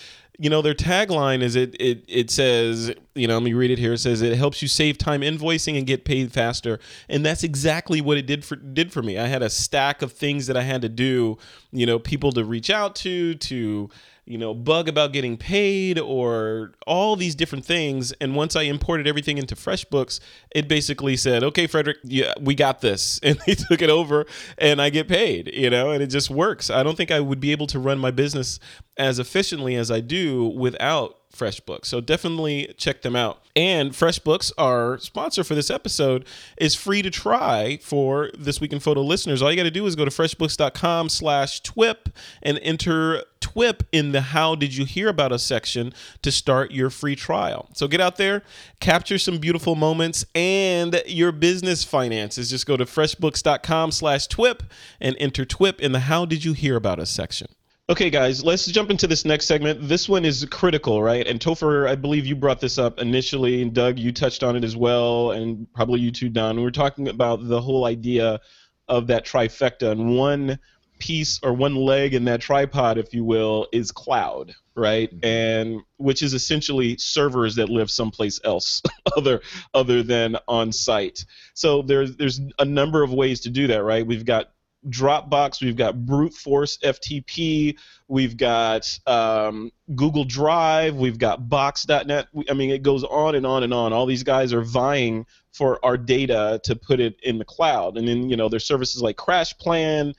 you 0.41 0.49
know 0.49 0.63
their 0.63 0.73
tagline 0.73 1.43
is 1.43 1.55
it 1.55 1.75
it 1.79 2.03
it 2.07 2.31
says 2.31 2.91
you 3.13 3.27
know 3.27 3.35
let 3.35 3.43
me 3.43 3.53
read 3.53 3.69
it 3.69 3.77
here. 3.77 3.93
It 3.93 3.99
says 3.99 4.23
it 4.23 4.35
helps 4.35 4.63
you 4.63 4.67
save 4.67 4.97
time 4.97 5.21
invoicing 5.21 5.77
and 5.77 5.85
get 5.85 6.03
paid 6.03 6.31
faster. 6.31 6.79
And 7.07 7.23
that's 7.23 7.43
exactly 7.43 8.01
what 8.01 8.17
it 8.17 8.25
did 8.25 8.43
for 8.43 8.55
did 8.55 8.91
for 8.91 9.03
me. 9.03 9.19
I 9.19 9.27
had 9.27 9.43
a 9.43 9.51
stack 9.51 10.01
of 10.01 10.11
things 10.11 10.47
that 10.47 10.57
i 10.57 10.63
had 10.63 10.81
to 10.81 10.89
do 10.89 11.37
you 11.71 11.85
know 11.85 11.99
people 11.99 12.31
to 12.31 12.43
reach 12.43 12.71
out 12.71 12.95
to 12.95 13.35
to 13.35 13.89
you 14.32 14.38
know 14.38 14.53
bug 14.53 14.88
about 14.88 15.11
getting 15.11 15.36
paid 15.38 15.99
or 15.99 16.71
all 16.88 17.15
these 17.15 17.36
different 17.36 17.65
things. 17.65 18.13
And 18.21 18.36
once 18.36 18.55
i 18.55 18.63
imported 18.63 19.07
everything 19.07 19.38
into 19.38 19.55
freshbooks 19.55 20.19
it 20.51 20.67
basically 20.67 21.17
said 21.17 21.43
okay 21.43 21.67
frederick 21.67 21.97
yeah 22.03 22.34
we 22.39 22.55
got 22.55 22.82
this. 22.82 23.19
And 23.32 23.39
they 23.45 23.55
took 23.55 23.82
it 23.82 23.89
over 23.89 24.25
and 24.57 24.82
i 24.82 24.89
get 24.89 25.07
paid 25.07 25.51
you 25.53 25.69
know 25.69 25.91
and 25.91 26.01
it 26.01 26.07
just 26.07 26.29
works. 26.29 26.69
I 26.69 26.84
don't 26.84 26.95
think 26.95 27.11
i 27.11 27.19
would 27.19 27.39
be 27.39 27.51
able 27.51 27.67
to 27.67 27.79
run 27.79 27.99
my 27.99 28.11
business 28.11 28.59
as 28.97 29.19
efficiently 29.19 29.75
as 29.75 29.91
i 29.91 29.99
do 29.99 30.45
without 30.45 31.20
FreshBooks. 31.32 31.86
So 31.86 32.01
definitely 32.01 32.73
check 32.77 33.01
them 33.01 33.15
out. 33.15 33.41
And 33.55 33.91
FreshBooks, 33.91 34.51
our 34.57 34.97
sponsor 34.99 35.43
for 35.43 35.55
this 35.55 35.69
episode, 35.69 36.25
is 36.57 36.75
free 36.75 37.01
to 37.01 37.09
try 37.09 37.79
for 37.82 38.32
This 38.38 38.61
Week 38.61 38.71
in 38.71 38.79
Photo 38.79 39.01
listeners. 39.01 39.41
All 39.41 39.49
you 39.49 39.57
got 39.57 39.63
to 39.63 39.71
do 39.71 39.86
is 39.86 39.95
go 39.95 40.05
to 40.05 40.11
freshbooks.com 40.11 41.09
slash 41.09 41.61
TWIP 41.61 42.09
and 42.41 42.59
enter 42.59 43.23
TWIP 43.41 43.84
in 43.91 44.11
the 44.11 44.21
How 44.21 44.55
Did 44.55 44.75
You 44.75 44.86
Hear 44.86 45.09
About 45.09 45.32
Us 45.32 45.43
section 45.43 45.93
to 46.21 46.32
start 46.32 46.71
your 46.71 46.89
free 46.89 47.15
trial. 47.15 47.69
So 47.73 47.88
get 47.88 47.99
out 47.99 48.17
there, 48.17 48.43
capture 48.79 49.17
some 49.17 49.39
beautiful 49.39 49.75
moments 49.75 50.25
and 50.36 51.01
your 51.05 51.32
business 51.32 51.84
finances. 51.84 52.49
Just 52.49 52.65
go 52.65 52.77
to 52.77 52.86
freshbooks.com 52.86 53.91
slash 53.91 54.27
TWIP 54.27 54.63
and 54.99 55.15
enter 55.19 55.45
TWIP 55.45 55.79
in 55.79 55.91
the 55.91 56.01
How 56.01 56.25
Did 56.25 56.45
You 56.45 56.53
Hear 56.53 56.75
About 56.75 56.99
Us 56.99 57.09
section. 57.09 57.47
Okay, 57.91 58.09
guys, 58.09 58.41
let's 58.41 58.65
jump 58.67 58.89
into 58.89 59.05
this 59.05 59.25
next 59.25 59.47
segment. 59.47 59.85
This 59.85 60.07
one 60.07 60.23
is 60.23 60.47
critical, 60.49 61.03
right? 61.03 61.27
And 61.27 61.41
Topher, 61.41 61.89
I 61.89 61.95
believe 61.95 62.25
you 62.25 62.37
brought 62.37 62.61
this 62.61 62.77
up 62.77 62.99
initially, 62.99 63.61
and 63.61 63.73
Doug, 63.73 63.99
you 63.99 64.13
touched 64.13 64.43
on 64.43 64.55
it 64.55 64.63
as 64.63 64.77
well, 64.77 65.31
and 65.31 65.67
probably 65.73 65.99
you 65.99 66.09
too, 66.09 66.29
Don. 66.29 66.55
We 66.55 66.63
were 66.63 66.71
talking 66.71 67.09
about 67.09 67.45
the 67.45 67.59
whole 67.59 67.83
idea 67.83 68.39
of 68.87 69.07
that 69.07 69.25
trifecta, 69.25 69.91
and 69.91 70.15
one 70.15 70.57
piece 70.99 71.41
or 71.43 71.51
one 71.51 71.75
leg 71.75 72.13
in 72.13 72.23
that 72.25 72.39
tripod, 72.39 72.97
if 72.97 73.13
you 73.13 73.25
will, 73.25 73.67
is 73.73 73.91
cloud, 73.91 74.55
right? 74.73 75.13
Mm-hmm. 75.13 75.25
And 75.25 75.81
which 75.97 76.21
is 76.21 76.33
essentially 76.33 76.95
servers 76.95 77.55
that 77.55 77.67
live 77.67 77.91
someplace 77.91 78.39
else 78.45 78.81
other 79.17 79.41
other 79.73 80.01
than 80.01 80.37
on 80.47 80.71
site. 80.71 81.25
So 81.55 81.81
there's 81.81 82.15
there's 82.15 82.39
a 82.57 82.63
number 82.63 83.03
of 83.03 83.11
ways 83.11 83.41
to 83.41 83.49
do 83.49 83.67
that, 83.67 83.83
right? 83.83 84.07
We've 84.07 84.23
got 84.23 84.51
Dropbox, 84.89 85.63
we've 85.63 85.75
got 85.75 86.05
brute 86.05 86.34
force 86.34 86.77
FTP, 86.77 87.77
we've 88.07 88.36
got 88.36 88.88
um, 89.05 89.71
Google 89.95 90.23
Drive, 90.23 90.95
we've 90.95 91.19
got 91.19 91.47
Box.net. 91.47 92.27
I 92.49 92.53
mean, 92.53 92.71
it 92.71 92.82
goes 92.82 93.03
on 93.03 93.36
and 93.36 93.45
on 93.45 93.63
and 93.63 93.73
on. 93.73 93.93
All 93.93 94.05
these 94.05 94.23
guys 94.23 94.53
are 94.53 94.63
vying 94.63 95.25
for 95.51 95.84
our 95.86 95.97
data 95.97 96.59
to 96.63 96.75
put 96.75 96.99
it 96.99 97.19
in 97.21 97.38
the 97.38 97.45
cloud, 97.45 97.97
and 97.97 98.07
then 98.07 98.29
you 98.29 98.36
know 98.36 98.49
there's 98.49 98.65
services 98.65 99.01
like 99.01 99.17
CrashPlan. 99.17 100.13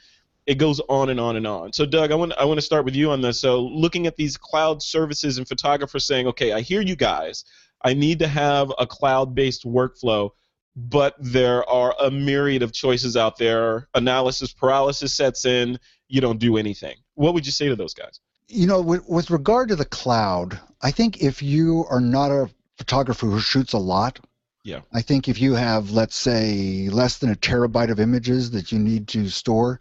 It 0.47 0.59
goes 0.59 0.81
on 0.89 1.09
and 1.09 1.21
on 1.21 1.37
and 1.37 1.47
on. 1.47 1.73
So, 1.73 1.87
Doug, 1.87 2.11
I 2.13 2.15
want 2.15 2.33
I 2.35 2.45
want 2.45 2.59
to 2.59 2.67
start 2.67 2.85
with 2.85 2.95
you 2.95 3.11
on 3.11 3.21
this. 3.21 3.41
So, 3.41 3.63
looking 3.63 4.07
at 4.07 4.17
these 4.17 4.37
cloud 4.37 4.83
services 4.83 5.39
and 5.39 5.47
photographers 5.47 6.05
saying, 6.05 6.27
okay, 6.29 6.53
I 6.53 6.61
hear 6.61 6.81
you 6.81 6.97
guys. 6.97 7.45
I 7.85 7.95
need 7.95 8.21
to 8.21 8.29
have 8.29 8.73
a 8.79 8.87
cloud-based 8.87 9.65
workflow 9.65 10.31
but 10.75 11.15
there 11.19 11.69
are 11.69 11.95
a 12.01 12.11
myriad 12.11 12.63
of 12.63 12.73
choices 12.73 13.17
out 13.17 13.39
there. 13.39 13.89
Analysis 13.95 14.53
paralysis 14.53 15.15
sets 15.15 15.45
in. 15.45 15.79
You 16.09 16.21
don't 16.21 16.39
do 16.39 16.57
anything. 16.57 16.97
What 17.15 17.35
would 17.35 17.47
you 17.47 17.53
say 17.53 17.69
to 17.69 17.77
those 17.77 17.95
guys? 17.95 18.21
You 18.49 18.67
know, 18.67 18.81
with, 18.81 19.09
with 19.09 19.31
regard 19.31 19.69
to 19.69 19.77
the 19.77 19.85
cloud, 19.85 20.59
I 20.81 20.91
think 20.91 21.23
if 21.23 21.43
you 21.43 21.87
are 21.89 22.01
not 22.01 22.31
a 22.31 22.51
photographer 22.77 23.27
who 23.27 23.41
shoots 23.41 23.73
a 23.73 23.79
lot, 23.79 24.19
Yeah. 24.65 24.81
I 24.93 25.03
think 25.03 25.29
if 25.29 25.41
you 25.41 25.55
have, 25.55 25.91
let's 25.91 26.17
say, 26.17 26.89
less 26.89 27.19
than 27.19 27.31
a 27.31 27.35
terabyte 27.37 27.91
of 27.91 28.01
images 28.01 28.51
that 28.53 28.73
you 28.73 28.79
need 28.79 29.09
to 29.09 29.29
store, 29.29 29.81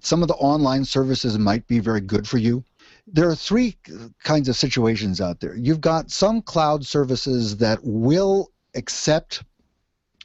some 0.00 0.22
of 0.22 0.28
the 0.28 0.34
online 0.34 0.84
services 0.84 1.38
might 1.38 1.66
be 1.66 1.78
very 1.78 2.00
good 2.00 2.26
for 2.26 2.38
you. 2.38 2.64
There 3.06 3.28
are 3.28 3.34
three 3.34 3.76
kinds 4.22 4.48
of 4.48 4.56
situations 4.56 5.20
out 5.20 5.40
there. 5.40 5.56
You've 5.56 5.80
got 5.80 6.10
some 6.10 6.42
cloud 6.42 6.86
services 6.86 7.56
that 7.58 7.80
will 7.82 8.50
accept 8.74 9.42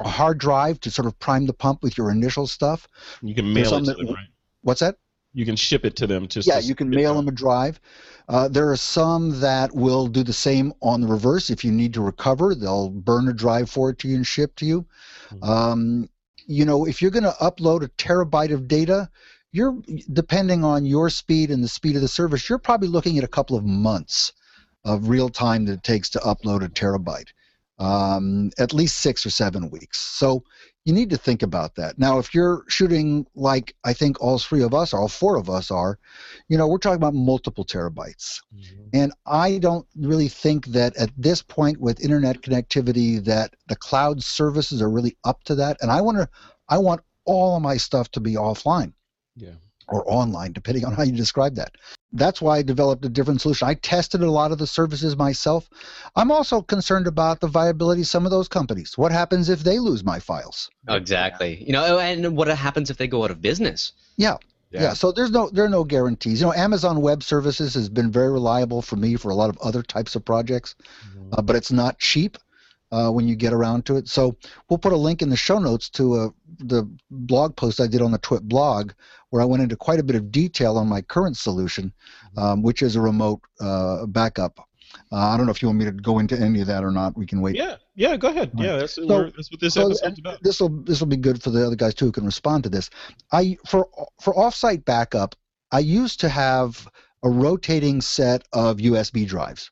a 0.01 0.09
hard 0.09 0.37
drive 0.37 0.79
to 0.81 0.91
sort 0.91 1.05
of 1.05 1.17
prime 1.19 1.45
the 1.45 1.53
pump 1.53 1.81
with 1.81 1.97
your 1.97 2.11
initial 2.11 2.47
stuff. 2.47 2.87
You 3.21 3.33
can 3.35 3.51
mail 3.51 3.73
it 3.75 3.79
to 3.79 3.93
them, 3.93 4.05
that- 4.05 4.13
right? 4.13 4.27
What's 4.61 4.81
that? 4.81 4.97
You 5.33 5.45
can 5.45 5.55
ship 5.55 5.85
it 5.85 5.95
to 5.97 6.07
them. 6.07 6.27
Just 6.27 6.47
yeah, 6.47 6.59
to 6.59 6.65
you 6.65 6.73
can 6.73 6.89
mail 6.89 7.11
out. 7.11 7.17
them 7.17 7.27
a 7.27 7.31
drive. 7.31 7.79
Uh, 8.27 8.47
there 8.47 8.71
are 8.71 8.77
some 8.77 9.39
that 9.39 9.75
will 9.75 10.07
do 10.07 10.23
the 10.23 10.33
same 10.33 10.73
on 10.81 11.01
the 11.01 11.07
reverse. 11.07 11.49
If 11.49 11.63
you 11.63 11.71
need 11.71 11.93
to 11.93 12.01
recover, 12.01 12.55
they'll 12.55 12.89
burn 12.89 13.27
a 13.27 13.33
drive 13.33 13.69
for 13.69 13.91
it 13.91 13.99
to 13.99 14.07
you 14.07 14.15
and 14.15 14.25
ship 14.25 14.55
to 14.55 14.65
you. 14.65 14.85
Mhm. 15.29 15.47
Um, 15.47 16.09
you 16.47 16.65
know, 16.65 16.85
if 16.87 17.01
you're 17.01 17.11
going 17.11 17.23
to 17.23 17.35
upload 17.39 17.83
a 17.83 17.89
terabyte 17.89 18.51
of 18.53 18.67
data, 18.67 19.09
you're 19.51 19.77
depending 20.11 20.63
on 20.63 20.85
your 20.85 21.09
speed 21.09 21.51
and 21.51 21.63
the 21.63 21.67
speed 21.67 21.95
of 21.95 22.01
the 22.01 22.07
service, 22.07 22.49
you're 22.49 22.57
probably 22.57 22.87
looking 22.87 23.17
at 23.17 23.23
a 23.23 23.27
couple 23.27 23.55
of 23.55 23.63
months 23.63 24.33
of 24.85 25.09
real 25.09 25.29
time 25.29 25.65
that 25.65 25.73
it 25.73 25.83
takes 25.83 26.09
to 26.11 26.19
upload 26.19 26.63
a 26.63 26.69
terabyte, 26.69 27.27
um, 27.79 28.51
at 28.57 28.73
least 28.73 28.97
six 28.97 29.25
or 29.25 29.29
seven 29.29 29.69
weeks. 29.69 29.99
So 29.99 30.43
you 30.85 30.93
need 30.93 31.09
to 31.09 31.17
think 31.17 31.43
about 31.43 31.75
that. 31.75 31.99
Now, 31.99 32.17
if 32.17 32.33
you're 32.33 32.63
shooting 32.67 33.27
like 33.35 33.75
I 33.83 33.93
think 33.93 34.21
all 34.21 34.39
three 34.39 34.63
of 34.63 34.73
us, 34.73 34.93
all 34.93 35.07
four 35.07 35.35
of 35.35 35.49
us 35.49 35.69
are, 35.69 35.99
you 36.47 36.57
know, 36.57 36.67
we're 36.67 36.77
talking 36.77 36.95
about 36.95 37.13
multiple 37.13 37.65
terabytes. 37.65 38.41
Mhm. 38.55 38.89
And 38.93 39.13
I 39.25 39.57
don't 39.57 39.85
really 39.95 40.29
think 40.29 40.67
that 40.67 40.95
at 40.95 41.11
this 41.17 41.41
point 41.41 41.79
with 41.79 41.99
internet 41.99 42.41
connectivity 42.41 43.23
that 43.25 43.53
the 43.67 43.75
cloud 43.75 44.23
services 44.23 44.81
are 44.81 44.89
really 44.89 45.17
up 45.23 45.43
to 45.43 45.55
that. 45.55 45.77
And 45.81 45.91
I 45.91 46.01
want 46.01 46.17
to, 46.17 46.29
I 46.69 46.77
want 46.77 47.01
all 47.25 47.57
of 47.57 47.61
my 47.61 47.77
stuff 47.77 48.09
to 48.11 48.19
be 48.19 48.33
offline 48.33 48.93
Yeah. 49.35 49.55
Or 49.87 50.03
online, 50.11 50.53
depending 50.53 50.85
on 50.85 50.93
how 50.93 51.03
you 51.03 51.13
describe 51.13 51.55
that. 51.55 51.75
That's 52.13 52.41
why 52.41 52.57
I 52.57 52.61
developed 52.61 53.05
a 53.05 53.09
different 53.09 53.41
solution. 53.41 53.67
I 53.67 53.75
tested 53.75 54.21
a 54.21 54.31
lot 54.31 54.51
of 54.51 54.57
the 54.57 54.67
services 54.67 55.17
myself. 55.17 55.69
I'm 56.15 56.31
also 56.31 56.61
concerned 56.61 57.07
about 57.07 57.39
the 57.39 57.47
viability 57.47 58.01
of 58.01 58.07
some 58.07 58.25
of 58.25 58.31
those 58.31 58.47
companies. 58.47 58.97
What 58.97 59.11
happens 59.11 59.49
if 59.49 59.63
they 59.63 59.79
lose 59.79 60.03
my 60.03 60.19
files? 60.19 60.69
Exactly. 60.89 61.63
You 61.65 61.73
know, 61.73 61.99
and 61.99 62.35
what 62.35 62.47
happens 62.47 62.89
if 62.89 62.97
they 62.97 63.07
go 63.07 63.23
out 63.23 63.31
of 63.31 63.41
business? 63.41 63.93
Yeah. 64.17 64.37
Yeah. 64.71 64.93
so 64.93 65.13
there's 65.13 65.31
no 65.31 65.49
there 65.49 65.63
are 65.63 65.69
no 65.69 65.85
guarantees. 65.85 66.41
You 66.41 66.47
know, 66.47 66.53
Amazon 66.53 67.01
Web 67.01 67.23
Services 67.23 67.73
has 67.73 67.87
been 67.87 68.11
very 68.11 68.31
reliable 68.31 68.81
for 68.81 68.97
me 68.97 69.15
for 69.15 69.29
a 69.29 69.35
lot 69.35 69.49
of 69.49 69.57
other 69.59 69.81
types 69.81 70.15
of 70.15 70.25
projects, 70.25 70.75
uh, 71.31 71.41
but 71.41 71.55
it's 71.55 71.71
not 71.71 71.99
cheap 71.99 72.37
uh, 72.91 73.09
when 73.09 73.27
you 73.27 73.35
get 73.35 73.53
around 73.53 73.85
to 73.85 73.97
it. 73.97 74.07
So 74.07 74.35
we'll 74.69 74.79
put 74.79 74.93
a 74.93 74.97
link 74.97 75.21
in 75.21 75.29
the 75.29 75.35
show 75.35 75.59
notes 75.59 75.89
to 75.91 76.13
uh, 76.13 76.29
the 76.59 76.89
blog 77.11 77.55
post 77.55 77.79
I 77.79 77.87
did 77.87 78.01
on 78.01 78.11
the 78.11 78.17
Twit 78.17 78.43
blog, 78.43 78.91
where 79.29 79.41
I 79.41 79.45
went 79.45 79.63
into 79.63 79.75
quite 79.75 79.99
a 79.99 80.03
bit 80.03 80.15
of 80.15 80.31
detail 80.31 80.77
on 80.77 80.87
my 80.87 81.01
current 81.01 81.37
solution, 81.37 81.93
um, 82.37 82.61
which 82.61 82.81
is 82.81 82.95
a 82.95 83.01
remote 83.01 83.41
uh, 83.59 84.05
backup. 84.05 84.59
Uh, 85.11 85.15
I 85.17 85.37
don't 85.37 85.45
know 85.45 85.51
if 85.51 85.61
you 85.61 85.67
want 85.67 85.79
me 85.79 85.85
to 85.85 85.91
go 85.91 86.19
into 86.19 86.39
any 86.39 86.61
of 86.61 86.67
that 86.67 86.83
or 86.83 86.91
not. 86.91 87.17
We 87.17 87.25
can 87.25 87.41
wait. 87.41 87.55
Yeah. 87.55 87.75
Yeah. 87.95 88.15
Go 88.17 88.29
ahead. 88.29 88.51
Yeah. 88.55 88.77
That's, 88.77 88.95
So- 88.95 89.31
that's 89.35 89.51
what 89.51 89.59
this 89.59 89.73
so, 89.73 89.87
episode's 89.87 90.19
about. 90.19 90.43
This 90.43 90.59
will 90.59 90.69
this 90.69 90.99
will 90.99 91.07
be 91.07 91.17
good 91.17 91.41
for 91.41 91.49
the 91.49 91.65
other 91.65 91.75
guys 91.75 91.93
too 91.93 92.05
who 92.05 92.11
can 92.11 92.25
respond 92.25 92.63
to 92.63 92.69
this. 92.69 92.89
I 93.31 93.57
for 93.65 93.89
for 94.21 94.33
offsite 94.33 94.85
backup, 94.85 95.35
I 95.71 95.79
used 95.79 96.19
to 96.21 96.29
have 96.29 96.87
a 97.23 97.29
rotating 97.29 98.01
set 98.01 98.47
of 98.53 98.77
USB 98.77 99.27
drives, 99.27 99.71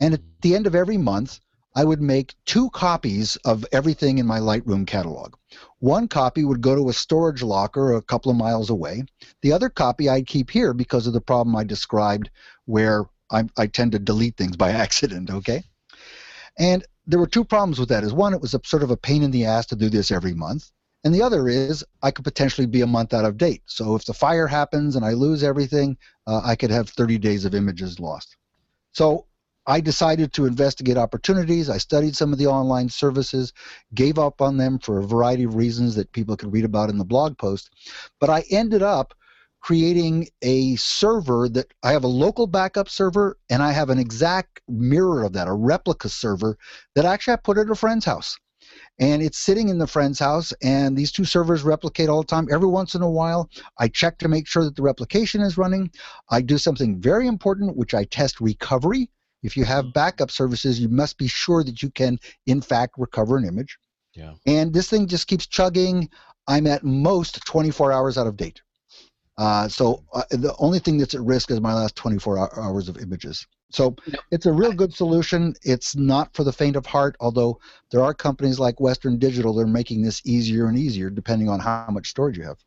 and 0.00 0.14
at 0.14 0.20
the 0.42 0.54
end 0.54 0.66
of 0.66 0.74
every 0.74 0.98
month, 0.98 1.40
I 1.74 1.84
would 1.84 2.00
make 2.00 2.34
two 2.44 2.70
copies 2.70 3.36
of 3.44 3.66
everything 3.72 4.18
in 4.18 4.26
my 4.26 4.38
Lightroom 4.38 4.86
catalog. 4.86 5.34
One 5.80 6.06
copy 6.06 6.44
would 6.44 6.60
go 6.60 6.76
to 6.76 6.88
a 6.88 6.92
storage 6.92 7.42
locker 7.42 7.94
a 7.94 8.02
couple 8.02 8.30
of 8.30 8.36
miles 8.36 8.70
away. 8.70 9.04
The 9.42 9.52
other 9.52 9.68
copy 9.68 10.08
I'd 10.08 10.26
keep 10.26 10.50
here 10.50 10.72
because 10.72 11.06
of 11.06 11.12
the 11.12 11.20
problem 11.20 11.56
I 11.56 11.64
described, 11.64 12.30
where 12.66 13.06
I, 13.30 13.44
I 13.56 13.66
tend 13.66 13.92
to 13.92 13.98
delete 13.98 14.36
things 14.36 14.56
by 14.56 14.70
accident. 14.84 15.30
Okay. 15.30 15.64
And 16.58 16.84
there 17.06 17.18
were 17.18 17.26
two 17.26 17.44
problems 17.44 17.78
with 17.78 17.88
that. 17.88 18.04
Is 18.04 18.12
one, 18.12 18.34
it 18.34 18.40
was 18.40 18.54
a 18.54 18.60
sort 18.64 18.82
of 18.82 18.90
a 18.90 18.96
pain 18.96 19.22
in 19.22 19.30
the 19.30 19.44
ass 19.44 19.66
to 19.66 19.76
do 19.76 19.90
this 19.90 20.10
every 20.10 20.34
month, 20.34 20.70
and 21.02 21.14
the 21.14 21.22
other 21.22 21.48
is 21.48 21.84
I 22.02 22.12
could 22.12 22.24
potentially 22.24 22.66
be 22.66 22.80
a 22.80 22.86
month 22.86 23.12
out 23.12 23.24
of 23.24 23.36
date. 23.36 23.62
So 23.66 23.94
if 23.94 24.04
the 24.04 24.14
fire 24.14 24.46
happens 24.46 24.96
and 24.96 25.04
I 25.04 25.12
lose 25.12 25.42
everything, 25.42 25.98
uh, 26.26 26.40
I 26.44 26.56
could 26.56 26.70
have 26.70 26.88
30 26.88 27.18
days 27.18 27.44
of 27.44 27.54
images 27.54 28.00
lost. 28.00 28.36
So 28.92 29.26
I 29.66 29.80
decided 29.80 30.32
to 30.34 30.46
investigate 30.46 30.98
opportunities. 30.98 31.70
I 31.70 31.78
studied 31.78 32.16
some 32.16 32.32
of 32.32 32.38
the 32.38 32.46
online 32.46 32.88
services, 32.88 33.52
gave 33.94 34.18
up 34.18 34.42
on 34.42 34.58
them 34.58 34.78
for 34.78 34.98
a 34.98 35.06
variety 35.06 35.44
of 35.44 35.54
reasons 35.54 35.94
that 35.94 36.12
people 36.12 36.36
could 36.36 36.52
read 36.52 36.64
about 36.64 36.90
in 36.90 36.98
the 36.98 37.04
blog 37.04 37.38
post, 37.38 37.70
but 38.20 38.28
I 38.28 38.44
ended 38.50 38.82
up 38.82 39.14
creating 39.60 40.28
a 40.42 40.76
server 40.76 41.48
that 41.48 41.72
I 41.82 41.92
have 41.92 42.04
a 42.04 42.08
local 42.08 42.46
backup 42.46 42.90
server 42.90 43.38
and 43.48 43.62
I 43.62 43.72
have 43.72 43.88
an 43.88 43.98
exact 43.98 44.60
mirror 44.68 45.24
of 45.24 45.32
that, 45.32 45.48
a 45.48 45.54
replica 45.54 46.10
server 46.10 46.58
that 46.94 47.06
actually 47.06 47.32
I 47.32 47.36
put 47.36 47.56
at 47.56 47.70
a 47.70 47.74
friend's 47.74 48.04
house. 48.04 48.36
And 48.98 49.22
it's 49.22 49.38
sitting 49.38 49.70
in 49.70 49.78
the 49.78 49.86
friend's 49.86 50.18
house, 50.18 50.52
and 50.62 50.96
these 50.96 51.12
two 51.12 51.24
servers 51.24 51.62
replicate 51.62 52.08
all 52.08 52.22
the 52.22 52.26
time. 52.26 52.48
Every 52.50 52.68
once 52.68 52.94
in 52.94 53.02
a 53.02 53.10
while, 53.10 53.50
I 53.78 53.88
check 53.88 54.18
to 54.18 54.28
make 54.28 54.46
sure 54.46 54.64
that 54.64 54.76
the 54.76 54.82
replication 54.82 55.40
is 55.40 55.58
running. 55.58 55.90
I 56.30 56.40
do 56.42 56.58
something 56.58 57.00
very 57.00 57.26
important, 57.26 57.76
which 57.76 57.94
I 57.94 58.04
test 58.04 58.40
recovery. 58.40 59.10
If 59.44 59.56
you 59.56 59.64
have 59.64 59.92
backup 59.92 60.30
services, 60.30 60.80
you 60.80 60.88
must 60.88 61.18
be 61.18 61.28
sure 61.28 61.62
that 61.62 61.82
you 61.82 61.90
can, 61.90 62.18
in 62.46 62.60
fact, 62.60 62.94
recover 62.98 63.36
an 63.36 63.44
image. 63.44 63.78
Yeah. 64.14 64.32
And 64.46 64.72
this 64.72 64.88
thing 64.88 65.06
just 65.06 65.28
keeps 65.28 65.46
chugging. 65.46 66.08
I'm 66.48 66.66
at 66.66 66.82
most 66.82 67.44
24 67.44 67.92
hours 67.92 68.18
out 68.18 68.26
of 68.26 68.36
date. 68.36 68.60
Uh, 69.36 69.68
so 69.68 70.02
uh, 70.12 70.22
the 70.30 70.54
only 70.58 70.78
thing 70.78 70.96
that's 70.96 71.14
at 71.14 71.20
risk 71.20 71.50
is 71.50 71.60
my 71.60 71.74
last 71.74 71.94
24 71.96 72.58
hours 72.58 72.88
of 72.88 72.96
images. 72.98 73.46
So 73.70 73.96
it's 74.30 74.46
a 74.46 74.52
real 74.52 74.72
good 74.72 74.94
solution. 74.94 75.54
It's 75.62 75.96
not 75.96 76.32
for 76.34 76.44
the 76.44 76.52
faint 76.52 76.76
of 76.76 76.86
heart, 76.86 77.16
although 77.20 77.58
there 77.90 78.02
are 78.02 78.14
companies 78.14 78.58
like 78.58 78.80
Western 78.80 79.18
Digital 79.18 79.52
that 79.54 79.62
are 79.62 79.66
making 79.66 80.02
this 80.02 80.22
easier 80.24 80.68
and 80.68 80.78
easier 80.78 81.10
depending 81.10 81.48
on 81.48 81.60
how 81.60 81.88
much 81.90 82.08
storage 82.08 82.38
you 82.38 82.44
have. 82.44 82.58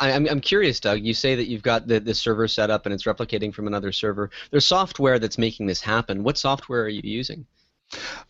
I, 0.00 0.12
I'm, 0.12 0.26
I'm 0.28 0.40
curious, 0.40 0.78
Doug. 0.80 1.02
You 1.04 1.12
say 1.14 1.34
that 1.34 1.46
you've 1.48 1.62
got 1.62 1.88
the, 1.88 1.98
the 2.00 2.14
server 2.14 2.46
set 2.48 2.70
up 2.70 2.86
and 2.86 2.92
it's 2.94 3.04
replicating 3.04 3.52
from 3.52 3.66
another 3.66 3.90
server. 3.92 4.30
There's 4.50 4.66
software 4.66 5.18
that's 5.18 5.38
making 5.38 5.66
this 5.66 5.80
happen. 5.80 6.22
What 6.22 6.38
software 6.38 6.82
are 6.82 6.88
you 6.88 7.00
using? 7.04 7.46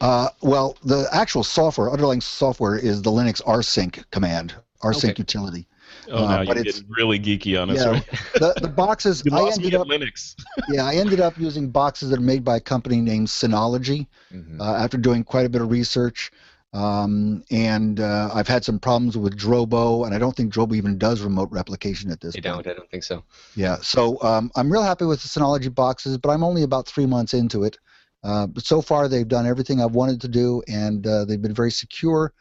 Uh, 0.01 0.29
well, 0.41 0.77
the 0.85 1.09
actual 1.13 1.43
software, 1.43 1.91
underlying 1.91 2.21
software, 2.21 2.77
is 2.79 3.03
the 3.03 3.11
Linux 3.11 3.43
rsync 3.43 4.05
command, 4.11 4.55
rsync 4.83 5.11
Okay. 5.11 5.15
utility. 5.19 5.67
Oh, 6.11 6.25
Uh, 6.25 6.29
now 6.29 6.37
but 6.39 6.47
you're 6.49 6.59
it's- 6.59 6.75
getting 6.77 6.91
really 6.91 7.19
geeky 7.19 7.61
on 7.61 7.71
us, 7.71 7.79
Yeah, 7.79 7.91
right? 7.91 8.07
the, 8.35 8.55
the 8.63 8.69
boxes. 8.69 9.23
You 9.27 9.33
I 9.37 9.41
lost 9.41 9.59
me 9.59 9.65
ended 9.67 9.75
at 9.75 9.81
up, 9.81 9.89
Linux. 9.89 10.37
yeah, 10.71 10.85
I 10.85 10.95
ended 10.95 11.21
up 11.21 11.37
using 11.39 11.71
boxes 11.71 12.11
that 12.11 12.19
are 12.19 12.23
made 12.23 12.45
by 12.45 12.57
a 12.57 12.61
company 12.61 13.01
named 13.01 13.27
Synology. 13.29 14.07
Mhm. 14.33 14.61
uh, 14.61 14.75
after 14.75 14.97
doing 14.99 15.25
quite 15.25 15.47
a 15.47 15.49
bit 15.49 15.61
of 15.63 15.71
research. 15.71 16.31
Um, 16.75 17.43
and 17.51 17.99
uh, 17.99 18.31
I've 18.33 18.49
had 18.49 18.65
some 18.65 18.79
problems 18.79 19.17
with 19.17 19.39
Drobo, 19.39 20.05
and 20.05 20.15
I 20.15 20.19
don't 20.19 20.37
think 20.37 20.53
Drobo 20.53 20.77
even 20.77 20.99
does 20.99 21.23
remote 21.23 21.49
replication 21.51 22.11
at 22.11 22.21
this 22.21 22.35
They 22.35 22.41
point. 22.43 22.65
don't. 22.65 22.75
I 22.75 22.77
don't 22.77 22.91
think 22.91 23.05
so. 23.05 23.25
Yeah, 23.57 23.77
so 23.81 24.21
um, 24.23 24.51
I'm 24.55 24.71
real 24.71 24.83
happy 24.83 25.07
with 25.07 25.23
the 25.23 25.29
Synology 25.29 25.75
boxes, 25.75 26.19
but 26.19 26.29
I'm 26.31 26.45
only 26.45 26.63
about 26.63 26.87
three 26.87 27.07
months 27.07 27.33
into 27.33 27.65
it. 27.65 27.79
Uh, 28.23 28.47
but 28.47 28.65
so 28.65 28.83
far, 28.83 29.09
they've 29.09 29.29
done 29.29 29.47
everything 29.47 29.81
I've 29.81 29.95
wanted 29.95 30.21
to 30.23 30.29
do, 30.29 30.63
and 30.69 31.07
uh, 31.07 31.25
they've 31.25 31.41
been 31.41 31.55
very 31.55 31.71
secure, 31.71 32.33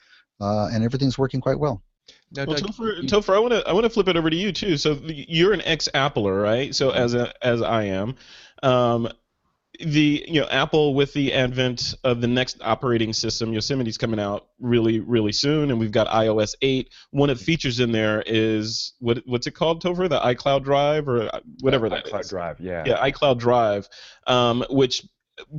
uh, 0.41 0.67
and 0.73 0.83
everything's 0.83 1.17
working 1.17 1.39
quite 1.39 1.59
well. 1.59 1.81
Now, 2.31 2.45
Well, 2.45 2.57
Doug, 2.57 2.69
Topher, 2.71 3.01
you- 3.01 3.07
Topher, 3.07 3.33
I 3.35 3.39
want 3.39 3.53
to 3.53 3.67
I 3.67 3.71
want 3.73 3.85
to 3.85 3.89
flip 3.89 4.07
it 4.09 4.17
over 4.17 4.29
to 4.29 4.35
you 4.35 4.51
too. 4.51 4.75
So 4.75 4.99
you're 5.05 5.53
an 5.53 5.61
ex-Appler, 5.61 6.41
right? 6.43 6.75
So 6.75 6.89
as 6.89 7.13
a 7.13 7.33
as 7.45 7.61
I 7.61 7.83
am, 7.83 8.15
um, 8.63 9.07
the 9.79 10.25
you 10.27 10.41
know 10.41 10.47
Apple 10.47 10.93
with 10.93 11.13
the 11.13 11.33
advent 11.33 11.95
of 12.03 12.21
the 12.21 12.27
next 12.27 12.57
operating 12.61 13.13
system, 13.13 13.53
Yosemite's 13.53 13.97
coming 13.97 14.19
out 14.19 14.47
really 14.59 14.99
really 14.99 15.31
soon, 15.31 15.71
and 15.71 15.79
we've 15.79 15.91
got 15.91 16.07
iOS 16.07 16.55
8. 16.61 16.89
One 17.11 17.29
of 17.29 17.39
the 17.39 17.43
features 17.43 17.79
in 17.79 17.91
there 17.91 18.23
is 18.25 18.93
what 18.99 19.19
what's 19.25 19.47
it 19.47 19.51
called, 19.51 19.83
Topher? 19.83 20.09
The 20.09 20.19
iCloud 20.19 20.63
Drive 20.63 21.07
or 21.07 21.33
uh, 21.33 21.39
whatever 21.61 21.89
that 21.89 22.07
is. 22.07 22.11
iCloud 22.11 22.29
Drive, 22.29 22.59
yeah. 22.59 22.83
Yeah, 22.85 23.09
iCloud 23.09 23.39
Drive, 23.39 23.87
um, 24.25 24.63
which 24.69 25.03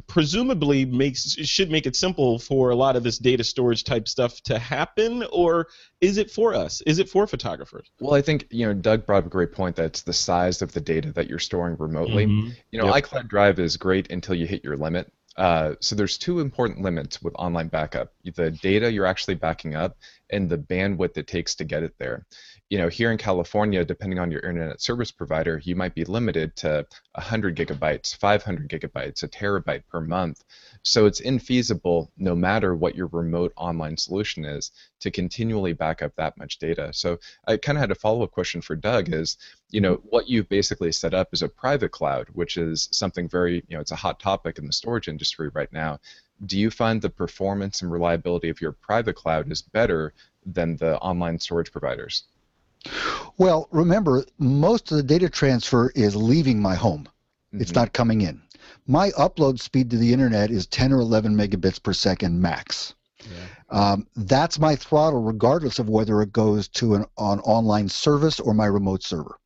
presumably 0.06 0.84
makes 0.84 1.32
should 1.46 1.70
make 1.70 1.86
it 1.86 1.96
simple 1.96 2.38
for 2.38 2.70
a 2.70 2.76
lot 2.76 2.96
of 2.96 3.02
this 3.02 3.18
data 3.18 3.44
storage 3.44 3.84
type 3.84 4.08
stuff 4.08 4.40
to 4.42 4.58
happen, 4.58 5.24
or 5.32 5.68
is 6.00 6.18
it 6.18 6.30
for 6.30 6.54
us? 6.54 6.80
Is 6.82 6.98
it 6.98 7.08
for 7.08 7.26
photographers? 7.26 7.90
Well, 8.00 8.14
I 8.14 8.22
think 8.22 8.46
you 8.50 8.66
know 8.66 8.74
Doug 8.74 9.06
brought 9.06 9.18
up 9.18 9.26
a 9.26 9.30
great 9.30 9.52
point. 9.52 9.76
That's 9.76 10.02
the 10.02 10.12
size 10.12 10.62
of 10.62 10.72
the 10.72 10.80
data 10.80 11.12
that 11.12 11.28
you're 11.28 11.38
storing 11.38 11.76
remotely. 11.78 12.26
Mhm. 12.26 12.54
You 12.72 12.80
know, 12.80 12.86
Yep. 12.94 13.04
iCloud 13.04 13.28
Drive 13.28 13.58
is 13.58 13.76
great 13.76 14.10
until 14.10 14.34
you 14.34 14.46
hit 14.46 14.64
your 14.64 14.76
limit. 14.76 15.12
Uh, 15.36 15.74
so 15.80 15.94
there's 15.94 16.18
two 16.18 16.40
important 16.40 16.82
limits 16.82 17.22
with 17.22 17.32
online 17.38 17.68
backup: 17.68 18.12
the 18.34 18.50
data 18.50 18.90
you're 18.90 19.06
actually 19.06 19.36
backing 19.36 19.76
up 19.76 19.96
and 20.30 20.48
the 20.50 20.58
bandwidth 20.58 21.16
it 21.16 21.28
takes 21.28 21.54
to 21.54 21.64
get 21.64 21.84
it 21.84 21.94
there. 21.98 22.26
You 22.70 22.76
know, 22.76 22.88
here 22.88 23.10
in 23.10 23.16
California, 23.16 23.82
depending 23.82 24.18
on 24.18 24.30
your 24.30 24.40
internet 24.40 24.80
service 24.80 25.10
provider, 25.10 25.58
you 25.64 25.74
might 25.74 25.94
be 25.94 26.04
limited 26.04 26.54
to 26.56 26.86
100 27.12 27.56
gigabytes, 27.56 28.14
500 28.14 28.68
gigabytes, 28.68 29.22
a 29.22 29.28
terabyte 29.28 29.84
per 29.90 30.02
month. 30.02 30.44
So 30.82 31.06
it's 31.06 31.22
infeasible, 31.22 32.10
no 32.18 32.34
matter 32.34 32.74
what 32.74 32.94
your 32.94 33.06
remote 33.06 33.54
online 33.56 33.96
solution 33.96 34.44
is, 34.44 34.70
to 35.00 35.10
continually 35.10 35.72
back 35.72 36.02
up 36.02 36.14
that 36.16 36.36
much 36.36 36.58
data. 36.58 36.90
So 36.92 37.18
I 37.46 37.56
kind 37.56 37.78
of 37.78 37.80
had 37.80 37.90
a 37.90 37.94
follow-up 37.94 38.32
question 38.32 38.60
for 38.60 38.76
Doug: 38.76 39.14
is 39.14 39.38
you 39.70 39.80
know 39.80 40.02
what 40.04 40.28
you've 40.28 40.48
basically 40.50 40.92
set 40.92 41.14
up 41.14 41.28
is 41.32 41.42
a 41.42 41.48
private 41.48 41.90
cloud, 41.90 42.28
which 42.34 42.58
is 42.58 42.90
something 42.92 43.28
very 43.30 43.64
you 43.68 43.76
know 43.76 43.80
it's 43.80 43.92
a 43.92 43.96
hot 43.96 44.20
topic 44.20 44.58
in 44.58 44.66
the 44.66 44.72
storage 44.74 45.08
industry 45.08 45.48
right 45.54 45.72
now. 45.72 46.00
Do 46.44 46.58
you 46.58 46.70
find 46.70 47.00
the 47.00 47.10
performance 47.10 47.80
and 47.80 47.90
reliability 47.90 48.50
of 48.50 48.60
your 48.60 48.72
private 48.72 49.16
cloud 49.16 49.50
is 49.50 49.62
better 49.62 50.12
than 50.44 50.76
the 50.76 50.98
online 50.98 51.38
storage 51.38 51.72
providers? 51.72 52.24
Well, 53.36 53.68
remember, 53.70 54.24
most 54.38 54.90
of 54.90 54.96
the 54.96 55.02
data 55.02 55.28
transfer 55.28 55.90
is 55.94 56.16
leaving 56.16 56.60
my 56.60 56.74
home. 56.74 57.08
Mm-hmm. 57.52 57.62
It's 57.62 57.74
not 57.74 57.92
coming 57.92 58.22
in. 58.22 58.42
My 58.86 59.10
upload 59.10 59.60
speed 59.60 59.90
to 59.90 59.96
the 59.96 60.12
internet 60.12 60.50
is 60.50 60.66
10 60.66 60.92
or 60.92 61.00
11 61.00 61.34
megabits 61.34 61.82
per 61.82 61.92
second 61.92 62.40
max. 62.40 62.94
Yeah. 63.20 63.46
Um, 63.70 64.06
that's 64.16 64.58
my 64.58 64.76
throttle, 64.76 65.22
regardless 65.22 65.78
of 65.78 65.88
whether 65.88 66.22
it 66.22 66.32
goes 66.32 66.68
to 66.68 66.94
an, 66.94 67.02
an 67.18 67.40
online 67.40 67.88
service 67.88 68.40
or 68.40 68.54
my 68.54 68.66
remote 68.66 69.02
server. 69.02 69.38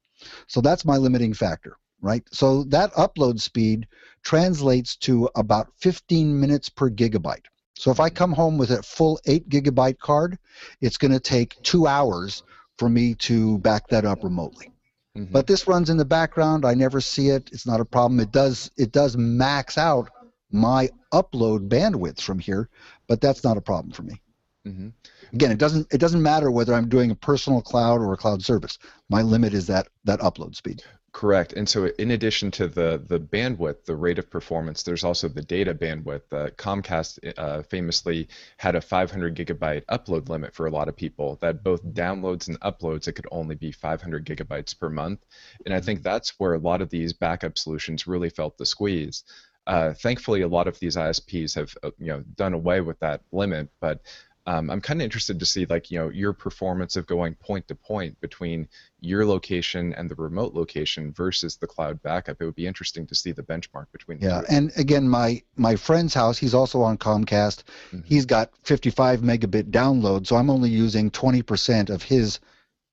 So 0.47 0.61
that's 0.61 0.85
my 0.85 0.97
limiting 0.97 1.35
factor, 1.35 1.77
right? 2.01 2.23
So 2.31 2.65
that 2.65 2.93
upload 2.93 3.41
speed 3.41 3.89
translates 4.23 4.97
to 4.97 5.29
about 5.35 5.73
15 5.79 6.39
minutes 6.39 6.69
per 6.69 6.91
gigabyte. 6.91 7.47
So 7.75 7.91
if 7.91 7.99
I 7.99 8.09
mm-hmm. 8.09 8.17
come 8.17 8.33
home 8.33 8.59
with 8.59 8.71
a 8.71 8.83
full 8.83 9.21
8 9.27 9.49
gigabyte 9.49 9.99
card, 9.99 10.39
it's 10.81 10.99
going 10.99 11.13
to 11.13 11.21
take 11.21 11.61
two 11.63 11.87
hours 11.87 12.43
for 12.83 12.89
me 12.89 13.15
to 13.15 13.59
back 13.59 13.87
that 13.87 14.05
up 14.05 14.25
remotely. 14.25 14.73
Mm-hmm. 15.17 15.33
But 15.33 15.47
this 15.47 15.69
runs 15.69 15.89
in 15.89 15.99
the 15.99 16.05
background. 16.05 16.65
I 16.65 16.75
never 16.75 17.01
see 17.01 17.29
it. 17.29 17.49
It's 17.53 17.65
not 17.65 17.79
a 17.79 17.85
problem. 17.85 18.19
It 18.19 18.33
does 18.33 18.73
it 18.77 18.91
does 18.91 19.17
max 19.17 19.79
out 19.79 20.11
my 20.51 20.91
upload 21.15 21.69
bandwidth 21.69 22.21
from 22.21 22.41
here, 22.41 22.69
but 23.07 23.21
that's 23.21 23.45
not 23.45 23.57
a 23.57 23.61
problem 23.61 23.93
for 23.93 24.03
me. 24.03 24.21
Mm-hmm. 24.67 24.89
Again, 25.33 25.53
it 25.53 25.59
doesn't 25.59 25.95
it 25.95 25.99
doesn't 25.99 26.23
matter 26.23 26.51
whether 26.51 26.75
I'm 26.75 26.89
doing 26.89 27.13
a 27.13 27.15
personal 27.15 27.63
cloud 27.63 28.01
or 28.01 28.13
a 28.15 28.17
cloud 28.17 28.43
service. 28.43 28.81
My 29.09 29.23
limit 29.23 29.55
is 29.55 29.69
that 29.69 29.87
that 30.03 30.19
upload 30.19 30.57
speed. 30.57 30.83
Correct. 31.13 31.53
And 31.53 31.69
so, 31.69 31.87
in 31.99 32.11
addition 32.13 32.51
to 32.53 32.67
the 32.67 33.03
the 33.07 33.21
bandwidth, 33.21 33.85
the 33.85 33.95
rate 33.95 34.19
of 34.19 34.31
performance, 34.31 34.83
there's 34.83 35.05
also 35.05 35.29
the 35.29 35.43
data 35.43 35.75
bandwidth. 35.75 36.23
Uh, 36.33 36.49
Comcast 36.57 37.19
uh, 37.37 37.63
famously 37.65 38.29
had 38.57 38.77
a 38.77 38.81
500 38.81 39.37
gigabyte 39.37 39.85
upload 39.91 40.31
limit 40.31 40.55
for 40.55 40.67
a 40.67 40.71
lot 40.71 40.89
of 40.89 40.97
people. 40.97 41.37
That 41.43 41.63
both 41.63 41.85
downloads 41.85 42.49
and 42.49 42.59
uploads, 42.61 43.09
it 43.09 43.13
could 43.13 43.27
only 43.31 43.57
be 43.57 43.73
500 43.73 44.25
gigabytes 44.25 44.79
per 44.79 44.89
month. 44.89 45.21
And 45.67 45.75
I 45.75 45.81
think 45.81 45.99
mm-hmm. 45.99 46.09
that's 46.09 46.41
where 46.41 46.55
a 46.55 46.59
lot 46.59 46.81
of 46.81 46.89
these 46.89 47.13
backup 47.13 47.59
solutions 47.59 48.07
really 48.07 48.31
felt 48.31 48.57
the 48.57 48.65
squeeze. 48.65 49.25
Uh, 49.67 49.93
thankfully, 49.93 50.41
a 50.41 50.49
lot 50.49 50.67
of 50.67 50.79
these 50.81 50.97
ISPs 50.97 51.55
have 51.55 51.77
uh, 51.83 51.91
you 51.99 52.07
know 52.07 52.25
done 52.37 52.55
away 52.55 52.81
with 52.81 52.99
that 53.01 53.21
limit, 53.33 53.69
but 53.81 54.01
um, 54.47 54.71
I'm 54.71 54.81
kind 54.81 55.01
of 55.01 55.05
interested 55.05 55.39
to 55.39 55.47
see 55.47 55.67
like 55.67 55.91
you 55.91 55.99
know 56.01 56.09
your 56.09 56.33
performance 56.33 56.97
of 56.97 57.07
going 57.07 57.35
point 57.37 57.69
to 57.69 57.77
point 57.77 58.21
between 58.21 58.69
your 59.01 59.25
location 59.25 59.95
and 59.95 60.11
the 60.11 60.17
remote 60.17 60.53
location 60.53 61.13
versus 61.13 61.57
the 61.57 61.67
cloud 61.67 62.03
backup. 62.03 62.41
It 62.41 62.45
would 62.45 62.57
be 62.57 62.67
interesting 62.67 63.07
to 63.07 63.15
see 63.15 63.31
the 63.31 63.43
benchmark 63.43 63.87
between. 63.93 64.19
Yeah, 64.19 64.41
two. 64.41 64.47
and 64.49 64.73
again, 64.77 65.09
my 65.09 65.43
my 65.57 65.77
friend's 65.77 66.15
house, 66.15 66.39
he's 66.39 66.55
also 66.55 66.83
on 66.83 66.99
Comcast. 66.99 67.63
Mm-hmm. 67.93 68.01
He's 68.05 68.27
got 68.27 68.51
55 68.65 69.21
megabit 69.21 69.71
download, 69.71 70.27
so 70.27 70.37
I'm 70.37 70.51
only 70.51 70.71
using 70.71 71.11
20% 71.11 71.91
of 71.91 72.03
his 72.03 72.41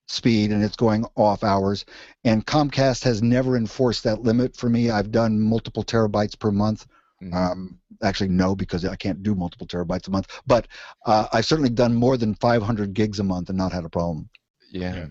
speed, 0.08 0.52
and 0.52 0.64
it's 0.64 0.76
going 0.76 1.06
off 1.16 1.44
hours. 1.44 1.86
And 2.24 2.46
Comcast 2.46 3.04
has 3.06 3.24
never 3.24 3.58
enforced 3.58 4.04
that 4.04 4.22
limit 4.22 4.56
for 4.56 4.70
me. 4.70 4.92
I've 4.92 5.12
done 5.12 5.40
multiple 5.40 5.84
terabytes 5.84 6.38
per 6.38 6.52
month. 6.52 6.86
Mm-hmm. 7.22 7.34
Um, 7.34 7.80
actually 8.04 8.30
no 8.30 8.56
because 8.56 8.86
I 8.86 8.96
can't 8.96 9.22
do 9.24 9.36
multiple 9.36 9.68
terabytes 9.68 10.08
a 10.08 10.12
month. 10.12 10.28
But 10.48 10.68
uh, 11.06 11.28
I've 11.34 11.46
certainly 11.46 11.70
done 11.70 11.94
more 11.94 12.18
than 12.18 12.36
500 12.36 12.94
gigs 12.94 13.20
a 13.20 13.24
month 13.24 13.50
and 13.50 13.58
not 13.58 13.74
had 13.74 13.86
a 13.86 13.90
problem. 13.90 14.30
Yeah. 14.72 14.96
yeah. 14.96 15.06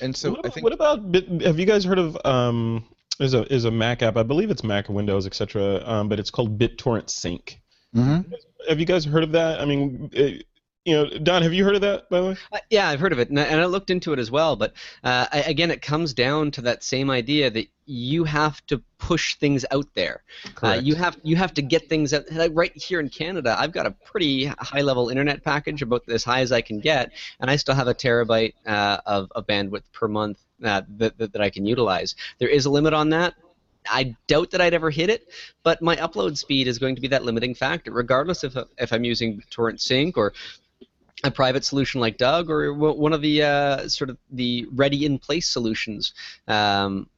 And 0.00 0.16
so 0.16 0.30
what 0.30 0.40
about, 0.40 0.50
I 0.50 0.54
think. 0.54 0.64
What 0.64 0.72
about? 0.72 1.42
Have 1.42 1.58
you 1.58 1.66
guys 1.66 1.84
heard 1.84 1.98
of? 1.98 2.16
Um, 2.24 2.84
is 3.20 3.34
a 3.34 3.50
is 3.52 3.64
a 3.64 3.70
Mac 3.70 4.02
app. 4.02 4.16
I 4.16 4.22
believe 4.22 4.50
it's 4.50 4.64
Mac 4.64 4.88
Windows, 4.88 5.26
etc. 5.26 5.82
Um, 5.84 6.08
but 6.08 6.18
it's 6.18 6.30
called 6.30 6.58
BitTorrent 6.58 7.08
Sync. 7.08 7.60
Mm-hmm. 7.94 8.32
Have 8.68 8.80
you 8.80 8.86
guys 8.86 9.04
heard 9.04 9.22
of 9.22 9.32
that? 9.32 9.60
I 9.60 9.64
mean, 9.64 10.10
it, 10.12 10.46
you 10.86 10.94
know, 10.94 11.18
Don, 11.18 11.42
have 11.42 11.52
you 11.52 11.64
heard 11.64 11.74
of 11.74 11.80
that, 11.80 12.08
by 12.08 12.20
the 12.20 12.26
way? 12.28 12.36
Uh, 12.52 12.58
yeah, 12.70 12.88
I've 12.88 13.00
heard 13.00 13.12
of 13.12 13.18
it, 13.18 13.28
and 13.28 13.40
I, 13.40 13.42
and 13.42 13.60
I, 13.60 13.64
looked 13.64 13.90
into 13.90 14.12
it 14.12 14.20
as 14.20 14.30
well. 14.30 14.54
But 14.54 14.72
uh, 15.02 15.26
I, 15.32 15.40
again, 15.40 15.72
it 15.72 15.82
comes 15.82 16.14
down 16.14 16.52
to 16.52 16.60
that 16.62 16.84
same 16.84 17.10
idea 17.10 17.50
that 17.50 17.66
you 17.86 18.22
have 18.22 18.64
to 18.68 18.80
push 18.98 19.34
things 19.34 19.64
out 19.72 19.86
there. 19.94 20.22
Uh, 20.62 20.78
you 20.80 20.94
have 20.94 21.18
you 21.24 21.34
have 21.34 21.52
to 21.54 21.62
get 21.62 21.88
things 21.88 22.14
out. 22.14 22.30
Like 22.30 22.52
right 22.54 22.72
here 22.76 23.00
in 23.00 23.08
Canada, 23.08 23.56
I've 23.58 23.72
got 23.72 23.86
a 23.86 23.90
pretty 23.90 24.44
high-level 24.46 25.08
internet 25.08 25.42
package, 25.42 25.82
about 25.82 26.08
as 26.08 26.22
high 26.22 26.40
as 26.40 26.52
I 26.52 26.60
can 26.60 26.78
get, 26.78 27.10
and 27.40 27.50
I 27.50 27.56
still 27.56 27.74
have 27.74 27.88
a 27.88 27.94
terabyte 27.94 28.54
uh, 28.64 28.98
of, 29.06 29.32
of 29.34 29.44
bandwidth 29.48 29.90
per 29.92 30.06
month 30.06 30.38
uh, 30.62 30.82
that, 30.98 31.18
that, 31.18 31.32
that 31.32 31.42
I 31.42 31.50
can 31.50 31.66
utilize. 31.66 32.14
There 32.38 32.48
is 32.48 32.66
a 32.66 32.70
limit 32.70 32.94
on 32.94 33.10
that. 33.10 33.34
I 33.88 34.16
doubt 34.26 34.50
that 34.50 34.60
I'd 34.60 34.74
ever 34.74 34.90
hit 34.90 35.10
it, 35.10 35.28
but 35.62 35.80
my 35.82 35.96
upload 35.96 36.36
speed 36.36 36.66
is 36.66 36.78
going 36.78 36.96
to 36.96 37.00
be 37.00 37.08
that 37.08 37.24
limiting 37.24 37.54
factor, 37.54 37.92
regardless 37.92 38.44
if 38.44 38.56
if 38.78 38.92
I'm 38.92 39.04
using 39.04 39.42
Torrent 39.50 39.80
Sync 39.80 40.16
or 40.16 40.32
a 41.24 41.30
private 41.30 41.64
solution 41.64 42.00
like 42.00 42.18
Doug 42.18 42.50
or 42.50 42.72
one 42.74 43.12
of 43.12 43.22
the 43.22 43.42
uh, 43.42 43.88
sort 43.88 44.10
of 44.10 44.18
the 44.30 44.66
ready 44.72 45.06
in 45.06 45.18
place 45.18 45.48
solutions. 45.48 46.12
Um, 46.46 47.08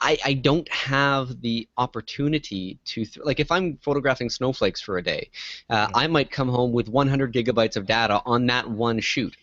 I, 0.00 0.18
I 0.24 0.32
don't 0.34 0.68
have 0.68 1.40
the 1.40 1.68
opportunity 1.78 2.78
to 2.84 3.04
th- 3.04 3.24
like 3.24 3.40
if 3.40 3.50
I'm 3.50 3.78
photographing 3.78 4.30
snowflakes 4.30 4.80
for 4.80 4.98
a 4.98 5.02
day, 5.02 5.30
uh, 5.70 5.86
mm-hmm. 5.86 5.96
I 5.96 6.06
might 6.06 6.30
come 6.30 6.48
home 6.48 6.72
with 6.72 6.88
100 6.88 7.32
gigabytes 7.32 7.76
of 7.76 7.86
data 7.86 8.20
on 8.24 8.46
that 8.46 8.68
one 8.68 9.00
shoot. 9.00 9.36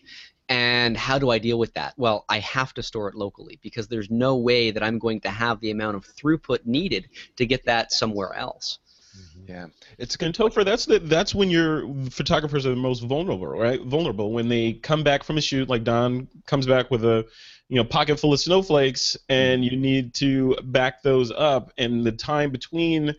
And 0.48 0.96
how 0.96 1.18
do 1.18 1.30
I 1.30 1.38
deal 1.38 1.58
with 1.58 1.72
that? 1.74 1.94
Well, 1.96 2.26
I 2.28 2.38
have 2.40 2.74
to 2.74 2.82
store 2.82 3.08
it 3.08 3.14
locally 3.14 3.58
because 3.62 3.88
there's 3.88 4.10
no 4.10 4.36
way 4.36 4.70
that 4.70 4.82
I'm 4.82 4.98
going 4.98 5.20
to 5.22 5.30
have 5.30 5.58
the 5.60 5.70
amount 5.70 5.96
of 5.96 6.06
throughput 6.06 6.66
needed 6.66 7.08
to 7.36 7.46
get 7.46 7.64
that 7.64 7.92
somewhere 7.92 8.34
else. 8.34 8.78
Mm-hmm. 9.16 9.50
Yeah, 9.50 9.66
it's 9.98 10.16
and 10.16 10.34
Topher, 10.34 10.64
that's 10.64 10.86
the 10.86 10.98
that's 10.98 11.34
when 11.34 11.50
your 11.50 11.86
photographers 12.10 12.66
are 12.66 12.70
the 12.70 12.76
most 12.76 13.00
vulnerable, 13.00 13.46
right? 13.46 13.80
Vulnerable. 13.82 14.32
When 14.32 14.48
they 14.48 14.74
come 14.74 15.02
back 15.02 15.22
from 15.22 15.38
a 15.38 15.40
shoot, 15.40 15.68
like 15.68 15.84
Don 15.84 16.28
comes 16.46 16.66
back 16.66 16.90
with 16.90 17.04
a 17.04 17.26
you 17.68 17.76
know 17.76 17.84
pocket 17.84 18.18
full 18.18 18.32
of 18.32 18.40
snowflakes, 18.40 19.16
and 19.28 19.64
you 19.64 19.76
need 19.76 20.14
to 20.14 20.56
back 20.64 21.02
those 21.02 21.30
up, 21.30 21.72
and 21.78 22.04
the 22.04 22.12
time 22.12 22.50
between 22.50 23.14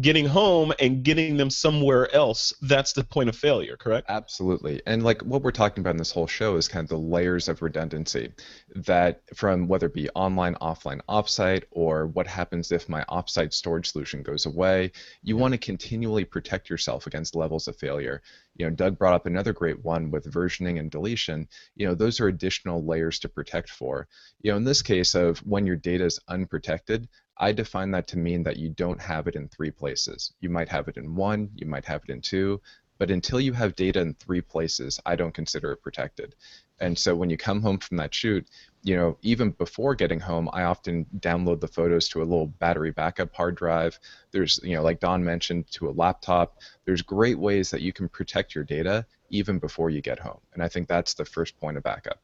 getting 0.00 0.26
home 0.26 0.72
and 0.80 1.02
getting 1.02 1.36
them 1.36 1.50
somewhere 1.50 2.12
else 2.14 2.52
that's 2.62 2.92
the 2.92 3.04
point 3.04 3.28
of 3.28 3.36
failure 3.36 3.76
correct? 3.76 4.06
Absolutely. 4.08 4.80
And 4.86 5.02
like 5.02 5.22
what 5.22 5.42
we're 5.42 5.50
talking 5.50 5.80
about 5.80 5.90
in 5.90 5.96
this 5.96 6.12
whole 6.12 6.26
show 6.26 6.56
is 6.56 6.68
kind 6.68 6.84
of 6.84 6.88
the 6.88 6.98
layers 6.98 7.48
of 7.48 7.62
redundancy 7.62 8.32
that 8.74 9.22
from 9.34 9.66
whether 9.68 9.86
it 9.86 9.94
be 9.94 10.08
online 10.10 10.54
offline 10.56 11.00
offsite 11.08 11.64
or 11.70 12.06
what 12.06 12.26
happens 12.26 12.70
if 12.72 12.88
my 12.88 13.04
offsite 13.08 13.52
storage 13.52 13.90
solution 13.90 14.22
goes 14.22 14.46
away 14.46 14.92
you 15.22 15.34
mm-hmm. 15.34 15.42
want 15.42 15.52
to 15.52 15.58
continually 15.58 16.24
protect 16.24 16.70
yourself 16.70 17.06
against 17.06 17.34
levels 17.34 17.68
of 17.68 17.76
failure 17.76 18.22
you 18.58 18.66
know 18.66 18.70
doug 18.70 18.98
brought 18.98 19.14
up 19.14 19.26
another 19.26 19.52
great 19.52 19.82
one 19.84 20.10
with 20.10 20.30
versioning 20.30 20.78
and 20.78 20.90
deletion 20.90 21.48
you 21.76 21.86
know 21.86 21.94
those 21.94 22.20
are 22.20 22.28
additional 22.28 22.84
layers 22.84 23.18
to 23.18 23.28
protect 23.28 23.70
for 23.70 24.06
you 24.42 24.50
know 24.50 24.56
in 24.56 24.64
this 24.64 24.82
case 24.82 25.14
of 25.14 25.38
when 25.38 25.66
your 25.66 25.76
data 25.76 26.04
is 26.04 26.20
unprotected 26.28 27.08
I 27.40 27.52
define 27.52 27.92
that 27.92 28.08
to 28.08 28.18
mean 28.18 28.42
that 28.42 28.56
you 28.56 28.68
don't 28.68 29.00
have 29.00 29.28
it 29.28 29.36
in 29.36 29.48
three 29.48 29.70
places. 29.70 30.32
You 30.40 30.50
might 30.50 30.68
have 30.70 30.88
it 30.88 30.96
in 30.96 31.14
one, 31.14 31.50
you 31.54 31.66
might 31.66 31.84
have 31.84 32.02
it 32.02 32.10
in 32.10 32.20
two, 32.20 32.60
but 32.98 33.12
until 33.12 33.40
you 33.40 33.52
have 33.52 33.76
data 33.76 34.00
in 34.00 34.14
three 34.14 34.40
places, 34.40 34.98
I 35.06 35.14
don't 35.14 35.34
consider 35.34 35.70
it 35.72 35.82
protected. 35.82 36.34
And 36.80 36.98
so 36.98 37.14
when 37.14 37.30
you 37.30 37.36
come 37.36 37.62
home 37.62 37.78
from 37.78 37.96
that 37.98 38.12
shoot, 38.12 38.48
you 38.88 38.96
know, 38.96 39.18
even 39.20 39.50
before 39.50 39.94
getting 39.94 40.18
home, 40.18 40.48
I 40.54 40.62
often 40.62 41.04
download 41.18 41.60
the 41.60 41.68
photos 41.68 42.08
to 42.08 42.22
a 42.22 42.24
little 42.24 42.46
battery 42.46 42.90
backup 42.90 43.34
hard 43.34 43.54
drive. 43.54 43.98
There's, 44.30 44.58
you 44.64 44.76
know, 44.76 44.82
like 44.82 44.98
Don 44.98 45.22
mentioned, 45.22 45.70
to 45.72 45.90
a 45.90 45.92
laptop. 45.92 46.60
There's 46.86 47.02
great 47.02 47.38
ways 47.38 47.70
that 47.70 47.82
you 47.82 47.92
can 47.92 48.08
protect 48.08 48.54
your 48.54 48.64
data 48.64 49.04
even 49.28 49.58
before 49.58 49.90
you 49.90 50.00
get 50.00 50.18
home. 50.18 50.40
And 50.54 50.62
I 50.62 50.68
think 50.68 50.88
that's 50.88 51.12
the 51.12 51.26
first 51.26 51.60
point 51.60 51.76
of 51.76 51.82
backup. 51.82 52.18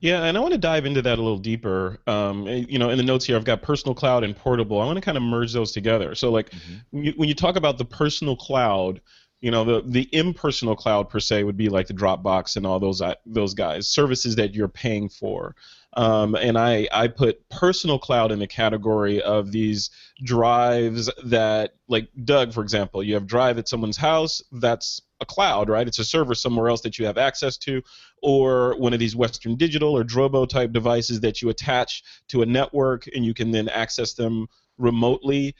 Yeah, 0.00 0.24
and 0.24 0.36
I 0.36 0.40
want 0.40 0.52
to 0.52 0.58
dive 0.58 0.86
into 0.86 1.02
that 1.02 1.20
a 1.20 1.22
little 1.22 1.38
deeper. 1.38 2.00
Um, 2.08 2.48
eh, 2.48 2.64
you 2.68 2.80
know, 2.80 2.90
in 2.90 2.96
the 2.96 3.04
notes 3.04 3.24
here, 3.24 3.36
I've 3.36 3.44
got 3.44 3.62
personal 3.62 3.94
cloud 3.94 4.24
and 4.24 4.34
portable. 4.34 4.80
I 4.80 4.86
want 4.86 4.96
to 4.96 5.02
kind 5.02 5.16
of 5.16 5.22
merge 5.22 5.52
those 5.52 5.70
together. 5.70 6.16
So, 6.16 6.32
like, 6.32 6.50
mm-hmm. 6.50 6.74
when, 6.90 7.04
you, 7.04 7.12
when 7.16 7.28
you 7.28 7.34
talk 7.34 7.54
about 7.54 7.78
the 7.78 7.84
personal 7.84 8.34
cloud, 8.34 9.00
you 9.40 9.50
know, 9.50 9.64
the 9.64 9.82
the 9.86 10.08
impersonal 10.12 10.76
cloud 10.76 11.08
per 11.08 11.20
se 11.20 11.44
would 11.44 11.56
be 11.56 11.68
like 11.68 11.86
the 11.86 11.94
Dropbox 11.94 12.56
and 12.56 12.66
all 12.66 12.80
those 12.80 13.02
uh, 13.02 13.14
those 13.26 13.54
guys, 13.54 13.88
services 13.88 14.36
that 14.36 14.54
you're 14.54 14.68
paying 14.68 15.08
for. 15.08 15.54
Um, 15.96 16.34
and 16.34 16.58
I, 16.58 16.88
I 16.92 17.08
put 17.08 17.48
personal 17.48 17.98
cloud 17.98 18.30
in 18.30 18.38
the 18.38 18.46
category 18.46 19.22
of 19.22 19.50
these 19.50 19.90
drives 20.22 21.10
that, 21.24 21.74
like 21.88 22.10
Doug, 22.22 22.52
for 22.52 22.62
example, 22.62 23.02
you 23.02 23.14
have 23.14 23.26
drive 23.26 23.56
at 23.56 23.66
someone's 23.66 23.96
house, 23.96 24.42
that's 24.52 25.00
a 25.22 25.24
cloud, 25.24 25.70
right? 25.70 25.88
It's 25.88 25.98
a 25.98 26.04
server 26.04 26.34
somewhere 26.34 26.68
else 26.68 26.82
that 26.82 26.98
you 26.98 27.06
have 27.06 27.16
access 27.16 27.56
to, 27.58 27.82
or 28.22 28.76
one 28.76 28.92
of 28.92 28.98
these 28.98 29.16
Western 29.16 29.56
Digital 29.56 29.96
or 29.96 30.04
Drobo 30.04 30.46
type 30.46 30.72
devices 30.72 31.20
that 31.20 31.40
you 31.40 31.48
attach 31.48 32.02
to 32.28 32.42
a 32.42 32.46
network 32.46 33.06
and 33.14 33.24
you 33.24 33.32
can 33.32 33.50
then 33.50 33.70
access 33.70 34.12
them 34.12 34.48
remotely. 34.76 35.54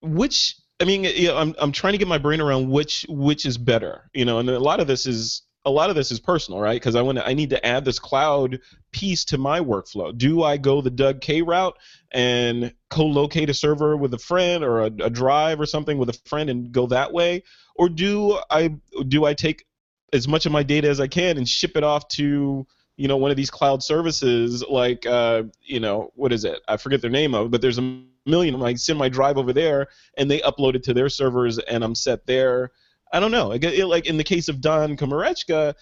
Which 0.00 0.56
I 0.82 0.84
mean, 0.84 1.04
you 1.04 1.28
know, 1.28 1.36
I'm 1.38 1.54
I'm 1.60 1.70
trying 1.70 1.92
to 1.92 1.98
get 1.98 2.08
my 2.08 2.18
brain 2.18 2.40
around 2.40 2.68
which 2.68 3.06
which 3.08 3.46
is 3.46 3.56
better, 3.56 4.10
you 4.12 4.24
know, 4.24 4.40
and 4.40 4.50
a 4.50 4.58
lot 4.58 4.80
of 4.80 4.88
this 4.88 5.06
is 5.06 5.42
a 5.64 5.70
lot 5.70 5.90
of 5.90 5.96
this 5.96 6.10
is 6.10 6.18
personal, 6.18 6.58
right? 6.58 6.74
Because 6.74 6.96
I 6.96 7.02
want 7.02 7.18
to, 7.18 7.26
I 7.26 7.34
need 7.34 7.50
to 7.50 7.64
add 7.64 7.84
this 7.84 8.00
cloud 8.00 8.58
piece 8.90 9.24
to 9.26 9.38
my 9.38 9.60
workflow. 9.60 10.16
Do 10.16 10.42
I 10.42 10.56
go 10.56 10.80
the 10.80 10.90
Doug 10.90 11.20
Kaye 11.20 11.42
route 11.42 11.78
and 12.10 12.74
co-locate 12.90 13.48
a 13.48 13.54
server 13.54 13.96
with 13.96 14.12
a 14.12 14.18
friend 14.18 14.64
or 14.64 14.80
a, 14.80 14.86
a 14.86 15.08
drive 15.08 15.60
or 15.60 15.66
something 15.66 15.98
with 15.98 16.08
a 16.08 16.20
friend 16.24 16.50
and 16.50 16.72
go 16.72 16.88
that 16.88 17.12
way, 17.12 17.44
or 17.76 17.88
do 17.88 18.40
I 18.50 18.74
do 19.06 19.24
I 19.24 19.34
take 19.34 19.64
as 20.12 20.26
much 20.26 20.46
of 20.46 20.52
my 20.52 20.64
data 20.64 20.88
as 20.88 20.98
I 20.98 21.06
can 21.06 21.38
and 21.38 21.48
ship 21.48 21.76
it 21.76 21.84
off 21.84 22.08
to 22.08 22.66
you 22.96 23.08
know 23.08 23.18
one 23.18 23.30
of 23.30 23.36
these 23.36 23.50
cloud 23.50 23.84
services 23.84 24.64
like 24.68 25.06
uh, 25.06 25.44
you 25.62 25.78
know 25.78 26.10
what 26.16 26.32
is 26.32 26.44
it? 26.44 26.60
I 26.66 26.76
forget 26.76 27.00
their 27.00 27.10
name 27.10 27.36
of, 27.36 27.52
but 27.52 27.62
there's 27.62 27.78
a 27.78 28.02
million. 28.26 28.60
I 28.62 28.74
send 28.74 28.98
my 28.98 29.08
drive 29.08 29.38
over 29.38 29.52
there 29.52 29.88
and 30.16 30.30
they 30.30 30.40
upload 30.40 30.74
it 30.74 30.82
to 30.84 30.94
their 30.94 31.08
servers 31.08 31.58
and 31.58 31.82
I'm 31.82 31.94
set 31.94 32.26
there 32.26 32.70
I 33.12 33.20
don't 33.20 33.30
know. 33.30 33.48
Like 33.48 34.06
in 34.06 34.16
the 34.16 34.24
case 34.24 34.48
of 34.48 34.60
Don 34.60 34.96
Komarechka, 34.96 35.74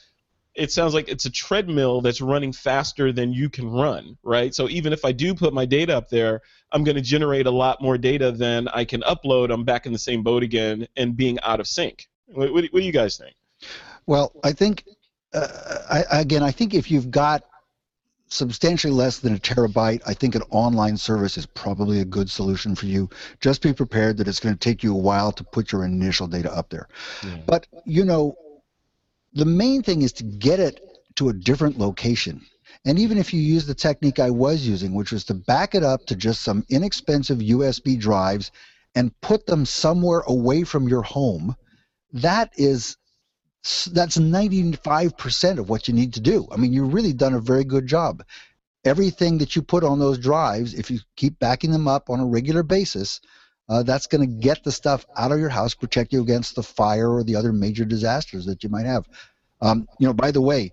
it 0.57 0.73
sounds 0.73 0.95
like 0.95 1.09
it's 1.09 1.27
a 1.27 1.31
treadmill 1.31 2.01
that's 2.01 2.21
running 2.21 2.53
faster 2.53 3.13
than 3.13 3.33
you 3.33 3.49
can 3.49 3.71
run, 3.71 4.19
right? 4.25 4.53
So 4.53 4.69
even 4.69 4.93
if 4.93 5.05
I 5.05 5.13
do 5.13 5.33
put 5.33 5.55
my 5.55 5.65
data 5.65 5.97
up 5.97 6.09
there, 6.09 6.41
I'm 6.73 6.83
going 6.83 6.97
to 6.97 7.03
generate 7.03 7.47
a 7.47 7.53
lot 7.53 7.81
more 7.81 7.97
data 7.97 8.33
than 8.33 8.67
I 8.69 8.85
can 8.85 9.03
upload. 9.03 9.53
I'm 9.53 9.65
back 9.65 9.87
in 9.87 9.93
the 9.93 9.99
same 9.99 10.25
boat 10.25 10.43
again 10.43 10.89
and 10.97 11.17
being 11.17 11.39
out 11.43 11.61
of 11.61 11.69
sync. 11.69 12.09
What, 12.27 12.53
what, 12.53 12.65
what 12.65 12.81
do 12.81 12.85
you 12.87 12.93
guys 12.93 13.17
think? 13.17 13.35
Well, 14.07 14.33
I 14.43 14.53
think, 14.53 14.85
uh, 15.33 15.79
I, 15.89 16.21
again, 16.21 16.43
I 16.43 16.51
think 16.51 16.75
if 16.75 16.91
you've 16.91 17.13
got 17.13 17.45
substantially 18.31 18.93
less 18.93 19.19
than 19.19 19.35
a 19.35 19.39
terabyte, 19.39 20.01
I 20.07 20.15
think 20.15 20.35
an 20.35 20.43
online 20.51 20.97
service 20.97 21.37
is 21.37 21.47
probably 21.47 22.01
a 22.01 22.05
good 22.05 22.31
solution 22.31 22.75
for 22.75 22.87
you. 22.87 23.11
Just 23.41 23.61
be 23.61 23.73
prepared 23.73 24.17
that 24.17 24.29
it's 24.29 24.41
going 24.41 24.55
to 24.55 24.59
take 24.59 24.83
you 24.83 24.95
a 24.95 24.99
while 24.99 25.33
to 25.33 25.45
put 25.45 25.73
your 25.73 25.85
initial 25.85 26.29
data 26.29 26.53
up 26.55 26.71
there. 26.71 26.89
Yeah. 27.25 27.39
But, 27.47 27.67
you 27.85 28.05
know, 28.05 28.37
the 29.33 29.45
main 29.45 29.83
thing 29.83 30.03
is 30.03 30.13
to 30.15 30.25
get 30.25 30.61
it 30.61 30.81
to 31.17 31.29
a 31.29 31.33
different 31.33 31.79
location. 31.79 32.41
And 32.85 32.99
even 32.99 33.19
if 33.19 33.35
you 33.35 33.41
use 33.41 33.67
the 33.67 33.75
technique 33.75 34.21
I 34.21 34.31
was 34.31 34.67
using, 34.67 34.95
which 34.95 35.13
was 35.13 35.25
to 35.25 35.35
back 35.35 35.75
it 35.75 35.83
up 35.83 36.07
to 36.07 36.17
just 36.17 36.43
some 36.43 36.65
inexpensive 36.69 37.39
USB 37.39 37.99
drives 37.99 38.53
and 38.95 39.19
put 39.21 39.47
them 39.47 39.67
somewhere 39.67 40.21
away 40.21 40.63
from 40.63 40.89
your 40.89 41.03
home, 41.03 41.57
that 42.13 42.53
is 42.57 42.97
that's 43.93 44.17
95% 44.17 45.59
of 45.59 45.69
what 45.69 45.87
you 45.87 45.95
need 45.95 46.15
to 46.15 46.21
do. 46.21 46.49
I 46.51 46.57
mean, 46.57 46.73
you've 46.73 46.95
really 46.95 47.13
done 47.13 47.35
a 47.35 47.41
very 47.41 47.65
good 47.65 47.87
job. 47.87 48.25
Everything 48.85 49.39
that 49.39 49.55
you 49.55 49.63
put 49.63 49.85
on 49.85 49.99
those 49.99 50.19
drives, 50.19 50.73
if 50.73 50.91
you 50.91 51.01
keep 51.17 51.39
backing 51.39 51.71
them 51.71 51.87
up 51.87 52.09
on 52.09 52.21
a 52.21 52.27
regular 52.27 52.63
basis, 52.63 53.21
uh, 53.69 53.83
that's 53.83 54.07
going 54.07 54.27
to 54.27 54.35
get 54.41 54.65
the 54.65 54.73
stuff 54.73 55.05
out 55.17 55.31
of 55.31 55.39
your 55.39 55.51
house, 55.51 55.75
protect 55.75 56.13
you 56.13 56.23
against 56.23 56.57
the 56.57 56.63
fire 56.63 57.11
or 57.11 57.23
the 57.23 57.37
other 57.37 57.53
major 57.53 57.85
disasters 57.85 58.47
that 58.47 58.65
you 58.65 58.71
might 58.71 58.87
have. 58.87 59.07
Um, 59.61 59.87
you 59.99 60.07
know, 60.07 60.15
by 60.15 60.31
the 60.31 60.41
way, 60.41 60.73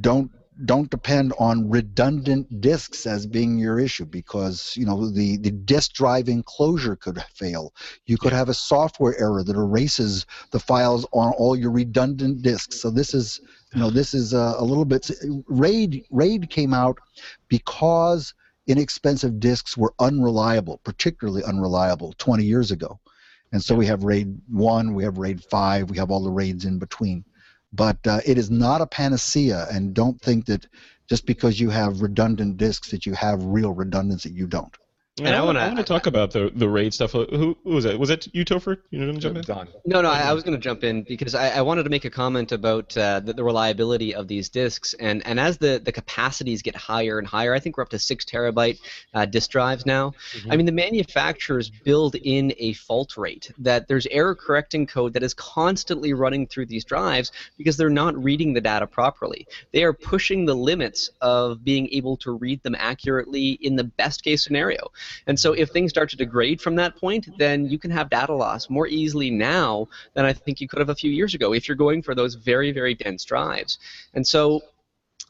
don't 0.00 0.30
don't 0.64 0.90
depend 0.90 1.32
on 1.38 1.70
redundant 1.70 2.60
disks 2.60 3.06
as 3.06 3.26
being 3.26 3.58
your 3.58 3.78
issue 3.78 4.04
because 4.04 4.74
you 4.76 4.84
know 4.84 5.10
the, 5.10 5.38
the 5.38 5.50
disk 5.50 5.92
drive 5.94 6.28
enclosure 6.28 6.96
could 6.96 7.22
fail. 7.34 7.72
You 8.06 8.18
could 8.18 8.32
have 8.32 8.48
a 8.48 8.54
software 8.54 9.18
error 9.18 9.42
that 9.42 9.56
erases 9.56 10.26
the 10.50 10.60
files 10.60 11.06
on 11.12 11.32
all 11.38 11.56
your 11.56 11.70
redundant 11.70 12.42
disks. 12.42 12.80
So 12.80 12.90
this 12.90 13.14
is 13.14 13.40
you 13.74 13.80
know 13.80 13.90
this 13.90 14.14
is 14.14 14.34
a, 14.34 14.54
a 14.58 14.64
little 14.64 14.84
bit 14.84 15.10
RAID 15.48 16.04
RAID 16.10 16.50
came 16.50 16.74
out 16.74 16.98
because 17.48 18.34
inexpensive 18.66 19.40
disks 19.40 19.76
were 19.76 19.94
unreliable, 19.98 20.80
particularly 20.84 21.42
unreliable 21.44 22.14
20 22.18 22.44
years 22.44 22.70
ago. 22.70 23.00
And 23.52 23.62
so 23.62 23.74
we 23.74 23.86
have 23.86 24.04
RAID 24.04 24.40
1, 24.48 24.94
we 24.94 25.04
have 25.04 25.18
RAID 25.18 25.44
5, 25.44 25.90
we 25.90 25.98
have 25.98 26.10
all 26.10 26.22
the 26.22 26.30
RAIDs 26.30 26.64
in 26.64 26.78
between. 26.78 27.24
But 27.72 28.06
uh, 28.06 28.20
it 28.26 28.38
is 28.38 28.50
not 28.50 28.80
a 28.80 28.86
panacea, 28.86 29.66
and 29.70 29.94
don't 29.94 30.20
think 30.20 30.46
that 30.46 30.66
just 31.08 31.26
because 31.26 31.60
you 31.60 31.70
have 31.70 32.02
redundant 32.02 32.56
disks 32.56 32.90
that 32.90 33.06
you 33.06 33.14
have 33.14 33.44
real 33.44 33.72
redundancy. 33.72 34.30
You 34.30 34.46
don't. 34.46 34.76
And 35.18 35.28
I, 35.28 35.42
want 35.42 35.76
to 35.76 35.84
talk 35.84 36.06
about 36.06 36.30
the 36.30 36.50
the 36.54 36.66
raid 36.66 36.94
stuff. 36.94 37.12
Who, 37.12 37.26
who 37.26 37.56
was 37.64 37.84
that? 37.84 37.98
Was 37.98 38.08
it 38.08 38.28
you, 38.32 38.46
Topher? 38.46 38.78
You 38.88 39.00
going 39.00 39.14
to 39.14 39.20
jump 39.20 39.36
in? 39.36 39.42
Don. 39.42 39.68
No, 39.84 40.00
no, 40.00 40.10
I, 40.10 40.20
I 40.20 40.32
was 40.32 40.42
going 40.42 40.56
to 40.56 40.62
jump 40.62 40.84
in 40.84 41.02
because 41.02 41.34
I, 41.34 41.50
I, 41.50 41.60
wanted 41.60 41.82
to 41.82 41.90
make 41.90 42.06
a 42.06 42.10
comment 42.10 42.50
about 42.50 42.96
uh, 42.96 43.20
the, 43.20 43.34
the, 43.34 43.44
reliability 43.44 44.14
of 44.14 44.26
these 44.26 44.48
disks. 44.48 44.94
And, 44.94 45.24
and 45.26 45.38
as 45.38 45.58
the, 45.58 45.82
the 45.84 45.92
capacities 45.92 46.62
get 46.62 46.74
higher 46.74 47.18
and 47.18 47.28
higher, 47.28 47.52
I 47.52 47.60
think 47.60 47.76
we're 47.76 47.82
up 47.82 47.90
to 47.90 47.98
six 47.98 48.24
terabyte 48.24 48.78
uh, 49.12 49.26
disk 49.26 49.50
drives 49.50 49.84
now. 49.84 50.14
Mm-hmm. 50.32 50.52
I 50.52 50.56
mean, 50.56 50.64
the 50.64 50.72
manufacturers 50.72 51.68
build 51.68 52.14
in 52.14 52.54
a 52.56 52.72
fault 52.72 53.18
rate 53.18 53.50
that 53.58 53.88
there's 53.88 54.06
error 54.06 54.34
correcting 54.34 54.86
code 54.86 55.12
that 55.12 55.22
is 55.22 55.34
constantly 55.34 56.14
running 56.14 56.46
through 56.46 56.66
these 56.66 56.86
drives 56.86 57.32
because 57.58 57.76
they're 57.76 57.90
not 57.90 58.16
reading 58.16 58.54
the 58.54 58.62
data 58.62 58.86
properly. 58.86 59.46
They 59.72 59.84
are 59.84 59.92
pushing 59.92 60.46
the 60.46 60.56
limits 60.56 61.10
of 61.20 61.62
being 61.62 61.90
able 61.90 62.16
to 62.18 62.30
read 62.30 62.62
them 62.62 62.74
accurately 62.78 63.50
in 63.60 63.76
the 63.76 63.84
best 63.84 64.24
case 64.24 64.42
scenario. 64.42 64.90
And 65.26 65.38
so 65.38 65.52
if 65.52 65.70
things 65.70 65.90
start 65.90 66.10
to 66.10 66.16
degrade 66.16 66.60
from 66.60 66.76
that 66.76 66.96
point, 66.96 67.28
then 67.38 67.66
you 67.68 67.78
can 67.78 67.90
have 67.90 68.10
data 68.10 68.34
loss 68.34 68.70
more 68.70 68.86
easily 68.86 69.30
now 69.30 69.88
than 70.14 70.24
I 70.24 70.32
think 70.32 70.60
you 70.60 70.68
could 70.68 70.78
have 70.78 70.88
a 70.88 70.94
few 70.94 71.10
years 71.10 71.34
ago 71.34 71.52
if 71.52 71.68
you're 71.68 71.76
going 71.76 72.02
for 72.02 72.14
those 72.14 72.34
very, 72.34 72.72
very 72.72 72.94
dense 72.94 73.24
drives. 73.24 73.78
And 74.14 74.26
so 74.26 74.62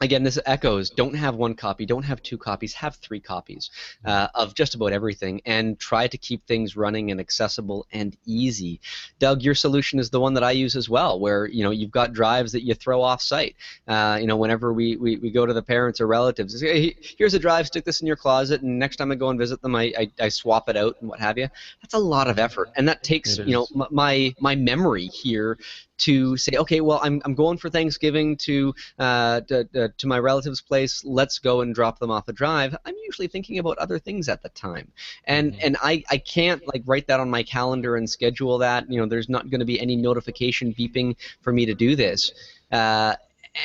again, 0.01 0.23
this 0.23 0.39
echoes 0.45 0.89
don't 0.89 1.15
have 1.15 1.35
one 1.35 1.55
copy, 1.55 1.85
don't 1.85 2.03
have 2.03 2.21
two 2.21 2.37
copies, 2.37 2.73
have 2.73 2.95
three 2.95 3.19
copies 3.19 3.69
uh, 4.05 4.27
of 4.35 4.55
just 4.55 4.75
about 4.75 4.91
everything, 4.91 5.41
and 5.45 5.79
try 5.79 6.07
to 6.07 6.17
keep 6.17 6.45
things 6.45 6.75
running 6.75 7.11
and 7.11 7.19
accessible 7.19 7.87
and 7.91 8.17
easy. 8.25 8.79
Doug, 9.19 9.41
your 9.41 9.55
solution 9.55 9.99
is 9.99 10.09
the 10.09 10.19
one 10.19 10.33
that 10.33 10.43
I 10.43 10.51
use 10.51 10.75
as 10.75 10.89
well, 10.89 11.19
where 11.19 11.45
you 11.45 11.63
know 11.63 11.71
you've 11.71 11.91
got 11.91 12.13
drives 12.13 12.51
that 12.51 12.63
you 12.63 12.73
throw 12.73 13.01
off 13.01 13.21
site. 13.21 13.55
Uh, 13.87 14.17
you 14.19 14.27
know, 14.27 14.37
whenever 14.37 14.73
we, 14.73 14.95
we, 14.97 15.17
we 15.17 15.31
go 15.31 15.45
to 15.45 15.53
the 15.53 15.63
parents 15.63 16.01
or 16.01 16.07
relatives, 16.07 16.59
hey, 16.59 16.95
here's 17.17 17.33
a 17.33 17.39
drive, 17.39 17.67
stick 17.67 17.85
this 17.85 18.01
in 18.01 18.07
your 18.07 18.15
closet, 18.15 18.61
and 18.61 18.79
next 18.79 18.97
time 18.97 19.11
I 19.11 19.15
go 19.15 19.29
and 19.29 19.39
visit 19.39 19.61
them, 19.61 19.75
I, 19.75 19.93
I, 19.97 20.11
I 20.19 20.29
swap 20.29 20.69
it 20.69 20.77
out 20.77 20.97
and 20.99 21.09
what 21.09 21.19
have 21.19 21.37
you. 21.37 21.49
That's 21.81 21.93
a 21.93 21.99
lot 21.99 22.27
of 22.27 22.39
effort, 22.39 22.69
and 22.75 22.87
that 22.87 23.03
takes 23.03 23.37
you 23.37 23.53
know 23.53 23.67
my 23.91 24.33
my 24.39 24.55
memory 24.55 25.07
here 25.07 25.57
to 25.99 26.35
say, 26.37 26.53
okay, 26.57 26.81
well, 26.81 26.99
I'm, 27.03 27.21
I'm 27.25 27.35
going 27.35 27.57
for 27.57 27.69
Thanksgiving 27.69 28.35
to, 28.37 28.73
uh, 28.99 29.41
to, 29.41 29.67
uh, 29.75 29.87
to 29.97 30.07
my 30.07 30.19
relative's 30.19 30.61
place. 30.61 31.03
Let's 31.05 31.39
go 31.39 31.61
and 31.61 31.73
drop 31.73 31.99
them 31.99 32.11
off 32.11 32.27
a 32.27 32.33
drive. 32.33 32.75
I'm 32.85 32.95
usually 33.05 33.27
thinking 33.27 33.59
about 33.59 33.77
other 33.77 33.99
things 33.99 34.29
at 34.29 34.41
the 34.41 34.49
time, 34.49 34.91
and 35.25 35.53
mm-hmm. 35.53 35.61
and 35.63 35.77
I, 35.81 36.03
I 36.09 36.17
can't 36.17 36.61
like 36.67 36.83
write 36.85 37.07
that 37.07 37.19
on 37.19 37.29
my 37.29 37.43
calendar 37.43 37.95
and 37.95 38.09
schedule 38.09 38.57
that. 38.59 38.89
You 38.89 38.99
know, 38.99 39.05
there's 39.05 39.29
not 39.29 39.49
going 39.49 39.59
to 39.59 39.65
be 39.65 39.79
any 39.79 39.95
notification 39.95 40.73
beeping 40.73 41.15
for 41.41 41.53
me 41.53 41.65
to 41.65 41.73
do 41.73 41.95
this. 41.95 42.31
Uh, 42.71 43.15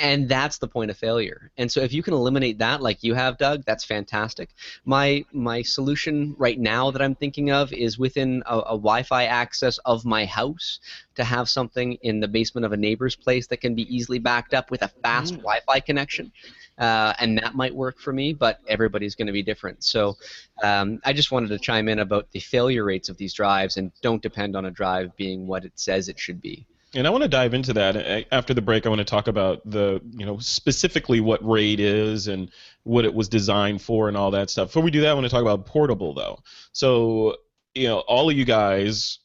and 0.01 0.29
that's 0.29 0.59
the 0.59 0.69
point 0.69 0.91
of 0.91 0.99
failure. 0.99 1.51
And 1.57 1.71
so 1.73 1.81
if 1.81 1.93
you 1.93 2.03
can 2.03 2.13
eliminate 2.13 2.59
that 2.59 2.83
like 2.83 3.03
you 3.03 3.15
have 3.15 3.39
Doug, 3.39 3.65
that's 3.65 3.85
fantastic. 3.85 4.51
My 4.85 5.25
my 5.33 5.63
solution 5.63 6.35
right 6.39 6.59
now 6.59 6.91
that 6.91 7.01
I'm 7.01 7.15
thinking 7.15 7.51
of 7.51 7.73
is 7.73 7.99
within 7.99 8.43
a, 8.47 8.59
a 8.59 8.77
Wi-Fi 8.77 9.25
access 9.25 9.79
of 9.79 10.05
my 10.05 10.27
house 10.27 10.81
to 11.15 11.25
have 11.25 11.49
something 11.49 11.95
in 12.03 12.21
the 12.21 12.29
basement 12.29 12.67
of 12.67 12.73
a 12.73 12.77
neighbor's 12.77 13.17
place 13.17 13.47
that 13.47 13.61
can 13.61 13.75
be 13.75 13.95
easily 13.95 14.19
backed 14.19 14.53
up 14.53 14.71
with 14.71 14.83
a 14.83 14.89
fast 15.03 15.35
mm. 15.35 15.39
Wi-Fi 15.39 15.81
connection. 15.81 16.33
Uh, 16.77 17.13
and 17.19 17.39
that 17.39 17.57
might 17.57 17.75
work 17.75 17.99
for 17.99 18.13
me, 18.13 18.33
but 18.33 18.61
everybody's 18.69 19.17
going 19.17 19.27
to 19.27 19.33
be 19.33 19.43
different. 19.43 19.83
So 19.83 20.17
um, 20.63 21.01
I 21.05 21.13
just 21.13 21.33
wanted 21.33 21.49
to 21.49 21.59
chime 21.59 21.89
in 21.89 21.99
about 21.99 22.31
the 22.31 22.39
failure 22.39 22.85
rates 22.85 23.09
of 23.09 23.17
these 23.17 23.35
drives 23.35 23.79
and 23.79 23.91
don't 24.01 24.23
depend 24.23 24.55
on 24.55 24.67
a 24.67 24.71
drive 24.71 25.17
being 25.17 25.49
what 25.49 25.65
it 25.65 25.73
says 25.75 26.09
it 26.09 26.21
should 26.21 26.41
be. 26.41 26.67
And 26.95 27.07
I 27.07 27.11
want 27.11 27.23
to 27.23 27.29
dive 27.29 27.53
into 27.53 27.75
that 27.75 28.27
after 28.33 28.55
the 28.55 28.63
break. 28.63 28.87
I 28.87 28.89
want 28.89 29.01
to 29.01 29.05
talk 29.05 29.29
about 29.29 29.61
the, 29.69 30.01
you 30.17 30.25
know, 30.25 30.39
specifically 30.39 31.21
what 31.21 31.47
RAID 31.47 31.81
is 31.81 32.29
and 32.29 32.51
what 32.85 33.05
it 33.05 33.13
was 33.13 33.29
designed 33.29 33.83
for 33.83 34.09
and 34.09 34.17
all 34.17 34.31
that 34.31 34.49
stuff. 34.49 34.69
Before 34.69 34.83
we 34.83 34.91
do 34.91 35.03
that, 35.03 35.11
I 35.11 35.15
want 35.15 35.25
to 35.25 35.31
talk 35.31 35.43
about 35.43 35.67
portable 35.67 36.15
though. 36.15 36.39
So, 36.73 37.37
you 37.75 37.89
know, 37.89 37.99
all 38.01 38.31
of 38.31 38.37
you 38.37 38.47
guys 38.47 39.19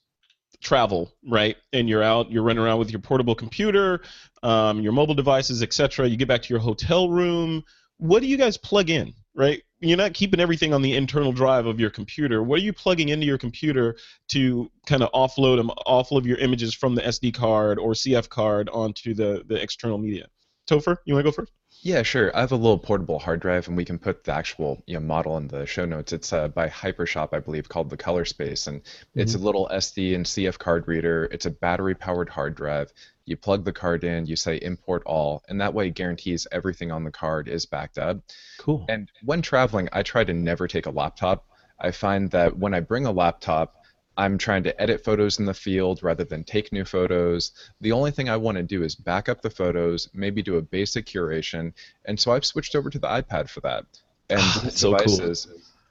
travel, 0.59 1.13
right? 1.25 1.55
And 1.71 1.87
you're 1.87 2.03
out, 2.03 2.31
you're 2.31 2.43
running 2.43 2.63
around 2.63 2.79
with 2.79 2.91
your 2.91 2.99
portable 2.99 3.35
computer, 3.35 4.01
um, 4.41 4.81
your 4.81 4.93
mobile 4.93 5.15
devices, 5.15 5.63
etc. 5.63 6.07
You 6.07 6.17
get 6.17 6.27
back 6.27 6.41
to 6.41 6.49
your 6.49 6.59
hotel 6.59 7.09
room. 7.09 7.63
What 7.97 8.21
do 8.21 8.27
you 8.27 8.37
guys 8.37 8.57
plug 8.57 8.89
in, 8.89 9.13
right? 9.35 9.63
You're 9.89 9.97
not 9.97 10.13
keeping 10.13 10.39
everything 10.39 10.73
on 10.73 10.81
the 10.81 10.95
internal 10.95 11.31
drive 11.31 11.65
of 11.65 11.79
your 11.79 11.89
computer. 11.89 12.43
What 12.43 12.59
are 12.59 12.63
you 12.63 12.73
plugging 12.73 13.09
into 13.09 13.25
your 13.25 13.37
computer 13.37 13.97
to 14.29 14.69
kind 14.85 15.03
of 15.03 15.11
offload 15.11 15.57
them, 15.57 15.71
offload 15.87 16.25
your 16.25 16.37
images 16.37 16.73
from 16.73 16.95
the 16.95 17.01
SD 17.01 17.33
card 17.33 17.79
or 17.79 17.91
CF 17.91 18.29
card 18.29 18.69
onto 18.69 19.13
the, 19.13 19.43
the 19.45 19.61
external 19.61 19.97
media? 19.97 20.27
Topher, 20.69 20.97
you 21.05 21.13
want 21.13 21.25
to 21.25 21.31
go 21.31 21.35
first? 21.35 21.51
Yeah, 21.81 22.01
sure. 22.03 22.33
I 22.35 22.39
have 22.39 22.53
a 22.53 22.55
little 22.55 22.77
portable 22.77 23.19
hard 23.19 23.41
drive, 23.41 23.67
and 23.67 23.75
we 23.75 23.83
can 23.83 23.99
put 23.99 24.23
the 24.23 24.31
actual 24.31 24.81
you 24.87 24.93
know, 24.93 25.01
model 25.01 25.35
in 25.35 25.49
the 25.49 25.65
show 25.65 25.83
notes. 25.83 26.13
It's 26.13 26.31
uh, 26.31 26.47
by 26.47 26.69
Hypershop, 26.69 27.33
I 27.33 27.39
believe, 27.39 27.67
called 27.67 27.89
the 27.89 27.97
Color 27.97 28.23
Space, 28.23 28.67
and 28.67 28.81
it's 29.15 29.35
a 29.35 29.37
little 29.37 29.69
SD 29.69 30.15
and 30.15 30.25
CF 30.25 30.57
card 30.57 30.87
reader. 30.87 31.27
It's 31.31 31.45
a 31.45 31.51
battery-powered 31.51 32.29
hard 32.29 32.55
drive. 32.55 32.93
You 33.25 33.37
plug 33.37 33.63
the 33.63 33.71
card 33.71 34.03
in, 34.03 34.25
you 34.25 34.35
say 34.35 34.57
import 34.57 35.03
all, 35.05 35.43
and 35.47 35.61
that 35.61 35.73
way 35.73 35.87
it 35.87 35.95
guarantees 35.95 36.45
everything 36.51 36.91
on 36.91 37.03
the 37.03 37.11
card 37.11 37.47
is 37.47 37.65
backed 37.65 37.97
up. 37.97 38.17
Cool. 38.57 38.85
And 38.89 39.09
when 39.23 39.41
traveling, 39.41 39.87
I 39.93 40.03
try 40.03 40.23
to 40.23 40.33
never 40.33 40.67
take 40.67 40.85
a 40.85 40.91
laptop. 40.91 41.45
I 41.79 41.91
find 41.91 42.29
that 42.31 42.57
when 42.57 42.73
I 42.73 42.81
bring 42.81 43.05
a 43.05 43.11
laptop, 43.11 43.75
I'm 44.15 44.37
trying 44.37 44.63
to 44.63 44.81
edit 44.81 45.03
photos 45.03 45.39
in 45.39 45.45
the 45.45 45.53
field 45.53 46.03
rather 46.03 46.23
than 46.23 46.43
take 46.43 46.71
new 46.71 46.85
photos. 46.85 47.51
The 47.81 47.91
only 47.91 48.11
thing 48.11 48.29
I 48.29 48.37
want 48.37 48.57
to 48.57 48.63
do 48.63 48.83
is 48.83 48.95
back 48.95 49.27
up 49.27 49.41
the 49.41 49.49
photos, 49.49 50.09
maybe 50.13 50.43
do 50.43 50.57
a 50.57 50.61
basic 50.61 51.05
curation, 51.05 51.73
and 52.05 52.19
so 52.19 52.31
I've 52.31 52.45
switched 52.45 52.75
over 52.75 52.89
to 52.89 52.99
the 52.99 53.07
iPad 53.07 53.49
for 53.49 53.61
that. 53.61 53.85
And 54.29 54.39
ah, 54.39 54.59
these 54.63 54.63
That's 54.63 54.79
so 54.79 54.95
cool. 54.95 55.33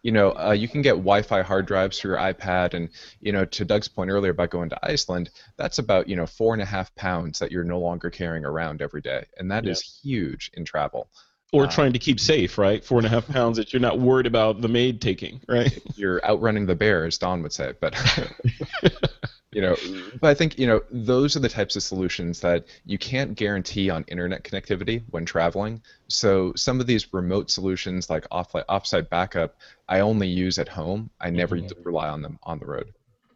You 0.02 0.10
know, 0.10 0.32
uh, 0.32 0.52
you 0.52 0.68
can 0.68 0.82
get 0.82 0.92
Wi-Fi 0.92 1.42
hard 1.42 1.66
drives 1.66 1.98
for 2.00 2.08
your 2.08 2.16
iPad, 2.16 2.74
and 2.74 2.88
you 3.20 3.32
know, 3.32 3.44
to 3.44 3.64
Doug's 3.64 3.88
point 3.88 4.10
earlier 4.10 4.32
about 4.32 4.50
going 4.50 4.68
to 4.70 4.78
Iceland, 4.82 5.30
that's 5.56 5.78
about 5.78 6.08
you 6.08 6.16
know 6.16 6.26
four 6.26 6.52
and 6.54 6.62
a 6.62 6.66
half 6.66 6.94
pounds 6.94 7.38
that 7.38 7.52
you're 7.52 7.64
no 7.64 7.78
longer 7.78 8.10
carrying 8.10 8.44
around 8.44 8.82
every 8.82 9.00
day, 9.00 9.24
and 9.38 9.50
that 9.50 9.66
is 9.66 10.00
huge 10.02 10.50
in 10.54 10.64
travel. 10.64 11.08
Or 11.52 11.64
uh, 11.64 11.70
trying 11.70 11.92
to 11.92 11.98
keep 11.98 12.18
safe, 12.18 12.58
right? 12.58 12.82
Four 12.82 12.98
and 12.98 13.06
a 13.06 13.10
half 13.10 13.28
pounds 13.28 13.58
that 13.58 13.72
you're 13.72 13.80
not 13.80 14.00
worried 14.00 14.26
about 14.26 14.60
the 14.60 14.68
maid 14.68 15.00
taking, 15.00 15.40
right? 15.48 15.78
you're 15.96 16.24
outrunning 16.24 16.66
the 16.66 16.74
bear, 16.74 17.04
as 17.04 17.18
Don 17.18 17.42
would 17.42 17.52
say. 17.52 17.74
But 17.78 17.94
you 19.52 19.60
know, 19.60 19.76
but 20.20 20.30
I 20.30 20.34
think 20.34 20.58
you 20.58 20.66
know 20.66 20.80
those 20.90 21.36
are 21.36 21.40
the 21.40 21.48
types 21.48 21.76
of 21.76 21.82
solutions 21.82 22.40
that 22.40 22.64
you 22.86 22.96
can't 22.96 23.34
guarantee 23.34 23.90
on 23.90 24.04
internet 24.08 24.44
connectivity 24.44 25.02
when 25.10 25.26
traveling. 25.26 25.82
So 26.08 26.52
some 26.56 26.80
of 26.80 26.86
these 26.86 27.12
remote 27.12 27.50
solutions, 27.50 28.08
like 28.08 28.26
off 28.30 28.52
offsite 28.52 29.10
backup, 29.10 29.56
I 29.88 30.00
only 30.00 30.28
use 30.28 30.58
at 30.58 30.68
home. 30.68 31.10
I 31.20 31.30
never 31.30 31.56
mm-hmm. 31.56 31.82
rely 31.82 32.08
on 32.08 32.22
them 32.22 32.38
on 32.42 32.58
the 32.58 32.66
road. 32.66 32.94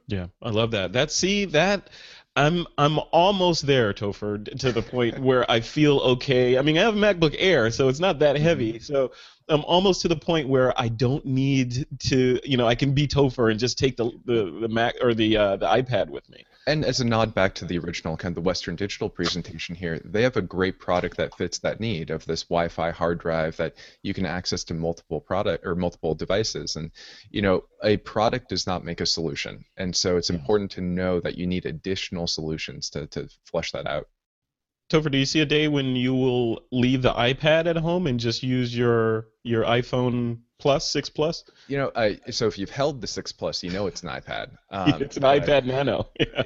Yeah, 0.09 0.29
I 0.41 0.51
love 0.51 0.71
that. 0.71 0.95
That 0.95 1.11
see 1.11 1.45
that 1.47 1.91
I'm 2.37 2.67
I'm 2.77 2.99
almost 3.13 3.67
there, 3.67 3.93
Topher, 3.95 4.59
to 4.59 4.73
the 4.73 4.83
point 4.83 5.19
where 5.19 5.51
I 5.51 5.61
feel 5.61 5.99
okay. 5.99 6.59
I 6.59 6.63
mean, 6.63 6.77
I 6.77 6.83
have 6.83 6.97
a 6.97 6.99
MacBook 6.99 7.35
Air, 7.39 7.71
so 7.71 7.89
it's 7.89 8.01
not 8.01 8.19
that 8.19 8.37
heavy. 8.37 8.75
Mm-hmm. 8.75 8.83
So 8.83 9.13
I'm 9.49 9.65
almost 9.65 10.03
to 10.03 10.09
the 10.09 10.17
point 10.17 10.49
where 10.49 10.79
I 10.81 10.89
don't 10.89 11.25
need 11.25 11.87
to, 12.01 12.41
you 12.45 12.57
know, 12.57 12.67
I 12.67 12.75
can 12.75 12.95
be 12.95 13.07
Topher 13.07 13.51
and 13.51 13.61
just 13.61 13.79
take 13.79 13.97
the 13.97 14.11
the, 14.25 14.59
the 14.61 14.69
Mac 14.69 14.95
or 15.01 15.15
the 15.15 15.37
uh, 15.37 15.57
the 15.57 15.67
iPad 15.67 16.09
with 16.09 16.29
me. 16.29 16.45
And 16.67 16.85
as 16.85 16.99
a 16.99 17.05
nod 17.05 17.33
back 17.33 17.55
to 17.57 17.65
the 17.65 17.79
original 17.79 18.17
kind 18.17 18.33
of 18.37 18.43
the 18.43 18.47
Western 18.47 18.75
Digital 18.75 19.09
presentation 19.09 19.77
here, 19.77 20.01
they 20.05 20.23
have 20.23 20.37
a 20.37 20.43
great 20.43 20.81
product 20.81 21.17
that 21.19 21.37
fits 21.37 21.59
that 21.61 21.79
need 21.79 22.11
of 22.11 22.27
this 22.27 22.43
Wi-Fi 22.43 22.91
hard 22.91 23.21
drive 23.21 23.57
that 23.59 23.77
you 24.03 24.13
can 24.13 24.27
access 24.27 24.65
to 24.65 24.75
multiple 24.75 25.21
product 25.21 25.65
or 25.65 25.77
multiple 25.77 26.17
devices. 26.17 26.75
And 26.75 26.91
you 27.31 27.43
know, 27.43 27.65
a 27.85 27.99
product 27.99 28.49
does 28.49 28.67
not 28.67 28.85
make 28.85 29.01
a 29.01 29.07
solution, 29.07 29.65
and 29.77 29.95
so 29.95 30.17
it's 30.17 30.31
important 30.31 30.73
to 30.73 30.81
know 30.81 31.21
that 31.21 31.39
you 31.39 31.47
need 31.47 31.67
additional 31.67 32.27
solutions 32.27 32.91
to 32.91 33.07
to 33.09 33.29
flesh 33.45 33.71
that 33.71 33.87
out. 33.87 34.09
Topher, 34.89 35.11
do 35.11 35.19
you 35.19 35.27
see 35.27 35.41
a 35.41 35.47
day 35.47 35.67
when 35.69 35.97
you 35.97 36.15
will 36.15 36.63
leave 36.71 37.03
the 37.03 37.13
iPad 37.13 37.67
at 37.67 37.77
home 37.77 38.07
and 38.07 38.21
just 38.21 38.43
use 38.43 38.77
your 38.77 39.29
your 39.43 39.65
iPhone 39.65 40.39
Plus, 40.59 40.89
six 40.91 41.09
Plus? 41.09 41.45
You 41.67 41.77
know, 41.79 41.91
I, 41.97 42.19
so 42.31 42.47
if 42.47 42.59
you've 42.59 42.71
held 42.71 43.01
the 43.01 43.07
six 43.09 43.33
plus, 43.33 43.63
you 43.65 43.71
know 43.71 43.87
it's 43.89 44.03
an 44.03 44.09
iPad. 44.09 44.51
Um, 44.71 45.03
it's 45.03 45.17
an 45.17 45.25
uh, 45.25 45.31
iPad 45.33 45.65
Nano. 45.65 46.07
Yeah. 46.21 46.45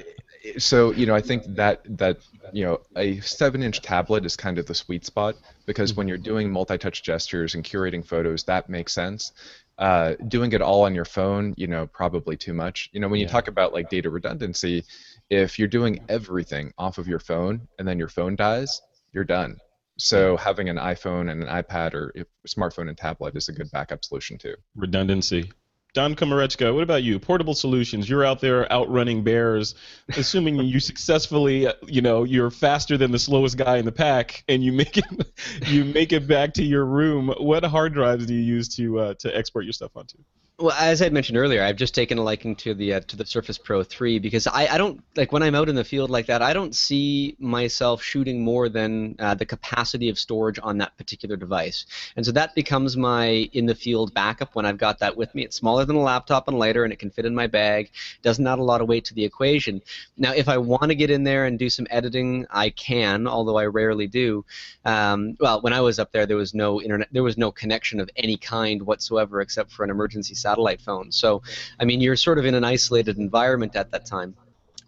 so 0.57 0.91
you 0.91 1.05
know 1.05 1.13
i 1.13 1.21
think 1.21 1.43
that 1.55 1.81
that 1.97 2.17
you 2.51 2.63
know 2.65 2.79
a 2.95 3.19
seven 3.19 3.61
inch 3.61 3.81
tablet 3.81 4.25
is 4.25 4.35
kind 4.35 4.57
of 4.57 4.65
the 4.65 4.73
sweet 4.73 5.05
spot 5.05 5.35
because 5.67 5.93
when 5.95 6.07
you're 6.07 6.17
doing 6.17 6.51
multi-touch 6.51 7.03
gestures 7.03 7.53
and 7.53 7.63
curating 7.63 8.03
photos 8.03 8.43
that 8.43 8.67
makes 8.67 8.91
sense 8.93 9.31
uh, 9.77 10.13
doing 10.27 10.51
it 10.51 10.61
all 10.61 10.83
on 10.83 10.93
your 10.95 11.05
phone 11.05 11.53
you 11.57 11.67
know 11.67 11.87
probably 11.87 12.35
too 12.35 12.53
much 12.53 12.89
you 12.91 12.99
know 12.99 13.07
when 13.07 13.19
you 13.19 13.25
Yeah. 13.25 13.31
talk 13.31 13.47
about 13.47 13.71
like 13.73 13.89
data 13.89 14.09
redundancy 14.09 14.83
if 15.31 15.57
you're 15.57 15.67
doing 15.67 15.99
everything 16.09 16.71
off 16.77 16.99
of 16.99 17.07
your 17.07 17.19
phone 17.19 17.67
and 17.79 17.87
then 17.87 17.97
your 17.97 18.09
phone 18.09 18.35
dies 18.35 18.81
you're 19.13 19.23
done 19.23 19.57
so 19.97 20.37
having 20.37 20.69
an 20.69 20.77
iphone 20.77 21.31
and 21.31 21.41
an 21.41 21.63
ipad 21.63 21.93
or 21.95 22.13
smartphone 22.47 22.87
and 22.89 22.97
tablet 22.97 23.35
is 23.35 23.49
a 23.49 23.53
good 23.53 23.71
backup 23.71 24.03
solution 24.03 24.37
too 24.37 24.55
Redundancy. 24.75 25.51
Don 25.93 26.15
Komarechka, 26.15 26.73
what 26.73 26.83
about 26.83 27.03
you? 27.03 27.19
Portable 27.19 27.53
solutions. 27.53 28.09
You're 28.09 28.23
out 28.23 28.39
there 28.39 28.71
outrunning 28.71 29.25
bears, 29.25 29.75
assuming 30.15 30.55
you 30.55 30.79
successfully, 30.79 31.67
you 31.85 32.01
know, 32.01 32.23
you're 32.23 32.49
faster 32.49 32.97
than 32.97 33.11
the 33.11 33.19
slowest 33.19 33.57
guy 33.57 33.75
in 33.75 33.83
the 33.83 33.91
pack, 33.91 34.45
and 34.47 34.63
you 34.63 34.71
make 34.71 34.97
it, 34.97 35.05
you 35.67 35.83
make 35.83 36.13
it 36.13 36.29
back 36.29 36.53
to 36.53 36.63
your 36.63 36.85
room. 36.85 37.33
What 37.39 37.65
hard 37.65 37.93
drives 37.93 38.25
do 38.25 38.33
you 38.33 38.41
use 38.41 38.73
to 38.75 38.99
uh, 38.99 39.13
to 39.15 39.35
export 39.35 39.65
your 39.65 39.73
stuff 39.73 39.91
onto? 39.97 40.17
Well, 40.61 40.75
as 40.77 41.01
I 41.01 41.09
mentioned 41.09 41.39
earlier, 41.39 41.63
I've 41.63 41.75
just 41.75 41.95
taken 41.95 42.19
a 42.19 42.21
liking 42.21 42.55
to 42.57 42.75
the 42.75 42.93
uh, 42.93 42.99
to 43.07 43.17
the 43.17 43.25
Surface 43.25 43.57
Pro 43.57 43.81
3 43.81 44.19
because 44.19 44.45
I, 44.45 44.67
I 44.67 44.77
don't 44.77 45.03
like 45.15 45.31
when 45.31 45.41
I'm 45.41 45.55
out 45.55 45.69
in 45.69 45.75
the 45.75 45.83
field 45.83 46.11
like 46.11 46.27
that. 46.27 46.43
I 46.43 46.53
don't 46.53 46.75
see 46.75 47.35
myself 47.39 48.03
shooting 48.03 48.43
more 48.43 48.69
than 48.69 49.15
uh, 49.17 49.33
the 49.33 49.45
capacity 49.45 50.07
of 50.07 50.19
storage 50.19 50.59
on 50.61 50.77
that 50.77 50.95
particular 50.99 51.35
device, 51.35 51.87
and 52.15 52.23
so 52.23 52.31
that 52.33 52.53
becomes 52.53 52.95
my 52.95 53.49
in 53.53 53.65
the 53.65 53.73
field 53.73 54.13
backup 54.13 54.53
when 54.53 54.67
I've 54.67 54.77
got 54.77 54.99
that 54.99 55.17
with 55.17 55.33
me. 55.33 55.45
It's 55.45 55.55
smaller 55.55 55.83
than 55.83 55.95
a 55.95 55.99
laptop 55.99 56.47
and 56.47 56.59
lighter, 56.59 56.83
and 56.83 56.93
it 56.93 56.99
can 56.99 57.09
fit 57.09 57.25
in 57.25 57.33
my 57.33 57.47
bag. 57.47 57.89
Doesn't 58.21 58.45
add 58.45 58.59
a 58.59 58.63
lot 58.63 58.81
of 58.81 58.87
weight 58.87 59.05
to 59.05 59.15
the 59.15 59.25
equation. 59.25 59.81
Now, 60.15 60.33
if 60.33 60.47
I 60.47 60.59
want 60.59 60.89
to 60.89 60.95
get 60.95 61.09
in 61.09 61.23
there 61.23 61.45
and 61.45 61.57
do 61.57 61.71
some 61.71 61.87
editing, 61.89 62.45
I 62.51 62.69
can, 62.69 63.25
although 63.25 63.57
I 63.57 63.65
rarely 63.65 64.05
do. 64.05 64.45
Um, 64.85 65.37
well, 65.39 65.59
when 65.61 65.73
I 65.73 65.81
was 65.81 65.97
up 65.97 66.11
there, 66.11 66.27
there 66.27 66.37
was 66.37 66.53
no 66.53 66.79
internet, 66.79 67.07
there 67.11 67.23
was 67.23 67.35
no 67.35 67.51
connection 67.51 67.99
of 67.99 68.11
any 68.15 68.37
kind 68.37 68.83
whatsoever 68.83 69.41
except 69.41 69.71
for 69.71 69.83
an 69.83 69.89
emergency 69.89 70.35
satellite 70.35 70.50
phone. 70.81 71.11
So, 71.11 71.41
I 71.79 71.85
mean, 71.85 72.01
you're 72.01 72.15
sort 72.15 72.37
of 72.37 72.45
in 72.45 72.55
an 72.55 72.63
isolated 72.63 73.17
environment 73.17 73.75
at 73.75 73.91
that 73.91 74.05
time. 74.05 74.35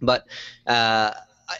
But 0.01 0.27
uh, 0.67 1.11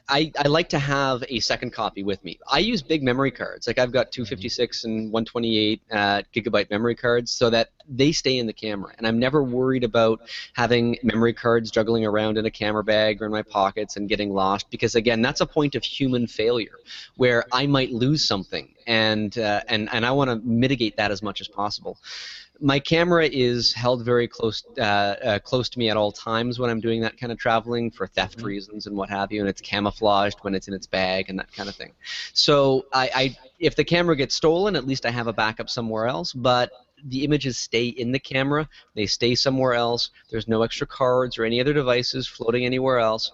I, 0.09 0.31
I 0.37 0.47
like 0.47 0.69
to 0.69 0.79
have 0.79 1.23
a 1.29 1.39
second 1.39 1.71
copy 1.71 2.03
with 2.03 2.23
me. 2.23 2.39
I 2.49 2.59
use 2.59 2.81
big 2.81 3.03
memory 3.03 3.31
cards. 3.31 3.67
Like 3.67 3.79
I've 3.79 3.91
got 3.91 4.11
256 4.11 4.85
and 4.85 5.11
128 5.11 5.81
uh, 5.91 6.21
gigabyte 6.33 6.69
memory 6.69 6.95
cards 6.95 7.31
so 7.31 7.49
that 7.49 7.69
they 7.87 8.11
stay 8.11 8.37
in 8.37 8.47
the 8.47 8.53
camera. 8.53 8.93
And 8.97 9.05
I'm 9.05 9.19
never 9.19 9.43
worried 9.43 9.83
about 9.83 10.21
having 10.53 10.97
memory 11.03 11.33
cards 11.33 11.69
juggling 11.71 12.05
around 12.05 12.37
in 12.37 12.45
a 12.45 12.51
camera 12.51 12.83
bag 12.83 13.21
or 13.21 13.25
in 13.25 13.31
my 13.31 13.41
pockets 13.41 13.97
and 13.97 14.07
getting 14.07 14.33
lost 14.33 14.69
because, 14.71 14.95
again, 14.95 15.21
that's 15.21 15.41
a 15.41 15.45
point 15.45 15.75
of 15.75 15.83
human 15.83 16.27
failure 16.27 16.79
where 17.15 17.45
I 17.51 17.67
might 17.67 17.91
lose 17.91 18.25
something. 18.27 18.69
And, 18.87 19.37
uh, 19.37 19.61
and, 19.67 19.89
and 19.91 20.05
I 20.05 20.11
want 20.11 20.29
to 20.29 20.35
mitigate 20.47 20.97
that 20.97 21.11
as 21.11 21.21
much 21.21 21.41
as 21.41 21.47
possible 21.47 21.97
my 22.63 22.79
camera 22.79 23.27
is 23.29 23.73
held 23.73 24.05
very 24.05 24.25
close 24.25 24.63
uh, 24.77 24.81
uh, 24.81 25.39
close 25.39 25.67
to 25.67 25.77
me 25.77 25.89
at 25.89 25.97
all 25.97 26.13
times 26.13 26.59
when 26.59 26.69
I'm 26.69 26.79
doing 26.79 27.01
that 27.01 27.17
kind 27.17 27.29
of 27.29 27.37
traveling 27.37 27.91
for 27.91 28.07
theft 28.07 28.41
reasons 28.41 28.87
and 28.87 28.95
what 28.95 29.09
have 29.09 29.33
you, 29.33 29.41
and 29.41 29.49
it's 29.49 29.59
camouflaged 29.59 30.37
when 30.43 30.55
it's 30.55 30.69
in 30.69 30.73
its 30.73 30.87
bag 30.87 31.29
and 31.29 31.37
that 31.37 31.51
kind 31.51 31.67
of 31.67 31.75
thing. 31.75 31.91
So 32.31 32.85
I, 32.93 33.09
I 33.13 33.37
if 33.59 33.75
the 33.75 33.83
camera 33.83 34.15
gets 34.15 34.33
stolen, 34.33 34.77
at 34.77 34.87
least 34.87 35.05
I 35.05 35.11
have 35.11 35.27
a 35.27 35.33
backup 35.33 35.69
somewhere 35.69 36.07
else. 36.07 36.31
But 36.31 36.71
the 37.03 37.25
images 37.25 37.57
stay 37.57 37.87
in 37.87 38.13
the 38.13 38.19
camera; 38.19 38.69
they 38.95 39.07
stay 39.07 39.35
somewhere 39.35 39.73
else. 39.73 40.11
There's 40.31 40.47
no 40.47 40.61
extra 40.61 40.87
cards 40.87 41.37
or 41.37 41.43
any 41.43 41.59
other 41.59 41.73
devices 41.73 42.27
floating 42.27 42.65
anywhere 42.65 42.99
else 42.99 43.33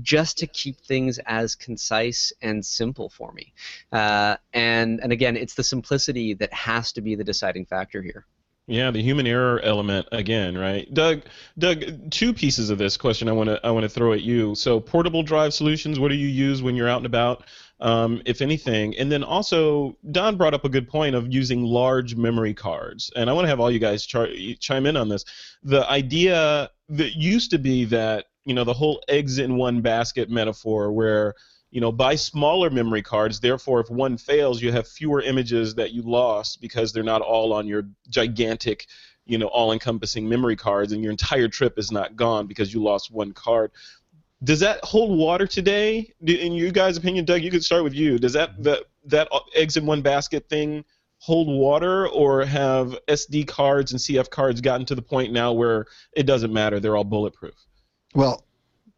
just 0.00 0.38
to 0.38 0.46
keep 0.46 0.80
things 0.80 1.18
as 1.26 1.54
concise 1.54 2.32
and 2.40 2.64
simple 2.64 3.10
for 3.10 3.32
me. 3.32 3.52
Uh, 3.92 4.36
and 4.54 4.98
and 5.02 5.12
again, 5.12 5.36
it's 5.36 5.52
the 5.52 5.62
simplicity 5.62 6.32
that 6.32 6.54
has 6.54 6.90
to 6.92 7.02
be 7.02 7.14
the 7.16 7.24
deciding 7.24 7.66
factor 7.66 8.00
here. 8.00 8.24
Yeah, 8.68 8.92
the 8.92 9.02
human 9.02 9.26
error 9.26 9.60
element 9.60 10.06
again, 10.12 10.56
right? 10.56 10.92
Doug, 10.94 11.22
Doug, 11.58 12.10
two 12.12 12.32
pieces 12.32 12.70
of 12.70 12.78
this 12.78 12.96
question 12.96 13.28
I 13.28 13.32
want 13.32 13.48
to 13.48 13.60
I 13.66 13.72
want 13.72 13.82
to 13.82 13.88
throw 13.88 14.12
at 14.12 14.22
you. 14.22 14.54
So, 14.54 14.78
portable 14.78 15.24
drive 15.24 15.52
solutions, 15.52 15.98
what 15.98 16.08
do 16.08 16.14
you 16.14 16.28
use 16.28 16.62
when 16.62 16.76
you're 16.76 16.88
out 16.88 16.98
and 16.98 17.06
about, 17.06 17.42
um, 17.80 18.22
if 18.24 18.40
anything? 18.40 18.96
And 18.96 19.10
then 19.10 19.24
also, 19.24 19.96
Don 20.12 20.36
brought 20.36 20.54
up 20.54 20.64
a 20.64 20.68
good 20.68 20.88
point 20.88 21.16
of 21.16 21.32
using 21.32 21.64
large 21.64 22.14
memory 22.14 22.54
cards, 22.54 23.10
and 23.16 23.28
I 23.28 23.32
want 23.32 23.46
to 23.46 23.48
have 23.48 23.58
all 23.58 23.70
you 23.70 23.80
guys 23.80 24.06
char- 24.06 24.28
chime 24.60 24.86
in 24.86 24.96
on 24.96 25.08
this. 25.08 25.24
The 25.64 25.88
idea 25.90 26.70
that 26.90 27.16
used 27.16 27.50
to 27.50 27.58
be 27.58 27.84
that 27.86 28.26
you 28.44 28.54
know 28.54 28.62
the 28.62 28.72
whole 28.72 29.02
eggs 29.08 29.38
in 29.38 29.56
one 29.56 29.80
basket 29.80 30.30
metaphor, 30.30 30.92
where 30.92 31.34
you 31.72 31.80
know, 31.80 31.90
buy 31.90 32.14
smaller 32.14 32.70
memory 32.70 33.02
cards. 33.02 33.40
Therefore, 33.40 33.80
if 33.80 33.90
one 33.90 34.18
fails, 34.18 34.62
you 34.62 34.70
have 34.70 34.86
fewer 34.86 35.22
images 35.22 35.74
that 35.74 35.92
you 35.92 36.02
lost 36.02 36.60
because 36.60 36.92
they're 36.92 37.02
not 37.02 37.22
all 37.22 37.52
on 37.52 37.66
your 37.66 37.88
gigantic, 38.10 38.86
you 39.24 39.38
know, 39.38 39.46
all-encompassing 39.46 40.28
memory 40.28 40.54
cards, 40.54 40.92
and 40.92 41.02
your 41.02 41.10
entire 41.10 41.48
trip 41.48 41.78
is 41.78 41.90
not 41.90 42.14
gone 42.14 42.46
because 42.46 42.74
you 42.74 42.82
lost 42.82 43.10
one 43.10 43.32
card. 43.32 43.72
Does 44.44 44.60
that 44.60 44.84
hold 44.84 45.16
water 45.16 45.46
today? 45.46 46.12
In 46.20 46.52
you 46.52 46.72
guys' 46.72 46.98
opinion, 46.98 47.24
Doug, 47.24 47.42
you 47.42 47.50
could 47.50 47.64
start 47.64 47.84
with 47.84 47.94
you. 47.94 48.18
Does 48.18 48.34
that 48.34 48.62
that 48.62 48.84
that 49.06 49.28
eggs 49.54 49.76
in 49.76 49.86
one 49.86 50.02
basket 50.02 50.48
thing 50.48 50.84
hold 51.20 51.46
water, 51.48 52.08
or 52.08 52.44
have 52.44 52.98
SD 53.06 53.46
cards 53.46 53.92
and 53.92 54.00
CF 54.00 54.28
cards 54.28 54.60
gotten 54.60 54.84
to 54.86 54.96
the 54.96 55.02
point 55.02 55.32
now 55.32 55.52
where 55.52 55.86
it 56.12 56.24
doesn't 56.24 56.52
matter? 56.52 56.80
They're 56.80 56.96
all 56.96 57.04
bulletproof. 57.04 57.54
Well, 58.14 58.44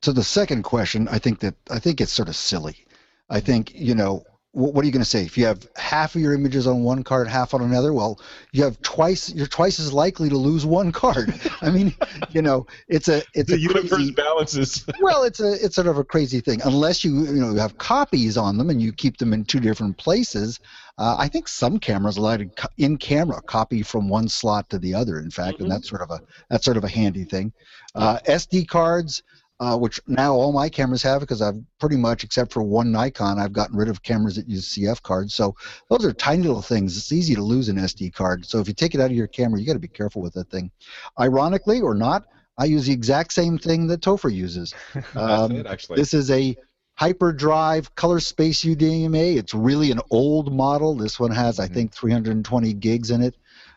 to 0.04 0.12
the 0.12 0.22
second 0.22 0.62
question, 0.62 1.08
I 1.08 1.18
think 1.18 1.40
that 1.40 1.54
I 1.70 1.78
think 1.78 2.00
it's 2.00 2.12
sort 2.12 2.28
of 2.28 2.36
silly. 2.36 2.86
I 3.30 3.40
think 3.40 3.74
you 3.74 3.94
know 3.94 4.24
what 4.54 4.84
are 4.84 4.86
you 4.86 4.92
going 4.92 5.02
to 5.02 5.08
say? 5.08 5.24
If 5.24 5.36
you 5.36 5.46
have 5.46 5.66
half 5.74 6.14
of 6.14 6.20
your 6.20 6.32
images 6.32 6.68
on 6.68 6.84
one 6.84 7.02
card, 7.02 7.26
half 7.26 7.54
on 7.54 7.62
another, 7.62 7.92
well, 7.92 8.20
you 8.52 8.62
have 8.62 8.80
twice. 8.82 9.34
You're 9.34 9.48
twice 9.48 9.80
as 9.80 9.92
likely 9.92 10.28
to 10.28 10.36
lose 10.36 10.64
one 10.64 10.92
card. 10.92 11.34
I 11.60 11.70
mean, 11.70 11.92
you 12.30 12.40
know, 12.40 12.66
it's 12.86 13.08
a 13.08 13.22
it's 13.34 13.50
the 13.50 13.56
a 13.56 13.58
universe 13.58 13.90
crazy, 13.90 14.12
balances. 14.12 14.86
well, 15.00 15.24
it's 15.24 15.40
a 15.40 15.52
it's 15.64 15.74
sort 15.74 15.88
of 15.88 15.98
a 15.98 16.04
crazy 16.04 16.40
thing. 16.40 16.60
Unless 16.62 17.02
you 17.02 17.24
you 17.24 17.40
know 17.40 17.50
you 17.50 17.58
have 17.58 17.78
copies 17.78 18.36
on 18.36 18.56
them 18.56 18.70
and 18.70 18.80
you 18.80 18.92
keep 18.92 19.16
them 19.16 19.32
in 19.32 19.44
two 19.44 19.58
different 19.58 19.96
places. 19.98 20.60
Uh, 20.98 21.16
I 21.18 21.26
think 21.26 21.48
some 21.48 21.80
cameras 21.80 22.16
allow 22.16 22.36
to 22.36 22.48
in 22.78 22.96
camera 22.96 23.42
copy 23.42 23.82
from 23.82 24.08
one 24.08 24.28
slot 24.28 24.70
to 24.70 24.78
the 24.78 24.94
other. 24.94 25.18
In 25.18 25.32
fact, 25.32 25.58
and 25.58 25.68
that's 25.68 25.88
sort 25.88 26.02
of 26.02 26.12
a 26.12 26.20
that's 26.48 26.64
sort 26.64 26.76
of 26.76 26.84
a 26.84 26.88
handy 26.88 27.24
thing. 27.24 27.52
Uh, 27.96 28.18
SD 28.28 28.68
cards 28.68 29.24
uh, 29.64 29.74
which 29.78 29.98
now 30.06 30.34
all 30.34 30.52
my 30.52 30.68
cameras 30.68 31.02
have 31.02 31.20
because 31.20 31.40
I've 31.40 31.58
pretty 31.80 31.96
much, 31.96 32.22
except 32.22 32.52
for 32.52 32.62
one 32.62 32.92
Nikon, 32.92 33.38
I've 33.38 33.54
gotten 33.54 33.76
rid 33.78 33.88
of 33.88 34.02
cameras 34.02 34.36
that 34.36 34.46
use 34.46 34.74
CF 34.74 35.00
cards. 35.00 35.34
So 35.34 35.54
those 35.88 36.04
are 36.04 36.12
tiny 36.12 36.42
little 36.42 36.60
things. 36.60 36.98
It's 36.98 37.12
easy 37.12 37.34
to 37.34 37.42
lose 37.42 37.70
an 37.70 37.76
SD 37.78 38.12
card. 38.12 38.44
So 38.44 38.60
if 38.60 38.68
you 38.68 38.74
take 38.74 38.94
it 38.94 39.00
out 39.00 39.10
of 39.10 39.16
your 39.16 39.26
camera, 39.26 39.58
you 39.58 39.66
got 39.66 39.72
to 39.72 39.78
be 39.78 39.88
careful 39.88 40.20
with 40.20 40.34
that 40.34 40.50
thing. 40.50 40.70
Ironically 41.18 41.80
or 41.80 41.94
not, 41.94 42.26
I 42.58 42.66
use 42.66 42.84
the 42.84 42.92
exact 42.92 43.32
same 43.32 43.56
thing 43.56 43.86
that 43.86 44.02
Topher 44.02 44.32
uses. 44.32 44.74
Um, 45.16 45.52
it, 45.52 45.66
actually. 45.66 45.96
This 45.96 46.12
is 46.12 46.30
a 46.30 46.54
Hyperdrive 46.96 47.94
Color 47.94 48.20
Space 48.20 48.64
UDMA. 48.64 49.36
It's 49.36 49.54
really 49.54 49.92
an 49.92 50.00
old 50.10 50.52
model. 50.52 50.94
This 50.94 51.18
one 51.18 51.30
has, 51.30 51.58
I 51.58 51.68
Mhm. 51.68 51.74
think, 51.74 51.94
320 51.94 52.74
gigs 52.74 53.10
in 53.10 53.22
it. 53.22 53.34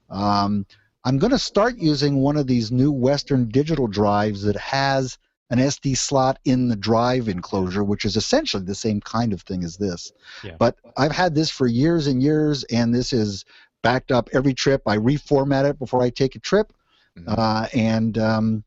Um, 0.09 0.65
I'm 1.05 1.17
going 1.17 1.31
to 1.31 1.39
start 1.39 1.77
using 1.77 2.17
one 2.17 2.35
of 2.35 2.47
these 2.47 2.71
new 2.71 2.91
Western 2.91 3.47
digital 3.47 3.87
drives 3.87 4.41
that 4.41 4.57
has 4.57 5.17
an 5.49 5.59
SD 5.59 5.97
slot 5.97 6.39
in 6.45 6.67
the 6.67 6.75
drive 6.75 7.29
enclosure, 7.29 7.83
which 7.83 8.05
is 8.05 8.15
essentially 8.17 8.63
the 8.63 8.75
same 8.75 8.99
kind 9.01 9.31
of 9.33 9.41
thing 9.41 9.63
as 9.63 9.77
this. 9.77 10.11
Yeah. 10.43 10.55
But 10.59 10.75
I've 10.97 11.11
had 11.11 11.35
this 11.35 11.49
for 11.49 11.67
years 11.67 12.07
and 12.07 12.21
years, 12.21 12.63
and 12.65 12.93
this 12.93 13.13
is 13.13 13.45
backed 13.81 14.11
up 14.11 14.29
every 14.33 14.53
trip. 14.53 14.81
I 14.85 14.97
reformat 14.97 15.69
it 15.69 15.79
before 15.79 16.01
I 16.01 16.09
take 16.09 16.35
a 16.35 16.39
trip, 16.39 16.73
Mhm. 17.17 17.37
uh, 17.37 17.67
and 17.73 18.17
um, 18.17 18.63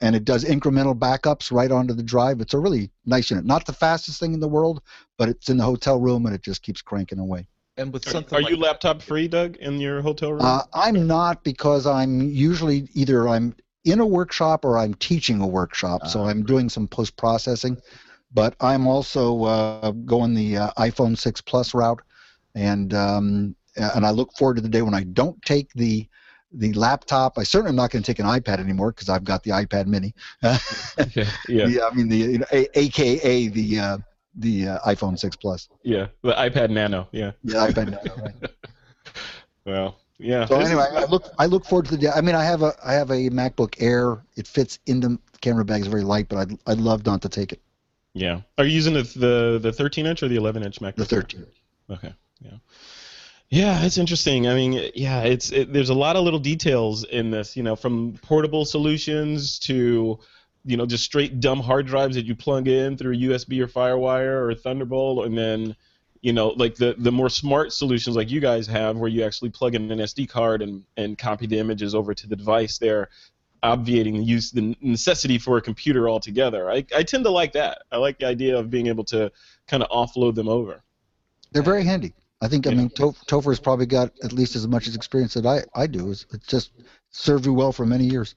and 0.00 0.16
it 0.16 0.24
does 0.24 0.44
incremental 0.44 0.98
backups 0.98 1.52
right 1.52 1.70
onto 1.70 1.94
the 1.94 2.02
drive. 2.02 2.40
It's 2.40 2.52
a 2.52 2.58
really 2.58 2.90
nice 3.06 3.30
unit. 3.30 3.44
Not 3.44 3.64
the 3.64 3.72
fastest 3.72 4.18
thing 4.18 4.34
in 4.34 4.40
the 4.40 4.48
world, 4.48 4.82
but 5.16 5.28
it's 5.28 5.48
in 5.48 5.56
the 5.56 5.64
hotel 5.64 6.00
room 6.00 6.26
and 6.26 6.34
it 6.34 6.42
just 6.42 6.62
keeps 6.62 6.82
cranking 6.82 7.18
away. 7.18 7.46
and 7.76 7.92
with 7.92 8.06
Are, 8.06 8.10
something 8.10 8.38
are 8.38 8.42
like 8.42 8.50
you 8.50 8.56
laptop 8.56 9.02
free, 9.02 9.26
Doug, 9.26 9.56
in 9.56 9.80
your 9.80 10.00
hotel 10.00 10.32
room? 10.32 10.42
Uh, 10.42 10.62
I'm 10.74 11.08
not 11.08 11.42
because 11.42 11.86
I'm 11.88 12.20
usually 12.20 12.88
either 12.94 13.28
I'm 13.28 13.56
in 13.84 14.00
a 14.00 14.06
workshop 14.06 14.64
or 14.64 14.78
I'm 14.78 14.94
teaching 14.94 15.40
a 15.40 15.46
workshop, 15.46 16.06
so 16.06 16.22
Ah, 16.22 16.28
I'm 16.28 16.44
doing 16.44 16.68
some 16.68 16.88
post 16.88 17.16
processing. 17.16 17.76
But 18.32 18.56
I'm 18.60 18.86
also 18.88 19.44
uh, 19.44 19.90
going 19.92 20.34
the 20.34 20.56
uh, 20.56 20.70
iPhone 20.76 21.16
6 21.16 21.40
Plus 21.42 21.72
route, 21.74 22.00
and 22.56 22.92
um, 22.92 23.54
and 23.76 24.04
I 24.04 24.10
look 24.10 24.32
forward 24.36 24.56
to 24.56 24.60
the 24.62 24.68
day 24.68 24.82
when 24.82 24.94
I 24.94 25.04
don't 25.04 25.40
take 25.42 25.72
the 25.74 26.08
the 26.52 26.72
laptop. 26.72 27.38
I 27.38 27.42
certainly 27.44 27.70
am 27.70 27.76
not 27.76 27.90
going 27.90 28.02
to 28.02 28.06
take 28.12 28.18
an 28.18 28.26
iPad 28.26 28.58
anymore 28.58 28.90
because 28.92 29.08
I've 29.08 29.24
got 29.24 29.42
the 29.44 29.50
iPad 29.50 29.86
Mini. 29.86 30.14
yeah. 30.42 30.56
yeah, 31.14 31.24
The- 31.66 31.82
I 31.90 31.94
mean 31.94 32.08
the 32.08 32.16
you 32.16 32.38
know, 32.38 32.46
a, 32.52 32.78
AKA 32.78 33.48
the 33.48 33.78
uh, 33.78 33.98
the 34.36 34.68
uh, 34.68 34.78
iPhone 34.80 35.16
6 35.16 35.36
Plus. 35.36 35.68
yeah, 35.84 36.06
the 36.22 36.32
iPad 36.32 36.70
Nano. 36.70 37.08
Yeah. 37.12 37.32
Yeah, 37.44 37.68
iPad 37.70 37.90
Nano, 37.90 38.16
right. 38.22 38.34
Well, 39.66 39.96
yeah. 40.18 40.46
So 40.46 40.60
anyway, 40.60 40.86
I 40.92 41.04
look 41.04 41.24
I 41.38 41.46
look 41.46 41.64
forward 41.64 41.86
to 41.86 41.92
the 41.92 41.98
day. 41.98 42.08
I 42.14 42.20
mean, 42.20 42.34
I 42.34 42.44
have 42.44 42.62
a 42.62 42.74
I 42.84 42.94
have 42.94 43.10
a 43.10 43.30
MacBook 43.30 43.76
Air. 43.80 44.22
It 44.36 44.46
fits 44.46 44.78
in 44.86 45.00
the 45.00 45.18
camera 45.40 45.64
bag. 45.64 45.80
It's 45.80 45.88
very 45.88 46.04
light, 46.04 46.28
but 46.28 46.38
I'd 46.38 46.58
I'd 46.66 46.78
love 46.78 47.04
not 47.06 47.22
to 47.22 47.28
take 47.28 47.52
it. 47.52 47.60
yeah. 48.14 48.40
Are 48.58 48.64
you 48.64 48.72
using 48.72 48.94
the 48.94 49.02
the 49.02 49.58
the 49.60 49.72
13 49.72 50.06
inch 50.06 50.22
or 50.22 50.28
the 50.28 50.36
11 50.36 50.62
inch 50.62 50.80
MacBook? 50.80 50.96
The 50.96 51.04
13. 51.04 51.46
Okay. 51.90 52.14
Yeah. 52.40 52.50
Yeah, 53.50 53.84
it's 53.84 53.98
interesting. 53.98 54.48
I 54.48 54.54
mean, 54.54 54.90
yeah, 54.94 55.22
it's 55.22 55.52
it, 55.52 55.72
there's 55.72 55.90
a 55.90 55.94
lot 55.94 56.16
of 56.16 56.24
little 56.24 56.40
details 56.40 57.04
in 57.04 57.30
this. 57.30 57.56
You 57.56 57.62
know, 57.62 57.76
from 57.76 58.14
portable 58.22 58.64
solutions 58.64 59.58
to, 59.60 60.18
you 60.64 60.76
know, 60.76 60.86
just 60.86 61.04
straight 61.04 61.40
dumb 61.40 61.60
hard 61.60 61.86
drives 61.86 62.16
that 62.16 62.24
you 62.24 62.34
plug 62.34 62.66
in 62.68 62.96
through 62.96 63.16
USB 63.16 63.60
or 63.60 63.68
FireWire 63.68 64.48
or 64.48 64.54
Thunderbolt, 64.54 65.26
and 65.26 65.36
then, 65.38 65.76
you 66.24 66.32
know, 66.32 66.48
like 66.56 66.74
the 66.74 66.94
the 66.96 67.12
more 67.12 67.28
smart 67.28 67.70
solutions 67.70 68.16
like 68.16 68.30
you 68.30 68.40
guys 68.40 68.66
have, 68.66 68.96
where 68.96 69.10
you 69.10 69.22
actually 69.22 69.50
plug 69.50 69.74
in 69.74 69.90
an 69.90 69.98
SD 69.98 70.26
card 70.26 70.62
and 70.62 70.82
and 70.96 71.18
copy 71.18 71.46
the 71.46 71.58
images 71.58 71.94
over 71.94 72.14
to 72.14 72.26
the 72.26 72.34
device. 72.34 72.78
There, 72.78 73.10
obviating 73.62 74.16
the 74.16 74.24
use 74.24 74.50
the 74.50 74.74
necessity 74.80 75.36
for 75.36 75.58
a 75.58 75.60
computer 75.60 76.08
altogether. 76.08 76.70
I 76.70 76.86
I 76.96 77.02
tend 77.02 77.24
to 77.24 77.30
like 77.30 77.52
that. 77.52 77.82
I 77.92 77.98
like 77.98 78.18
the 78.20 78.26
idea 78.26 78.58
of 78.58 78.70
being 78.70 78.86
able 78.86 79.04
to 79.04 79.30
kind 79.68 79.82
of 79.82 79.90
offload 79.90 80.34
them 80.34 80.48
over. 80.48 80.82
They're 81.52 81.62
very 81.62 81.84
handy. 81.84 82.14
I 82.40 82.48
think 82.48 82.66
I 82.66 82.70
Yeah. 82.70 82.76
mean 82.78 82.90
to- 82.96 83.14
Topher's 83.28 83.60
probably 83.60 83.84
got 83.86 84.10
at 84.22 84.32
least 84.32 84.56
as 84.56 84.66
much 84.66 84.88
experience 84.88 85.34
that 85.34 85.44
I 85.44 85.62
I 85.74 85.86
do. 85.86 86.10
It's, 86.10 86.24
it's 86.32 86.46
just 86.46 86.70
served 87.10 87.44
you 87.44 87.52
well 87.52 87.70
for 87.70 87.84
many 87.84 88.06
years. 88.06 88.34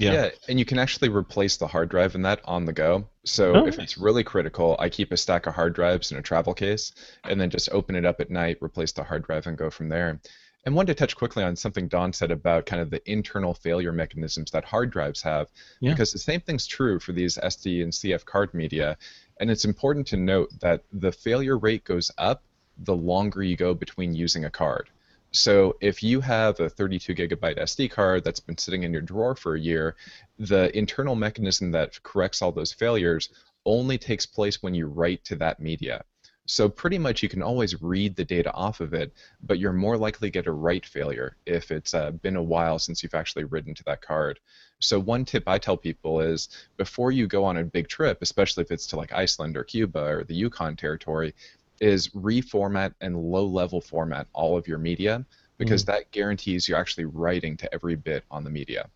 Yeah. 0.00 0.30
and 0.48 0.58
you 0.58 0.64
can 0.64 0.78
actually 0.78 1.08
replace 1.08 1.56
the 1.56 1.66
hard 1.66 1.88
drive 1.88 2.14
in 2.14 2.22
that 2.22 2.40
on 2.44 2.64
the 2.64 2.72
go. 2.72 3.06
So 3.24 3.54
Oh, 3.54 3.66
if 3.66 3.76
nice. 3.78 3.84
it's 3.84 3.98
really 3.98 4.24
critical, 4.24 4.76
I 4.78 4.88
keep 4.88 5.12
a 5.12 5.16
stack 5.16 5.46
of 5.46 5.54
hard 5.54 5.74
drives 5.74 6.10
in 6.12 6.18
a 6.18 6.22
travel 6.22 6.54
case 6.54 6.92
and 7.24 7.40
then 7.40 7.50
just 7.50 7.68
open 7.72 7.94
it 7.94 8.04
up 8.04 8.20
at 8.20 8.30
night, 8.30 8.58
replace 8.62 8.92
the 8.92 9.04
hard 9.04 9.24
drive, 9.24 9.46
and 9.46 9.56
go 9.58 9.70
from 9.70 9.88
there. 9.88 10.20
And 10.66 10.74
wanted 10.74 10.88
to 10.94 10.98
touch 10.98 11.16
quickly 11.16 11.42
on 11.42 11.56
something 11.56 11.88
Don 11.88 12.12
said 12.12 12.30
about 12.30 12.66
kind 12.66 12.82
of 12.82 12.90
the 12.90 13.00
internal 13.10 13.54
failure 13.54 13.92
mechanisms 13.92 14.50
that 14.50 14.64
hard 14.64 14.90
drives 14.90 15.22
have, 15.22 15.48
Yeah. 15.80 15.92
because 15.92 16.12
the 16.12 16.18
same 16.18 16.40
thing's 16.40 16.66
true 16.66 16.98
for 16.98 17.12
these 17.12 17.38
SD 17.38 17.82
and 17.82 17.92
CF 17.92 18.24
card 18.26 18.52
media. 18.52 18.98
And 19.38 19.50
it's 19.50 19.64
important 19.64 20.06
to 20.08 20.16
note 20.18 20.50
that 20.60 20.82
the 20.92 21.12
failure 21.12 21.56
rate 21.56 21.84
goes 21.84 22.10
up 22.18 22.42
the 22.76 22.94
longer 22.96 23.42
you 23.42 23.56
go 23.56 23.72
between 23.74 24.14
using 24.14 24.44
a 24.44 24.50
card. 24.50 24.90
So 25.32 25.76
if 25.80 26.02
you 26.02 26.20
have 26.22 26.58
a 26.58 26.68
32 26.68 27.14
gigabyte 27.14 27.58
SD 27.58 27.90
card 27.90 28.24
that's 28.24 28.40
been 28.40 28.58
sitting 28.58 28.82
in 28.82 28.92
your 28.92 29.02
drawer 29.02 29.36
for 29.36 29.54
a 29.54 29.60
year, 29.60 29.94
the 30.38 30.76
internal 30.76 31.14
mechanism 31.14 31.70
that 31.70 32.02
corrects 32.02 32.42
all 32.42 32.50
those 32.50 32.72
failures 32.72 33.28
only 33.64 33.96
takes 33.96 34.26
place 34.26 34.62
when 34.62 34.74
you 34.74 34.86
write 34.86 35.24
to 35.24 35.36
that 35.36 35.60
media. 35.60 36.04
So 36.46 36.68
pretty 36.68 36.98
much 36.98 37.22
you 37.22 37.28
can 37.28 37.42
always 37.42 37.80
read 37.80 38.16
the 38.16 38.24
data 38.24 38.52
off 38.52 38.80
of 38.80 38.92
it, 38.92 39.12
but 39.40 39.60
you're 39.60 39.72
more 39.72 39.96
likely 39.96 40.28
to 40.28 40.32
get 40.32 40.48
a 40.48 40.52
write 40.52 40.84
failure 40.84 41.36
if 41.46 41.70
it's 41.70 41.94
uh, 41.94 42.10
been 42.10 42.34
a 42.34 42.42
while 42.42 42.80
since 42.80 43.02
you've 43.02 43.14
actually 43.14 43.44
written 43.44 43.72
to 43.74 43.84
that 43.84 44.02
card. 44.02 44.40
So 44.80 44.98
one 44.98 45.24
tip 45.24 45.44
I 45.46 45.58
tell 45.58 45.76
people 45.76 46.20
is 46.20 46.48
before 46.76 47.12
you 47.12 47.28
go 47.28 47.44
on 47.44 47.58
a 47.58 47.62
big 47.62 47.86
trip, 47.86 48.18
especially 48.20 48.62
if 48.62 48.72
it's 48.72 48.88
to 48.88 48.96
like 48.96 49.12
Iceland 49.12 49.56
or 49.56 49.62
Cuba 49.62 50.00
or 50.00 50.24
the 50.24 50.34
Yukon 50.34 50.74
territory, 50.74 51.34
is 51.80 52.08
reformat 52.08 52.94
and 53.00 53.16
low 53.16 53.46
level 53.46 53.80
format 53.80 54.26
all 54.32 54.56
of 54.56 54.68
your 54.68 54.78
media 54.78 55.24
because 55.58 55.84
that 55.84 56.10
guarantees 56.10 56.66
you're 56.66 56.78
actually 56.78 57.04
writing 57.04 57.54
to 57.54 57.72
every 57.74 57.94
bit 57.94 58.24
on 58.30 58.44
the 58.44 58.50
media. 58.50 58.88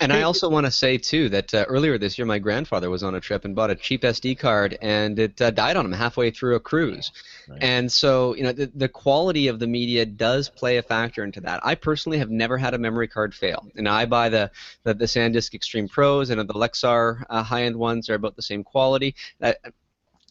And 0.00 0.12
I 0.12 0.22
also 0.22 0.48
want 0.48 0.64
to 0.66 0.72
say 0.72 0.96
too 0.96 1.28
that 1.28 1.52
uh, 1.52 1.64
earlier 1.68 1.98
this 1.98 2.16
year, 2.18 2.24
my 2.24 2.38
grandfather 2.38 2.88
was 2.88 3.02
on 3.02 3.14
a 3.14 3.20
trip 3.20 3.44
and 3.44 3.54
bought 3.54 3.70
a 3.70 3.74
cheap 3.74 4.02
SD 4.02 4.38
card, 4.38 4.78
and 4.80 5.18
it 5.18 5.40
uh, 5.40 5.50
died 5.50 5.76
on 5.76 5.84
him 5.84 5.92
halfway 5.92 6.30
through 6.30 6.56
a 6.56 6.60
cruise. 6.60 7.12
Right. 7.46 7.62
And 7.62 7.92
so, 7.92 8.34
you 8.36 8.42
know, 8.42 8.52
the, 8.52 8.70
the 8.74 8.88
quality 8.88 9.48
of 9.48 9.58
the 9.58 9.66
media 9.66 10.06
does 10.06 10.48
play 10.48 10.78
a 10.78 10.82
factor 10.82 11.24
into 11.24 11.40
that. 11.42 11.60
I 11.64 11.74
personally 11.74 12.18
have 12.18 12.30
never 12.30 12.56
had 12.56 12.72
a 12.72 12.78
memory 12.78 13.06
card 13.06 13.34
fail, 13.34 13.66
and 13.76 13.86
I 13.86 14.06
buy 14.06 14.30
the 14.30 14.50
the, 14.84 14.94
the 14.94 15.04
SanDisk 15.04 15.54
Extreme 15.54 15.88
Pros 15.88 16.30
and 16.30 16.40
the 16.40 16.54
Lexar 16.54 17.22
uh, 17.28 17.42
high-end 17.42 17.76
ones 17.76 18.08
are 18.08 18.14
about 18.14 18.34
the 18.34 18.42
same 18.42 18.64
quality. 18.64 19.14
Uh, 19.42 19.52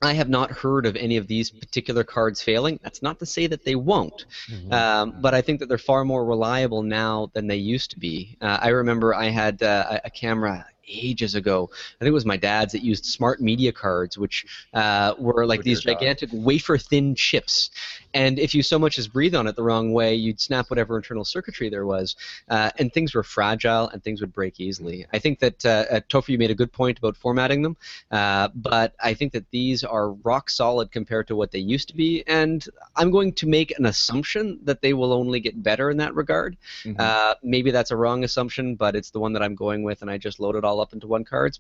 I 0.02 0.14
have 0.14 0.30
not 0.30 0.52
heard 0.52 0.86
of 0.86 0.96
any 0.96 1.18
of 1.18 1.28
these 1.28 1.50
particular 1.50 2.04
cards 2.04 2.42
failing. 2.42 2.80
That's 2.84 3.02
not 3.02 3.18
to 3.20 3.26
say 3.26 3.48
that 3.48 3.66
they 3.66 3.76
won't, 3.76 4.26
um, 4.72 5.16
but 5.22 5.34
I 5.34 5.42
think 5.42 5.60
that 5.60 5.70
they're 5.70 5.78
far 5.80 6.06
more 6.06 6.24
reliable 6.24 6.84
now 6.84 7.32
than 7.34 7.48
they 7.48 7.56
used 7.56 7.92
to 7.92 8.00
be. 8.00 8.38
Uh, 8.40 8.60
I 8.62 8.70
remember 8.70 9.16
I 9.16 9.30
had 9.30 9.64
uh, 9.64 10.00
a 10.04 10.10
camera 10.10 10.66
ages 10.88 11.36
ago. 11.36 11.70
I 11.72 12.00
think 12.00 12.10
it 12.10 12.14
was 12.14 12.26
my 12.26 12.38
dad's 12.38 12.74
that 12.74 12.84
used 12.84 13.06
smart 13.06 13.42
media 13.42 13.72
cards, 13.72 14.18
which 14.18 14.46
uh, 14.74 15.14
were 15.18 15.46
like 15.46 15.60
Oh, 15.60 15.64
these 15.64 15.82
God. 15.82 15.94
gigantic 15.94 16.30
wafer-thin 16.34 17.16
chips. 17.16 17.70
And 18.14 18.40
if 18.40 18.56
you 18.56 18.64
so 18.64 18.80
much 18.80 18.98
as 18.98 19.08
breathe 19.08 19.36
on 19.36 19.48
it 19.48 19.56
the 19.56 19.64
wrong 19.64 19.94
way, 19.94 20.16
you'd 20.16 20.40
snap 20.40 20.70
whatever 20.70 20.96
internal 20.98 21.26
circuitry 21.26 21.70
there 21.70 21.86
was. 21.86 22.16
Uh, 22.50 22.72
and 22.80 22.92
things 22.92 23.14
were 23.14 23.24
fragile 23.24 23.90
and 23.90 24.04
things 24.04 24.22
would 24.22 24.34
break 24.34 24.60
easily. 24.60 25.06
I 25.14 25.20
think 25.20 25.40
that 25.40 25.66
uh, 25.66 25.86
uh, 25.92 26.00
Topher, 26.10 26.30
you 26.30 26.38
made 26.38 26.52
a 26.52 26.56
good 26.56 26.72
point 26.72 26.98
about 26.98 27.16
formatting 27.18 27.62
them, 27.62 27.78
uh, 28.12 28.50
but 28.56 28.96
I 29.04 29.14
think 29.14 29.34
that 29.34 29.46
these 29.52 29.84
are 29.84 30.12
rock 30.12 30.50
solid 30.50 30.92
compared 30.92 31.28
to 31.28 31.36
what 31.36 31.52
they 31.52 31.60
used 31.60 31.90
to 31.90 31.96
be. 31.96 32.24
And 32.28 32.66
I'm 32.96 33.12
going 33.12 33.34
to 33.34 33.48
make 33.48 33.78
an 33.78 33.86
assumption 33.86 34.60
that 34.64 34.82
they 34.82 34.94
will 34.94 35.14
only 35.14 35.40
get 35.40 35.62
better 35.62 35.90
in 35.92 35.98
that 35.98 36.16
regard. 36.16 36.58
Mhm. 36.84 37.00
Uh, 37.00 37.36
maybe 37.44 37.72
that's 37.72 37.92
a 37.92 37.96
wrong 37.96 38.24
assumption, 38.24 38.76
but 38.76 38.96
it's 38.96 39.12
the 39.12 39.20
one 39.20 39.34
that 39.34 39.44
I'm 39.44 39.56
going 39.56 39.84
with, 39.84 40.02
and 40.02 40.10
I 40.10 40.18
just 40.18 40.40
load 40.40 40.56
it 40.56 40.64
all 40.64 40.77
up 40.80 40.94
into 40.94 41.08
one 41.08 41.24
cards. 41.24 41.60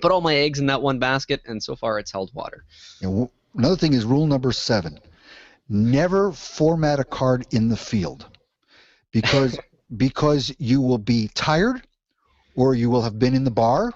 Put 0.00 0.12
all 0.12 0.20
my 0.20 0.34
eggs 0.34 0.58
in 0.58 0.66
that 0.66 0.82
one 0.82 0.98
basket, 0.98 1.42
and 1.46 1.62
so 1.62 1.74
far 1.74 1.98
it's 1.98 2.12
held 2.12 2.32
water. 2.34 2.64
W- 3.02 3.28
another 3.56 3.76
thing 3.76 3.92
is 3.92 4.04
rule 4.04 4.26
number 4.26 4.52
seven: 4.52 4.98
never 5.68 6.32
format 6.32 7.00
a 7.00 7.04
card 7.04 7.46
in 7.50 7.68
the 7.68 7.76
field, 7.76 8.26
because 9.12 9.58
because 9.96 10.54
you 10.58 10.80
will 10.80 10.98
be 10.98 11.28
tired, 11.34 11.82
or 12.54 12.74
you 12.74 12.88
will 12.90 13.02
have 13.02 13.18
been 13.18 13.34
in 13.34 13.44
the 13.44 13.50
bar, 13.50 13.92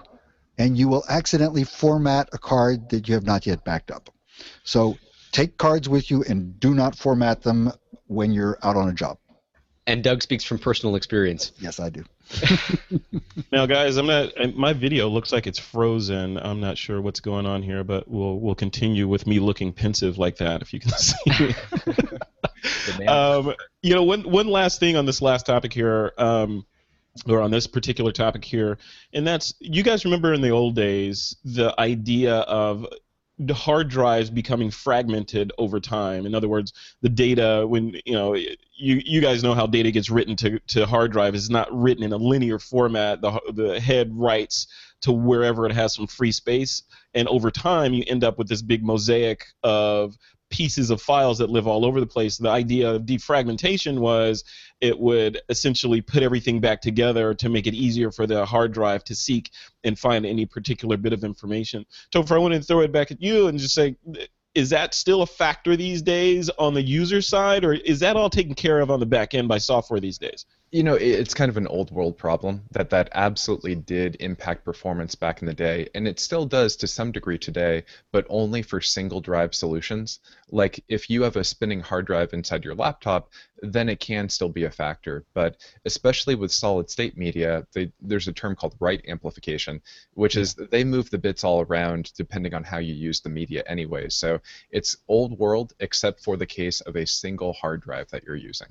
and 0.57 0.77
you 0.77 0.87
will 0.87 1.05
accidentally 1.09 1.63
format 1.63 2.29
a 2.33 2.37
card 2.37 2.89
that 2.89 3.07
you 3.07 3.13
have 3.13 3.25
not 3.25 3.45
yet 3.45 3.63
backed 3.63 3.91
up. 3.91 4.09
So 4.63 4.97
take 5.31 5.57
cards 5.57 5.87
with 5.87 6.11
you 6.11 6.23
and 6.23 6.59
do 6.59 6.73
not 6.73 6.95
format 6.97 7.41
them 7.41 7.71
when 8.07 8.31
you're 8.31 8.57
out 8.63 8.75
on 8.75 8.89
a 8.89 8.93
job. 8.93 9.17
And 9.87 10.03
Doug 10.03 10.23
speaks 10.23 10.43
from 10.43 10.57
personal 10.57 10.95
experience. 10.95 11.51
Yes, 11.59 11.79
I 11.79 11.89
do. 11.89 12.03
Now, 13.51 13.65
guys, 13.65 13.97
I'm 13.97 14.07
not. 14.07 14.33
My 14.55 14.73
video 14.73 15.07
looks 15.07 15.31
like 15.31 15.47
it's 15.47 15.59
frozen. 15.59 16.37
I'm 16.37 16.59
not 16.59 16.77
sure 16.77 16.99
what's 16.99 17.19
going 17.19 17.45
on 17.45 17.61
here, 17.61 17.83
but 17.83 18.07
we'll 18.07 18.39
we'll 18.39 18.55
continue 18.55 19.07
with 19.07 19.27
me 19.27 19.39
looking 19.39 19.71
pensive 19.71 20.17
like 20.17 20.37
that. 20.37 20.61
If 20.61 20.73
you 20.73 20.79
can 20.79 20.91
see 20.97 21.53
me. 22.99 23.05
um, 23.05 23.53
you 23.81 23.93
know, 23.93 24.03
one 24.03 24.23
one 24.29 24.47
last 24.47 24.79
thing 24.79 24.97
on 24.97 25.05
this 25.05 25.21
last 25.21 25.45
topic 25.45 25.71
here, 25.71 26.11
um, 26.17 26.65
or 27.27 27.41
on 27.41 27.51
this 27.51 27.67
particular 27.67 28.11
topic 28.11 28.43
here, 28.43 28.77
and 29.13 29.25
that's 29.25 29.53
you 29.59 29.83
guys 29.83 30.03
remember 30.03 30.33
in 30.33 30.41
the 30.41 30.49
old 30.49 30.75
days 30.75 31.35
the 31.45 31.73
idea 31.79 32.35
of 32.35 32.87
the 33.37 33.53
hard 33.53 33.89
drives 33.89 34.29
becoming 34.29 34.71
fragmented 34.71 35.51
over 35.57 35.79
time. 35.79 36.25
In 36.25 36.33
other 36.33 36.47
words, 36.47 36.71
the 37.01 37.09
data 37.09 37.65
when 37.67 37.95
you 38.05 38.13
know 38.13 38.33
you 38.33 38.55
you 38.75 39.19
guys 39.21 39.43
know 39.43 39.53
how 39.53 39.67
data 39.67 39.91
gets 39.91 40.09
written 40.09 40.35
to, 40.37 40.59
to 40.67 40.85
hard 40.85 41.11
drive 41.11 41.35
is 41.35 41.49
not 41.49 41.67
written 41.71 42.03
in 42.03 42.13
a 42.13 42.17
linear 42.17 42.59
format. 42.59 43.21
The 43.21 43.39
the 43.53 43.79
head 43.79 44.11
writes 44.13 44.67
to 45.01 45.11
wherever 45.11 45.65
it 45.65 45.73
has 45.73 45.93
some 45.93 46.07
free 46.07 46.31
space, 46.31 46.83
and 47.13 47.27
over 47.27 47.51
time 47.51 47.93
you 47.93 48.03
end 48.07 48.23
up 48.23 48.37
with 48.37 48.47
this 48.47 48.61
big 48.61 48.83
mosaic 48.83 49.45
of 49.63 50.15
pieces 50.49 50.89
of 50.89 51.01
files 51.01 51.37
that 51.39 51.49
live 51.49 51.67
all 51.67 51.85
over 51.85 51.99
the 51.99 52.05
place. 52.05 52.37
The 52.37 52.49
idea 52.49 52.91
of 52.91 53.03
defragmentation 53.03 53.99
was 53.99 54.43
it 54.81 54.97
would 54.97 55.41
essentially 55.49 56.01
put 56.01 56.23
everything 56.23 56.59
back 56.59 56.81
together 56.81 57.33
to 57.35 57.49
make 57.49 57.67
it 57.67 57.73
easier 57.73 58.11
for 58.11 58.27
the 58.27 58.45
hard 58.45 58.71
drive 58.71 59.03
to 59.05 59.15
seek 59.15 59.51
and 59.83 59.97
find 59.97 60.25
any 60.25 60.45
particular 60.45 60.97
bit 60.97 61.13
of 61.13 61.23
information. 61.23 61.85
Topher, 62.13 62.35
I 62.35 62.39
want 62.39 62.53
to 62.53 62.61
throw 62.61 62.81
it 62.81 62.91
back 62.91 63.11
at 63.11 63.21
you 63.21 63.47
and 63.47 63.57
just 63.59 63.73
say, 63.73 63.95
is 64.53 64.69
that 64.69 64.93
still 64.93 65.21
a 65.21 65.27
factor 65.27 65.75
these 65.75 66.01
days 66.01 66.49
on 66.57 66.73
the 66.73 66.81
user 66.81 67.21
side, 67.21 67.65
or 67.65 67.73
is 67.73 67.99
that 67.99 68.15
all 68.15 68.29
taken 68.29 68.55
care 68.55 68.79
of 68.79 68.89
on 68.89 69.01
the 69.01 69.05
back 69.05 69.33
end 69.33 69.49
by 69.49 69.57
software 69.57 69.99
these 69.99 70.17
days? 70.17 70.45
You 70.75 70.83
know, 70.83 70.95
it's 70.95 71.33
kind 71.33 71.47
of 71.47 71.55
an 71.55 71.67
old 71.67 71.89
world 71.89 72.17
problem 72.17 72.61
that 72.71 72.89
that 72.89 73.07
absolutely 73.13 73.75
did 73.75 74.17
impact 74.19 74.65
performance 74.65 75.15
back 75.15 75.41
in 75.41 75.45
the 75.45 75.53
day, 75.53 75.87
and 75.95 76.05
it 76.05 76.19
still 76.19 76.45
does 76.45 76.75
to 76.75 76.85
some 76.85 77.13
degree 77.13 77.37
today, 77.37 77.81
but 78.11 78.25
only 78.27 78.61
for 78.61 78.81
single 78.81 79.21
drive 79.21 79.55
solutions. 79.55 80.19
Like 80.49 80.83
if 80.89 81.09
you 81.09 81.21
have 81.21 81.37
a 81.37 81.45
spinning 81.45 81.79
hard 81.79 82.05
drive 82.07 82.33
inside 82.33 82.65
your 82.65 82.75
laptop, 82.75 83.31
then 83.61 83.87
it 83.87 84.01
can 84.01 84.27
still 84.27 84.49
be 84.49 84.65
a 84.65 84.69
factor. 84.69 85.23
But 85.33 85.55
especially 85.85 86.35
with 86.35 86.51
solid 86.51 86.89
state 86.89 87.15
media, 87.15 87.65
they, 87.71 87.93
there's 88.01 88.27
a 88.27 88.33
term 88.33 88.53
called 88.53 88.75
write 88.81 89.05
amplification, 89.07 89.81
which 90.13 90.35
is 90.35 90.55
they 90.55 90.83
move 90.83 91.09
the 91.09 91.17
bits 91.17 91.45
all 91.45 91.61
around 91.61 92.11
depending 92.17 92.53
on 92.53 92.65
how 92.65 92.79
you 92.79 92.93
use 92.93 93.21
the 93.21 93.29
media 93.29 93.63
anyway. 93.65 94.09
So 94.09 94.41
it's 94.71 94.97
old 95.07 95.39
world 95.39 95.71
except 95.79 96.21
for 96.21 96.35
the 96.35 96.45
case 96.45 96.81
of 96.81 96.97
a 96.97 97.07
single 97.07 97.53
hard 97.53 97.81
drive 97.81 98.09
that 98.09 98.25
you're 98.25 98.35
using. 98.35 98.67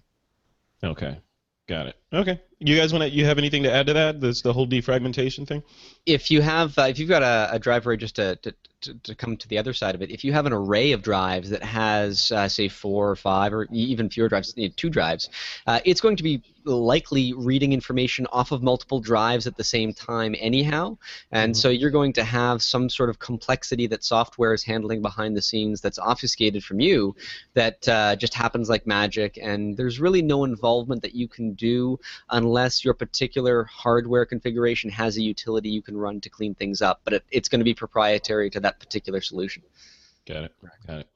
Okay, 0.82 1.16
got 1.66 1.86
it. 1.88 1.96
Okay, 2.14 2.40
you 2.60 2.76
guys 2.76 2.92
want 2.92 3.02
to? 3.02 3.10
You 3.10 3.24
have 3.24 3.38
anything 3.38 3.64
to 3.64 3.72
add 3.72 3.88
to 3.88 3.92
that? 3.94 4.20
This 4.20 4.40
the 4.40 4.52
whole 4.52 4.68
defragmentation 4.68 5.46
thing. 5.48 5.62
if 6.06 6.30
you 6.30 6.42
have 6.42 6.76
uh, 6.78 6.82
if 6.82 6.98
you've 6.98 7.08
got 7.08 7.22
a, 7.22 7.54
a 7.54 7.58
drive 7.58 7.86
array 7.86 7.96
just 7.96 8.16
to, 8.16 8.36
to, 8.36 8.54
to, 8.82 8.94
to 9.02 9.14
come 9.14 9.36
to 9.36 9.48
the 9.48 9.58
other 9.58 9.72
side 9.72 9.94
of 9.94 10.02
it 10.02 10.10
if 10.10 10.24
you 10.24 10.32
have 10.32 10.46
an 10.46 10.52
array 10.52 10.92
of 10.92 11.02
drives 11.02 11.50
that 11.50 11.62
has 11.62 12.30
uh, 12.32 12.48
say 12.48 12.68
four 12.68 13.10
or 13.10 13.16
five 13.16 13.52
or 13.52 13.66
even 13.72 14.10
fewer 14.10 14.28
drives 14.28 14.52
you 14.56 14.68
know, 14.68 14.74
two 14.76 14.90
drives 14.90 15.30
uh, 15.66 15.80
it's 15.84 16.00
going 16.00 16.16
to 16.16 16.22
be 16.22 16.42
likely 16.66 17.34
reading 17.34 17.72
information 17.74 18.26
off 18.32 18.50
of 18.50 18.62
multiple 18.62 18.98
drives 18.98 19.46
at 19.46 19.56
the 19.56 19.64
same 19.64 19.92
time 19.92 20.34
anyhow 20.38 20.96
and 21.30 21.54
so 21.54 21.68
you're 21.68 21.90
going 21.90 22.12
to 22.12 22.24
have 22.24 22.62
some 22.62 22.88
sort 22.88 23.10
of 23.10 23.18
complexity 23.18 23.86
that 23.86 24.02
software 24.02 24.54
is 24.54 24.64
handling 24.64 25.02
behind 25.02 25.36
the 25.36 25.42
scenes 25.42 25.80
that's 25.82 25.98
obfuscated 25.98 26.64
from 26.64 26.80
you 26.80 27.14
that 27.52 27.86
uh, 27.88 28.16
just 28.16 28.32
happens 28.32 28.70
like 28.70 28.86
magic 28.86 29.38
and 29.42 29.76
there's 29.76 30.00
really 30.00 30.22
no 30.22 30.44
involvement 30.44 31.02
that 31.02 31.14
you 31.14 31.28
can 31.28 31.52
do 31.54 31.98
unless 32.30 32.84
your 32.84 32.94
particular 32.94 33.64
hardware 33.64 34.24
configuration 34.24 34.90
has 34.90 35.16
a 35.16 35.22
utility 35.22 35.68
you 35.68 35.82
can 35.82 35.96
run 35.96 36.20
to 36.20 36.28
clean 36.28 36.54
things 36.54 36.82
up. 36.82 37.00
But 37.04 37.14
it, 37.14 37.24
it's 37.30 37.48
going 37.48 37.60
to 37.60 37.64
be 37.64 37.74
proprietary 37.74 38.50
to 38.50 38.60
that 38.60 38.80
particular 38.80 39.20
solution. 39.20 39.62
Got 40.26 40.44
it. 40.44 40.54
Got 40.86 41.00
it. 41.00 41.08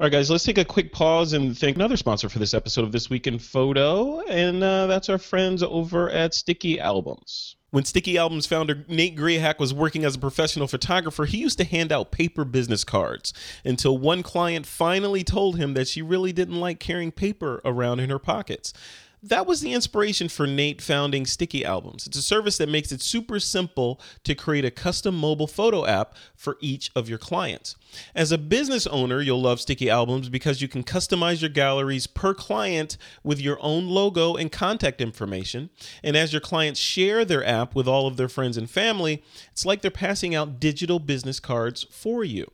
All 0.00 0.06
right, 0.06 0.12
guys, 0.12 0.30
let's 0.30 0.44
take 0.44 0.58
a 0.58 0.64
quick 0.64 0.92
pause 0.92 1.32
and 1.32 1.56
thank 1.56 1.76
another 1.76 1.96
sponsor 1.96 2.28
for 2.28 2.38
this 2.38 2.54
episode 2.54 2.84
of 2.84 2.92
This 2.92 3.08
Week 3.08 3.26
in 3.26 3.38
Photo, 3.38 4.20
and 4.22 4.62
uh, 4.62 4.86
that's 4.86 5.08
our 5.08 5.18
friends 5.18 5.62
over 5.62 6.10
at 6.10 6.34
Sticky 6.34 6.80
Albums. 6.80 7.56
When 7.70 7.84
Sticky 7.84 8.18
Albums 8.18 8.46
founder 8.46 8.84
Nate 8.88 9.16
Grahek 9.16 9.58
was 9.58 9.72
working 9.72 10.04
as 10.04 10.16
a 10.16 10.18
professional 10.18 10.66
photographer, 10.68 11.24
he 11.24 11.38
used 11.38 11.56
to 11.58 11.64
hand 11.64 11.90
out 11.90 12.10
paper 12.10 12.44
business 12.44 12.84
cards 12.84 13.32
until 13.64 13.96
one 13.96 14.22
client 14.22 14.66
finally 14.66 15.24
told 15.24 15.56
him 15.56 15.72
that 15.74 15.88
she 15.88 16.02
really 16.02 16.32
didn't 16.32 16.60
like 16.60 16.78
carrying 16.80 17.12
paper 17.12 17.62
around 17.64 18.00
in 18.00 18.10
her 18.10 18.18
pockets. 18.18 18.74
That 19.24 19.46
was 19.46 19.60
the 19.60 19.72
inspiration 19.72 20.28
for 20.28 20.48
Nate 20.48 20.82
founding 20.82 21.26
Sticky 21.26 21.64
Albums. 21.64 22.08
It's 22.08 22.18
a 22.18 22.22
service 22.22 22.58
that 22.58 22.68
makes 22.68 22.90
it 22.90 23.00
super 23.00 23.38
simple 23.38 24.00
to 24.24 24.34
create 24.34 24.64
a 24.64 24.70
custom 24.70 25.16
mobile 25.16 25.46
photo 25.46 25.86
app 25.86 26.16
for 26.34 26.56
each 26.60 26.90
of 26.96 27.08
your 27.08 27.18
clients. 27.18 27.76
As 28.16 28.32
a 28.32 28.38
business 28.38 28.84
owner, 28.88 29.20
you'll 29.20 29.40
love 29.40 29.60
Sticky 29.60 29.88
Albums 29.88 30.28
because 30.28 30.60
you 30.60 30.66
can 30.66 30.82
customize 30.82 31.40
your 31.40 31.50
galleries 31.50 32.08
per 32.08 32.34
client 32.34 32.96
with 33.22 33.40
your 33.40 33.58
own 33.60 33.86
logo 33.86 34.34
and 34.34 34.50
contact 34.50 35.00
information. 35.00 35.70
And 36.02 36.16
as 36.16 36.32
your 36.32 36.40
clients 36.40 36.80
share 36.80 37.24
their 37.24 37.46
app 37.46 37.76
with 37.76 37.86
all 37.86 38.08
of 38.08 38.16
their 38.16 38.28
friends 38.28 38.56
and 38.56 38.68
family, 38.68 39.22
it's 39.52 39.64
like 39.64 39.82
they're 39.82 39.92
passing 39.92 40.34
out 40.34 40.58
digital 40.58 40.98
business 40.98 41.38
cards 41.38 41.86
for 41.90 42.24
you. 42.24 42.50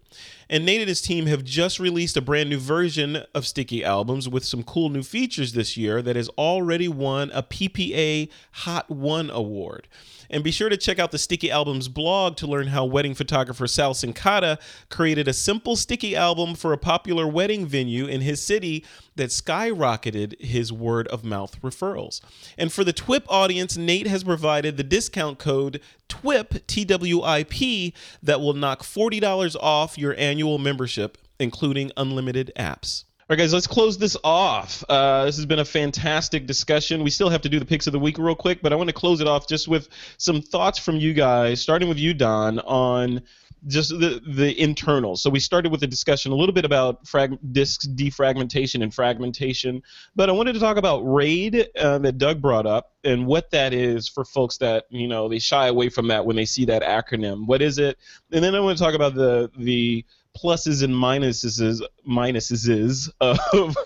And 0.48 0.64
Nate 0.64 0.80
and 0.80 0.89
his 0.89 1.02
team 1.02 1.26
have 1.26 1.44
just 1.44 1.78
released 1.78 2.16
a 2.16 2.22
brand 2.22 2.48
new 2.51 2.59
version 2.59 3.24
of 3.35 3.47
Sticky 3.47 3.85
Albums 3.85 4.28
with 4.28 4.44
some 4.44 4.62
cool 4.62 4.89
new 4.89 5.02
features 5.02 5.52
this 5.52 5.76
year 5.76 6.01
that 6.02 6.16
has 6.16 6.28
already 6.30 6.89
won 6.89 7.30
a 7.32 7.43
PPA 7.43 8.30
Hot 8.52 8.90
One 8.90 9.30
award. 9.30 9.89
And 10.31 10.45
be 10.45 10.51
sure 10.51 10.69
to 10.69 10.77
check 10.77 10.99
out 10.99 11.11
the 11.11 11.19
Sticky 11.19 11.51
Albums 11.51 11.89
blog 11.89 12.37
to 12.37 12.47
learn 12.47 12.69
how 12.69 12.85
wedding 12.85 13.15
photographer 13.15 13.67
Sal 13.67 13.95
Sincata 13.95 14.59
created 14.91 15.29
a 15.29 15.33
simple 15.33 15.77
sticky 15.77 16.15
album 16.15 16.55
for 16.55 16.73
a 16.73 16.79
popular 16.79 17.27
wedding 17.27 17.67
venue 17.67 18.07
in 18.07 18.21
his 18.21 18.43
city 18.43 18.85
that 19.17 19.31
skyrocketed 19.31 20.41
his 20.41 20.73
word 20.73 21.09
of 21.09 21.25
mouth 21.25 21.61
referrals. 21.63 22.21
And 22.57 22.73
for 22.73 22.85
the 22.85 22.93
TWIP 22.93 23.25
audience, 23.29 23.77
Nate 23.77 24.07
has 24.07 24.25
provided 24.25 24.77
the 24.77 24.85
discount 24.85 25.39
code 25.39 25.81
TWIP, 26.09 26.67
T 26.67 26.85
W 26.85 27.23
I 27.23 27.45
P, 27.45 27.95
that 28.23 28.41
will 28.41 28.55
knock 28.55 28.83
$40 28.83 29.57
off 29.61 29.99
your 29.99 30.15
annual 30.19 30.59
membership, 30.59 31.19
including 31.39 31.91
unlimited 31.97 32.53
apps. 32.57 33.05
All 33.31 33.35
right, 33.35 33.41
guys, 33.43 33.53
let's 33.53 33.67
close 33.67 33.99
this 33.99 34.17
off. 34.25 34.83
Uh, 34.89 35.27
this 35.27 35.37
has 35.37 35.45
been 35.45 35.59
a 35.59 35.65
fantastic 35.67 36.47
discussion. 36.47 37.05
We 37.05 37.11
still 37.11 37.29
have 37.29 37.43
to 37.43 37.51
do 37.51 37.59
the 37.59 37.67
picks 37.67 37.87
of 37.87 37.93
the 37.93 37.99
week 37.99 38.17
real 38.17 38.35
quick, 38.35 38.63
but 38.63 38.73
I 38.73 38.77
want 38.77 38.89
to 38.89 38.95
close 38.95 39.21
it 39.21 39.27
off 39.27 39.47
just 39.47 39.69
with 39.69 39.91
some 40.17 40.41
thoughts 40.41 40.79
from 40.79 40.97
you 40.97 41.13
guys, 41.13 41.61
starting 41.61 41.91
with 41.91 41.99
you, 41.99 42.15
Don, 42.15 42.59
on 42.61 43.21
just 43.67 43.91
the 43.91 44.23
the 44.27 44.59
internals. 44.59 45.21
So 45.21 45.29
we 45.29 45.41
started 45.41 45.71
with 45.71 45.83
a 45.83 45.87
discussion 45.87 46.33
a 46.33 46.37
little 46.37 46.55
bit 46.55 46.65
about 46.65 47.07
frag- 47.07 47.39
defragmentation 47.53 48.83
and 48.83 48.95
fragmentation, 48.95 49.83
but 50.17 50.31
I 50.31 50.33
wanted 50.33 50.55
to 50.55 50.61
talk 50.61 50.79
about 50.79 51.01
RAID 51.01 51.69
uh, 51.79 51.99
that 51.99 52.17
Doug 52.17 52.41
brought 52.41 52.65
up 52.65 52.95
and 53.05 53.27
what 53.27 53.51
that 53.51 53.75
is 53.75 54.09
for 54.09 54.25
folks 54.25 54.57
that 54.59 54.87
you 54.89 55.07
know 55.07 55.29
they 55.29 55.39
shy 55.39 55.67
away 55.67 55.91
from 55.91 56.09
that 56.09 56.25
when 56.25 56.37
they 56.37 56.47
see 56.47 56.65
that 56.65 56.83
acronym. 56.83 57.47
What 57.47 57.61
is 57.61 57.77
it? 57.77 57.99
And 58.33 58.43
then 58.43 58.55
I 58.55 58.61
want 58.61 58.79
to 58.79 58.85
talk 58.85 58.95
about 58.95 59.15
the 59.15 59.51
the 59.59 60.07
pluses 60.43 60.82
and 60.82 60.94
minuses 60.94 61.82
minuses 62.09 63.10
of 63.20 63.39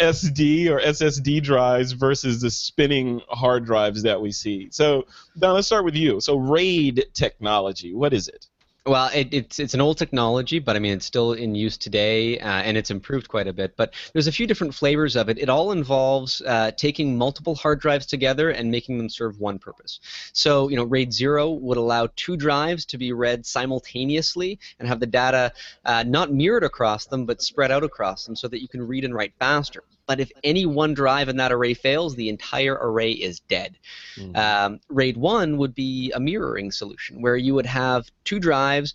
SD 0.00 0.68
or 0.68 0.80
SSD 0.80 1.42
drives 1.42 1.92
versus 1.92 2.40
the 2.40 2.50
spinning 2.50 3.20
hard 3.28 3.64
drives 3.64 4.02
that 4.02 4.20
we 4.20 4.32
see. 4.32 4.68
So, 4.70 5.06
Don, 5.38 5.54
let's 5.54 5.66
start 5.66 5.84
with 5.84 5.96
you. 5.96 6.20
So, 6.20 6.36
RAID 6.36 7.06
technology, 7.14 7.94
what 7.94 8.12
is 8.12 8.28
it? 8.28 8.46
Well, 8.86 9.10
it, 9.14 9.32
it's 9.32 9.58
it's 9.58 9.72
an 9.72 9.80
old 9.80 9.96
technology, 9.96 10.58
but 10.58 10.76
I 10.76 10.78
mean 10.78 10.92
it's 10.92 11.06
still 11.06 11.32
in 11.32 11.54
use 11.54 11.78
today, 11.78 12.38
uh, 12.38 12.46
and 12.46 12.76
it's 12.76 12.90
improved 12.90 13.28
quite 13.28 13.46
a 13.48 13.52
bit. 13.54 13.74
But 13.78 13.94
there's 14.12 14.26
a 14.26 14.32
few 14.32 14.46
different 14.46 14.74
flavors 14.74 15.16
of 15.16 15.30
it. 15.30 15.38
It 15.38 15.48
all 15.48 15.72
involves 15.72 16.42
uh, 16.42 16.70
taking 16.72 17.16
multiple 17.16 17.54
hard 17.54 17.80
drives 17.80 18.04
together 18.04 18.50
and 18.50 18.70
making 18.70 18.98
them 18.98 19.08
serve 19.08 19.40
one 19.40 19.58
purpose. 19.58 20.00
So 20.34 20.68
you 20.68 20.76
know, 20.76 20.84
RAID 20.84 21.14
zero 21.14 21.50
would 21.50 21.78
allow 21.78 22.08
two 22.14 22.36
drives 22.36 22.84
to 22.86 22.98
be 22.98 23.12
read 23.14 23.46
simultaneously 23.46 24.58
and 24.78 24.86
have 24.86 25.00
the 25.00 25.06
data 25.06 25.54
uh, 25.86 26.02
not 26.06 26.30
mirrored 26.34 26.64
across 26.64 27.06
them, 27.06 27.24
but 27.24 27.40
spread 27.40 27.70
out 27.70 27.84
across 27.84 28.26
them, 28.26 28.36
so 28.36 28.48
that 28.48 28.60
you 28.60 28.68
can 28.68 28.86
read 28.86 29.06
and 29.06 29.14
write 29.14 29.32
faster. 29.38 29.82
But 30.06 30.20
if 30.20 30.30
any 30.42 30.66
one 30.66 30.94
drive 30.94 31.28
in 31.28 31.36
that 31.38 31.52
array 31.52 31.74
fails, 31.74 32.14
the 32.14 32.28
entire 32.28 32.78
array 32.80 33.12
is 33.12 33.40
dead. 33.40 33.78
Mm-hmm. 34.16 34.36
Um, 34.36 34.80
RAID 34.88 35.16
1 35.16 35.56
would 35.56 35.74
be 35.74 36.12
a 36.12 36.20
mirroring 36.20 36.70
solution 36.70 37.22
where 37.22 37.36
you 37.36 37.54
would 37.54 37.66
have 37.66 38.10
two 38.24 38.38
drives 38.38 38.94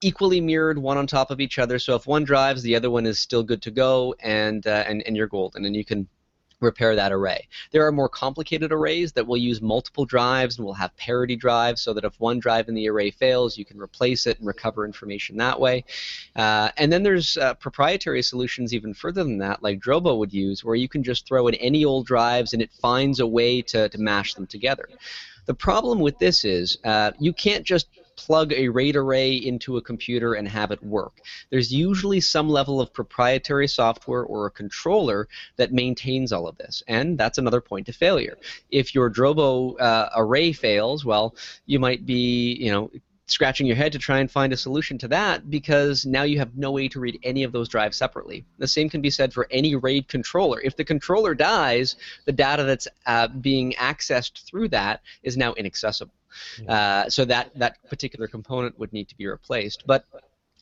equally 0.00 0.40
mirrored 0.40 0.78
one 0.78 0.96
on 0.96 1.06
top 1.06 1.30
of 1.30 1.40
each 1.40 1.58
other. 1.58 1.78
So 1.78 1.94
if 1.96 2.06
one 2.06 2.24
drives, 2.24 2.62
the 2.62 2.76
other 2.76 2.90
one 2.90 3.06
is 3.06 3.18
still 3.18 3.42
good 3.42 3.62
to 3.62 3.70
go, 3.70 4.14
and 4.20 4.66
uh, 4.66 4.84
and, 4.86 5.02
and 5.02 5.16
you're 5.16 5.26
golden. 5.26 5.64
And 5.64 5.74
you 5.74 5.84
can 5.84 6.08
repair 6.60 6.96
that 6.96 7.12
array. 7.12 7.46
There 7.70 7.86
are 7.86 7.92
more 7.92 8.08
complicated 8.08 8.72
arrays 8.72 9.12
that 9.12 9.26
will 9.26 9.36
use 9.36 9.60
multiple 9.62 10.04
drives 10.04 10.58
and 10.58 10.66
will 10.66 10.74
have 10.74 10.96
parity 10.96 11.36
drives 11.36 11.80
so 11.82 11.92
that 11.94 12.04
if 12.04 12.18
one 12.18 12.38
drive 12.38 12.68
in 12.68 12.74
the 12.74 12.88
array 12.88 13.10
fails, 13.10 13.56
you 13.56 13.64
can 13.64 13.78
replace 13.78 14.26
it 14.26 14.38
and 14.38 14.46
recover 14.46 14.84
information 14.84 15.36
that 15.36 15.60
way. 15.60 15.84
Uh, 16.34 16.70
and 16.76 16.92
then 16.92 17.02
there's 17.02 17.36
uh, 17.36 17.54
proprietary 17.54 18.22
solutions 18.22 18.74
even 18.74 18.92
further 18.92 19.22
than 19.22 19.38
that, 19.38 19.62
like 19.62 19.80
Drobo 19.80 20.18
would 20.18 20.32
use, 20.32 20.64
where 20.64 20.74
you 20.74 20.88
can 20.88 21.02
just 21.02 21.26
throw 21.26 21.46
in 21.48 21.54
any 21.56 21.84
old 21.84 22.06
drives 22.06 22.52
and 22.52 22.62
it 22.62 22.70
finds 22.72 23.20
a 23.20 23.26
way 23.26 23.62
to, 23.62 23.88
to 23.88 23.98
mash 23.98 24.34
them 24.34 24.46
together. 24.46 24.88
The 25.46 25.54
problem 25.54 26.00
with 26.00 26.18
this 26.18 26.44
is 26.44 26.78
uh, 26.84 27.12
you 27.18 27.32
can't 27.32 27.64
just 27.64 27.88
plug 28.18 28.52
a 28.52 28.68
RAID 28.68 28.96
array 28.96 29.34
into 29.34 29.76
a 29.76 29.82
computer 29.82 30.34
and 30.34 30.46
have 30.48 30.72
it 30.72 30.82
work. 30.82 31.20
There's 31.50 31.72
usually 31.72 32.20
some 32.20 32.48
level 32.48 32.80
of 32.80 32.92
proprietary 32.92 33.68
software 33.68 34.24
or 34.24 34.46
a 34.46 34.50
controller 34.50 35.28
that 35.56 35.72
maintains 35.72 36.32
all 36.32 36.48
of 36.48 36.58
this, 36.58 36.82
and 36.88 37.16
that's 37.16 37.38
another 37.38 37.60
point 37.60 37.88
of 37.88 37.94
failure. 37.94 38.36
If 38.70 38.94
your 38.94 39.08
Drobo 39.08 39.80
uh, 39.80 40.10
array 40.16 40.52
fails, 40.52 41.04
well, 41.04 41.36
you 41.66 41.78
might 41.78 42.04
be, 42.04 42.54
you 42.54 42.72
know, 42.72 42.90
scratching 43.28 43.66
your 43.66 43.76
head 43.76 43.92
to 43.92 43.98
try 43.98 44.18
and 44.18 44.30
find 44.30 44.52
a 44.52 44.56
solution 44.56 44.98
to 44.98 45.08
that 45.08 45.50
because 45.50 46.06
now 46.06 46.22
you 46.22 46.38
have 46.38 46.56
no 46.56 46.72
way 46.72 46.88
to 46.88 46.98
read 46.98 47.20
any 47.22 47.44
of 47.44 47.52
those 47.52 47.68
drives 47.68 47.96
separately. 47.96 48.44
The 48.58 48.66
same 48.66 48.88
can 48.88 49.02
be 49.02 49.10
said 49.10 49.32
for 49.32 49.46
any 49.50 49.76
RAID 49.76 50.08
controller. 50.08 50.60
If 50.60 50.76
the 50.76 50.84
controller 50.84 51.34
dies, 51.34 51.96
the 52.24 52.32
data 52.32 52.64
that's 52.64 52.88
uh, 53.06 53.28
being 53.28 53.72
accessed 53.74 54.44
through 54.46 54.68
that 54.68 55.02
is 55.22 55.36
now 55.36 55.52
inaccessible. 55.52 56.14
Uh, 56.68 57.08
so 57.08 57.24
that 57.24 57.50
that 57.56 57.76
particular 57.88 58.26
component 58.26 58.78
would 58.78 58.92
need 58.92 59.08
to 59.08 59.16
be 59.16 59.26
replaced. 59.26 59.84
But 59.86 60.04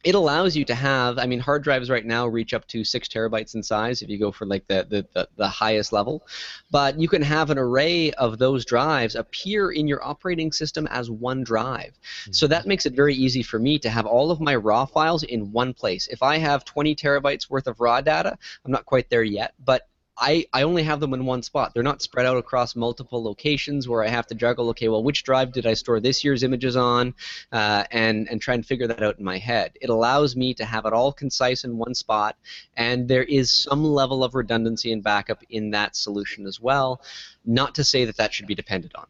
it 0.07 0.15
allows 0.15 0.55
you 0.55 0.65
to 0.65 0.75
have 0.75 1.19
i 1.19 1.27
mean 1.27 1.41
hard 1.41 1.63
drives 1.65 1.91
right 1.91 2.07
now 2.07 2.27
reach 2.27 2.55
up 2.55 2.67
to 2.69 2.85
six 2.85 3.09
terabytes 3.09 3.55
in 3.55 3.63
size 3.63 4.03
if 4.03 4.09
you 4.09 4.19
go 4.19 4.31
for 4.31 4.47
like 4.47 4.67
the, 4.69 4.87
the, 4.89 5.07
the, 5.15 5.29
the, 5.37 5.49
highest 5.49 5.93
level 5.93 6.25
but 6.71 6.99
you 6.99 7.09
can 7.09 7.23
have 7.23 7.51
an 7.51 7.59
array 7.59 8.13
of 8.13 8.39
those 8.39 8.65
drives 8.65 9.17
appear 9.17 9.73
in 9.73 9.89
your 9.89 10.05
operating 10.05 10.53
system 10.53 10.87
as 10.89 11.11
one 11.11 11.43
drive 11.43 11.99
mm-hmm. 12.23 12.33
so 12.33 12.47
that 12.47 12.67
makes 12.67 12.87
it 12.87 12.93
very 12.93 13.15
easy 13.15 13.43
for 13.43 13.59
me 13.59 13.79
to 13.79 13.91
have 13.91 14.07
all 14.07 14.31
of 14.31 14.41
my 14.41 14.55
raw 14.55 14.85
files 14.85 15.25
in 15.25 15.51
one 15.51 15.75
place 15.75 16.07
if 16.09 16.23
i 16.23 16.39
have 16.39 16.65
20 16.65 16.95
terabytes 16.95 17.51
worth 17.51 17.67
of 17.67 17.81
raw 17.81 18.01
data 18.01 18.39
i'm 18.65 18.73
not 18.73 18.87
quite 18.87 19.11
there 19.11 19.25
yet 19.25 19.55
but 19.65 19.89
I, 20.19 20.47
I 20.53 20.63
only 20.63 20.83
have 20.83 21.01
them 21.01 21.13
in 21.13 21.27
one 21.27 21.43
spot. 21.43 21.75
They're 21.75 21.83
not 21.83 22.01
spread 22.01 22.27
out 22.27 22.39
across 22.39 22.75
multiple 22.75 23.23
locations 23.23 23.89
where 23.89 24.03
I 24.03 24.09
have 24.09 24.27
to 24.29 24.35
juggle, 24.35 24.71
okay, 24.71 24.89
well, 24.89 25.03
which 25.03 25.25
drive 25.25 25.53
did 25.53 25.67
I 25.67 25.75
store 25.75 26.01
this 26.01 26.25
year's 26.25 26.43
images 26.43 26.77
on, 26.77 27.15
uh, 27.53 27.85
and, 27.91 28.29
and 28.31 28.41
try 28.41 28.55
and 28.55 28.65
figure 28.65 28.87
that 28.87 29.03
out 29.03 29.19
in 29.19 29.25
my 29.25 29.39
head. 29.39 29.73
It 29.81 29.91
allows 29.91 30.35
me 30.35 30.55
to 30.55 30.65
have 30.65 30.87
it 30.87 30.93
all 30.93 31.13
concise 31.13 31.65
in 31.65 31.77
one 31.77 31.95
spot, 31.95 32.37
and 32.77 33.09
there 33.09 33.25
is 33.25 33.53
some 33.53 33.85
level 33.85 34.25
of 34.25 34.35
redundancy 34.35 34.93
and 34.93 35.03
backup 35.03 35.43
in 35.51 35.71
that 35.73 35.97
solution 35.97 36.47
as 36.47 36.61
well. 36.61 37.03
Not 37.45 37.75
to 37.75 37.85
say 37.85 38.07
that 38.07 38.17
that 38.17 38.33
should 38.33 38.47
be 38.47 38.55
depended 38.55 38.93
on. 38.95 39.07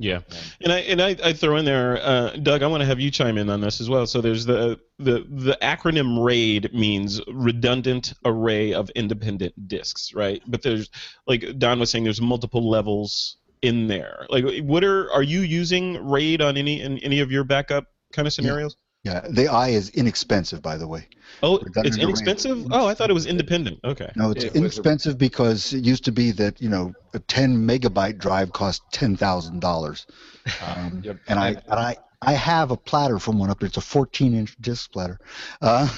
Yeah, 0.00 0.20
and 0.60 0.72
I 0.72 0.78
and 0.78 1.02
I, 1.02 1.16
I 1.24 1.32
throw 1.32 1.56
in 1.56 1.64
there, 1.64 1.98
uh, 2.00 2.30
Doug. 2.36 2.62
I 2.62 2.68
want 2.68 2.82
to 2.82 2.86
have 2.86 3.00
you 3.00 3.10
chime 3.10 3.36
in 3.36 3.50
on 3.50 3.60
this 3.60 3.80
as 3.80 3.90
well. 3.90 4.06
So 4.06 4.20
there's 4.20 4.46
the 4.46 4.78
the 4.98 5.26
the 5.28 5.58
acronym 5.60 6.24
RAID 6.24 6.72
means 6.72 7.20
redundant 7.26 8.14
array 8.24 8.72
of 8.72 8.90
independent 8.90 9.66
disks, 9.66 10.14
right? 10.14 10.40
But 10.46 10.62
there's 10.62 10.88
like 11.26 11.58
Don 11.58 11.80
was 11.80 11.90
saying, 11.90 12.04
there's 12.04 12.20
multiple 12.20 12.70
levels 12.70 13.38
in 13.60 13.88
there. 13.88 14.26
Like, 14.30 14.44
what 14.62 14.84
are 14.84 15.10
are 15.10 15.24
you 15.24 15.40
using 15.40 16.08
RAID 16.08 16.42
on 16.42 16.56
any 16.56 16.80
in 16.80 16.98
any 16.98 17.18
of 17.18 17.32
your 17.32 17.42
backup 17.42 17.86
kind 18.12 18.28
of 18.28 18.32
scenarios? 18.32 18.76
Yeah. 18.78 18.87
Yeah, 19.08 19.26
the 19.28 19.48
I 19.48 19.68
is 19.68 19.88
inexpensive, 19.90 20.60
by 20.60 20.76
the 20.76 20.86
way. 20.86 21.08
Oh, 21.42 21.60
it's 21.76 21.96
inexpensive. 21.96 22.66
Oh, 22.70 22.86
I 22.86 22.94
thought 22.94 23.08
it 23.08 23.14
was 23.14 23.24
independent. 23.24 23.80
Okay. 23.82 24.10
No, 24.16 24.30
it's 24.32 24.44
inexpensive 24.44 25.16
because 25.16 25.72
it 25.72 25.84
used 25.84 26.04
to 26.04 26.12
be 26.12 26.30
that 26.32 26.60
you 26.60 26.68
know 26.68 26.92
a 27.14 27.18
10 27.18 27.56
megabyte 27.66 28.18
drive 28.18 28.52
cost 28.52 28.82
ten 28.92 29.16
thousand 29.16 29.60
dollars, 29.60 30.06
um, 30.66 31.02
and 31.26 31.38
I 31.38 31.48
and 31.48 31.80
I 31.88 31.96
I 32.20 32.32
have 32.32 32.70
a 32.70 32.76
platter 32.76 33.18
from 33.18 33.38
one 33.38 33.48
up 33.48 33.60
there. 33.60 33.68
It's 33.68 33.76
a 33.76 33.80
14 33.80 34.34
inch 34.34 34.56
disc 34.60 34.92
platter. 34.92 35.18
Uh, 35.62 35.88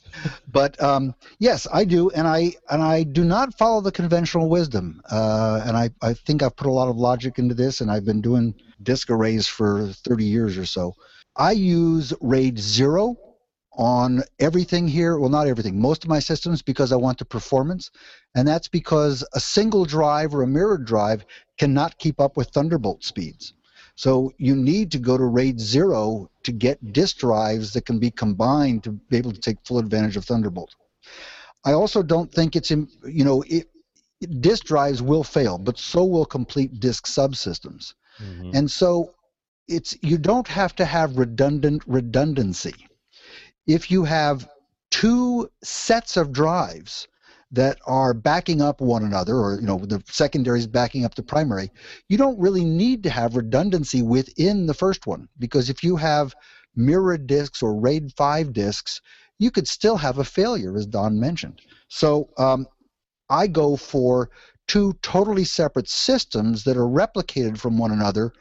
but 0.50 0.80
um, 0.82 1.14
yes, 1.38 1.66
I 1.70 1.84
do, 1.84 2.10
and 2.10 2.26
I 2.26 2.54
and 2.70 2.82
I 2.82 3.02
do 3.02 3.24
not 3.24 3.58
follow 3.58 3.82
the 3.82 3.92
conventional 3.92 4.48
wisdom. 4.48 5.02
Uh, 5.10 5.62
and 5.66 5.76
I, 5.76 5.90
I 6.00 6.14
think 6.14 6.42
I've 6.42 6.56
put 6.56 6.68
a 6.68 6.72
lot 6.72 6.88
of 6.88 6.96
logic 6.96 7.38
into 7.38 7.54
this, 7.54 7.80
and 7.80 7.90
I've 7.90 8.04
been 8.06 8.22
doing 8.22 8.54
disk 8.82 9.10
arrays 9.10 9.46
for 9.46 9.88
30 9.88 10.24
years 10.24 10.56
or 10.56 10.64
so. 10.66 10.94
I 11.36 11.52
use 11.52 12.12
RAID 12.20 12.58
0 12.58 13.16
on 13.76 14.22
everything 14.38 14.86
here. 14.86 15.18
Well, 15.18 15.30
not 15.30 15.48
everything, 15.48 15.80
most 15.80 16.04
of 16.04 16.10
my 16.10 16.20
systems 16.20 16.62
because 16.62 16.92
I 16.92 16.96
want 16.96 17.18
the 17.18 17.24
performance. 17.24 17.90
And 18.34 18.46
that's 18.46 18.68
because 18.68 19.24
a 19.34 19.40
single 19.40 19.84
drive 19.84 20.34
or 20.34 20.42
a 20.42 20.46
mirrored 20.46 20.84
drive 20.84 21.24
cannot 21.58 21.98
keep 21.98 22.20
up 22.20 22.36
with 22.36 22.50
Thunderbolt 22.50 23.04
speeds. 23.04 23.54
So 23.96 24.32
you 24.38 24.56
need 24.56 24.90
to 24.92 24.98
go 24.98 25.16
to 25.16 25.24
RAID 25.24 25.60
0 25.60 26.30
to 26.42 26.52
get 26.52 26.92
disk 26.92 27.18
drives 27.18 27.72
that 27.72 27.86
can 27.86 27.98
be 27.98 28.10
combined 28.10 28.84
to 28.84 28.90
be 28.92 29.16
able 29.16 29.32
to 29.32 29.40
take 29.40 29.58
full 29.64 29.78
advantage 29.78 30.16
of 30.16 30.24
Thunderbolt. 30.24 30.74
I 31.64 31.72
also 31.72 32.02
don't 32.02 32.32
think 32.32 32.56
it's, 32.56 32.70
in, 32.70 32.88
you 33.06 33.24
know, 33.24 33.42
it, 33.46 33.68
disk 34.40 34.64
drives 34.64 35.00
will 35.00 35.24
fail, 35.24 35.58
but 35.58 35.78
so 35.78 36.04
will 36.04 36.26
complete 36.26 36.80
disk 36.80 37.06
subsystems. 37.06 37.94
Mm-hmm. 38.20 38.50
And 38.54 38.70
so 38.70 39.14
it's 39.68 39.96
you 40.02 40.18
don't 40.18 40.48
have 40.48 40.74
to 40.76 40.84
have 40.84 41.16
redundant 41.16 41.82
redundancy. 41.86 42.74
If 43.66 43.90
you 43.90 44.04
have 44.04 44.48
two 44.90 45.50
sets 45.62 46.16
of 46.16 46.32
drives 46.32 47.08
that 47.50 47.78
are 47.86 48.14
backing 48.14 48.60
up 48.60 48.80
one 48.80 49.04
another 49.04 49.36
or 49.36 49.58
you 49.60 49.66
know 49.66 49.78
the 49.78 50.02
secondary 50.06 50.58
is 50.58 50.66
backing 50.66 51.04
up 51.04 51.14
the 51.14 51.22
primary 51.22 51.70
you 52.08 52.16
don't 52.16 52.38
really 52.38 52.64
need 52.64 53.02
to 53.02 53.10
have 53.10 53.36
redundancy 53.36 54.02
within 54.02 54.66
the 54.66 54.74
first 54.74 55.06
one 55.06 55.28
because 55.38 55.70
if 55.70 55.82
you 55.82 55.96
have 55.96 56.34
mirrored 56.74 57.26
disks 57.26 57.62
or 57.62 57.74
raid 57.74 58.12
5 58.16 58.52
disks 58.52 59.00
you 59.38 59.50
could 59.50 59.68
still 59.68 59.96
have 59.96 60.18
a 60.18 60.24
failure 60.24 60.76
as 60.76 60.86
don 60.86 61.18
mentioned 61.18 61.60
so 61.88 62.28
um, 62.38 62.66
i 63.30 63.46
go 63.46 63.76
for 63.76 64.30
two 64.66 64.92
totally 65.02 65.44
separate 65.44 65.88
systems 65.88 66.64
that 66.64 66.76
are 66.76 66.88
replicated 66.88 67.58
from 67.58 67.78
one 67.78 67.92
another 67.92 68.32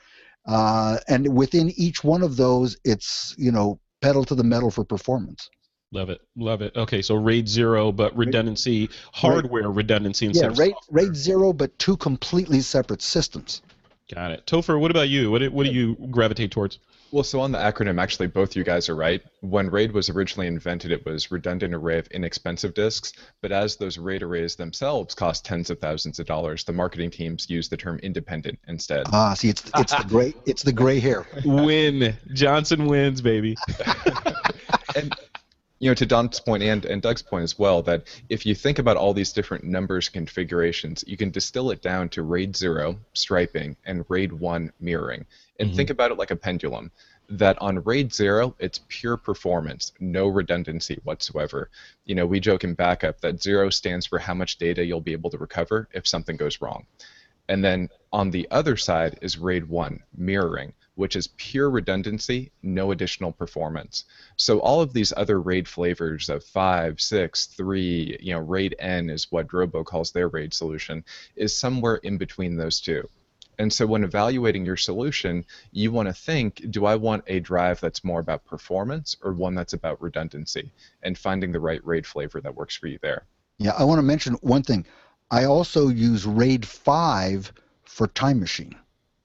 uh, 0.46 0.98
and 1.08 1.36
within 1.36 1.72
each 1.78 2.04
one 2.04 2.22
of 2.22 2.38
those, 2.38 2.78
it's 2.84 3.36
you 3.38 3.52
know 3.52 3.80
pedal 4.02 4.26
to 4.26 4.36
the 4.36 4.44
metal 4.44 4.72
for 4.72 4.84
performance. 4.84 5.50
Love 5.92 6.10
it, 6.10 6.22
love 6.36 6.62
it. 6.62 6.76
Okay, 6.76 7.02
so 7.04 7.16
RAID 7.16 7.48
zero, 7.48 7.92
but 7.92 8.16
redundancy, 8.18 8.90
hardware 9.14 9.70
redundancy 9.70 10.26
instead 10.26 10.58
yeah, 10.58 10.64
RAID, 10.66 10.74
RAID 10.90 11.16
zero, 11.16 11.54
but 11.54 11.78
two 11.78 11.96
completely 11.98 12.62
separate 12.62 13.02
systems. 13.02 13.62
Got 14.14 14.32
it. 14.32 14.46
Topher, 14.48 14.80
what 14.80 14.92
about 14.92 15.10
you? 15.10 15.30
What 15.32 15.48
what 15.52 15.66
do 15.66 15.72
you 15.72 15.96
gravitate 16.10 16.52
towards? 16.52 16.80
Well, 17.14 17.24
so 17.24 17.42
on 17.42 17.52
the 17.52 17.60
acronym, 17.60 18.02
actually, 18.02 18.26
both 18.26 18.56
you 18.56 18.64
guys 18.64 18.90
are 18.90 18.96
right. 18.96 19.22
When 19.42 19.70
RAID 19.70 19.92
was 19.92 20.10
originally 20.10 20.48
invented, 20.48 20.92
it 20.92 21.06
was 21.06 21.30
redundant 21.30 21.76
array 21.76 22.00
of 22.00 22.08
inexpensive 22.08 22.74
disks. 22.74 23.14
But 23.40 23.52
as 23.52 23.76
those 23.76 24.00
RAID 24.00 24.24
arrays 24.24 24.56
themselves 24.56 25.14
cost 25.14 25.46
tens 25.46 25.70
of 25.70 25.78
thousands 25.78 26.18
of 26.18 26.26
dollars, 26.26 26.64
the 26.64 26.74
marketing 26.74 27.12
teams 27.12 27.52
use 27.52 27.70
the 27.70 27.78
term 27.78 28.00
independent 28.00 28.58
instead. 28.68 29.06
Ah, 29.14 29.36
see, 29.36 29.50
it's 29.50 29.62
it's 29.78 29.94
the 29.94 30.06
gray 30.06 30.34
it's 30.48 30.64
the 30.64 30.74
gray 30.74 31.00
hair. 31.00 31.28
Win. 31.46 32.18
Johnson 32.34 32.88
wins, 32.88 33.22
baby. 33.22 33.58
and 34.96 35.14
you 35.78 35.92
know, 35.92 35.94
to 35.94 36.08
Don's 36.08 36.40
point 36.40 36.64
and, 36.64 36.84
and 36.84 37.00
Doug's 37.00 37.22
point 37.22 37.44
as 37.44 37.60
well, 37.60 37.84
that 37.84 38.08
if 38.30 38.44
you 38.44 38.56
think 38.56 38.80
about 38.80 38.98
all 38.98 39.14
these 39.14 39.34
different 39.34 39.66
numbers 39.66 40.10
configurations, 40.10 41.04
you 41.06 41.18
can 41.18 41.30
distill 41.30 41.70
it 41.70 41.84
down 41.84 42.10
to 42.10 42.24
RAID 42.24 42.58
0, 42.58 42.98
striping, 43.14 43.76
and 43.86 44.04
RAID 44.10 44.34
1, 44.34 44.72
mirroring. 44.80 45.28
And 45.60 45.70
mm-hmm. 45.70 45.78
think 45.78 45.90
about 45.90 46.12
it 46.12 46.18
like 46.18 46.32
a 46.32 46.36
pendulum. 46.36 46.92
That 47.30 47.62
on 47.62 47.84
RAID 47.84 48.14
0, 48.14 48.56
it's 48.60 48.82
pure 48.90 49.18
performance, 49.18 49.94
no 50.00 50.28
redundancy 50.28 51.00
whatsoever. 51.04 51.70
You 52.06 52.16
know, 52.16 52.26
we 52.26 52.40
joke 52.40 52.64
in 52.64 52.74
backup 52.74 53.22
that 53.22 53.42
0 53.42 53.70
stands 53.70 54.06
for 54.06 54.20
how 54.20 54.34
much 54.34 54.58
data 54.58 54.84
you'll 54.84 55.02
be 55.02 55.14
able 55.14 55.30
to 55.30 55.38
recover 55.38 55.88
if 55.94 56.08
something 56.08 56.36
goes 56.36 56.62
wrong. 56.62 56.86
And 57.50 57.64
then 57.64 57.90
on 58.12 58.32
the 58.32 58.48
other 58.52 58.78
side 58.78 59.20
is 59.22 59.38
RAID 59.38 59.68
1, 59.70 60.04
mirroring 60.18 60.74
which 60.96 61.16
is 61.16 61.28
pure 61.38 61.70
redundancy, 61.70 62.52
no 62.62 62.92
additional 62.92 63.32
performance. 63.32 64.06
So 64.36 64.60
all 64.60 64.82
of 64.82 64.94
these 64.94 65.14
other 65.16 65.42
RAID 65.42 65.68
flavors 65.68 66.30
of 66.30 66.44
5, 66.44 67.02
6, 67.02 67.46
3, 67.48 68.18
you 68.20 68.34
know, 68.34 68.40
RAID 68.40 68.76
N 68.80 69.10
is 69.10 69.32
what 69.32 69.48
Drobo 69.48 69.84
calls 69.84 70.12
their 70.12 70.28
RAID 70.28 70.54
solution, 70.54 71.04
is 71.36 71.56
somewhere 71.56 71.96
in 71.96 72.18
between 72.18 72.56
those 72.56 72.80
two. 72.80 73.08
And 73.60 73.72
so 73.72 73.86
when 73.86 74.04
evaluating 74.04 74.66
your 74.66 74.78
solution, 74.78 75.46
you 75.72 75.92
want 75.92 76.08
to 76.08 76.14
think, 76.14 76.66
do 76.72 76.86
I 76.86 76.96
want 76.96 77.24
a 77.28 77.40
drive 77.40 77.80
that's 77.80 78.04
more 78.04 78.20
about 78.20 78.46
performance 78.46 79.16
or 79.22 79.34
one 79.34 79.56
that's 79.56 79.74
about 79.74 80.02
redundancy? 80.02 80.72
And 81.02 81.18
finding 81.18 81.52
the 81.52 81.60
right 81.60 81.86
RAID 81.86 82.06
flavor 82.06 82.42
that 82.42 82.56
works 82.56 82.76
for 82.76 82.88
you 82.88 83.00
there. 83.02 83.26
Yeah, 83.60 83.74
I 83.78 83.84
want 83.84 84.00
to 84.00 84.04
mention 84.04 84.34
one 84.36 84.64
thing. 84.64 84.86
I 85.32 85.46
also 85.46 85.88
use 85.88 86.26
RAID 86.26 86.66
5 86.66 87.54
for 87.84 88.08
Time 88.08 88.40
Machine. 88.40 88.76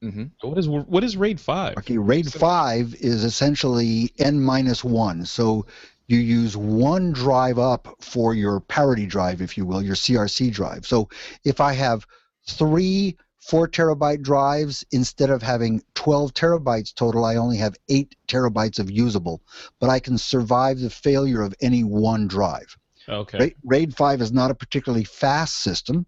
Mm-hmm. 0.02 0.48
What 0.48 0.58
is 0.58 0.68
what 0.68 1.02
is 1.02 1.16
RAID 1.16 1.40
five? 1.40 1.76
Okay, 1.78 1.98
RAID 1.98 2.32
five 2.32 2.94
is 2.94 3.24
essentially 3.24 4.12
n 4.18 4.40
minus 4.40 4.84
one. 4.84 5.24
So 5.26 5.66
you 6.06 6.18
use 6.18 6.56
one 6.56 7.12
drive 7.12 7.58
up 7.58 7.96
for 8.00 8.32
your 8.32 8.60
parity 8.60 9.06
drive, 9.06 9.42
if 9.42 9.58
you 9.58 9.66
will, 9.66 9.82
your 9.82 9.96
CRC 9.96 10.52
drive. 10.52 10.86
So 10.86 11.08
if 11.44 11.60
I 11.60 11.72
have 11.72 12.06
three 12.46 13.16
four 13.48 13.66
terabyte 13.68 14.22
drives 14.22 14.84
instead 14.92 15.30
of 15.30 15.42
having 15.42 15.82
12 15.94 16.34
terabytes 16.34 16.94
total 16.94 17.24
i 17.24 17.36
only 17.36 17.56
have 17.56 17.74
8 17.88 18.14
terabytes 18.28 18.78
of 18.78 18.90
usable 18.90 19.40
but 19.80 19.90
i 19.90 19.98
can 19.98 20.18
survive 20.18 20.78
the 20.80 20.90
failure 20.90 21.42
of 21.42 21.54
any 21.60 21.82
one 21.84 22.28
drive 22.28 22.76
Okay. 23.08 23.38
Ra- 23.38 23.46
raid 23.64 23.96
5 23.96 24.20
is 24.20 24.32
not 24.32 24.50
a 24.50 24.54
particularly 24.54 25.04
fast 25.04 25.62
system 25.62 26.06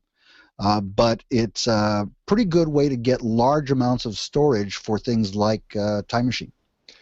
uh, 0.59 0.81
but 0.83 1.23
it's 1.31 1.67
a 1.67 2.07
pretty 2.27 2.45
good 2.45 2.69
way 2.69 2.89
to 2.91 2.97
get 2.97 3.23
large 3.23 3.71
amounts 3.71 4.05
of 4.05 4.19
storage 4.19 4.77
for 4.77 4.99
things 4.99 5.35
like 5.35 5.63
uh, 5.77 6.03
time 6.09 6.27
machine 6.27 6.53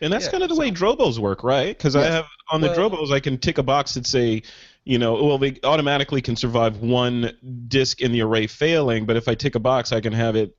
And 0.00 0.12
that's 0.12 0.26
Yeah, 0.26 0.30
kind 0.32 0.42
of 0.44 0.48
the 0.48 0.54
way 0.54 0.70
Drobos 0.70 1.18
work, 1.18 1.42
right? 1.42 1.76
Because 1.76 1.96
I 1.96 2.04
have 2.04 2.26
on 2.50 2.60
the 2.60 2.68
Well- 2.68 2.90
Drobos, 2.90 3.10
I 3.12 3.18
can 3.20 3.36
tick 3.38 3.58
a 3.58 3.62
box 3.64 3.94
that 3.94 4.06
say, 4.06 4.42
you 4.88 4.98
know, 4.98 5.22
well, 5.22 5.36
they 5.36 5.58
automatically 5.64 6.22
can 6.22 6.34
survive 6.34 6.78
one 6.78 7.36
disk 7.68 8.00
in 8.00 8.10
the 8.10 8.22
array 8.22 8.46
failing, 8.46 9.04
but 9.04 9.16
if 9.16 9.28
I 9.28 9.34
tick 9.34 9.54
a 9.54 9.60
box, 9.60 9.92
I 9.92 10.00
can 10.00 10.14
have 10.14 10.34
it 10.34 10.56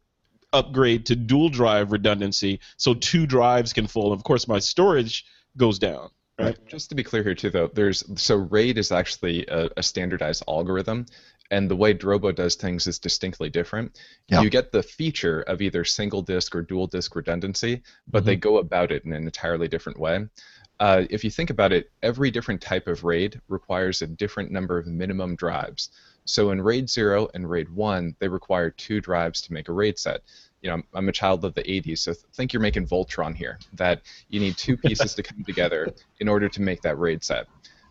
upgrade 0.53 1.07
to 1.07 1.15
dual 1.15 1.49
drive 1.49 1.91
redundancy, 1.91 2.59
so 2.77 2.93
two 2.93 3.25
drives 3.25 3.73
can 3.73 3.87
full. 3.87 4.13
Of 4.13 4.23
course, 4.23 4.47
my 4.47 4.59
storage 4.59 5.25
goes 5.57 5.79
down. 5.79 6.11
Right. 6.37 6.55
Just 6.67 6.89
to 6.89 6.95
be 6.95 7.03
clear 7.03 7.23
here 7.23 7.33
too, 7.33 7.49
though, 7.49 7.71
there's 7.73 8.03
so 8.21 8.35
RAID 8.35 8.77
is 8.77 8.91
actually 8.91 9.47
a, 9.47 9.69
a 9.77 9.81
standardized 9.81 10.43
algorithm, 10.47 11.07
and 11.49 11.69
the 11.69 11.75
way 11.75 11.95
Drobo 11.95 12.33
does 12.33 12.53
things 12.53 12.85
is 12.85 12.99
distinctly 12.99 13.49
different. 13.49 13.99
Yeah. 14.27 14.41
You 14.41 14.51
get 14.51 14.71
the 14.71 14.83
feature 14.83 15.41
of 15.41 15.59
either 15.59 15.83
single 15.83 16.21
disk 16.21 16.55
or 16.55 16.61
dual 16.61 16.85
disk 16.85 17.15
redundancy, 17.15 17.81
but 18.07 18.25
they 18.25 18.35
mm-hmm. 18.35 18.41
go 18.41 18.57
about 18.59 18.91
it 18.91 19.05
in 19.05 19.11
an 19.11 19.23
entirely 19.23 19.67
different 19.67 19.99
way. 19.99 20.27
Uh, 20.79 21.03
if 21.09 21.23
you 21.23 21.29
think 21.29 21.49
about 21.49 21.73
it, 21.73 21.91
every 22.01 22.31
different 22.31 22.61
type 22.61 22.87
of 22.87 23.03
RAID 23.03 23.41
requires 23.49 24.01
a 24.01 24.07
different 24.07 24.51
number 24.51 24.77
of 24.77 24.87
minimum 24.87 25.35
drives. 25.35 25.89
So 26.23 26.51
in 26.51 26.61
RAID 26.61 26.89
0 26.89 27.27
and 27.33 27.49
RAID 27.49 27.69
1, 27.69 28.15
they 28.19 28.27
require 28.27 28.69
two 28.69 29.01
drives 29.01 29.41
to 29.41 29.53
make 29.53 29.67
a 29.67 29.73
RAID 29.73 29.99
set. 29.99 30.21
You 30.61 30.69
know, 30.69 30.75
I'm, 30.75 30.83
I'm 30.93 31.09
a 31.09 31.13
child 31.13 31.43
of 31.43 31.53
the 31.53 31.63
80s, 31.63 31.99
so 31.99 32.13
think 32.33 32.53
you're 32.53 32.61
making 32.61 32.87
Voltron 32.87 33.35
here, 33.35 33.59
that 33.73 34.01
you 34.29 34.39
need 34.39 34.57
two 34.57 34.77
pieces 34.85 35.15
to 35.15 35.23
come 35.23 35.43
together 35.43 35.93
in 36.19 36.27
order 36.27 36.47
to 36.47 36.61
make 36.61 36.81
that 36.83 36.97
RAID 36.97 37.23
set. 37.23 37.47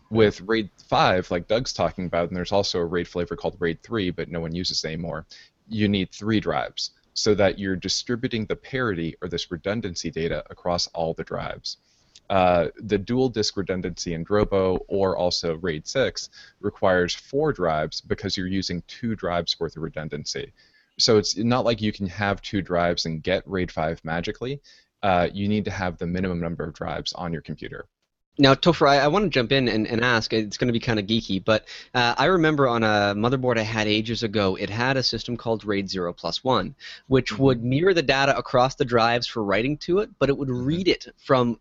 With 0.09 0.41
RAID 0.41 0.69
5, 0.87 1.29
like 1.29 1.47
Doug's 1.47 1.73
talking 1.73 2.05
about, 2.05 2.29
and 2.29 2.37
there's 2.37 2.51
also 2.51 2.79
a 2.79 2.85
RAID 2.85 3.07
flavor 3.07 3.35
called 3.35 3.57
RAID 3.59 3.83
3, 3.83 4.09
but 4.11 4.29
no 4.29 4.39
one 4.39 4.55
uses 4.55 4.83
it 4.83 4.87
anymore, 4.87 5.27
you 5.67 5.87
need 5.87 6.11
three 6.11 6.39
drives 6.39 6.91
so 7.13 7.35
that 7.35 7.59
you're 7.59 7.75
distributing 7.75 8.45
the 8.45 8.55
parity 8.55 9.15
or 9.21 9.27
this 9.27 9.51
redundancy 9.51 10.09
data 10.09 10.43
across 10.49 10.87
all 10.87 11.13
the 11.13 11.23
drives. 11.23 11.77
Uh, 12.29 12.67
the 12.77 12.97
dual 12.97 13.29
disk 13.29 13.57
redundancy 13.57 14.13
in 14.13 14.23
Drobo 14.23 14.81
or 14.87 15.17
also 15.17 15.55
RAID 15.55 15.87
6 15.87 16.29
requires 16.61 17.15
four 17.15 17.51
drives 17.51 18.01
because 18.01 18.37
you're 18.37 18.47
using 18.47 18.83
two 18.87 19.15
drives 19.15 19.59
worth 19.59 19.75
of 19.75 19.83
redundancy. 19.83 20.53
So 20.99 21.17
it's 21.17 21.37
not 21.37 21.65
like 21.65 21.81
you 21.81 21.91
can 21.91 22.07
have 22.07 22.41
two 22.41 22.61
drives 22.61 23.05
and 23.05 23.23
get 23.23 23.47
RAID 23.47 23.71
5 23.71 24.05
magically. 24.05 24.61
Uh, 25.01 25.29
you 25.33 25.47
need 25.47 25.65
to 25.65 25.71
have 25.71 25.97
the 25.97 26.05
minimum 26.05 26.39
number 26.39 26.65
of 26.65 26.73
drives 26.73 27.13
on 27.13 27.33
your 27.33 27.41
computer. 27.41 27.85
Now, 28.37 28.53
Topher, 28.53 28.87
I, 28.87 28.99
I 28.99 29.07
want 29.07 29.25
to 29.25 29.29
jump 29.29 29.51
in 29.51 29.67
and, 29.67 29.85
and 29.85 30.01
ask. 30.01 30.31
It's 30.31 30.55
going 30.55 30.67
to 30.67 30.73
be 30.73 30.79
kind 30.79 30.97
of 30.97 31.05
geeky, 31.05 31.43
but 31.43 31.65
uh, 31.93 32.15
I 32.17 32.25
remember 32.25 32.69
on 32.69 32.83
a 32.83 33.13
motherboard 33.13 33.57
I 33.57 33.63
had 33.63 33.87
ages 33.87 34.23
ago, 34.23 34.55
it 34.55 34.69
had 34.69 34.95
a 34.95 35.03
system 35.03 35.35
called 35.35 35.65
RAID 35.65 35.89
0 35.89 36.13
plus 36.13 36.41
1, 36.41 36.73
which 37.07 37.37
would 37.37 37.63
mirror 37.63 37.93
the 37.93 38.01
data 38.01 38.37
across 38.37 38.75
the 38.75 38.85
drives 38.85 39.27
for 39.27 39.43
writing 39.43 39.77
to 39.79 39.99
it, 39.99 40.11
but 40.19 40.29
it 40.29 40.37
would 40.37 40.49
read 40.49 40.87
it 40.87 41.07
from 41.17 41.59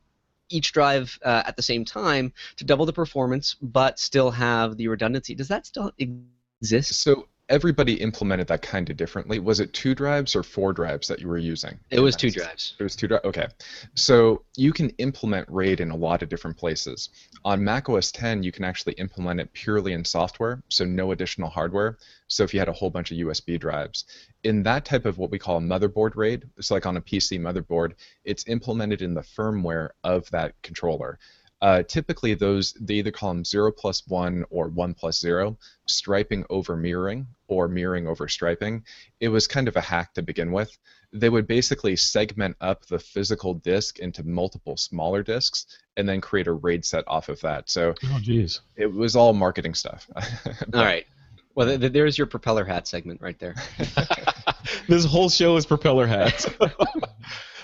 each 0.48 0.72
drive 0.72 1.18
uh, 1.24 1.42
at 1.46 1.56
the 1.56 1.62
same 1.62 1.84
time 1.84 2.32
to 2.56 2.64
double 2.64 2.86
the 2.86 2.92
performance, 2.92 3.56
but 3.60 3.98
still 3.98 4.30
have 4.30 4.76
the 4.76 4.88
redundancy. 4.88 5.34
Does 5.34 5.48
that 5.48 5.66
still 5.66 5.92
exist? 5.98 6.94
So 6.94 7.28
everybody 7.48 7.94
implemented 7.94 8.46
that 8.48 8.62
kind 8.62 8.88
of 8.90 8.96
differently. 8.96 9.38
Was 9.38 9.60
it 9.60 9.72
two 9.72 9.94
drives 9.94 10.36
or 10.36 10.42
four 10.42 10.72
drives 10.72 11.08
that 11.08 11.20
you 11.20 11.28
were 11.28 11.38
using? 11.38 11.78
It 11.90 12.00
was 12.00 12.14
two 12.14 12.30
drives. 12.30 12.74
It 12.78 12.82
was 12.82 12.94
two 12.94 13.08
drives. 13.08 13.24
Okay, 13.24 13.46
so 13.94 14.42
you 14.56 14.72
can 14.72 14.90
implement 14.98 15.48
RAID 15.48 15.80
in 15.80 15.90
a 15.90 15.96
lot 15.96 16.22
of 16.22 16.28
different 16.28 16.56
places. 16.56 17.08
On 17.44 17.64
Mac 17.64 17.88
OS 17.88 18.12
10, 18.12 18.42
you 18.42 18.52
can 18.52 18.64
actually 18.64 18.94
implement 18.94 19.40
it 19.40 19.52
purely 19.52 19.92
in 19.92 20.04
software, 20.04 20.62
so 20.68 20.84
no 20.84 21.12
additional 21.12 21.48
hardware. 21.48 21.98
So 22.26 22.44
if 22.44 22.52
you 22.52 22.60
had 22.60 22.68
a 22.68 22.72
whole 22.72 22.90
bunch 22.90 23.10
of 23.10 23.16
USB 23.16 23.58
drives, 23.58 24.04
in 24.44 24.62
that 24.64 24.84
type 24.84 25.06
of 25.06 25.18
what 25.18 25.30
we 25.30 25.38
call 25.38 25.56
a 25.56 25.60
motherboard 25.60 26.14
RAID, 26.14 26.48
it's 26.58 26.70
like 26.70 26.86
on 26.86 26.96
a 26.96 27.00
PC 27.00 27.40
motherboard, 27.40 27.92
it's 28.24 28.46
implemented 28.46 29.00
in 29.00 29.14
the 29.14 29.22
firmware 29.22 29.90
of 30.04 30.30
that 30.30 30.60
controller. 30.62 31.18
Uh, 31.60 31.82
typically, 31.82 32.34
those 32.34 32.72
they 32.74 32.94
either 32.94 33.10
call 33.10 33.30
them 33.34 33.44
0 33.44 33.72
plus 33.72 34.06
1 34.06 34.44
or 34.50 34.68
1 34.68 34.94
plus 34.94 35.18
0, 35.20 35.58
striping 35.86 36.44
over 36.50 36.76
mirroring 36.76 37.26
or 37.48 37.66
mirroring 37.68 38.06
over 38.06 38.28
striping. 38.28 38.84
It 39.20 39.28
was 39.28 39.46
kind 39.48 39.66
of 39.68 39.76
a 39.76 39.80
hack 39.80 40.14
to 40.14 40.22
begin 40.22 40.52
with. 40.52 40.76
They 41.12 41.30
would 41.30 41.46
basically 41.46 41.96
segment 41.96 42.56
up 42.60 42.84
the 42.86 42.98
physical 42.98 43.54
disk 43.54 43.98
into 43.98 44.22
multiple 44.22 44.76
smaller 44.76 45.22
disks 45.22 45.66
and 45.96 46.08
then 46.08 46.20
create 46.20 46.46
a 46.46 46.52
RAID 46.52 46.84
set 46.84 47.02
off 47.08 47.28
of 47.30 47.40
that. 47.40 47.70
So 47.70 47.94
Oh, 48.04 48.20
jeez. 48.22 48.60
it 48.76 48.92
was 48.92 49.16
all 49.16 49.32
marketing 49.32 49.74
stuff. 49.74 50.06
All 50.74 50.84
right. 50.84 51.06
Well, 51.54 51.66
th- 51.66 51.80
th- 51.80 51.92
there's 51.92 52.18
your 52.18 52.26
propeller 52.28 52.64
hat 52.64 52.86
segment 52.86 53.20
right 53.22 53.38
there. 53.38 53.54
this 54.88 55.04
whole 55.06 55.28
show 55.30 55.56
is 55.56 55.64
propeller 55.66 56.06
hats. 56.06 56.46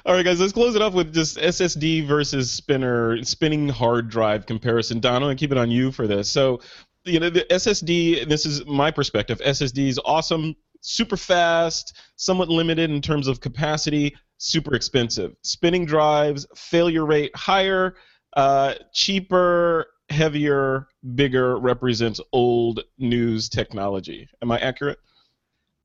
All 0.06 0.14
right, 0.14 0.22
guys, 0.22 0.38
let's 0.38 0.52
close 0.52 0.74
it 0.74 0.82
off 0.82 0.92
with 0.92 1.14
just 1.14 1.38
SSD 1.38 2.06
versus 2.06 2.50
spinner 2.50 3.22
spinning 3.24 3.70
hard 3.70 4.10
drive 4.10 4.44
comparison. 4.44 5.00
Don, 5.00 5.14
I'm 5.14 5.22
gonna 5.22 5.34
keep 5.34 5.50
it 5.50 5.56
on 5.56 5.70
you 5.70 5.90
for 5.90 6.06
this. 6.06 6.28
So, 6.28 6.60
you 7.04 7.18
know, 7.18 7.30
the 7.30 7.46
SSD. 7.50 8.28
This 8.28 8.44
is 8.44 8.66
my 8.66 8.90
perspective. 8.90 9.40
SSD 9.40 9.88
is 9.88 9.98
awesome, 10.04 10.56
super 10.82 11.16
fast, 11.16 11.96
somewhat 12.16 12.50
limited 12.50 12.90
in 12.90 13.00
terms 13.00 13.28
of 13.28 13.40
capacity, 13.40 14.14
super 14.36 14.74
expensive. 14.74 15.36
Spinning 15.40 15.86
drives, 15.86 16.46
failure 16.54 17.06
rate 17.06 17.34
higher, 17.34 17.94
uh, 18.36 18.74
cheaper, 18.92 19.86
heavier, 20.10 20.86
bigger. 21.14 21.58
Represents 21.58 22.20
old 22.30 22.80
news 22.98 23.48
technology. 23.48 24.28
Am 24.42 24.50
I 24.50 24.58
accurate? 24.58 24.98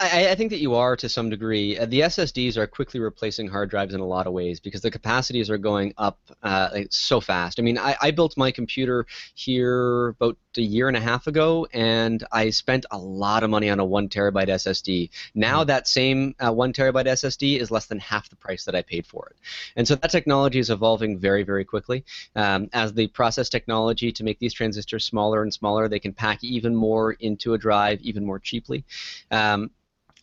I, 0.01 0.29
I 0.29 0.35
think 0.35 0.51
that 0.51 0.59
you 0.59 0.75
are 0.75 0.95
to 0.95 1.09
some 1.09 1.29
degree. 1.29 1.77
Uh, 1.77 1.85
the 1.85 2.01
SSDs 2.01 2.55
are 2.55 2.65
quickly 2.65 3.01
replacing 3.01 3.47
hard 3.47 3.69
drives 3.69 3.93
in 3.93 3.99
a 3.99 4.05
lot 4.05 4.27
of 4.27 4.33
ways 4.33 4.61
because 4.61 4.81
the 4.81 4.91
capacities 4.91 5.49
are 5.49 5.57
going 5.57 5.93
up 5.97 6.19
uh, 6.41 6.69
like, 6.71 6.87
so 6.89 7.19
fast. 7.19 7.59
I 7.59 7.63
mean, 7.63 7.77
I, 7.77 7.97
I 8.01 8.11
built 8.11 8.37
my 8.37 8.51
computer 8.51 9.05
here 9.35 10.09
about 10.09 10.37
a 10.55 10.61
year 10.61 10.87
and 10.87 10.95
a 10.95 11.01
half 11.01 11.27
ago, 11.27 11.67
and 11.73 12.23
I 12.31 12.49
spent 12.49 12.85
a 12.91 12.97
lot 12.97 13.43
of 13.43 13.49
money 13.49 13.69
on 13.69 13.79
a 13.79 13.85
one 13.85 14.07
terabyte 14.07 14.47
SSD. 14.47 15.09
Now 15.35 15.65
that 15.65 15.87
same 15.87 16.33
uh, 16.39 16.53
one 16.53 16.71
terabyte 16.71 17.05
SSD 17.05 17.59
is 17.59 17.69
less 17.69 17.87
than 17.87 17.99
half 17.99 18.29
the 18.29 18.37
price 18.37 18.63
that 18.65 18.75
I 18.75 18.81
paid 18.81 19.05
for 19.05 19.27
it, 19.31 19.37
and 19.75 19.87
so 19.87 19.95
that 19.95 20.11
technology 20.11 20.59
is 20.59 20.69
evolving 20.69 21.19
very, 21.19 21.43
very 21.43 21.65
quickly. 21.65 22.05
Um, 22.35 22.69
as 22.71 22.93
the 22.93 23.07
process 23.07 23.49
technology 23.49 24.13
to 24.13 24.23
make 24.23 24.39
these 24.39 24.53
transistors 24.53 25.03
smaller 25.03 25.43
and 25.43 25.53
smaller, 25.53 25.89
they 25.89 25.99
can 25.99 26.13
pack 26.13 26.43
even 26.43 26.73
more 26.73 27.13
into 27.13 27.53
a 27.53 27.57
drive 27.57 27.99
even 28.01 28.25
more 28.25 28.39
cheaply. 28.39 28.85
Um, 29.29 29.71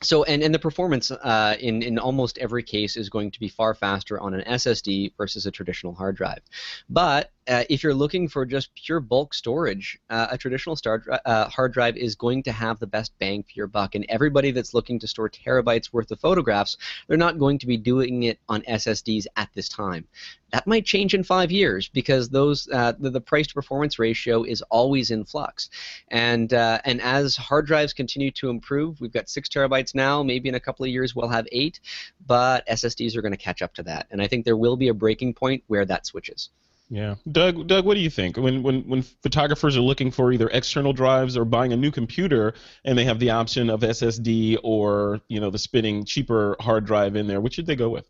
so 0.03 0.25
and, 0.25 0.43
and 0.43 0.55
the 0.55 0.59
performance 0.59 1.11
uh, 1.11 1.57
in, 1.61 1.83
in 1.83 1.99
almost 1.99 2.39
every 2.39 2.63
case 2.63 2.97
is 2.97 3.09
going 3.09 3.31
to 3.31 3.41
be 3.41 3.49
far 3.49 3.75
faster 3.75 4.21
on 4.21 4.35
an 4.35 4.43
SSD 4.43 5.13
versus 5.17 5.47
a 5.47 5.51
traditional 5.51 5.95
hard 5.95 6.17
drive. 6.17 6.41
But 6.89 7.31
uh, 7.49 7.65
if 7.69 7.83
you're 7.83 7.95
looking 7.95 8.29
for 8.29 8.45
just 8.45 8.75
pure 8.75 9.01
bulk 9.01 9.33
storage, 9.33 9.99
uh, 10.11 10.29
a 10.31 10.39
traditional 10.39 10.77
star, 10.77 11.03
uh, 11.25 11.49
hard 11.49 11.73
drive 11.73 11.97
is 11.97 12.15
going 12.15 12.43
to 12.43 12.53
have 12.53 12.79
the 12.79 12.87
best 12.87 13.13
bang 13.19 13.43
for 13.43 13.53
your 13.55 13.67
buck. 13.67 13.95
And 13.95 14.05
everybody 14.09 14.51
that's 14.51 14.75
looking 14.75 14.99
to 15.01 15.07
store 15.07 15.29
terabytes 15.29 15.93
worth 15.93 16.11
of 16.11 16.21
photographs, 16.21 16.77
they're 17.07 17.17
not 17.17 17.39
going 17.39 17.59
to 17.59 17.67
be 17.67 17.77
doing 17.77 18.25
it 18.25 18.39
on 18.49 18.63
SSDs 18.63 19.27
at 19.37 19.49
this 19.55 19.69
time. 19.69 20.07
That 20.53 20.67
might 20.67 20.85
change 20.85 21.15
in 21.15 21.23
five 21.23 21.51
years 21.51 21.89
because 21.89 22.29
those 22.29 22.69
uh, 22.73 22.93
the, 22.99 23.11
the 23.11 23.21
price 23.21 23.47
to 23.49 23.55
performance 23.55 23.99
ratio 23.99 24.45
is 24.45 24.63
always 24.63 25.11
in 25.11 25.25
flux. 25.25 25.71
And 26.09 26.53
uh, 26.53 26.81
and 26.85 27.01
as 27.01 27.37
hard 27.37 27.67
drives 27.67 27.93
continue 27.93 28.31
to 28.33 28.49
improve, 28.49 29.01
we've 29.01 29.13
got 29.13 29.29
six 29.29 29.49
terabytes 29.49 29.95
now. 29.95 30.23
Maybe 30.23 30.49
in 30.49 30.55
a 30.55 30.61
couple 30.61 30.85
of 30.85 30.91
years 30.91 31.15
we'll 31.15 31.29
have 31.29 31.47
eight, 31.53 31.81
but 32.27 32.67
SSDs 32.69 33.17
are 33.17 33.23
going 33.23 33.33
to 33.33 33.39
catch 33.39 33.61
up 33.61 33.75
to 33.75 33.83
that. 33.85 34.07
And 34.11 34.23
I 34.23 34.29
think 34.29 34.45
there 34.45 34.57
will 34.57 34.77
be 34.77 34.89
a 34.89 34.95
breaking 34.95 35.35
point 35.35 35.65
where 35.67 35.85
that 35.85 36.07
switches. 36.07 36.51
Yeah, 36.89 37.17
Doug. 37.31 37.67
Doug, 37.67 37.85
what 37.85 37.95
do 37.95 38.01
you 38.01 38.11
think 38.11 38.37
when 38.37 38.63
when 38.63 38.83
when 38.83 39.03
photographers 39.03 39.77
are 39.77 39.81
looking 39.81 40.13
for 40.13 40.33
either 40.33 40.49
external 40.49 40.93
drives 40.93 41.37
or 41.37 41.45
buying 41.45 41.73
a 41.73 41.77
new 41.77 41.91
computer 41.91 42.55
and 42.85 42.97
they 42.97 43.05
have 43.05 43.19
the 43.19 43.31
option 43.31 43.71
of 43.71 43.81
SSD 43.81 44.59
or 44.63 45.21
you 45.29 45.41
know 45.41 45.51
the 45.51 45.59
spinning 45.59 46.05
cheaper 46.05 46.57
hard 46.61 46.85
drive 46.87 47.17
in 47.17 47.27
there, 47.27 47.41
which 47.41 47.55
should 47.55 47.67
they 47.67 47.75
go 47.75 47.89
with? 47.89 48.09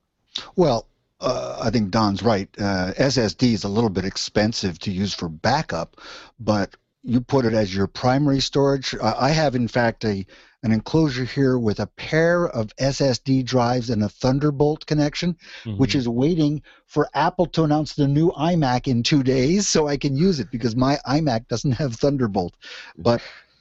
Well, 0.56 0.86
uh, 1.20 1.58
I 1.62 1.70
think 1.70 1.90
Don's 1.90 2.22
right. 2.22 2.48
Uh, 2.58 2.92
SSD 2.98 3.54
is 3.54 3.64
a 3.64 3.68
little 3.68 3.88
bit 3.88 4.04
expensive 4.04 4.78
to 4.80 4.90
use 4.90 5.14
for 5.14 5.30
backup, 5.30 5.96
but 6.38 6.76
you 7.02 7.22
put 7.22 7.46
it 7.46 7.54
as 7.54 7.74
your 7.74 7.86
primary 7.86 8.40
storage. 8.40 8.94
I 9.02 9.28
I 9.28 9.30
have, 9.30 9.54
in 9.54 9.68
fact, 9.68 10.04
a 10.04 10.26
an 10.62 10.72
enclosure 10.72 11.24
here 11.24 11.58
with 11.58 11.80
a 11.80 11.86
pair 11.86 12.48
of 12.48 12.74
SSD 12.76 13.44
drives 13.44 13.90
and 13.90 14.02
a 14.02 14.08
Thunderbolt 14.08 14.86
connection, 14.86 15.36
which 15.76 15.94
is 15.94 16.08
waiting 16.08 16.62
for 16.86 17.08
Apple 17.14 17.46
to 17.46 17.64
announce 17.64 17.94
the 17.94 18.08
new 18.08 18.30
iMac 18.32 18.86
in 18.88 19.02
two 19.02 19.22
days, 19.22 19.68
so 19.68 19.86
I 19.86 19.96
can 19.96 20.16
use 20.16 20.40
it 20.40 20.50
because 20.50 20.74
my 20.74 20.98
iMac 21.06 21.48
doesn't 21.48 21.72
have 21.72 21.94
Thunderbolt. 21.96 22.54
But 22.96 23.20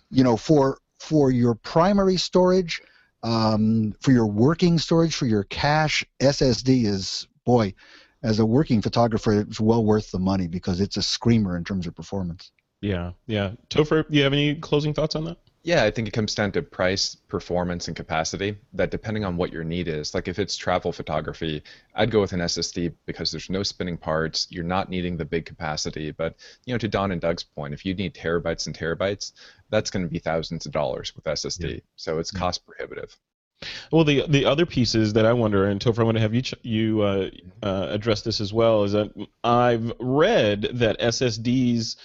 you 0.09 0.23
know, 0.23 0.37
for 0.37 0.79
for 0.99 1.31
your 1.31 1.55
primary 1.55 2.17
storage, 2.17 2.81
Um, 3.23 3.95
for 4.01 4.11
your 4.11 4.27
working 4.27 4.77
storage, 4.77 5.15
for 5.15 5.25
your 5.25 5.43
cache, 5.45 6.05
SSD 6.19 6.85
is 6.85 7.27
boy, 7.43 7.73
as 8.21 8.37
a 8.39 8.45
working 8.45 8.83
photographer, 8.83 9.39
it's 9.39 9.59
well 9.59 9.83
worth 9.83 10.11
the 10.11 10.19
money 10.19 10.47
because 10.47 10.79
it's 10.79 10.95
a 10.97 11.01
screamer 11.01 11.57
in 11.57 11.63
terms 11.63 11.87
of 11.87 11.95
performance. 11.95 12.51
Yeah, 12.81 13.13
yeah. 13.25 13.53
Topher, 13.69 14.07
do 14.07 14.15
you 14.15 14.23
have 14.23 14.33
any 14.33 14.53
closing 14.55 14.93
thoughts 14.93 15.15
on 15.15 15.23
that? 15.25 15.37
Yeah, 15.65 15.83
I 15.83 15.89
think 15.89 16.07
it 16.07 16.11
comes 16.11 16.35
down 16.35 16.51
to 16.51 16.61
price, 16.61 17.15
performance, 17.15 17.87
and 17.87 17.97
capacity. 17.97 18.55
That 18.73 18.91
depending 18.91 19.25
on 19.25 19.35
what 19.35 19.51
your 19.51 19.63
need 19.63 19.87
is, 19.87 20.13
like 20.13 20.27
if 20.27 20.37
it's 20.37 20.55
travel 20.55 20.91
photography, 20.91 21.63
I'd 21.95 22.11
go 22.11 22.21
with 22.21 22.33
an 22.33 22.39
SSD 22.39 22.93
because 23.07 23.31
there's 23.31 23.49
no 23.49 23.63
spinning 23.63 23.97
parts. 23.97 24.45
You're 24.51 24.63
not 24.63 24.91
needing 24.91 25.17
the 25.17 25.25
big 25.25 25.47
capacity. 25.47 26.11
But 26.11 26.35
you 26.65 26.73
know, 26.75 26.77
to 26.77 26.87
Don 26.87 27.11
and 27.11 27.19
Doug's 27.19 27.41
point, 27.41 27.73
if 27.73 27.83
you 27.83 27.95
need 27.95 28.13
terabytes 28.13 28.67
and 28.67 28.77
terabytes, 28.77 29.31
that's 29.71 29.89
going 29.89 30.05
to 30.05 30.11
be 30.11 30.19
thousands 30.19 30.67
of 30.67 30.71
dollars 30.71 31.15
with 31.15 31.25
SSD. 31.25 31.73
Yeah. 31.73 31.79
So 31.95 32.19
it's 32.19 32.29
cost 32.29 32.63
prohibitive. 32.67 33.17
Well, 33.91 34.03
the 34.03 34.25
the 34.27 34.45
other 34.45 34.67
pieces 34.67 35.13
that 35.13 35.25
I 35.25 35.33
wonder, 35.33 35.65
and 35.65 35.81
Topher, 35.81 36.01
I 36.01 36.03
want 36.03 36.17
to 36.17 36.21
have 36.21 36.35
you 36.35 36.43
ch- 36.43 36.53
you 36.61 37.01
uh, 37.01 37.29
uh, 37.63 37.87
address 37.89 38.21
this 38.21 38.39
as 38.39 38.53
well, 38.53 38.83
is 38.83 38.91
that 38.91 39.11
I've 39.43 39.91
read 39.99 40.69
that 40.73 40.99
SSDs 40.99 41.95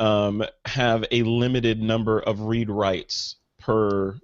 um, 0.00 0.42
have 0.64 1.04
a 1.12 1.22
limited 1.22 1.80
number 1.80 2.18
of 2.18 2.40
read 2.40 2.70
writes 2.70 3.36
per 3.60 4.18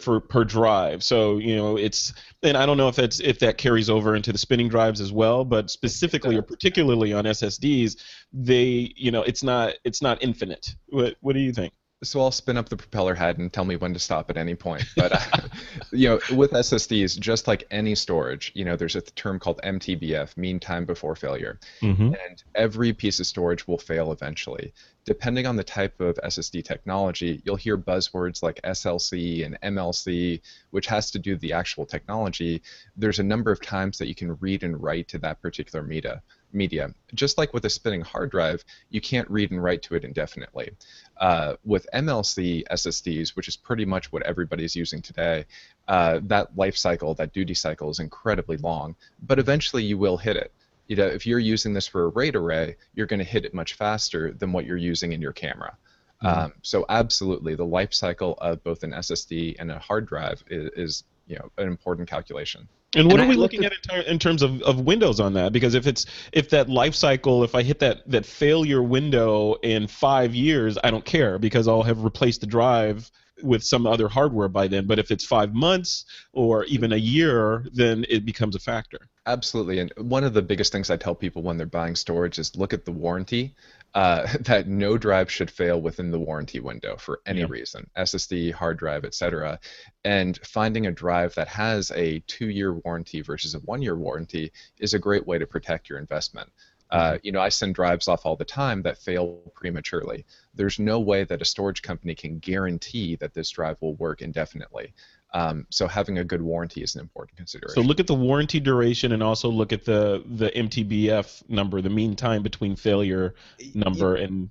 for 0.00 0.20
per 0.20 0.44
drive. 0.44 1.02
So 1.02 1.38
you 1.38 1.56
know 1.56 1.76
it's 1.76 2.12
and 2.42 2.56
I 2.56 2.66
don't 2.66 2.76
know 2.76 2.88
if 2.88 2.96
that's 2.96 3.20
if 3.20 3.38
that 3.38 3.56
carries 3.56 3.88
over 3.88 4.14
into 4.14 4.32
the 4.32 4.38
spinning 4.38 4.68
drives 4.68 5.00
as 5.00 5.12
well, 5.12 5.44
but 5.44 5.70
specifically 5.70 6.36
or 6.36 6.42
particularly 6.42 7.12
on 7.12 7.24
SSDs, 7.24 7.96
they 8.32 8.92
you 8.96 9.10
know 9.10 9.22
it's 9.22 9.42
not 9.42 9.74
it's 9.84 10.02
not 10.02 10.22
infinite. 10.22 10.74
What 10.88 11.16
what 11.20 11.32
do 11.32 11.40
you 11.40 11.52
think? 11.52 11.72
so 12.02 12.20
I'll 12.20 12.30
spin 12.30 12.56
up 12.56 12.68
the 12.68 12.76
propeller 12.76 13.14
head 13.14 13.38
and 13.38 13.52
tell 13.52 13.64
me 13.64 13.76
when 13.76 13.92
to 13.92 13.98
stop 13.98 14.30
at 14.30 14.36
any 14.36 14.54
point. 14.54 14.84
But 14.96 15.12
uh, 15.34 15.48
you 15.92 16.08
know, 16.08 16.36
with 16.36 16.52
SSDs, 16.52 17.18
just 17.18 17.46
like 17.46 17.64
any 17.70 17.94
storage, 17.94 18.52
you 18.54 18.64
know, 18.64 18.76
there's 18.76 18.96
a 18.96 19.02
term 19.02 19.38
called 19.38 19.60
MTBF, 19.62 20.36
mean 20.36 20.60
time 20.60 20.86
before 20.86 21.14
failure, 21.14 21.58
mm-hmm. 21.82 22.02
and 22.02 22.42
every 22.54 22.92
piece 22.92 23.20
of 23.20 23.26
storage 23.26 23.66
will 23.66 23.78
fail 23.78 24.12
eventually. 24.12 24.72
Depending 25.10 25.44
on 25.44 25.56
the 25.56 25.64
type 25.64 26.00
of 26.00 26.14
SSD 26.22 26.64
technology, 26.64 27.42
you'll 27.44 27.56
hear 27.56 27.76
buzzwords 27.76 28.44
like 28.44 28.62
SLC 28.62 29.44
and 29.44 29.60
MLC, 29.60 30.40
which 30.70 30.86
has 30.86 31.10
to 31.10 31.18
do 31.18 31.32
with 31.32 31.40
the 31.40 31.52
actual 31.52 31.84
technology. 31.84 32.62
There's 32.96 33.18
a 33.18 33.24
number 33.24 33.50
of 33.50 33.60
times 33.60 33.98
that 33.98 34.06
you 34.06 34.14
can 34.14 34.36
read 34.36 34.62
and 34.62 34.80
write 34.80 35.08
to 35.08 35.18
that 35.18 35.42
particular 35.42 35.84
media 35.84 36.22
media. 36.52 36.94
Just 37.12 37.38
like 37.38 37.52
with 37.52 37.64
a 37.64 37.70
spinning 37.70 38.02
hard 38.02 38.30
drive, 38.30 38.64
you 38.90 39.00
can't 39.00 39.28
read 39.28 39.50
and 39.50 39.60
write 39.60 39.82
to 39.82 39.96
it 39.96 40.04
indefinitely. 40.04 40.70
Uh, 41.16 41.54
with 41.64 41.88
MLC 41.92 42.62
SSDs, 42.70 43.30
which 43.30 43.48
is 43.48 43.56
pretty 43.56 43.84
much 43.84 44.12
what 44.12 44.22
everybody's 44.22 44.76
using 44.76 45.02
today, 45.02 45.44
uh, 45.88 46.20
that 46.22 46.56
life 46.56 46.76
cycle, 46.76 47.14
that 47.14 47.32
duty 47.32 47.54
cycle, 47.54 47.90
is 47.90 47.98
incredibly 47.98 48.58
long. 48.58 48.94
But 49.24 49.40
eventually, 49.40 49.82
you 49.82 49.98
will 49.98 50.18
hit 50.18 50.36
it. 50.36 50.52
You 50.90 50.96
know, 50.96 51.06
if 51.06 51.24
you're 51.24 51.38
using 51.38 51.72
this 51.72 51.86
for 51.86 52.06
a 52.06 52.08
RAID 52.08 52.34
array, 52.34 52.76
you're 52.94 53.06
going 53.06 53.20
to 53.20 53.24
hit 53.24 53.44
it 53.44 53.54
much 53.54 53.74
faster 53.74 54.32
than 54.32 54.52
what 54.52 54.64
you're 54.64 54.76
using 54.76 55.12
in 55.12 55.22
your 55.22 55.32
camera. 55.32 55.78
Mm-hmm. 56.20 56.40
Um, 56.40 56.52
so 56.62 56.84
absolutely, 56.88 57.54
the 57.54 57.64
life 57.64 57.94
cycle 57.94 58.34
of 58.40 58.64
both 58.64 58.82
an 58.82 58.90
SSD 58.90 59.54
and 59.60 59.70
a 59.70 59.78
hard 59.78 60.06
drive 60.06 60.42
is, 60.48 60.70
is 60.76 61.04
you 61.28 61.36
know 61.36 61.48
an 61.58 61.68
important 61.68 62.08
calculation. 62.08 62.66
And 62.96 63.06
what 63.06 63.20
and 63.20 63.22
are 63.22 63.28
we 63.28 63.36
looking 63.36 63.64
at, 63.64 63.72
at 63.92 64.08
in, 64.08 64.18
terms 64.18 64.42
of, 64.42 64.62
of 64.62 64.80
windows 64.80 65.20
on 65.20 65.34
that? 65.34 65.52
Because 65.52 65.74
if 65.74 65.86
it's 65.86 66.06
if 66.32 66.50
that 66.50 66.68
life 66.68 66.96
cycle, 66.96 67.44
if 67.44 67.54
I 67.54 67.62
hit 67.62 67.78
that 67.78 68.02
that 68.10 68.26
failure 68.26 68.82
window 68.82 69.54
in 69.62 69.86
five 69.86 70.34
years, 70.34 70.76
I 70.82 70.90
don't 70.90 71.04
care 71.04 71.38
because 71.38 71.68
I'll 71.68 71.84
have 71.84 72.02
replaced 72.02 72.40
the 72.40 72.48
drive 72.48 73.12
with 73.42 73.62
some 73.62 73.86
other 73.86 74.08
hardware 74.08 74.48
by 74.48 74.68
then. 74.68 74.86
But 74.86 74.98
if 74.98 75.10
it's 75.10 75.24
five 75.24 75.54
months 75.54 76.04
or 76.32 76.64
even 76.64 76.92
a 76.92 76.96
year, 76.96 77.66
then 77.72 78.04
it 78.08 78.24
becomes 78.24 78.56
a 78.56 78.60
factor. 78.60 79.08
Absolutely. 79.26 79.78
And 79.78 79.92
one 79.96 80.24
of 80.24 80.34
the 80.34 80.42
biggest 80.42 80.72
things 80.72 80.90
I 80.90 80.96
tell 80.96 81.14
people 81.14 81.42
when 81.42 81.56
they're 81.56 81.66
buying 81.66 81.94
storage 81.94 82.38
is 82.38 82.56
look 82.56 82.72
at 82.72 82.84
the 82.84 82.92
warranty. 82.92 83.54
Uh, 83.92 84.26
that 84.40 84.68
no 84.68 84.96
drive 84.96 85.30
should 85.30 85.50
fail 85.50 85.80
within 85.80 86.12
the 86.12 86.18
warranty 86.18 86.60
window 86.60 86.96
for 86.96 87.20
any 87.26 87.40
yeah. 87.40 87.46
reason 87.48 87.90
ssd 87.96 88.52
hard 88.52 88.78
drive 88.78 89.04
etc 89.04 89.58
and 90.04 90.38
finding 90.46 90.86
a 90.86 90.92
drive 90.92 91.34
that 91.34 91.48
has 91.48 91.90
a 91.96 92.20
two 92.28 92.48
year 92.50 92.74
warranty 92.84 93.20
versus 93.20 93.56
a 93.56 93.58
one 93.60 93.82
year 93.82 93.96
warranty 93.96 94.52
is 94.78 94.94
a 94.94 94.98
great 94.98 95.26
way 95.26 95.38
to 95.38 95.46
protect 95.46 95.88
your 95.88 95.98
investment 95.98 96.48
uh, 96.90 97.12
mm-hmm. 97.12 97.16
you 97.22 97.32
know, 97.32 97.40
I 97.40 97.48
send 97.48 97.74
drives 97.74 98.08
off 98.08 98.26
all 98.26 98.36
the 98.36 98.44
time 98.44 98.82
that 98.82 98.98
fail 98.98 99.40
prematurely. 99.54 100.26
There's 100.54 100.78
no 100.78 101.00
way 101.00 101.24
that 101.24 101.40
a 101.40 101.44
storage 101.44 101.82
company 101.82 102.14
can 102.14 102.38
guarantee 102.38 103.16
that 103.16 103.34
this 103.34 103.50
drive 103.50 103.76
will 103.80 103.94
work 103.94 104.22
indefinitely. 104.22 104.94
Um, 105.32 105.66
so 105.70 105.86
having 105.86 106.18
a 106.18 106.24
good 106.24 106.42
warranty 106.42 106.82
is 106.82 106.96
an 106.96 107.00
important 107.00 107.36
consideration. 107.36 107.80
So 107.82 107.86
look 107.86 108.00
at 108.00 108.08
the 108.08 108.14
warranty 108.14 108.58
duration 108.58 109.12
and 109.12 109.22
also 109.22 109.48
look 109.48 109.72
at 109.72 109.84
the 109.84 110.24
the 110.26 110.50
MTBF 110.50 111.48
number, 111.48 111.80
the 111.80 111.90
mean 111.90 112.16
time 112.16 112.42
between 112.42 112.74
failure 112.74 113.34
number, 113.74 114.16
and 114.16 114.50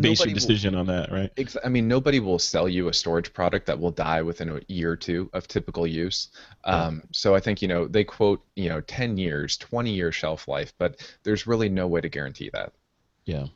base 0.00 0.24
your 0.24 0.34
decision 0.34 0.72
will, 0.74 0.80
on 0.80 0.86
that, 0.86 1.10
right? 1.10 1.30
Ex- 1.36 1.56
I 1.64 1.68
mean, 1.68 1.88
nobody 1.88 2.20
will 2.20 2.38
sell 2.38 2.68
you 2.68 2.88
a 2.88 2.92
storage 2.92 3.32
product 3.32 3.66
that 3.66 3.78
will 3.78 3.90
die 3.90 4.22
within 4.22 4.48
a 4.48 4.60
year 4.68 4.92
or 4.92 4.96
two 4.96 5.30
of 5.32 5.48
typical 5.48 5.86
use. 5.86 6.28
Um, 6.64 6.96
yeah. 6.96 7.08
So 7.12 7.34
I 7.34 7.40
think 7.40 7.62
you 7.62 7.68
know 7.68 7.86
they 7.86 8.04
quote 8.04 8.44
you 8.56 8.68
know 8.68 8.80
10 8.80 9.18
years, 9.18 9.56
20 9.56 9.92
year 9.92 10.12
shelf 10.12 10.48
life, 10.48 10.72
but 10.78 10.96
there's 11.22 11.46
really 11.46 11.68
no 11.68 11.86
way 11.86 12.00
to 12.00 12.08
guarantee 12.08 12.50
that. 12.52 12.72
Yeah. 13.24 13.46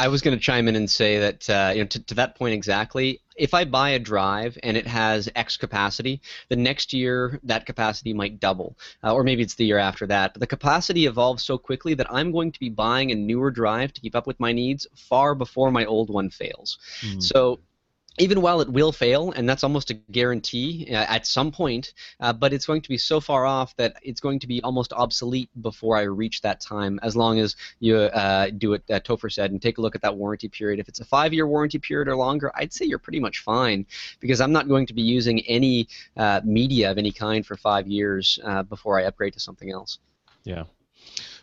I 0.00 0.08
was 0.08 0.22
going 0.22 0.34
to 0.34 0.42
chime 0.42 0.66
in 0.66 0.76
and 0.76 0.88
say 0.88 1.18
that 1.18 1.50
uh, 1.50 1.72
you 1.74 1.82
know 1.82 1.86
to, 1.88 2.02
to 2.04 2.14
that 2.14 2.34
point 2.34 2.54
exactly. 2.54 3.20
If 3.36 3.52
I 3.52 3.64
buy 3.64 3.90
a 3.90 3.98
drive 3.98 4.56
and 4.62 4.74
it 4.74 4.86
has 4.86 5.28
X 5.34 5.58
capacity, 5.58 6.22
the 6.48 6.56
next 6.56 6.94
year 6.94 7.38
that 7.42 7.66
capacity 7.66 8.14
might 8.14 8.40
double, 8.40 8.78
uh, 9.04 9.12
or 9.12 9.24
maybe 9.24 9.42
it's 9.42 9.56
the 9.56 9.66
year 9.66 9.76
after 9.76 10.06
that. 10.06 10.32
But 10.32 10.40
the 10.40 10.46
capacity 10.46 11.04
evolves 11.04 11.42
so 11.42 11.58
quickly 11.58 11.92
that 11.94 12.10
I'm 12.10 12.32
going 12.32 12.50
to 12.50 12.60
be 12.60 12.70
buying 12.70 13.12
a 13.12 13.14
newer 13.14 13.50
drive 13.50 13.92
to 13.92 14.00
keep 14.00 14.16
up 14.16 14.26
with 14.26 14.40
my 14.40 14.52
needs 14.52 14.86
far 14.94 15.34
before 15.34 15.70
my 15.70 15.84
old 15.84 16.08
one 16.08 16.30
fails. 16.30 16.78
Mm. 17.02 17.22
So 17.22 17.60
even 18.18 18.40
while 18.40 18.60
it 18.60 18.68
will 18.68 18.92
fail, 18.92 19.32
and 19.32 19.48
that's 19.48 19.64
almost 19.64 19.90
a 19.90 19.94
guarantee 19.94 20.88
uh, 20.90 21.06
at 21.08 21.26
some 21.26 21.52
point, 21.52 21.94
uh, 22.20 22.32
but 22.32 22.52
it's 22.52 22.66
going 22.66 22.82
to 22.82 22.88
be 22.88 22.98
so 22.98 23.20
far 23.20 23.46
off 23.46 23.74
that 23.76 23.96
it's 24.02 24.20
going 24.20 24.38
to 24.40 24.46
be 24.46 24.62
almost 24.62 24.92
obsolete 24.92 25.48
before 25.62 25.96
I 25.96 26.02
reach 26.02 26.42
that 26.42 26.60
time, 26.60 26.98
as 27.02 27.16
long 27.16 27.38
as 27.38 27.56
you 27.78 27.96
uh, 27.96 28.50
do 28.50 28.70
what 28.70 28.82
uh, 28.90 29.00
Topher 29.00 29.32
said 29.32 29.52
and 29.52 29.62
take 29.62 29.78
a 29.78 29.80
look 29.80 29.94
at 29.94 30.02
that 30.02 30.16
warranty 30.16 30.48
period. 30.48 30.80
If 30.80 30.88
it's 30.88 31.00
a 31.00 31.04
five 31.04 31.32
year 31.32 31.46
warranty 31.46 31.78
period 31.78 32.08
or 32.08 32.16
longer, 32.16 32.50
I'd 32.54 32.72
say 32.72 32.84
you're 32.84 32.98
pretty 32.98 33.20
much 33.20 33.38
fine 33.40 33.86
because 34.18 34.40
I'm 34.40 34.52
not 34.52 34.68
going 34.68 34.86
to 34.86 34.94
be 34.94 35.02
using 35.02 35.40
any 35.46 35.88
uh, 36.16 36.40
media 36.44 36.90
of 36.90 36.98
any 36.98 37.12
kind 37.12 37.46
for 37.46 37.56
five 37.56 37.86
years 37.86 38.38
uh, 38.44 38.64
before 38.64 38.98
I 38.98 39.04
upgrade 39.04 39.34
to 39.34 39.40
something 39.40 39.70
else. 39.70 39.98
Yeah. 40.44 40.64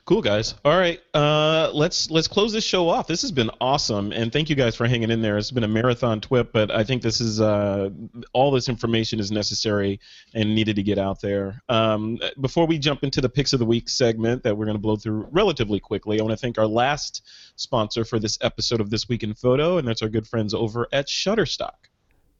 Cool 0.07 0.21
guys. 0.21 0.55
All 0.63 0.77
right, 0.77 1.01
uh, 1.13 1.69
let's 1.73 2.09
let's 2.09 2.29
close 2.29 2.53
this 2.53 2.63
show 2.63 2.87
off. 2.87 3.07
This 3.07 3.21
has 3.23 3.31
been 3.33 3.51
awesome, 3.59 4.13
and 4.13 4.31
thank 4.31 4.49
you 4.49 4.55
guys 4.55 4.73
for 4.73 4.87
hanging 4.87 5.11
in 5.11 5.21
there. 5.21 5.37
It's 5.37 5.51
been 5.51 5.65
a 5.65 5.67
marathon 5.67 6.21
twip, 6.21 6.53
but 6.53 6.71
I 6.71 6.85
think 6.85 7.01
this 7.01 7.19
is 7.19 7.41
uh, 7.41 7.89
all 8.31 8.49
this 8.51 8.69
information 8.69 9.19
is 9.19 9.33
necessary 9.33 9.99
and 10.33 10.55
needed 10.55 10.77
to 10.77 10.83
get 10.83 10.97
out 10.97 11.19
there. 11.19 11.61
Um, 11.67 12.19
before 12.39 12.65
we 12.65 12.79
jump 12.79 13.03
into 13.03 13.19
the 13.19 13.27
picks 13.27 13.51
of 13.51 13.59
the 13.59 13.65
week 13.65 13.89
segment 13.89 14.43
that 14.43 14.57
we're 14.57 14.63
going 14.63 14.77
to 14.77 14.81
blow 14.81 14.95
through 14.95 15.27
relatively 15.29 15.81
quickly, 15.81 16.21
I 16.21 16.23
want 16.23 16.31
to 16.31 16.41
thank 16.41 16.57
our 16.57 16.67
last 16.67 17.27
sponsor 17.57 18.05
for 18.05 18.17
this 18.17 18.37
episode 18.39 18.79
of 18.79 18.89
This 18.89 19.09
Week 19.09 19.23
in 19.23 19.33
Photo, 19.33 19.77
and 19.77 19.85
that's 19.85 20.01
our 20.01 20.07
good 20.07 20.25
friends 20.25 20.53
over 20.53 20.87
at 20.93 21.07
Shutterstock. 21.07 21.89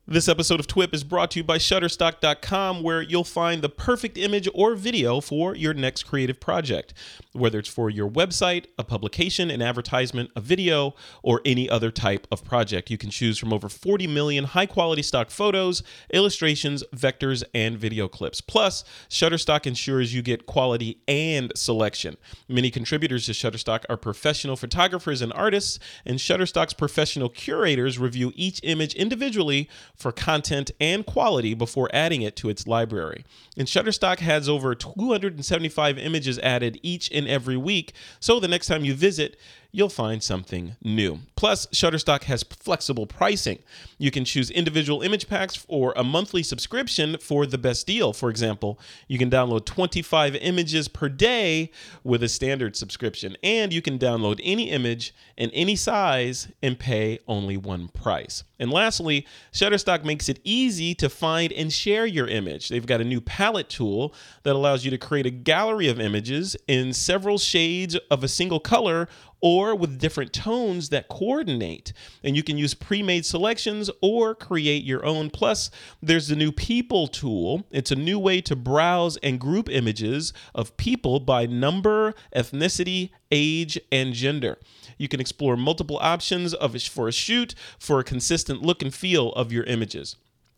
This 0.10 0.30
episode 0.30 0.62
of 0.62 0.68
TWIP 0.68 0.94
is 0.94 1.04
brought 1.04 1.32
to 1.32 1.40
you 1.40 1.44
by 1.44 1.58
Shutterstock.com, 1.58 2.82
where 2.82 3.02
you'll 3.02 3.26
find 3.26 3.62
the 3.62 3.68
perfect 3.68 4.18
image 4.18 4.48
or 4.54 4.74
video 4.74 5.20
for 5.20 5.54
your 5.54 5.74
next 5.74 6.04
creative 6.04 6.40
project. 6.40 6.94
Whether 7.34 7.60
it's 7.60 7.68
for 7.68 7.90
your 7.90 8.10
website, 8.10 8.68
a 8.80 8.86
publication, 8.86 9.52
an 9.52 9.62
advertisement, 9.62 10.32
a 10.34 10.40
video, 10.40 10.96
or 11.24 11.42
any 11.44 11.70
other 11.70 11.92
type 11.92 12.26
of 12.32 12.46
project, 12.46 12.90
you 12.90 12.98
can 12.98 13.10
choose 13.10 13.38
from 13.38 13.52
over 13.52 13.68
40 13.68 14.08
million 14.08 14.46
high 14.46 14.66
quality 14.66 15.02
stock 15.02 15.30
photos, 15.30 15.84
illustrations, 16.14 16.86
vectors, 16.96 17.44
and 17.54 17.78
video 17.78 18.08
clips. 18.08 18.40
Plus, 18.40 18.86
Shutterstock 19.10 19.68
ensures 19.68 20.16
you 20.16 20.22
get 20.22 20.46
quality 20.46 21.02
and 21.10 21.52
selection. 21.54 22.16
Many 22.48 22.72
contributors 22.72 23.26
to 23.26 23.34
Shutterstock 23.34 23.84
are 23.90 23.98
professional 23.98 24.56
photographers 24.56 25.22
and 25.22 25.34
artists, 25.34 25.80
and 26.06 26.18
Shutterstock's 26.18 26.74
professional 26.74 27.28
curators 27.28 28.00
review 28.00 28.32
each 28.38 28.62
image 28.64 28.96
individually 28.96 29.68
for 29.98 30.11
content 30.11 30.72
and 30.80 31.06
quality 31.06 31.53
before 31.53 31.90
adding 31.91 32.22
it 32.22 32.36
to 32.38 32.49
its 32.49 32.68
library. 32.68 33.26
And 33.57 33.68
Shutterstock 33.68 34.19
has 34.19 34.48
over 34.48 34.76
275 34.76 35.98
images 35.98 36.38
added 36.40 36.80
each 36.84 37.11
and 37.11 37.28
every 37.28 37.57
week, 37.57 37.94
so 38.19 38.40
the 38.40 38.48
next 38.48 38.68
time 38.68 38.86
you 38.86 38.94
visit, 38.94 39.38
you'll 39.78 39.90
find 39.90 40.24
something 40.24 40.76
new. 40.82 41.20
Plus, 41.36 41.68
Shutterstock 41.68 42.24
has 42.24 42.41
flexible 42.41 43.06
pricing. 43.06 43.60
You 43.99 44.10
can 44.10 44.26
choose 44.26 44.49
individual 44.49 45.04
image 45.04 45.30
packs 45.30 45.64
or 45.68 45.94
a 45.95 46.04
monthly 46.04 46.41
subscription 46.41 47.20
for 47.20 47.45
the 47.45 47.60
best 47.60 47.86
deal. 47.86 48.12
For 48.12 48.32
example, 48.32 48.80
you 49.08 49.20
can 49.20 49.30
download 49.30 49.66
25 49.66 50.36
images 50.38 50.88
per 50.88 51.10
day 51.10 51.70
with 52.04 52.24
a 52.24 52.28
standard 52.28 52.76
subscription, 52.76 53.38
and 53.44 53.72
you 53.72 53.84
can 53.84 53.99
download 53.99 54.41
any 54.44 54.72
image 54.72 55.14
in 55.38 55.52
any 55.52 55.76
size 55.76 56.48
and 56.64 56.80
pay 56.80 57.20
only 57.28 57.56
one 57.56 57.88
price. 57.90 58.44
And 58.60 58.72
lastly, 58.72 59.28
Shutterstock 59.54 60.04
makes 60.04 60.28
it 60.28 60.40
easy 60.44 60.95
to 60.95 61.10
find 61.10 61.54
and 61.54 61.72
share 61.72 62.08
your 62.08 62.28
image. 62.28 62.70
They've 62.70 62.84
got 62.84 63.02
a 63.02 63.04
new 63.04 63.22
palette 63.22 63.70
tool 63.70 64.16
that 64.41 64.56
allows 64.56 64.84
you 64.84 64.90
to 64.90 64.98
create 64.98 65.28
a 65.28 65.32
gallery 65.32 65.88
of 65.88 65.99
images 65.99 66.56
in 66.68 66.94
several 66.94 67.38
shades 67.38 67.95
of 68.10 68.24
a 68.24 68.28
single 68.28 68.60
color 68.60 69.08
or 69.42 69.76
with 69.76 70.00
different 70.00 70.34
tones 70.34 70.90
that 70.90 71.08
coordinate. 71.08 71.94
And 72.24 72.36
you 72.36 72.44
can 72.44 72.58
use 72.58 72.74
pre 72.74 73.04
made 73.04 73.26
selections 73.26 73.90
or 74.02 74.36
create 74.36 74.84
your 74.84 75.06
own. 75.06 75.30
Plus, 75.30 75.70
there's 76.02 76.28
the 76.28 76.36
new 76.36 76.52
People 76.52 77.08
tool. 77.08 77.66
It's 77.72 77.92
a 77.92 77.96
new 77.96 78.20
way 78.20 78.42
to 78.42 78.56
browse 78.56 79.18
and 79.18 79.40
group 79.40 79.70
images 79.70 80.34
of 80.56 80.76
people 80.78 81.20
by 81.20 81.46
number, 81.46 82.14
ethnicity, 82.36 83.12
age, 83.32 83.80
and 83.92 84.14
gender. 84.14 84.58
You 84.98 85.08
can 85.08 85.20
explore 85.20 85.56
multiple 85.56 85.98
options 86.02 86.54
of 86.54 86.82
for 86.82 87.08
a 87.08 87.12
shoot 87.12 87.56
for 87.80 88.00
a 88.00 88.04
consistent 88.04 88.62
look 88.62 88.82
and 88.82 88.94
feel 88.94 89.32
of 89.34 89.52
your 89.52 89.64
images. 89.66 90.16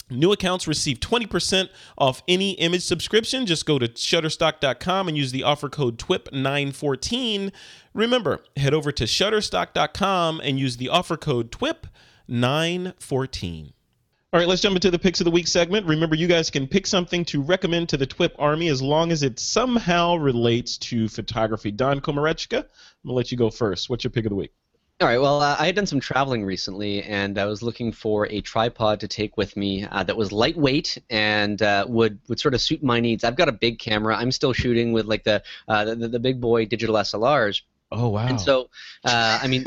New 0.10 0.32
accounts 0.32 0.68
receive 0.68 1.00
20% 1.00 1.70
off 1.98 2.24
any 2.28 2.52
image 2.54 2.84
subscription. 2.84 3.46
Just 3.46 3.66
go 3.66 3.78
to 3.78 3.88
shutterstock.com 3.88 5.08
and 5.08 5.16
use 5.18 5.32
the 5.32 5.44
offer 5.44 5.70
code 5.70 6.00
TWIP914. 6.00 7.52
Remember, 7.94 8.42
head 8.58 8.74
over 8.74 8.92
to 8.92 9.04
shutterstock.com 9.04 10.42
and 10.44 10.60
use 10.60 10.78
the 10.78 10.90
offer 10.90 11.18
code 11.18 11.52
TWIP914. 11.52 13.74
All 14.32 14.40
right, 14.40 14.48
let's 14.48 14.62
jump 14.62 14.76
into 14.76 14.92
the 14.92 15.00
picks 15.00 15.20
of 15.22 15.26
the 15.26 15.32
week 15.32 15.48
segment. 15.48 15.88
Remember, 15.88 16.16
you 16.16 16.28
guys 16.28 16.52
can 16.52 16.68
pick 16.68 16.86
something 16.86 17.26
to 17.26 17.42
recommend 17.42 17.90
to 17.90 17.98
the 17.98 18.06
TWIP 18.06 18.36
Army 18.38 18.68
as 18.68 18.80
long 18.80 19.12
as 19.12 19.24
it 19.24 19.40
somehow 19.40 20.18
relates 20.18 20.78
to 20.78 21.10
photography. 21.10 21.72
Don 21.72 22.00
Komarechka, 22.00 22.58
I'm 22.58 22.62
going 22.62 23.08
to 23.08 23.14
let 23.14 23.32
you 23.32 23.40
go 23.40 23.50
first. 23.50 23.90
What's 23.90 24.04
your 24.04 24.12
pick 24.12 24.26
of 24.26 24.30
the 24.30 24.36
week? 24.36 24.52
All 25.02 25.08
right. 25.08 25.22
Well, 25.22 25.42
uh, 25.42 25.56
I 25.58 25.66
had 25.68 25.76
done 25.76 25.86
some 25.86 26.02
traveling 26.02 26.44
recently, 26.44 27.04
and 27.04 27.38
I 27.38 27.46
was 27.46 27.64
looking 27.64 27.94
for 27.94 28.28
a 28.28 28.42
tripod 28.42 29.00
to 29.00 29.08
take 29.08 29.38
with 29.38 29.56
me 29.56 29.86
uh, 29.86 30.04
that 30.04 30.18
was 30.18 30.34
lightweight 30.34 30.98
and 31.10 31.62
uh, 31.62 31.86
would 31.88 32.20
would 32.28 32.38
sort 32.38 32.54
of 32.54 32.60
suit 32.60 32.84
my 32.84 33.00
needs. 33.00 33.24
I've 33.24 33.38
got 33.38 33.48
a 33.48 33.54
big 33.54 33.80
camera. 33.80 34.18
I'm 34.18 34.34
still 34.34 34.52
shooting 34.52 34.92
with 34.92 35.06
like 35.06 35.24
the 35.24 35.42
uh, 35.70 35.86
the, 35.86 35.96
the 35.96 36.20
big 36.20 36.42
boy 36.42 36.66
digital 36.66 36.96
SLRs. 36.96 37.62
Oh 37.92 38.10
wow! 38.10 38.28
And 38.28 38.40
so, 38.40 38.70
uh, 39.04 39.40
I 39.42 39.48
mean, 39.48 39.64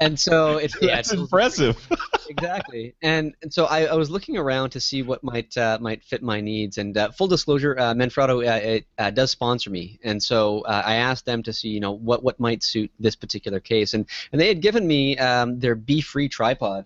and 0.00 0.18
so 0.18 0.58
it's 0.58 0.76
yeah, 0.82 0.96
That's 0.96 1.12
it's, 1.12 1.20
impressive. 1.20 1.88
exactly. 2.28 2.94
And 3.02 3.34
and 3.42 3.52
so 3.52 3.64
I, 3.64 3.86
I 3.86 3.94
was 3.94 4.10
looking 4.10 4.36
around 4.36 4.70
to 4.70 4.80
see 4.80 5.02
what 5.02 5.24
might 5.24 5.56
uh, 5.56 5.78
might 5.80 6.02
fit 6.04 6.22
my 6.22 6.42
needs. 6.42 6.76
And 6.76 6.96
uh, 6.96 7.10
full 7.10 7.28
disclosure, 7.28 7.78
uh, 7.78 7.94
Manfrotto 7.94 8.46
uh, 8.46 8.66
it, 8.66 8.86
uh, 8.98 9.10
does 9.10 9.30
sponsor 9.30 9.70
me, 9.70 9.98
and 10.04 10.22
so 10.22 10.60
uh, 10.62 10.82
I 10.84 10.96
asked 10.96 11.24
them 11.24 11.42
to 11.44 11.52
see 11.52 11.68
you 11.68 11.80
know 11.80 11.92
what 11.92 12.22
what 12.22 12.38
might 12.38 12.62
suit 12.62 12.90
this 12.98 13.16
particular 13.16 13.60
case, 13.60 13.94
and 13.94 14.06
and 14.32 14.40
they 14.40 14.48
had 14.48 14.60
given 14.60 14.86
me 14.86 15.16
um, 15.18 15.58
their 15.58 15.74
Be 15.74 16.00
Free 16.00 16.28
tripod. 16.28 16.84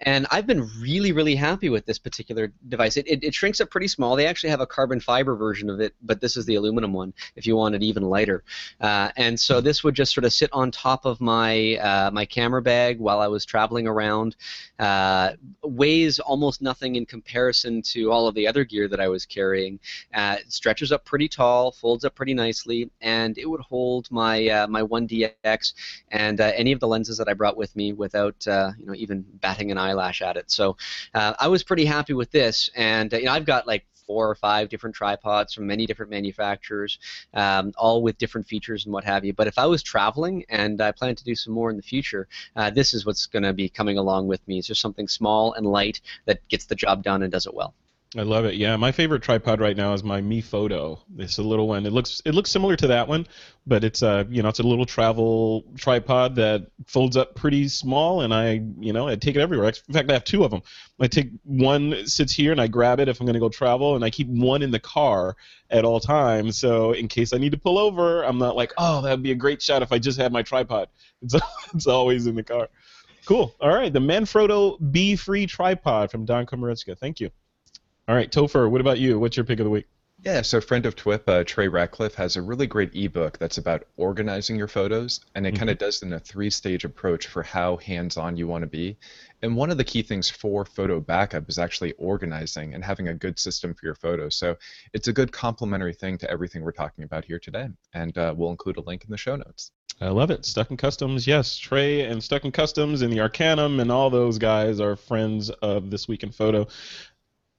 And 0.00 0.28
I've 0.30 0.46
been 0.46 0.70
really, 0.80 1.10
really 1.10 1.34
happy 1.34 1.70
with 1.70 1.84
this 1.84 1.98
particular 1.98 2.52
device. 2.68 2.96
It, 2.96 3.08
it, 3.08 3.24
it, 3.24 3.34
shrinks 3.34 3.60
up 3.60 3.68
pretty 3.68 3.88
small. 3.88 4.14
They 4.14 4.26
actually 4.26 4.50
have 4.50 4.60
a 4.60 4.66
carbon 4.66 5.00
fiber 5.00 5.34
version 5.34 5.68
of 5.68 5.80
it, 5.80 5.92
but 6.02 6.20
this 6.20 6.36
is 6.36 6.46
the 6.46 6.54
aluminum 6.54 6.92
one 6.92 7.12
if 7.34 7.48
you 7.48 7.56
want 7.56 7.74
it 7.74 7.82
even 7.82 8.04
lighter. 8.04 8.44
Uh, 8.80 9.10
and 9.16 9.38
so 9.38 9.60
this 9.60 9.82
would 9.82 9.96
just 9.96 10.14
sort 10.14 10.24
of 10.24 10.32
sit 10.32 10.50
on 10.52 10.70
top 10.70 11.04
of 11.04 11.20
my 11.20 11.76
uh, 11.78 12.10
my 12.12 12.24
camera 12.24 12.62
bag 12.62 13.00
while 13.00 13.20
I 13.20 13.26
was 13.26 13.44
traveling 13.44 13.88
around. 13.88 14.36
Uh, 14.78 15.32
weighs 15.64 16.20
almost 16.20 16.62
nothing 16.62 16.94
in 16.94 17.04
comparison 17.04 17.82
to 17.82 18.12
all 18.12 18.28
of 18.28 18.36
the 18.36 18.46
other 18.46 18.64
gear 18.64 18.86
that 18.86 19.00
I 19.00 19.08
was 19.08 19.26
carrying. 19.26 19.80
Uh, 20.14 20.36
stretches 20.46 20.92
up 20.92 21.04
pretty 21.04 21.28
tall, 21.28 21.72
folds 21.72 22.04
up 22.04 22.14
pretty 22.14 22.34
nicely, 22.34 22.88
and 23.00 23.36
it 23.36 23.46
would 23.46 23.62
hold 23.62 24.08
my 24.12 24.46
uh, 24.48 24.68
my 24.68 24.82
1DX 24.82 25.72
and 26.12 26.40
uh, 26.40 26.52
any 26.54 26.70
of 26.70 26.78
the 26.78 26.86
lenses 26.86 27.18
that 27.18 27.28
I 27.28 27.34
brought 27.34 27.56
with 27.56 27.74
me 27.74 27.92
without 27.92 28.46
you 28.46 28.86
know 28.86 28.94
even 28.94 29.24
batting 29.40 29.72
an 29.72 29.78
eye 29.78 29.87
eyelash 29.88 30.22
at 30.22 30.36
it. 30.36 30.50
So 30.50 30.76
uh, 31.14 31.34
I 31.38 31.48
was 31.48 31.62
pretty 31.62 31.84
happy 31.84 32.14
with 32.14 32.30
this, 32.30 32.70
and 32.76 33.12
you 33.12 33.24
know 33.24 33.32
I've 33.32 33.46
got 33.46 33.66
like 33.66 33.84
four 34.08 34.28
or 34.28 34.34
five 34.34 34.70
different 34.70 34.96
tripods 34.96 35.52
from 35.52 35.66
many 35.66 35.86
different 35.86 36.10
manufacturers, 36.10 36.98
um, 37.34 37.72
all 37.76 38.02
with 38.02 38.16
different 38.18 38.46
features 38.48 38.86
and 38.86 38.92
what 38.92 39.04
have 39.04 39.24
you. 39.24 39.34
But 39.34 39.46
if 39.46 39.58
I 39.58 39.66
was 39.66 39.82
traveling 39.82 40.44
and 40.48 40.80
I 40.80 40.92
plan 40.92 41.14
to 41.14 41.24
do 41.24 41.34
some 41.34 41.52
more 41.52 41.70
in 41.70 41.76
the 41.76 41.82
future, 41.82 42.26
uh, 42.56 42.70
this 42.70 42.94
is 42.94 43.04
what's 43.04 43.26
going 43.26 43.42
to 43.42 43.52
be 43.52 43.68
coming 43.68 43.98
along 43.98 44.26
with 44.26 44.46
me. 44.48 44.58
It's 44.58 44.66
just 44.66 44.80
something 44.80 45.06
small 45.06 45.52
and 45.52 45.66
light 45.66 46.00
that 46.24 46.40
gets 46.48 46.64
the 46.64 46.74
job 46.74 47.02
done 47.02 47.22
and 47.22 47.30
does 47.30 47.46
it 47.46 47.54
well. 47.54 47.74
I 48.16 48.22
love 48.22 48.46
it. 48.46 48.54
Yeah, 48.54 48.74
my 48.76 48.90
favorite 48.90 49.22
tripod 49.22 49.60
right 49.60 49.76
now 49.76 49.92
is 49.92 50.02
my 50.02 50.22
MeFOTO. 50.22 50.98
It's 51.18 51.36
a 51.36 51.42
little 51.42 51.68
one. 51.68 51.84
It 51.84 51.92
looks 51.92 52.22
it 52.24 52.34
looks 52.34 52.50
similar 52.50 52.74
to 52.76 52.86
that 52.86 53.06
one, 53.06 53.26
but 53.66 53.84
it's 53.84 54.00
a 54.00 54.26
you 54.30 54.42
know 54.42 54.48
it's 54.48 54.60
a 54.60 54.62
little 54.62 54.86
travel 54.86 55.64
tripod 55.76 56.36
that 56.36 56.68
folds 56.86 57.18
up 57.18 57.34
pretty 57.34 57.68
small, 57.68 58.22
and 58.22 58.32
I 58.32 58.62
you 58.80 58.94
know 58.94 59.08
I 59.08 59.16
take 59.16 59.36
it 59.36 59.40
everywhere. 59.40 59.68
In 59.88 59.92
fact, 59.92 60.08
I 60.08 60.14
have 60.14 60.24
two 60.24 60.42
of 60.42 60.50
them. 60.50 60.62
I 60.98 61.06
take 61.06 61.32
one 61.44 62.06
sits 62.06 62.32
here, 62.32 62.50
and 62.50 62.62
I 62.62 62.66
grab 62.66 62.98
it 62.98 63.08
if 63.08 63.20
I'm 63.20 63.26
going 63.26 63.34
to 63.34 63.40
go 63.40 63.50
travel, 63.50 63.94
and 63.94 64.02
I 64.02 64.08
keep 64.08 64.28
one 64.28 64.62
in 64.62 64.70
the 64.70 64.80
car 64.80 65.36
at 65.68 65.84
all 65.84 66.00
times. 66.00 66.56
So 66.56 66.92
in 66.92 67.08
case 67.08 67.34
I 67.34 67.38
need 67.38 67.52
to 67.52 67.58
pull 67.58 67.76
over, 67.76 68.22
I'm 68.22 68.38
not 68.38 68.56
like 68.56 68.72
oh 68.78 69.02
that 69.02 69.10
would 69.10 69.22
be 69.22 69.32
a 69.32 69.34
great 69.34 69.60
shot 69.60 69.82
if 69.82 69.92
I 69.92 69.98
just 69.98 70.18
had 70.18 70.32
my 70.32 70.42
tripod. 70.42 70.88
It's 71.20 71.34
it's 71.74 71.86
always 71.86 72.26
in 72.26 72.36
the 72.36 72.44
car. 72.44 72.68
Cool. 73.26 73.54
All 73.60 73.74
right, 73.74 73.92
the 73.92 73.98
Manfrotto 73.98 74.78
Be 74.92 75.14
Free 75.14 75.44
tripod 75.44 76.10
from 76.10 76.24
Don 76.24 76.46
Komarechka. 76.46 76.96
Thank 76.96 77.20
you. 77.20 77.30
All 78.08 78.14
right, 78.14 78.32
Topher, 78.32 78.70
what 78.70 78.80
about 78.80 78.98
you? 78.98 79.18
What's 79.18 79.36
your 79.36 79.44
pick 79.44 79.60
of 79.60 79.64
the 79.64 79.70
week? 79.70 79.86
Yeah, 80.24 80.40
so 80.40 80.62
friend 80.62 80.86
of 80.86 80.96
TWIP, 80.96 81.28
uh, 81.28 81.44
Trey 81.44 81.68
Ratcliff, 81.68 82.14
has 82.14 82.36
a 82.36 82.42
really 82.42 82.66
great 82.66 82.96
ebook 82.96 83.36
that's 83.36 83.58
about 83.58 83.86
organizing 83.98 84.56
your 84.56 84.66
photos, 84.66 85.20
and 85.34 85.46
it 85.46 85.50
mm-hmm. 85.50 85.58
kind 85.58 85.70
of 85.70 85.76
does 85.76 86.02
in 86.02 86.14
a 86.14 86.18
three-stage 86.18 86.86
approach 86.86 87.26
for 87.26 87.42
how 87.42 87.76
hands-on 87.76 88.38
you 88.38 88.48
want 88.48 88.62
to 88.62 88.66
be. 88.66 88.96
And 89.42 89.54
one 89.54 89.70
of 89.70 89.76
the 89.76 89.84
key 89.84 90.00
things 90.00 90.30
for 90.30 90.64
photo 90.64 91.00
backup 91.00 91.50
is 91.50 91.58
actually 91.58 91.92
organizing 91.98 92.72
and 92.72 92.82
having 92.82 93.08
a 93.08 93.14
good 93.14 93.38
system 93.38 93.74
for 93.74 93.84
your 93.84 93.94
photos. 93.94 94.36
So 94.36 94.56
it's 94.94 95.08
a 95.08 95.12
good 95.12 95.30
complementary 95.30 95.92
thing 95.92 96.16
to 96.18 96.30
everything 96.30 96.62
we're 96.62 96.72
talking 96.72 97.04
about 97.04 97.26
here 97.26 97.38
today, 97.38 97.68
and 97.92 98.16
uh, 98.16 98.34
we'll 98.34 98.50
include 98.50 98.78
a 98.78 98.80
link 98.80 99.04
in 99.04 99.10
the 99.10 99.18
show 99.18 99.36
notes. 99.36 99.70
I 100.00 100.10
love 100.10 100.30
it. 100.30 100.44
Stuck 100.44 100.70
in 100.70 100.76
Customs, 100.76 101.26
yes. 101.26 101.58
Trey 101.58 102.02
and 102.02 102.22
Stuck 102.22 102.44
in 102.44 102.52
Customs 102.52 103.02
and 103.02 103.12
the 103.12 103.18
Arcanum 103.18 103.80
and 103.80 103.90
all 103.90 104.10
those 104.10 104.38
guys 104.38 104.78
are 104.78 104.94
friends 104.94 105.50
of 105.50 105.90
This 105.90 106.06
Week 106.06 106.22
in 106.22 106.30
Photo. 106.30 106.68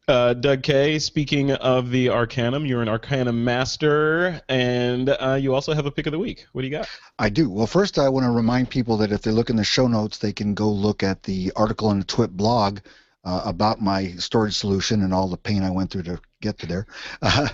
Uh, 0.10 0.34
Doug 0.34 0.64
Kaye, 0.64 0.98
speaking 0.98 1.52
of 1.52 1.92
the 1.92 2.10
Arcanum, 2.10 2.66
you're 2.66 2.82
an 2.82 2.90
Arcanum 2.90 3.44
master, 3.44 4.42
and 4.50 5.08
uh, 5.08 5.38
you 5.40 5.54
also 5.54 5.76
have 5.76 5.86
a 5.86 5.92
pick 5.92 6.08
of 6.08 6.12
the 6.14 6.18
week. 6.18 6.48
What 6.52 6.64
do 6.64 6.68
you 6.68 6.72
got? 6.72 6.90
I 7.20 7.30
do. 7.30 7.48
Well, 7.48 7.68
first, 7.68 8.00
I 8.00 8.10
want 8.10 8.26
to 8.26 8.32
remind 8.32 8.72
people 8.72 8.98
that 8.98 9.12
if 9.12 9.22
they 9.22 9.30
look 9.30 9.52
in 9.52 9.56
the 9.56 9.64
show 9.64 9.88
notes, 9.88 10.18
they 10.18 10.34
can 10.34 10.56
go 10.56 10.68
look 10.68 11.04
at 11.04 11.22
the 11.22 11.52
article 11.56 11.90
on 11.90 12.00
the 12.00 12.06
TWIP 12.06 12.32
blog 12.32 12.80
uh, 13.24 13.44
about 13.46 13.84
my 13.84 14.08
storage 14.14 14.56
solution 14.56 15.04
and 15.04 15.14
all 15.14 15.28
the 15.28 15.38
pain 15.38 15.62
I 15.62 15.70
went 15.70 15.92
through 15.92 16.04
to 16.04 16.20
get 16.42 16.58
to 16.58 16.66
there. 16.66 16.88
Uh, 17.22 17.48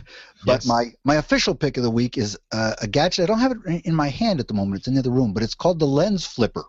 but 0.45 0.63
yes. 0.63 0.65
my, 0.65 0.93
my 1.03 1.15
official 1.15 1.55
pick 1.55 1.75
of 1.75 1.83
the 1.83 1.89
week 1.89 2.17
is 2.17 2.37
uh, 2.53 2.75
a 2.81 2.87
gadget. 2.87 3.23
I 3.23 3.25
don't 3.25 3.39
have 3.39 3.51
it 3.51 3.81
in 3.83 3.95
my 3.95 4.07
hand 4.07 4.39
at 4.39 4.47
the 4.47 4.53
moment, 4.53 4.79
it's 4.79 4.87
in 4.87 4.93
the 4.93 4.99
other 4.99 5.11
room, 5.11 5.33
but 5.33 5.43
it's 5.43 5.55
called 5.55 5.79
the 5.79 5.87
Lens 5.87 6.25
Flipper. 6.25 6.63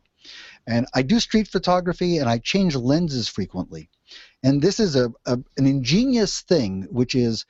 And 0.67 0.87
I 0.95 1.03
do 1.03 1.21
street 1.21 1.49
photography 1.49 2.19
and 2.19 2.29
I 2.29 2.39
change 2.39 2.75
lenses 2.75 3.29
frequently. 3.29 3.89
And 4.43 4.63
this 4.63 4.81
is 4.81 4.97
a, 4.97 5.13
a, 5.27 5.39
an 5.57 5.67
ingenious 5.67 6.41
thing, 6.41 6.87
which 6.91 7.15
is 7.15 7.45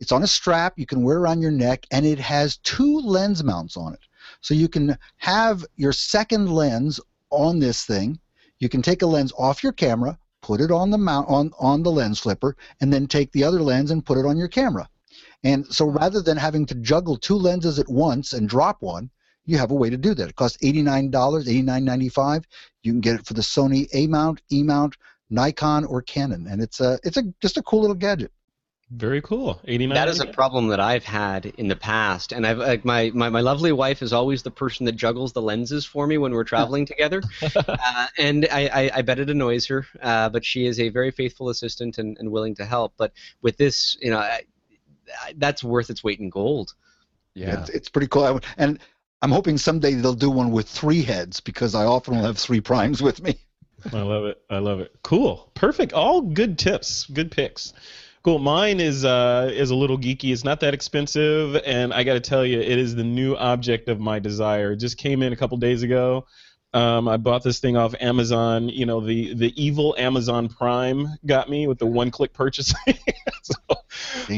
it's 0.00 0.12
on 0.12 0.22
a 0.22 0.26
strap 0.26 0.78
you 0.78 0.86
can 0.86 1.04
wear 1.04 1.18
around 1.18 1.42
your 1.42 1.52
neck, 1.52 1.86
and 1.92 2.04
it 2.04 2.18
has 2.18 2.56
two 2.58 2.98
lens 2.98 3.44
mounts 3.44 3.76
on 3.76 3.94
it. 3.94 4.00
So 4.40 4.52
you 4.52 4.68
can 4.68 4.98
have 5.18 5.64
your 5.76 5.92
second 5.92 6.50
lens 6.52 6.98
on 7.30 7.60
this 7.60 7.84
thing. 7.84 8.18
You 8.58 8.68
can 8.68 8.82
take 8.82 9.02
a 9.02 9.06
lens 9.06 9.32
off 9.38 9.62
your 9.62 9.72
camera, 9.72 10.18
put 10.40 10.60
it 10.60 10.70
on 10.72 10.90
the 10.90 10.98
mount 10.98 11.28
on, 11.28 11.52
on 11.58 11.82
the 11.82 11.92
lens 11.92 12.18
flipper, 12.18 12.56
and 12.80 12.92
then 12.92 13.06
take 13.06 13.30
the 13.32 13.44
other 13.44 13.62
lens 13.62 13.90
and 13.90 14.04
put 14.04 14.18
it 14.18 14.26
on 14.26 14.36
your 14.36 14.48
camera. 14.48 14.88
And 15.44 15.66
so 15.66 15.86
rather 15.86 16.20
than 16.20 16.36
having 16.36 16.66
to 16.66 16.74
juggle 16.74 17.16
two 17.16 17.36
lenses 17.36 17.78
at 17.78 17.88
once 17.88 18.32
and 18.32 18.48
drop 18.48 18.82
one, 18.82 19.10
you 19.44 19.58
have 19.58 19.70
a 19.70 19.74
way 19.74 19.90
to 19.90 19.96
do 19.96 20.14
that. 20.14 20.30
It 20.30 20.36
costs 20.36 20.58
$89, 20.58 21.10
$89.95. 21.10 22.44
You 22.82 22.92
can 22.92 23.00
get 23.00 23.16
it 23.16 23.26
for 23.26 23.34
the 23.34 23.42
Sony 23.42 23.88
A 23.92 24.06
mount, 24.06 24.40
E 24.50 24.62
mount, 24.62 24.96
Nikon, 25.30 25.84
or 25.84 26.02
Canon, 26.02 26.46
and 26.46 26.62
it's 26.62 26.80
a 26.80 26.98
it's 27.02 27.16
a 27.16 27.22
just 27.40 27.56
a 27.56 27.62
cool 27.62 27.80
little 27.80 27.96
gadget. 27.96 28.32
Very 28.94 29.22
cool. 29.22 29.58
89. 29.64 29.94
That 29.94 30.08
is 30.08 30.20
a 30.20 30.26
problem 30.26 30.68
that 30.68 30.78
I've 30.78 31.04
had 31.04 31.46
in 31.46 31.68
the 31.68 31.76
past, 31.76 32.32
and 32.32 32.46
I've 32.46 32.58
like 32.58 32.84
my, 32.84 33.10
my 33.14 33.30
my 33.30 33.40
lovely 33.40 33.72
wife 33.72 34.02
is 34.02 34.12
always 34.12 34.42
the 34.42 34.50
person 34.50 34.84
that 34.84 34.92
juggles 34.92 35.32
the 35.32 35.40
lenses 35.40 35.86
for 35.86 36.06
me 36.06 36.18
when 36.18 36.32
we're 36.32 36.44
traveling 36.44 36.84
together, 36.84 37.22
uh, 37.56 38.06
and 38.18 38.46
I, 38.52 38.66
I, 38.66 38.90
I, 38.96 39.02
bet 39.02 39.18
it 39.18 39.30
annoys 39.30 39.66
her, 39.68 39.86
uh, 40.02 40.28
but 40.28 40.44
she 40.44 40.66
is 40.66 40.78
a 40.78 40.90
very 40.90 41.10
faithful 41.10 41.48
assistant 41.48 41.96
and, 41.96 42.18
and 42.18 42.30
willing 42.30 42.54
to 42.56 42.66
help. 42.66 42.92
But 42.98 43.12
with 43.40 43.56
this, 43.56 43.96
you 44.02 44.10
know, 44.10 44.18
I, 44.18 44.42
I, 45.22 45.32
that's 45.38 45.64
worth 45.64 45.88
its 45.88 46.04
weight 46.04 46.20
in 46.20 46.28
gold. 46.28 46.74
Yeah, 47.34 47.62
it's, 47.62 47.70
it's 47.70 47.88
pretty 47.88 48.08
cool. 48.08 48.40
And 48.58 48.78
I'm 49.22 49.30
hoping 49.30 49.56
someday 49.56 49.94
they'll 49.94 50.14
do 50.14 50.30
one 50.30 50.50
with 50.50 50.68
three 50.68 51.02
heads 51.02 51.38
because 51.38 51.76
I 51.76 51.84
often 51.84 52.16
will 52.16 52.24
have 52.24 52.36
three 52.36 52.60
primes 52.60 53.00
with 53.00 53.22
me. 53.22 53.36
I 53.92 54.02
love 54.02 54.24
it. 54.24 54.42
I 54.50 54.58
love 54.58 54.80
it. 54.80 54.92
Cool. 55.02 55.50
Perfect. 55.54 55.92
All 55.92 56.20
good 56.20 56.58
tips. 56.58 57.06
Good 57.06 57.30
picks. 57.30 57.72
Cool. 58.24 58.40
Mine 58.40 58.80
is 58.80 59.04
uh, 59.04 59.50
is 59.52 59.70
a 59.70 59.74
little 59.74 59.98
geeky. 59.98 60.32
It's 60.32 60.44
not 60.44 60.60
that 60.60 60.74
expensive, 60.74 61.56
and 61.64 61.92
I 61.92 62.04
got 62.04 62.14
to 62.14 62.20
tell 62.20 62.44
you, 62.44 62.60
it 62.60 62.78
is 62.78 62.94
the 62.94 63.04
new 63.04 63.36
object 63.36 63.88
of 63.88 63.98
my 63.98 64.18
desire. 64.18 64.72
It 64.72 64.76
just 64.76 64.98
came 64.98 65.22
in 65.22 65.32
a 65.32 65.36
couple 65.36 65.56
days 65.56 65.82
ago. 65.82 66.26
Um, 66.74 67.06
I 67.06 67.18
bought 67.18 67.42
this 67.42 67.58
thing 67.58 67.76
off 67.76 67.94
Amazon. 68.00 68.68
You 68.68 68.86
know, 68.86 69.00
the 69.00 69.34
the 69.34 69.62
evil 69.62 69.94
Amazon 69.98 70.48
Prime 70.48 71.08
got 71.26 71.50
me 71.50 71.66
with 71.66 71.78
the 71.78 71.86
one-click 71.86 72.32
purchasing. 72.32 72.98
so 73.42 73.54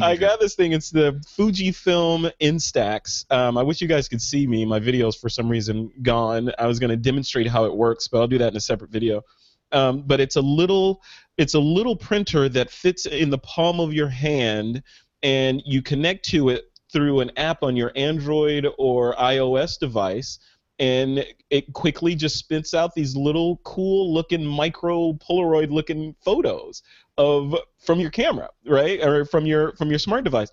I 0.02 0.16
got 0.16 0.40
this 0.40 0.56
thing. 0.56 0.72
It's 0.72 0.90
the 0.90 1.12
Fujifilm 1.38 2.32
Instax. 2.40 3.30
Um, 3.30 3.56
I 3.56 3.62
wish 3.62 3.80
you 3.80 3.86
guys 3.86 4.08
could 4.08 4.20
see 4.20 4.46
me. 4.46 4.64
My 4.64 4.80
video's 4.80 5.14
for 5.14 5.28
some 5.28 5.48
reason 5.48 5.92
gone. 6.02 6.50
I 6.58 6.66
was 6.66 6.80
going 6.80 6.90
to 6.90 6.96
demonstrate 6.96 7.46
how 7.46 7.66
it 7.66 7.74
works, 7.74 8.08
but 8.08 8.20
I'll 8.20 8.26
do 8.26 8.38
that 8.38 8.48
in 8.48 8.56
a 8.56 8.60
separate 8.60 8.90
video. 8.90 9.22
Um, 9.70 10.02
but 10.02 10.20
it's 10.20 10.36
a 10.36 10.42
little 10.42 11.02
it's 11.38 11.54
a 11.54 11.60
little 11.60 11.96
printer 11.96 12.48
that 12.48 12.70
fits 12.70 13.06
in 13.06 13.30
the 13.30 13.38
palm 13.38 13.78
of 13.78 13.92
your 13.92 14.08
hand, 14.08 14.82
and 15.22 15.62
you 15.64 15.82
connect 15.82 16.24
to 16.30 16.48
it 16.48 16.64
through 16.92 17.20
an 17.20 17.30
app 17.36 17.62
on 17.62 17.76
your 17.76 17.92
Android 17.94 18.68
or 18.78 19.14
iOS 19.14 19.78
device 19.78 20.38
and 20.78 21.24
it 21.50 21.72
quickly 21.72 22.14
just 22.14 22.36
spits 22.36 22.74
out 22.74 22.94
these 22.94 23.16
little 23.16 23.58
cool 23.64 24.12
looking 24.12 24.44
micro 24.44 25.12
polaroid 25.14 25.70
looking 25.70 26.14
photos 26.24 26.82
of 27.16 27.56
from 27.78 28.00
your 28.00 28.10
camera 28.10 28.48
right? 28.66 29.02
Or 29.02 29.24
from 29.24 29.46
your 29.46 29.72
from 29.76 29.90
your 29.90 29.98
smart 29.98 30.24
device. 30.24 30.50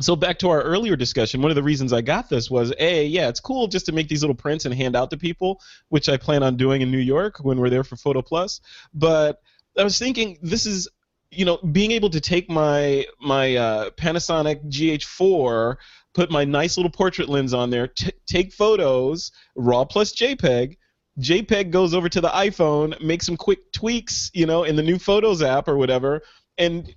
So 0.00 0.14
back 0.14 0.38
to 0.40 0.48
our 0.50 0.62
earlier 0.62 0.96
discussion 0.96 1.42
one 1.42 1.50
of 1.50 1.56
the 1.56 1.62
reasons 1.62 1.92
i 1.92 2.00
got 2.00 2.28
this 2.28 2.50
was 2.50 2.72
a 2.78 3.04
yeah 3.06 3.28
it's 3.28 3.40
cool 3.40 3.66
just 3.66 3.86
to 3.86 3.92
make 3.92 4.08
these 4.08 4.22
little 4.22 4.36
prints 4.36 4.64
and 4.64 4.74
hand 4.74 4.94
out 4.94 5.10
to 5.10 5.16
people 5.16 5.60
which 5.88 6.08
i 6.08 6.16
plan 6.16 6.42
on 6.42 6.56
doing 6.56 6.82
in 6.82 6.90
new 6.90 6.98
york 6.98 7.38
when 7.40 7.58
we're 7.58 7.70
there 7.70 7.84
for 7.84 7.96
photo 7.96 8.22
plus. 8.22 8.60
But 8.94 9.40
i 9.76 9.84
was 9.84 9.98
thinking 9.98 10.38
this 10.40 10.66
is 10.66 10.88
you 11.30 11.44
know 11.44 11.58
being 11.58 11.90
able 11.90 12.10
to 12.10 12.20
take 12.20 12.48
my 12.48 13.06
my 13.20 13.56
uh, 13.56 13.90
panasonic 13.90 14.64
gh4 14.70 15.76
put 16.18 16.32
my 16.32 16.44
nice 16.44 16.76
little 16.76 16.90
portrait 16.90 17.28
lens 17.28 17.54
on 17.54 17.70
there, 17.70 17.86
t- 17.86 18.10
take 18.26 18.52
photos, 18.52 19.30
RAW 19.54 19.84
plus 19.84 20.12
JPEG. 20.12 20.76
JPEG 21.20 21.70
goes 21.70 21.94
over 21.94 22.08
to 22.08 22.20
the 22.20 22.28
iPhone, 22.30 23.00
make 23.00 23.22
some 23.22 23.36
quick 23.36 23.70
tweaks, 23.70 24.28
you 24.34 24.44
know, 24.44 24.64
in 24.64 24.74
the 24.74 24.82
new 24.82 24.98
Photos 24.98 25.42
app 25.42 25.68
or 25.68 25.76
whatever, 25.76 26.22
and 26.58 26.92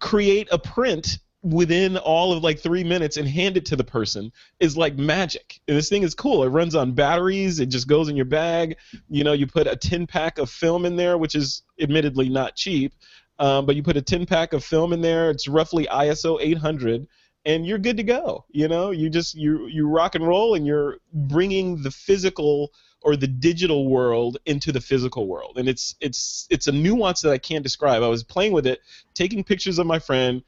create 0.00 0.48
a 0.52 0.58
print 0.58 1.18
within 1.42 1.96
all 1.96 2.30
of 2.30 2.42
like 2.42 2.58
three 2.58 2.84
minutes 2.84 3.16
and 3.16 3.26
hand 3.26 3.56
it 3.56 3.64
to 3.64 3.76
the 3.76 3.84
person 3.84 4.30
is 4.60 4.76
like 4.76 4.98
magic. 4.98 5.60
And 5.66 5.74
this 5.74 5.88
thing 5.88 6.02
is 6.02 6.14
cool. 6.14 6.42
It 6.44 6.48
runs 6.48 6.74
on 6.74 6.92
batteries. 6.92 7.60
It 7.60 7.70
just 7.70 7.88
goes 7.88 8.10
in 8.10 8.16
your 8.16 8.26
bag. 8.26 8.76
You 9.08 9.24
know, 9.24 9.32
you 9.32 9.46
put 9.46 9.66
a 9.66 9.76
10 9.76 10.06
pack 10.06 10.36
of 10.36 10.50
film 10.50 10.84
in 10.84 10.94
there, 10.94 11.16
which 11.16 11.34
is 11.34 11.62
admittedly 11.80 12.28
not 12.28 12.54
cheap, 12.54 12.92
um, 13.38 13.64
but 13.64 13.76
you 13.76 13.82
put 13.82 13.96
a 13.96 14.02
10 14.02 14.26
pack 14.26 14.52
of 14.52 14.62
film 14.62 14.92
in 14.92 15.00
there. 15.00 15.30
It's 15.30 15.48
roughly 15.48 15.88
ISO 15.90 16.38
800 16.38 17.06
and 17.48 17.66
you're 17.66 17.78
good 17.78 17.96
to 17.96 18.02
go. 18.02 18.44
You 18.50 18.68
know, 18.68 18.90
you 18.90 19.08
just 19.08 19.34
you 19.34 19.66
you 19.66 19.88
rock 19.88 20.14
and 20.14 20.24
roll, 20.24 20.54
and 20.54 20.66
you're 20.66 20.98
bringing 21.12 21.82
the 21.82 21.90
physical 21.90 22.72
or 23.00 23.16
the 23.16 23.26
digital 23.26 23.88
world 23.88 24.36
into 24.44 24.70
the 24.70 24.80
physical 24.80 25.26
world, 25.26 25.56
and 25.56 25.66
it's 25.66 25.96
it's 26.00 26.46
it's 26.50 26.68
a 26.68 26.72
nuance 26.72 27.22
that 27.22 27.32
I 27.32 27.38
can't 27.38 27.62
describe. 27.64 28.02
I 28.02 28.08
was 28.08 28.22
playing 28.22 28.52
with 28.52 28.66
it, 28.66 28.80
taking 29.14 29.42
pictures 29.42 29.78
of 29.78 29.86
my 29.86 29.98
friend, 29.98 30.42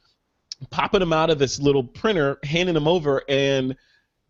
popping 0.69 1.01
them 1.01 1.15
out 1.15 1.31
of 1.31 1.39
this 1.39 1.59
little 1.59 1.85
printer, 1.85 2.39
handing 2.45 2.75
them 2.75 2.87
over, 2.87 3.23
and 3.29 3.77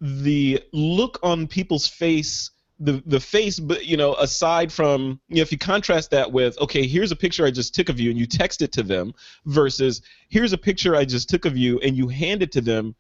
the 0.00 0.62
look 0.72 1.18
on 1.24 1.48
people's 1.48 1.88
face 1.88 2.52
the 2.80 3.02
the 3.06 3.20
face, 3.20 3.60
but 3.60 3.86
you 3.86 3.96
know, 3.96 4.14
aside 4.14 4.72
from 4.72 5.20
you 5.28 5.36
know, 5.36 5.42
if 5.42 5.52
you 5.52 5.58
contrast 5.58 6.10
that 6.10 6.32
with 6.32 6.58
okay, 6.60 6.86
here's 6.86 7.12
a 7.12 7.16
picture 7.16 7.44
I 7.44 7.50
just 7.50 7.74
took 7.74 7.88
of 7.88 8.00
you 8.00 8.10
and 8.10 8.18
you 8.18 8.26
text 8.26 8.62
it 8.62 8.72
to 8.72 8.82
them, 8.82 9.12
versus 9.44 10.02
here's 10.28 10.52
a 10.52 10.58
picture 10.58 10.96
I 10.96 11.04
just 11.04 11.28
took 11.28 11.44
of 11.44 11.56
you 11.56 11.78
and 11.80 11.96
you 11.96 12.08
hand 12.08 12.42
it 12.42 12.52
to 12.52 12.60
them, 12.60 12.96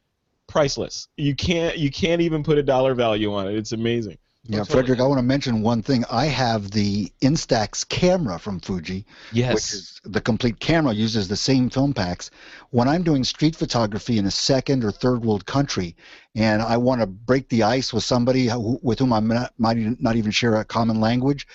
priceless. 0.46 1.08
You 1.16 1.34
can't 1.34 1.78
you 1.78 1.90
can't 1.90 2.20
even 2.20 2.42
put 2.42 2.58
a 2.58 2.62
dollar 2.62 2.94
value 2.94 3.32
on 3.34 3.48
it. 3.48 3.54
It's 3.56 3.72
amazing. 3.72 4.18
Yeah, 4.44 4.64
Frederick, 4.64 5.00
I 5.00 5.06
want 5.06 5.18
to 5.18 5.22
mention 5.22 5.60
one 5.60 5.82
thing. 5.82 6.04
I 6.10 6.24
have 6.24 6.70
the 6.70 7.12
Instax 7.20 7.86
camera 7.86 8.38
from 8.38 8.58
Fuji, 8.58 9.04
yes. 9.32 9.54
which 9.54 9.74
is 9.74 10.00
the 10.04 10.20
complete 10.20 10.58
camera 10.58 10.94
uses 10.94 11.28
the 11.28 11.36
same 11.36 11.68
film 11.68 11.92
packs. 11.92 12.30
When 12.70 12.88
I'm 12.88 13.02
doing 13.02 13.22
street 13.22 13.54
photography 13.54 14.16
in 14.16 14.24
a 14.24 14.30
second 14.30 14.82
or 14.82 14.92
third 14.92 15.26
world 15.26 15.44
country, 15.44 15.94
and 16.34 16.62
I 16.62 16.78
want 16.78 17.02
to 17.02 17.06
break 17.06 17.50
the 17.50 17.64
ice 17.64 17.92
with 17.92 18.02
somebody 18.02 18.46
who, 18.46 18.80
with 18.82 18.98
whom 18.98 19.12
I 19.12 19.20
might 19.20 19.50
not 19.58 20.16
even 20.16 20.30
share 20.30 20.56
a 20.56 20.64
common 20.64 21.00
language, 21.00 21.46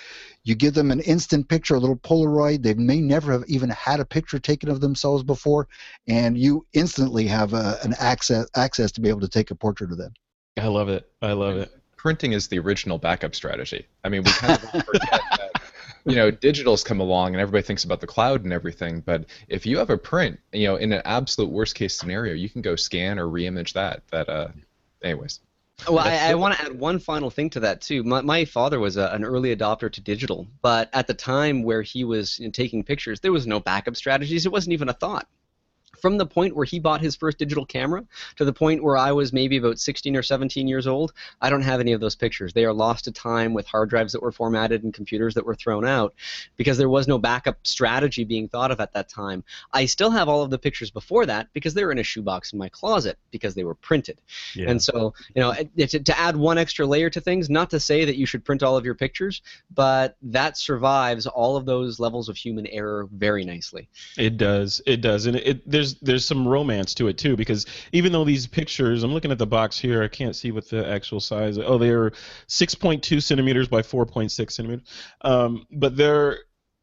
you 0.44 0.54
give 0.54 0.74
them 0.74 0.92
an 0.92 1.00
instant 1.00 1.48
picture, 1.48 1.74
a 1.74 1.80
little 1.80 1.96
Polaroid. 1.96 2.62
They 2.62 2.74
may 2.74 3.00
never 3.00 3.32
have 3.32 3.44
even 3.48 3.70
had 3.70 3.98
a 3.98 4.04
picture 4.04 4.38
taken 4.38 4.68
of 4.68 4.80
themselves 4.80 5.24
before, 5.24 5.66
and 6.06 6.38
you 6.38 6.64
instantly 6.72 7.26
have 7.26 7.52
a, 7.52 7.78
an 7.82 7.94
access 7.98 8.46
access 8.54 8.92
to 8.92 9.00
be 9.00 9.08
able 9.08 9.22
to 9.22 9.28
take 9.28 9.50
a 9.50 9.56
portrait 9.56 9.90
of 9.90 9.98
them. 9.98 10.14
I 10.56 10.68
love 10.68 10.88
it. 10.88 11.10
I 11.20 11.32
love 11.32 11.56
it 11.56 11.72
printing 12.06 12.34
is 12.34 12.46
the 12.46 12.56
original 12.60 12.98
backup 12.98 13.34
strategy. 13.34 13.84
I 14.04 14.10
mean, 14.10 14.22
we 14.22 14.30
kind 14.30 14.52
of 14.52 14.70
forget 14.84 15.10
that 15.10 15.50
you 16.04 16.14
know 16.14 16.30
digital's 16.30 16.84
come 16.84 17.00
along 17.00 17.34
and 17.34 17.40
everybody 17.40 17.62
thinks 17.62 17.82
about 17.82 18.00
the 18.00 18.06
cloud 18.06 18.44
and 18.44 18.52
everything, 18.52 19.00
but 19.00 19.24
if 19.48 19.66
you 19.66 19.78
have 19.78 19.90
a 19.90 19.98
print, 19.98 20.38
you 20.52 20.68
know, 20.68 20.76
in 20.76 20.92
an 20.92 21.02
absolute 21.04 21.50
worst 21.50 21.74
case 21.74 21.98
scenario, 21.98 22.32
you 22.32 22.48
can 22.48 22.62
go 22.62 22.76
scan 22.76 23.18
or 23.18 23.26
reimage 23.26 23.72
that. 23.72 24.06
That, 24.12 24.28
uh, 24.28 24.48
anyways. 25.02 25.40
Well, 25.88 25.98
I, 25.98 26.30
I 26.30 26.34
want 26.36 26.54
to 26.54 26.64
add 26.64 26.78
one 26.78 27.00
final 27.00 27.28
thing 27.28 27.50
to 27.50 27.60
that 27.60 27.80
too. 27.80 28.04
My, 28.04 28.20
my 28.20 28.44
father 28.44 28.78
was 28.78 28.96
a, 28.96 29.08
an 29.08 29.24
early 29.24 29.54
adopter 29.54 29.90
to 29.90 30.00
digital, 30.00 30.46
but 30.62 30.88
at 30.92 31.08
the 31.08 31.14
time 31.14 31.64
where 31.64 31.82
he 31.82 32.04
was 32.04 32.38
you 32.38 32.44
know, 32.44 32.52
taking 32.52 32.84
pictures, 32.84 33.18
there 33.18 33.32
was 33.32 33.48
no 33.48 33.58
backup 33.58 33.96
strategies. 33.96 34.46
It 34.46 34.52
wasn't 34.52 34.74
even 34.74 34.88
a 34.88 34.92
thought 34.94 35.26
from 36.06 36.18
the 36.18 36.24
point 36.24 36.54
where 36.54 36.64
he 36.64 36.78
bought 36.78 37.00
his 37.00 37.16
first 37.16 37.36
digital 37.36 37.66
camera 37.66 38.04
to 38.36 38.44
the 38.44 38.52
point 38.52 38.80
where 38.80 38.96
I 38.96 39.10
was 39.10 39.32
maybe 39.32 39.56
about 39.56 39.80
16 39.80 40.14
or 40.14 40.22
17 40.22 40.68
years 40.68 40.86
old, 40.86 41.12
I 41.40 41.50
don't 41.50 41.62
have 41.62 41.80
any 41.80 41.90
of 41.90 42.00
those 42.00 42.14
pictures. 42.14 42.52
They 42.52 42.64
are 42.64 42.72
lost 42.72 43.06
to 43.06 43.10
time 43.10 43.54
with 43.54 43.66
hard 43.66 43.90
drives 43.90 44.12
that 44.12 44.22
were 44.22 44.30
formatted 44.30 44.84
and 44.84 44.94
computers 44.94 45.34
that 45.34 45.44
were 45.44 45.56
thrown 45.56 45.84
out 45.84 46.14
because 46.56 46.78
there 46.78 46.88
was 46.88 47.08
no 47.08 47.18
backup 47.18 47.58
strategy 47.66 48.22
being 48.22 48.46
thought 48.46 48.70
of 48.70 48.78
at 48.78 48.92
that 48.92 49.08
time. 49.08 49.42
I 49.72 49.86
still 49.86 50.12
have 50.12 50.28
all 50.28 50.44
of 50.44 50.50
the 50.50 50.60
pictures 50.60 50.92
before 50.92 51.26
that 51.26 51.48
because 51.52 51.74
they're 51.74 51.90
in 51.90 51.98
a 51.98 52.04
shoebox 52.04 52.52
in 52.52 52.60
my 52.60 52.68
closet 52.68 53.18
because 53.32 53.56
they 53.56 53.64
were 53.64 53.74
printed. 53.74 54.20
Yeah. 54.54 54.70
And 54.70 54.80
so, 54.80 55.12
you 55.34 55.42
know, 55.42 55.54
to, 55.76 55.98
to 55.98 56.16
add 56.16 56.36
one 56.36 56.56
extra 56.56 56.86
layer 56.86 57.10
to 57.10 57.20
things, 57.20 57.50
not 57.50 57.70
to 57.70 57.80
say 57.80 58.04
that 58.04 58.14
you 58.14 58.26
should 58.26 58.44
print 58.44 58.62
all 58.62 58.76
of 58.76 58.84
your 58.84 58.94
pictures, 58.94 59.42
but 59.74 60.16
that 60.22 60.56
survives 60.56 61.26
all 61.26 61.56
of 61.56 61.66
those 61.66 61.98
levels 61.98 62.28
of 62.28 62.36
human 62.36 62.68
error 62.68 63.08
very 63.10 63.44
nicely. 63.44 63.88
It 64.16 64.36
does. 64.36 64.80
It 64.86 65.00
does. 65.00 65.26
And 65.26 65.34
it, 65.34 65.68
there's 65.68 65.95
there's 66.02 66.24
some 66.24 66.46
romance 66.46 66.94
to 66.94 67.08
it 67.08 67.18
too 67.18 67.36
because 67.36 67.66
even 67.92 68.12
though 68.12 68.24
these 68.24 68.46
pictures, 68.46 69.02
I'm 69.02 69.12
looking 69.12 69.30
at 69.30 69.38
the 69.38 69.46
box 69.46 69.78
here, 69.78 70.02
I 70.02 70.08
can't 70.08 70.36
see 70.36 70.50
what 70.50 70.68
the 70.68 70.88
actual 70.88 71.20
size. 71.20 71.58
Oh, 71.58 71.78
they're 71.78 72.10
6.2 72.48 73.22
centimeters 73.22 73.68
by 73.68 73.82
4.6 73.82 74.50
centimeters, 74.50 74.86
um, 75.22 75.66
but 75.70 75.96
they're 75.96 76.38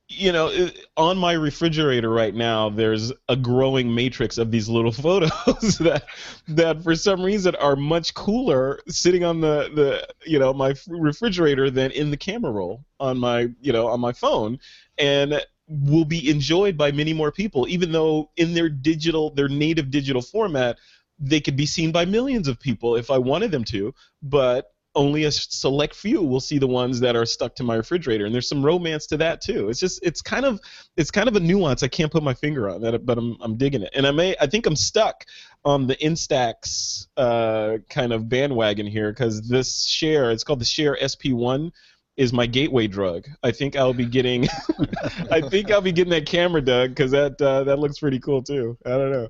you 0.10 0.32
know, 0.32 0.70
on 0.98 1.18
my 1.18 1.34
refrigerator 1.34 2.10
right 2.10 2.36
now, 2.36 2.70
there's 2.70 3.12
a 3.30 3.36
growing 3.36 3.94
matrix 3.94 4.38
of 4.38 4.52
these 4.52 4.70
little 4.70 4.92
photos 4.92 5.78
that 5.80 6.04
that 6.48 6.84
for 6.84 6.96
some 6.96 7.22
reason 7.22 7.56
are 7.56 7.76
much 7.76 8.14
cooler 8.14 8.80
sitting 8.88 9.24
on 9.24 9.42
the 9.42 9.70
the 9.74 10.08
you 10.26 10.40
know 10.40 10.54
my 10.54 10.74
refrigerator 10.88 11.70
than 11.70 11.92
in 11.92 12.12
the 12.12 12.18
camera 12.18 12.52
roll 12.52 12.84
on 13.00 13.18
my 13.18 13.50
you 13.62 13.74
know 13.74 13.88
on 13.88 14.00
my 14.00 14.12
phone, 14.12 14.60
and 14.98 15.42
will 15.68 16.06
be 16.06 16.30
enjoyed 16.30 16.78
by 16.78 16.92
many 16.92 17.14
more 17.14 17.32
people, 17.32 17.68
even 17.68 17.92
though 17.92 18.30
in 18.38 18.54
their 18.54 18.70
digital, 18.70 19.34
their 19.34 19.48
native 19.48 19.90
digital 19.92 20.22
format, 20.22 20.78
they 21.20 21.40
could 21.40 21.56
be 21.56 21.66
seen 21.66 21.92
by 21.92 22.06
millions 22.06 22.48
of 22.48 22.60
people 22.60 22.96
if 22.96 23.10
I 23.10 23.18
wanted 23.18 23.52
them 23.52 23.64
to, 23.66 23.94
but 24.22 24.74
only 24.96 25.24
a 25.24 25.32
select 25.32 25.96
few 25.96 26.22
will 26.22 26.40
see 26.40 26.60
the 26.60 26.68
ones 26.68 27.00
that 27.00 27.16
are 27.16 27.26
stuck 27.26 27.56
to 27.56 27.64
my 27.64 27.76
refrigerator 27.76 28.26
and 28.26 28.34
there's 28.34 28.48
some 28.48 28.64
romance 28.64 29.08
to 29.08 29.18
that 29.18 29.42
too. 29.42 29.70
It's 29.70 29.80
just 29.80 30.00
it's 30.04 30.22
kind 30.22 30.46
of 30.46 30.60
it's 30.98 31.10
kind 31.10 31.28
of 31.28 31.36
a 31.36 31.40
nuance 31.40 31.82
i 31.82 31.88
can't 31.88 32.12
put 32.12 32.22
my 32.22 32.34
finger 32.34 32.70
on 32.70 32.82
that 32.82 33.06
but 33.06 33.18
i'm, 33.18 33.36
I'm 33.42 33.58
digging 33.58 33.82
it. 33.82 33.90
And 33.94 34.06
i 34.06 34.12
may 34.12 34.36
i 34.40 34.46
think 34.46 34.66
i'm 34.66 34.76
stuck 34.76 35.26
on 35.66 35.88
the 35.88 35.96
instax 35.96 37.08
uh, 37.18 37.78
kind 37.90 38.14
of 38.14 38.30
bandwagon 38.30 38.86
here 38.86 39.12
because 39.12 39.48
this 39.48 39.86
share 39.86 40.30
it's 40.32 40.44
called 40.44 40.60
the 40.60 40.66
share 40.66 40.98
sp1 41.02 41.72
is 42.18 42.34
my 42.34 42.46
gateway 42.46 42.88
drug. 42.88 43.26
I 43.42 43.52
think 43.52 43.76
I'll 43.76 43.94
be 43.94 44.06
getting, 44.06 44.48
I 45.32 45.42
think 45.42 45.72
I'll 45.72 45.82
be 45.82 45.92
getting 45.92 46.12
that 46.12 46.26
camera, 46.26 46.62
Doug, 46.62 46.92
because 46.92 47.12
that 47.12 47.42
uh, 47.42 47.64
that 47.66 47.80
looks 47.80 48.00
pretty 48.00 48.20
cool 48.20 48.44
too. 48.44 48.78
I 48.86 48.90
don't 48.90 49.12
know. 49.12 49.30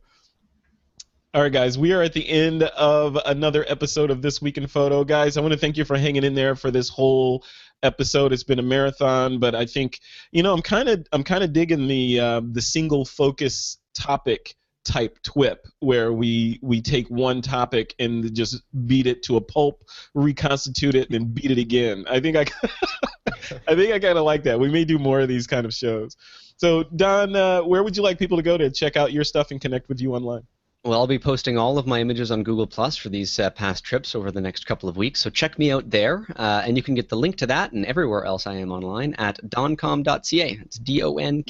All 1.34 1.42
right, 1.42 1.52
guys, 1.52 1.80
we 1.80 1.94
are 1.94 2.02
at 2.04 2.14
the 2.14 2.28
end 2.28 2.62
of 2.62 3.18
another 3.26 3.66
episode 3.68 4.12
of 4.12 4.22
This 4.22 4.40
Week 4.40 4.58
in 4.58 4.68
Photo. 4.68 5.04
Guys, 5.04 5.36
I 5.36 5.42
want 5.42 5.54
to 5.54 5.60
thank 5.60 5.78
you 5.78 5.86
for 5.86 5.98
hanging 5.98 6.24
in 6.24 6.36
there 6.36 6.56
for 6.56 6.70
this 6.70 6.90
whole 6.90 7.44
episode. 7.82 8.32
It's 8.32 8.44
been 8.44 8.60
a 8.60 8.64
marathon, 8.64 9.40
but 9.40 9.56
I 9.56 9.66
think 9.66 10.00
you 10.32 10.44
know 10.44 10.54
I'm 10.54 10.62
kind 10.62 10.90
of 10.90 11.08
I'm 11.12 11.24
kind 11.24 11.44
of 11.44 11.54
digging 11.54 11.88
the 11.88 12.20
uh, 12.20 12.42
the 12.52 12.62
single 12.62 13.06
focus 13.06 13.78
topic 13.96 14.56
type 14.86 15.18
TWIP 15.24 15.68
where 15.80 16.12
we 16.14 16.60
we 16.62 16.82
take 16.82 17.08
one 17.10 17.42
topic 17.42 17.96
and 18.00 18.34
just 18.36 18.62
beat 18.86 19.08
it 19.08 19.24
to 19.24 19.38
a 19.38 19.42
pulp, 19.42 19.84
reconstitute 20.14 20.96
it, 20.96 21.10
and 21.10 21.14
then 21.14 21.34
beat 21.34 21.52
it 21.52 21.58
again. 21.58 22.06
I 22.10 22.20
think 22.20 22.38
I 22.38 22.46
I 23.68 23.76
think 23.76 23.94
I 23.94 24.00
kind 24.00 24.18
of 24.18 24.26
like 24.26 24.44
that. 24.44 24.60
We 24.60 24.70
may 24.70 24.86
do 24.86 25.00
more 25.00 25.22
of 25.22 25.28
these 25.28 25.48
kind 25.48 25.66
of 25.66 25.74
shows. 25.74 26.16
So 26.58 26.84
Don, 26.96 27.36
uh, 27.36 27.62
where 27.62 27.84
would 27.84 27.98
you 27.98 28.04
like 28.04 28.20
people 28.20 28.38
to 28.38 28.44
go 28.44 28.58
to 28.58 28.70
check 28.70 28.98
out 28.98 29.12
your 29.12 29.24
stuff 29.24 29.52
and 29.52 29.60
connect 29.60 29.90
with 29.90 30.02
you 30.02 30.16
online? 30.16 30.44
Well, 30.86 31.00
I'll 31.00 31.08
be 31.08 31.18
posting 31.18 31.58
all 31.58 31.78
of 31.78 31.88
my 31.88 32.02
images 32.02 32.30
on 32.30 32.44
Google 32.44 32.68
Plus 32.68 32.98
for 32.98 33.08
these 33.08 33.40
uh, 33.40 33.50
past 33.52 33.86
trips 33.86 34.16
over 34.16 34.32
the 34.32 34.42
next 34.42 34.66
couple 34.66 34.90
of 34.90 34.98
weeks. 34.98 35.22
So 35.22 35.30
check 35.30 35.58
me 35.58 35.72
out 35.72 35.90
there, 35.90 36.26
uh, 36.36 36.64
and 36.66 36.76
you 36.76 36.84
can 36.84 36.94
get 36.94 37.08
the 37.08 37.16
link 37.16 37.38
to 37.38 37.48
that 37.48 37.72
and 37.72 37.86
everywhere 37.86 38.26
else 38.26 38.46
I 38.46 38.56
am 38.56 38.70
online 38.70 39.14
at 39.14 39.40
donkom.ca. 39.50 40.60
It's 40.62 40.78
D-O-N-K-O-M.ca, 40.80 41.42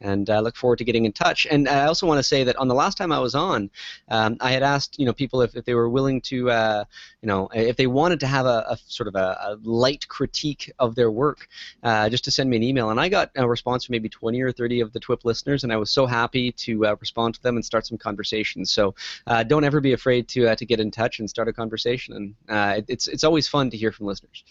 and 0.00 0.30
I 0.30 0.38
look 0.40 0.56
forward 0.56 0.78
to 0.78 0.84
getting 0.84 1.04
in 1.04 1.12
touch. 1.12 1.46
And 1.50 1.68
I 1.68 1.84
also 1.84 2.06
want 2.06 2.18
to 2.18 2.22
say 2.22 2.44
that 2.44 2.56
on 2.56 2.68
the 2.68 2.74
last 2.74 2.96
time 2.96 3.12
I 3.12 3.18
was 3.18 3.34
on, 3.34 3.68
um, 4.08 4.38
I 4.40 4.50
had 4.50 4.62
asked 4.62 4.98
you 4.98 5.04
know 5.04 5.12
people 5.12 5.42
if, 5.42 5.54
if 5.54 5.66
they 5.66 5.74
were 5.74 5.90
willing 5.90 6.22
to 6.22 6.50
uh, 6.50 6.84
you 7.20 7.26
know 7.26 7.50
if 7.52 7.76
they 7.76 7.86
wanted 7.86 8.20
to 8.20 8.26
have 8.26 8.46
a, 8.46 8.64
a 8.70 8.78
sort 8.88 9.06
of 9.06 9.16
a, 9.16 9.38
a, 9.42 9.58
light 9.64 10.08
critique 10.08 10.72
of 10.78 10.94
their 10.94 11.10
work, 11.10 11.46
uh, 11.82 12.08
just 12.08 12.24
to 12.24 12.30
send 12.30 12.48
me 12.48 12.56
an 12.56 12.62
email, 12.62 12.88
and 12.88 12.98
I 12.98 13.10
got 13.10 13.32
a 13.36 13.46
response 13.46 13.84
from 13.84 13.92
maybe 13.92 14.08
20 14.08 14.40
or 14.40 14.50
30 14.50 14.80
of 14.80 14.94
the 14.94 15.00
TWIP 15.00 15.26
listeners, 15.26 15.62
and 15.62 15.70
I 15.70 15.76
was 15.76 15.90
so 15.90 16.06
happy 16.06 16.50
to 16.50 16.86
uh, 16.86 16.96
respond 17.00 17.33
to 17.34 17.42
them 17.42 17.56
and 17.56 17.64
start 17.64 17.86
some 17.86 17.98
conversations. 17.98 18.70
So 18.70 18.94
uh, 19.26 19.42
don't 19.42 19.64
ever 19.64 19.80
be 19.80 19.92
afraid 19.92 20.28
to 20.28 20.48
uh, 20.48 20.56
to 20.56 20.66
get 20.66 20.80
in 20.80 20.90
touch 20.90 21.18
and 21.18 21.28
start 21.28 21.48
a 21.48 21.52
conversation. 21.52 22.14
And 22.14 22.34
uh, 22.48 22.74
it, 22.78 22.84
it's 22.88 23.06
it's 23.06 23.24
always 23.24 23.48
fun 23.48 23.70
to 23.70 23.76
hear 23.76 23.92
from 23.92 24.06
listeners. 24.06 24.44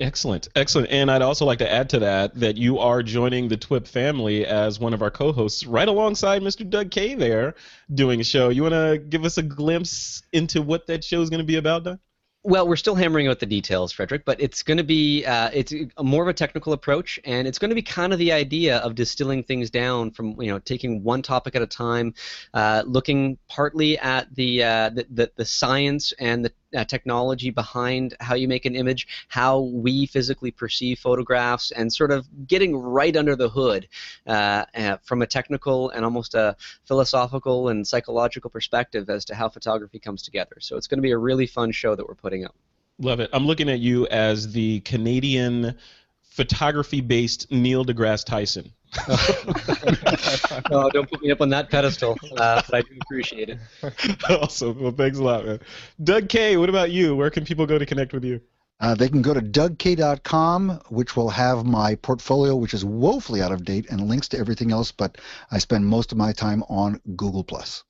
Excellent, 0.00 0.48
excellent. 0.56 0.90
And 0.90 1.10
I'd 1.10 1.22
also 1.22 1.44
like 1.44 1.58
to 1.58 1.70
add 1.70 1.90
to 1.90 2.00
that 2.00 2.34
that 2.40 2.56
you 2.56 2.78
are 2.78 3.02
joining 3.02 3.48
the 3.48 3.56
TWIP 3.56 3.86
family 3.86 4.44
as 4.44 4.80
one 4.80 4.94
of 4.94 5.02
our 5.02 5.10
co-hosts, 5.10 5.64
right 5.64 5.86
alongside 5.86 6.42
Mr. 6.42 6.68
Doug 6.68 6.90
Kaye 6.90 7.14
there, 7.14 7.54
doing 7.94 8.20
a 8.20 8.24
show. 8.24 8.48
You 8.48 8.62
want 8.62 8.74
to 8.74 8.98
give 8.98 9.24
us 9.24 9.38
a 9.38 9.42
glimpse 9.42 10.22
into 10.32 10.60
what 10.60 10.88
that 10.88 11.04
show 11.04 11.20
is 11.20 11.30
going 11.30 11.38
to 11.38 11.46
be 11.46 11.56
about, 11.56 11.84
Doug? 11.84 11.98
Well, 12.44 12.66
we're 12.66 12.74
still 12.74 12.96
hammering 12.96 13.28
out 13.28 13.38
the 13.38 13.46
details, 13.46 13.92
Frederick, 13.92 14.24
but 14.24 14.40
it's 14.40 14.64
going 14.64 14.78
to 14.78 14.82
be 14.84 15.24
uh, 15.24 15.50
it's 15.54 15.72
more 16.00 16.24
of 16.24 16.28
a 16.28 16.32
technical 16.34 16.72
approach, 16.72 17.20
and 17.24 17.46
it's 17.46 17.56
going 17.56 17.68
to 17.68 17.74
be 17.76 17.82
kind 17.82 18.12
of 18.12 18.18
the 18.18 18.32
idea 18.32 18.78
of 18.78 18.96
distilling 18.96 19.44
things 19.44 19.70
down 19.70 20.10
from 20.10 20.40
you 20.42 20.48
know 20.48 20.58
taking 20.58 21.04
one 21.04 21.22
topic 21.22 21.54
at 21.54 21.62
a 21.62 21.68
time, 21.68 22.14
uh, 22.52 22.82
looking 22.84 23.38
partly 23.48 23.96
at 23.98 24.34
the, 24.34 24.64
uh, 24.64 24.88
the, 24.90 25.06
the 25.10 25.32
the 25.36 25.44
science 25.44 26.12
and 26.18 26.44
the 26.44 26.52
uh, 26.74 26.84
technology 26.84 27.50
behind 27.50 28.14
how 28.20 28.34
you 28.34 28.48
make 28.48 28.64
an 28.64 28.74
image, 28.74 29.06
how 29.28 29.60
we 29.60 30.06
physically 30.06 30.50
perceive 30.50 30.98
photographs, 30.98 31.70
and 31.70 31.92
sort 31.92 32.10
of 32.10 32.26
getting 32.46 32.76
right 32.76 33.16
under 33.16 33.36
the 33.36 33.48
hood 33.48 33.88
uh, 34.26 34.64
uh, 34.74 34.96
from 35.02 35.22
a 35.22 35.26
technical 35.26 35.90
and 35.90 36.04
almost 36.04 36.34
a 36.34 36.56
philosophical 36.84 37.68
and 37.68 37.86
psychological 37.86 38.50
perspective 38.50 39.08
as 39.10 39.24
to 39.24 39.34
how 39.34 39.48
photography 39.48 39.98
comes 39.98 40.22
together. 40.22 40.56
So 40.60 40.76
it's 40.76 40.86
going 40.86 40.98
to 40.98 41.02
be 41.02 41.12
a 41.12 41.18
really 41.18 41.46
fun 41.46 41.72
show 41.72 41.94
that 41.94 42.06
we're 42.06 42.14
putting 42.14 42.44
up. 42.44 42.54
Love 42.98 43.20
it. 43.20 43.30
I'm 43.32 43.46
looking 43.46 43.68
at 43.68 43.80
you 43.80 44.06
as 44.08 44.52
the 44.52 44.80
Canadian 44.80 45.76
photography-based 46.22 47.50
Neil 47.50 47.84
deGrasse 47.84 48.24
Tyson. 48.24 48.72
no, 50.70 50.90
don't 50.90 51.10
put 51.10 51.22
me 51.22 51.30
up 51.30 51.40
on 51.40 51.48
that 51.48 51.70
pedestal, 51.70 52.16
uh, 52.36 52.62
but 52.68 52.74
I 52.74 52.82
do 52.82 52.88
appreciate 53.02 53.48
it. 53.48 53.58
awesome. 54.30 54.80
Well, 54.80 54.92
thanks 54.92 55.18
a 55.18 55.22
lot, 55.22 55.46
man. 55.46 55.60
Doug 56.02 56.28
Kaye, 56.28 56.56
what 56.56 56.68
about 56.68 56.90
you? 56.90 57.16
Where 57.16 57.30
can 57.30 57.44
people 57.44 57.66
go 57.66 57.78
to 57.78 57.86
connect 57.86 58.12
with 58.12 58.24
you? 58.24 58.40
Uh, 58.80 58.94
they 58.94 59.08
can 59.08 59.22
go 59.22 59.32
to 59.32 59.40
dougkaye.com, 59.40 60.80
which 60.88 61.16
will 61.16 61.30
have 61.30 61.64
my 61.64 61.94
portfolio, 61.94 62.56
which 62.56 62.74
is 62.74 62.84
woefully 62.84 63.40
out 63.40 63.52
of 63.52 63.64
date, 63.64 63.86
and 63.88 64.08
links 64.08 64.28
to 64.28 64.38
everything 64.38 64.72
else. 64.72 64.92
But 64.92 65.18
I 65.50 65.58
spend 65.58 65.86
most 65.86 66.12
of 66.12 66.18
my 66.18 66.32
time 66.32 66.62
on 66.68 67.00
Google 67.16 67.44
Plus. 67.44 67.84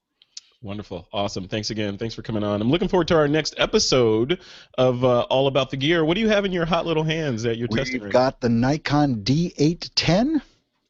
Wonderful. 0.60 1.08
Awesome. 1.12 1.48
Thanks 1.48 1.70
again. 1.70 1.98
Thanks 1.98 2.14
for 2.14 2.22
coming 2.22 2.44
on. 2.44 2.60
I'm 2.60 2.70
looking 2.70 2.88
forward 2.88 3.08
to 3.08 3.16
our 3.16 3.26
next 3.26 3.54
episode 3.58 4.38
of 4.78 5.02
uh, 5.02 5.22
All 5.22 5.48
About 5.48 5.70
the 5.70 5.76
Gear. 5.76 6.04
What 6.04 6.14
do 6.14 6.20
you 6.20 6.28
have 6.28 6.44
in 6.44 6.52
your 6.52 6.66
hot 6.66 6.86
little 6.86 7.02
hands 7.02 7.42
that 7.42 7.56
you're 7.56 7.68
We've 7.70 7.80
testing? 7.80 8.02
We've 8.02 8.12
got 8.12 8.40
the 8.40 8.48
Nikon 8.48 9.22
D810. 9.24 10.40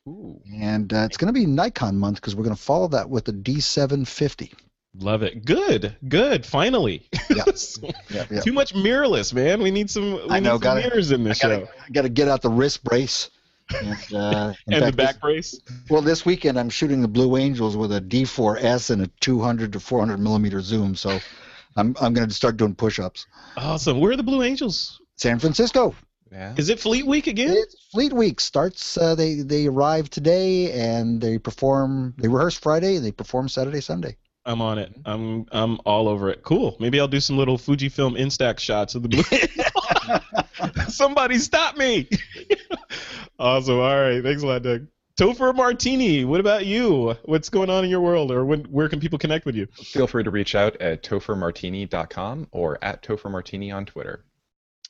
Ooh. 0.09 0.41
And 0.53 0.93
uh, 0.93 1.05
it's 1.05 1.17
going 1.17 1.33
to 1.33 1.39
be 1.39 1.47
Nikon 1.47 1.97
month 1.97 2.17
because 2.17 2.35
we're 2.35 2.45
going 2.45 2.57
to 2.57 2.63
follow 2.63 2.89
that 2.89 3.09
with 3.09 3.25
the 3.25 3.33
D750. 3.33 4.53
Love 4.99 5.23
it. 5.23 5.45
Good. 5.45 5.97
Good. 6.09 6.45
Finally. 6.45 7.09
Yeah. 7.31 7.45
yeah, 8.11 8.27
yeah. 8.31 8.41
Too 8.41 8.53
much 8.53 8.75
mirrorless, 8.75 9.33
man. 9.33 9.63
We 9.63 9.71
need 9.71 9.89
some. 9.89 10.15
We 10.15 10.21
I 10.29 10.41
know. 10.41 10.55
Need 10.55 10.57
some 10.57 10.59
gotta, 10.59 10.81
mirrors 10.81 11.13
in 11.13 11.25
this 11.25 11.41
gotta, 11.41 11.61
show. 11.61 11.69
I 11.87 11.91
got 11.91 12.03
to 12.03 12.11
get 12.11 12.29
out 12.29 12.43
the 12.43 12.51
wrist 12.51 12.85
brace. 12.85 13.31
And, 13.75 14.15
uh, 14.15 14.53
and 14.67 14.83
fact, 14.83 14.85
the 14.85 14.93
back 14.93 15.15
this, 15.15 15.21
brace. 15.21 15.61
Well, 15.89 16.03
this 16.03 16.27
weekend 16.27 16.59
I'm 16.59 16.69
shooting 16.69 17.01
the 17.01 17.09
Blue 17.09 17.39
Angels 17.39 17.75
with 17.75 17.93
a 17.93 18.03
D4S 18.03 18.91
and 18.91 19.03
a 19.03 19.07
200 19.21 19.73
to 19.73 19.81
400 19.81 20.19
millimeter 20.19 20.61
zoom. 20.61 20.95
So 20.95 21.19
I'm 21.77 21.97
I'm 21.99 22.13
going 22.13 22.29
to 22.29 22.35
start 22.35 22.59
doing 22.59 22.75
push-ups. 22.75 23.27
Awesome. 23.57 23.99
Where 23.99 24.13
are 24.13 24.17
the 24.17 24.23
Blue 24.23 24.43
Angels? 24.43 25.01
San 25.17 25.39
Francisco. 25.39 25.95
Yeah. 26.33 26.55
Is 26.57 26.71
it 26.71 26.81
Fleet 26.81 27.07
Week 27.07 27.27
again? 27.27 27.55
It's 27.55 27.77
Fleet 27.93 28.13
Week 28.13 28.41
starts. 28.41 28.97
Uh, 28.97 29.15
they 29.15 29.35
they 29.35 29.67
arrive 29.67 30.09
today 30.09 30.73
and 30.73 31.21
they 31.21 31.39
perform. 31.39 32.15
They 32.17 32.29
rehearse 32.29 32.57
Friday. 32.57 32.97
And 32.97 33.05
they 33.05 33.13
perform 33.13 33.49
Saturday, 33.49 33.81
Sunday. 33.81 34.17
I'm 34.45 34.61
on 34.63 34.79
it. 34.79 34.95
I'm 35.05 35.47
I'm 35.53 35.79
all 35.85 36.09
over 36.09 36.31
it. 36.31 36.43
Cool. 36.43 36.77
Maybe 36.81 36.99
I'll 36.99 37.09
do 37.09 37.21
some 37.21 37.37
little 37.37 37.59
Fujifilm 37.59 38.19
Instax 38.19 38.61
shots 38.61 38.95
of 38.95 39.03
the 39.03 39.09
blue. 39.09 39.23
Somebody 40.89 41.39
stop 41.39 41.77
me! 41.77 42.09
awesome. 43.39 43.79
All 43.79 44.01
right. 44.01 44.23
Thanks 44.23 44.43
a 44.43 44.47
lot, 44.47 44.63
Doug. 44.63 44.87
Topher 45.19 45.55
Martini, 45.55 46.25
what 46.25 46.41
about 46.41 46.65
you? 46.65 47.15
What's 47.27 47.51
going 47.51 47.69
on 47.69 47.85
in 47.85 47.91
your 47.91 48.01
world, 48.01 48.33
or 48.33 48.47
when, 48.47 48.65
where 48.65 48.89
can 48.89 48.99
people 48.99 49.19
connect 49.19 49.45
with 49.45 49.55
you? 49.55 49.67
Feel 49.67 50.07
free 50.07 50.25
to 50.25 50.31
reach 50.31 50.55
out 50.55 50.81
at 50.81 51.03
tophermartini.com 51.03 52.49
or 52.51 52.83
at 52.83 53.03
tophermartini 53.03 53.75
on 53.75 53.85
Twitter. 53.85 54.25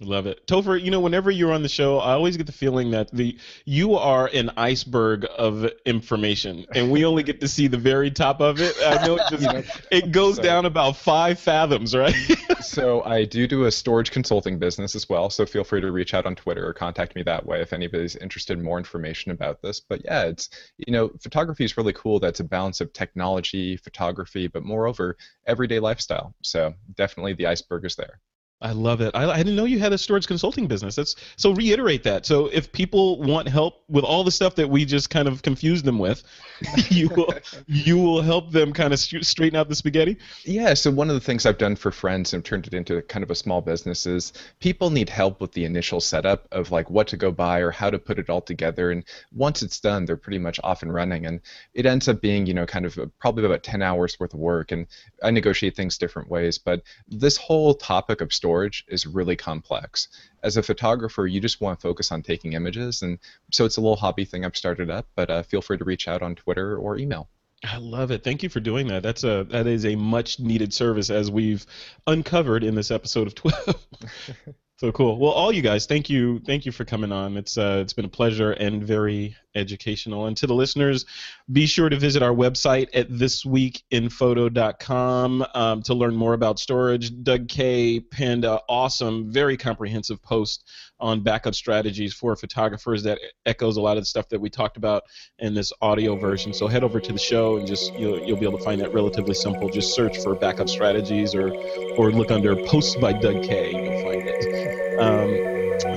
Love 0.03 0.27
it, 0.27 0.47
Topher. 0.47 0.81
You 0.83 0.91
know, 0.91 1.01
whenever 1.01 1.31
you're 1.31 1.53
on 1.53 1.63
the 1.63 1.69
show, 1.69 1.99
I 1.99 2.13
always 2.13 2.37
get 2.37 2.47
the 2.47 2.53
feeling 2.53 2.91
that 2.91 3.11
the 3.13 3.39
you 3.65 3.95
are 3.95 4.27
an 4.27 4.51
iceberg 4.57 5.27
of 5.39 5.67
information, 5.87 6.67
and 6.75 6.91
we 6.91 7.05
only 7.05 7.23
get 7.23 7.41
to 7.41 7.49
see 7.49 7.69
the 7.69 7.79
very 7.79 8.11
top 8.11 8.41
of 8.41 8.61
it. 8.61 8.75
I 8.85 9.07
know 9.07 9.17
it 9.17 9.23
just 9.31 9.87
it 9.91 10.13
goes 10.13 10.37
so, 10.37 10.43
down 10.43 10.67
about 10.67 10.97
five 10.97 11.39
fathoms, 11.39 11.95
right? 11.95 12.15
so 12.61 13.03
I 13.05 13.25
do 13.25 13.47
do 13.47 13.65
a 13.67 13.71
storage 13.71 14.11
consulting 14.11 14.59
business 14.59 14.97
as 14.97 15.09
well. 15.09 15.31
So 15.31 15.47
feel 15.47 15.65
free 15.65 15.81
to 15.81 15.93
reach 15.93 16.15
out 16.15 16.27
on 16.27 16.35
Twitter 16.35 16.67
or 16.67 16.75
contact 16.75 17.15
me 17.15 17.23
that 17.23 17.47
way 17.47 17.61
if 17.61 17.73
anybody's 17.73 18.17
interested 18.17 18.59
in 18.59 18.65
more 18.65 18.79
information 18.79 19.31
about 19.31 19.63
this. 19.63 19.81
But 19.81 20.05
yeah, 20.05 20.25
it's 20.25 20.51
you 20.79 20.93
know, 20.93 21.11
photography 21.21 21.65
is 21.65 21.77
really 21.77 21.93
cool. 21.93 22.19
That's 22.19 22.41
a 22.41 22.45
balance 22.45 22.81
of 22.81 22.93
technology, 22.93 23.77
photography, 23.77 24.49
but 24.49 24.65
moreover, 24.65 25.17
everyday 25.47 25.79
lifestyle. 25.79 26.35
So 26.43 26.75
definitely 26.97 27.35
the 27.35 27.47
iceberg 27.47 27.85
is 27.85 27.95
there. 27.95 28.21
I 28.63 28.71
love 28.73 29.01
it. 29.01 29.11
I, 29.15 29.29
I, 29.29 29.39
didn't 29.39 29.57
know 29.57 29.65
you 29.65 29.81
had 29.81 29.93
a 29.93 29.99
storage 29.99 30.29
consulting 30.29 30.69
business. 30.69 30.95
That's 30.95 31.17
so 31.37 31.51
reiterate 31.53 32.05
that. 32.05 32.25
So 32.25 32.47
if 32.47 32.71
people 32.71 33.21
want 33.21 33.49
help 33.49 33.83
with 33.89 34.05
all 34.05 34.23
the 34.23 34.31
stuff 34.31 34.55
that 34.55 34.71
we 34.71 34.85
just 34.85 35.11
kind 35.11 35.27
of 35.27 35.43
confused 35.43 35.85
them 35.85 35.99
with, 35.99 36.23
you 36.89 37.09
will 37.09 37.35
you 37.67 37.99
will 37.99 38.23
help 38.23 38.53
them 38.53 38.73
kind 38.73 38.93
of 38.93 39.01
straighten 39.01 39.57
out 39.59 39.69
the 39.69 39.75
spaghetti. 39.75 40.17
Yeah. 40.45 40.75
So 40.75 40.93
one 40.93 41.09
of 41.09 41.15
the 41.15 41.21
things 41.21 41.45
I've 41.45 41.59
done 41.59 41.75
for 41.75 41.91
friends 41.91 42.35
and 42.35 42.45
turned 42.45 42.69
it 42.69 42.75
into 42.75 43.03
kind 43.03 43.25
of 43.25 43.33
a 43.33 43.35
small 43.35 43.61
business 43.61 44.07
is 44.07 44.33
people 44.61 44.91
need 44.91 45.09
help 45.09 45.41
with 45.41 45.53
the 45.53 45.65
initial 45.65 46.01
setup 46.01 46.47
of 46.53 46.71
like 46.71 46.89
what 46.89 47.09
to 47.09 47.17
go 47.17 47.33
buy 47.33 47.59
or 47.59 47.73
how 47.73 47.91
to 47.91 47.99
put 47.99 48.21
it 48.21 48.31
all 48.31 48.41
together. 48.41 48.93
And 48.93 49.05
once 49.33 49.63
it's 49.63 49.81
done, 49.81 50.05
they're 50.05 50.17
pretty 50.17 50.39
much 50.39 50.61
off 50.63 50.83
and 50.83 50.95
running. 50.95 51.27
And 51.27 51.41
it 51.75 51.85
ends 51.85 52.07
up 52.07 52.21
being 52.21 52.47
you 52.47 52.55
know 52.55 52.67
kind 52.67 52.87
of 52.87 52.97
probably 53.19 53.45
about 53.45 53.65
10 53.65 53.83
hours 53.83 54.21
worth 54.21 54.35
of 54.35 54.41
work. 54.41 54.71
And 54.71 54.87
I 55.21 55.33
negotiate 55.33 55.75
things 55.75 55.99
different 55.99 56.31
ways. 56.31 56.59
But 56.59 56.83
this 57.09 57.37
whole 57.37 57.75
topic 57.75 58.21
of 58.21 58.33
storage 58.33 58.52
storage 58.53 58.85
is 58.89 59.07
really 59.07 59.35
complex. 59.35 60.09
As 60.43 60.59
a 60.59 60.63
photographer, 60.63 61.27
you 61.27 61.41
just 61.41 61.63
want 61.63 61.79
to 61.79 61.83
focus 61.83 62.13
on 62.13 62.23
taking 62.23 62.53
images, 62.53 63.01
and 63.01 63.19
so 63.51 63.65
it's 63.65 63.79
a 63.79 63.81
little 63.81 63.97
hobby 63.97 64.27
thing 64.27 64.45
I've 64.45 64.57
started 64.57 64.91
up. 64.91 65.07
But 65.17 65.31
uh, 65.31 65.43
feel 65.43 65.63
free 65.63 65.79
to 65.79 65.85
reach 65.85 66.07
out 66.07 66.21
on 66.21 66.35
Twitter 66.35 66.77
or 66.77 66.99
email. 66.99 67.29
I 67.65 67.79
love 67.79 68.11
it. 68.11 68.25
Thank 68.25 68.43
you 68.43 68.51
for 68.51 68.61
doing 68.61 68.89
that. 68.89 69.03
That's 69.03 69.25
a 69.25 69.45
that 69.45 69.67
is 69.67 69.87
a 69.87 69.97
much 69.97 70.39
needed 70.39 70.75
service 70.75 71.09
as 71.09 71.31
we've 71.31 71.65
uncovered 72.07 72.63
in 72.63 72.75
this 72.75 72.91
episode 72.91 73.27
of 73.27 73.35
12. 73.35 73.87
so 74.83 74.91
cool. 74.91 75.17
Well, 75.17 75.31
all 75.31 75.53
you 75.53 75.63
guys, 75.63 75.87
thank 75.87 76.11
you, 76.11 76.41
thank 76.41 76.67
you 76.67 76.73
for 76.73 76.85
coming 76.85 77.13
on. 77.13 77.37
It's 77.37 77.57
uh, 77.57 77.79
it's 77.81 77.93
been 77.93 78.05
a 78.05 78.09
pleasure 78.09 78.51
and 78.51 78.83
very 78.83 79.37
educational. 79.55 80.27
And 80.27 80.37
to 80.39 80.49
the 80.49 80.55
listeners, 80.55 81.07
be 81.53 81.67
sure 81.67 81.89
to 81.89 81.97
visit 81.97 82.21
our 82.21 82.35
website 82.35 82.89
at 82.93 83.09
thisweekinphoto.com 83.09 85.47
um, 85.55 85.83
to 85.83 85.95
learn 85.95 86.17
more 86.17 86.35
about 86.35 86.59
storage. 86.59 87.23
Doug 87.23 87.47
Kaye 87.47 88.01
penned 88.01 88.45
an 88.45 88.59
awesome, 88.69 89.31
very 89.31 89.57
comprehensive 89.57 90.21
post 90.21 90.69
on 90.99 91.21
backup 91.21 91.55
strategies 91.55 92.13
for 92.13 92.35
photographers 92.35 93.05
that 93.05 93.21
echoes 93.47 93.77
a 93.77 93.81
lot 93.81 93.97
of 93.97 94.03
the 94.03 94.07
stuff 94.07 94.29
that 94.31 94.41
we 94.41 94.51
talked 94.51 94.77
about 94.77 95.05
in 95.39 95.55
this 95.55 95.73
audio 95.81 96.17
version. 96.17 96.53
So 96.53 96.67
head 96.67 96.83
over 96.83 96.99
to 96.99 97.13
the 97.13 97.21
show 97.21 97.59
and 97.59 97.69
just 97.69 97.95
you'll, 97.95 98.21
you'll 98.21 98.39
be 98.39 98.47
able 98.47 98.59
to 98.59 98.65
find 98.65 98.81
that 98.81 98.93
relatively 98.93 99.35
simple. 99.35 99.69
Just 99.69 99.95
search 99.95 100.19
for 100.19 100.35
backup 100.35 100.69
strategies 100.69 101.37
or 101.37 101.55
or 101.97 102.11
look 102.11 102.31
under 102.31 102.57
posts 102.67 102.95
by 102.97 103.13
Doug 103.13 103.43
Kaye. 103.43 103.73
You'll 103.73 104.03
find 104.03 104.23
it. 104.27 104.52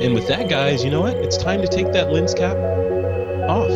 And 0.02 0.14
with 0.14 0.28
that, 0.28 0.50
guys, 0.50 0.84
you 0.84 0.92
know 0.92 1.02
what? 1.02 1.16
It's 1.16 1.38
time 1.38 1.62
to 1.62 1.68
take 1.68 1.92
that 1.94 2.12
lens 2.12 2.34
cap 2.34 2.58
off. 3.48 3.70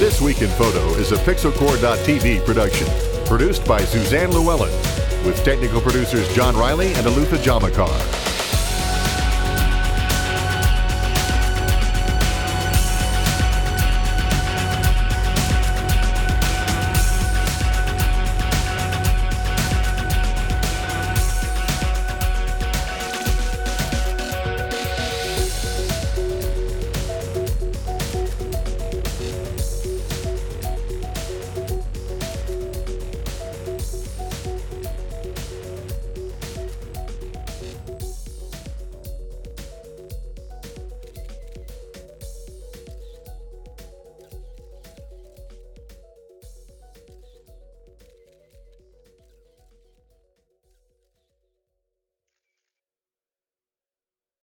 This 0.00 0.20
Week 0.22 0.40
in 0.40 0.48
Photo 0.56 0.80
is 0.94 1.12
a 1.12 1.16
Pixelcore.tv 1.16 2.44
production, 2.46 2.88
produced 3.26 3.64
by 3.66 3.84
Suzanne 3.84 4.32
Llewellyn, 4.32 4.72
with 5.24 5.36
technical 5.44 5.82
producers 5.82 6.26
John 6.34 6.56
Riley 6.56 6.94
and 6.94 7.06
Alutha 7.06 7.36
Jamakar. 7.36 8.39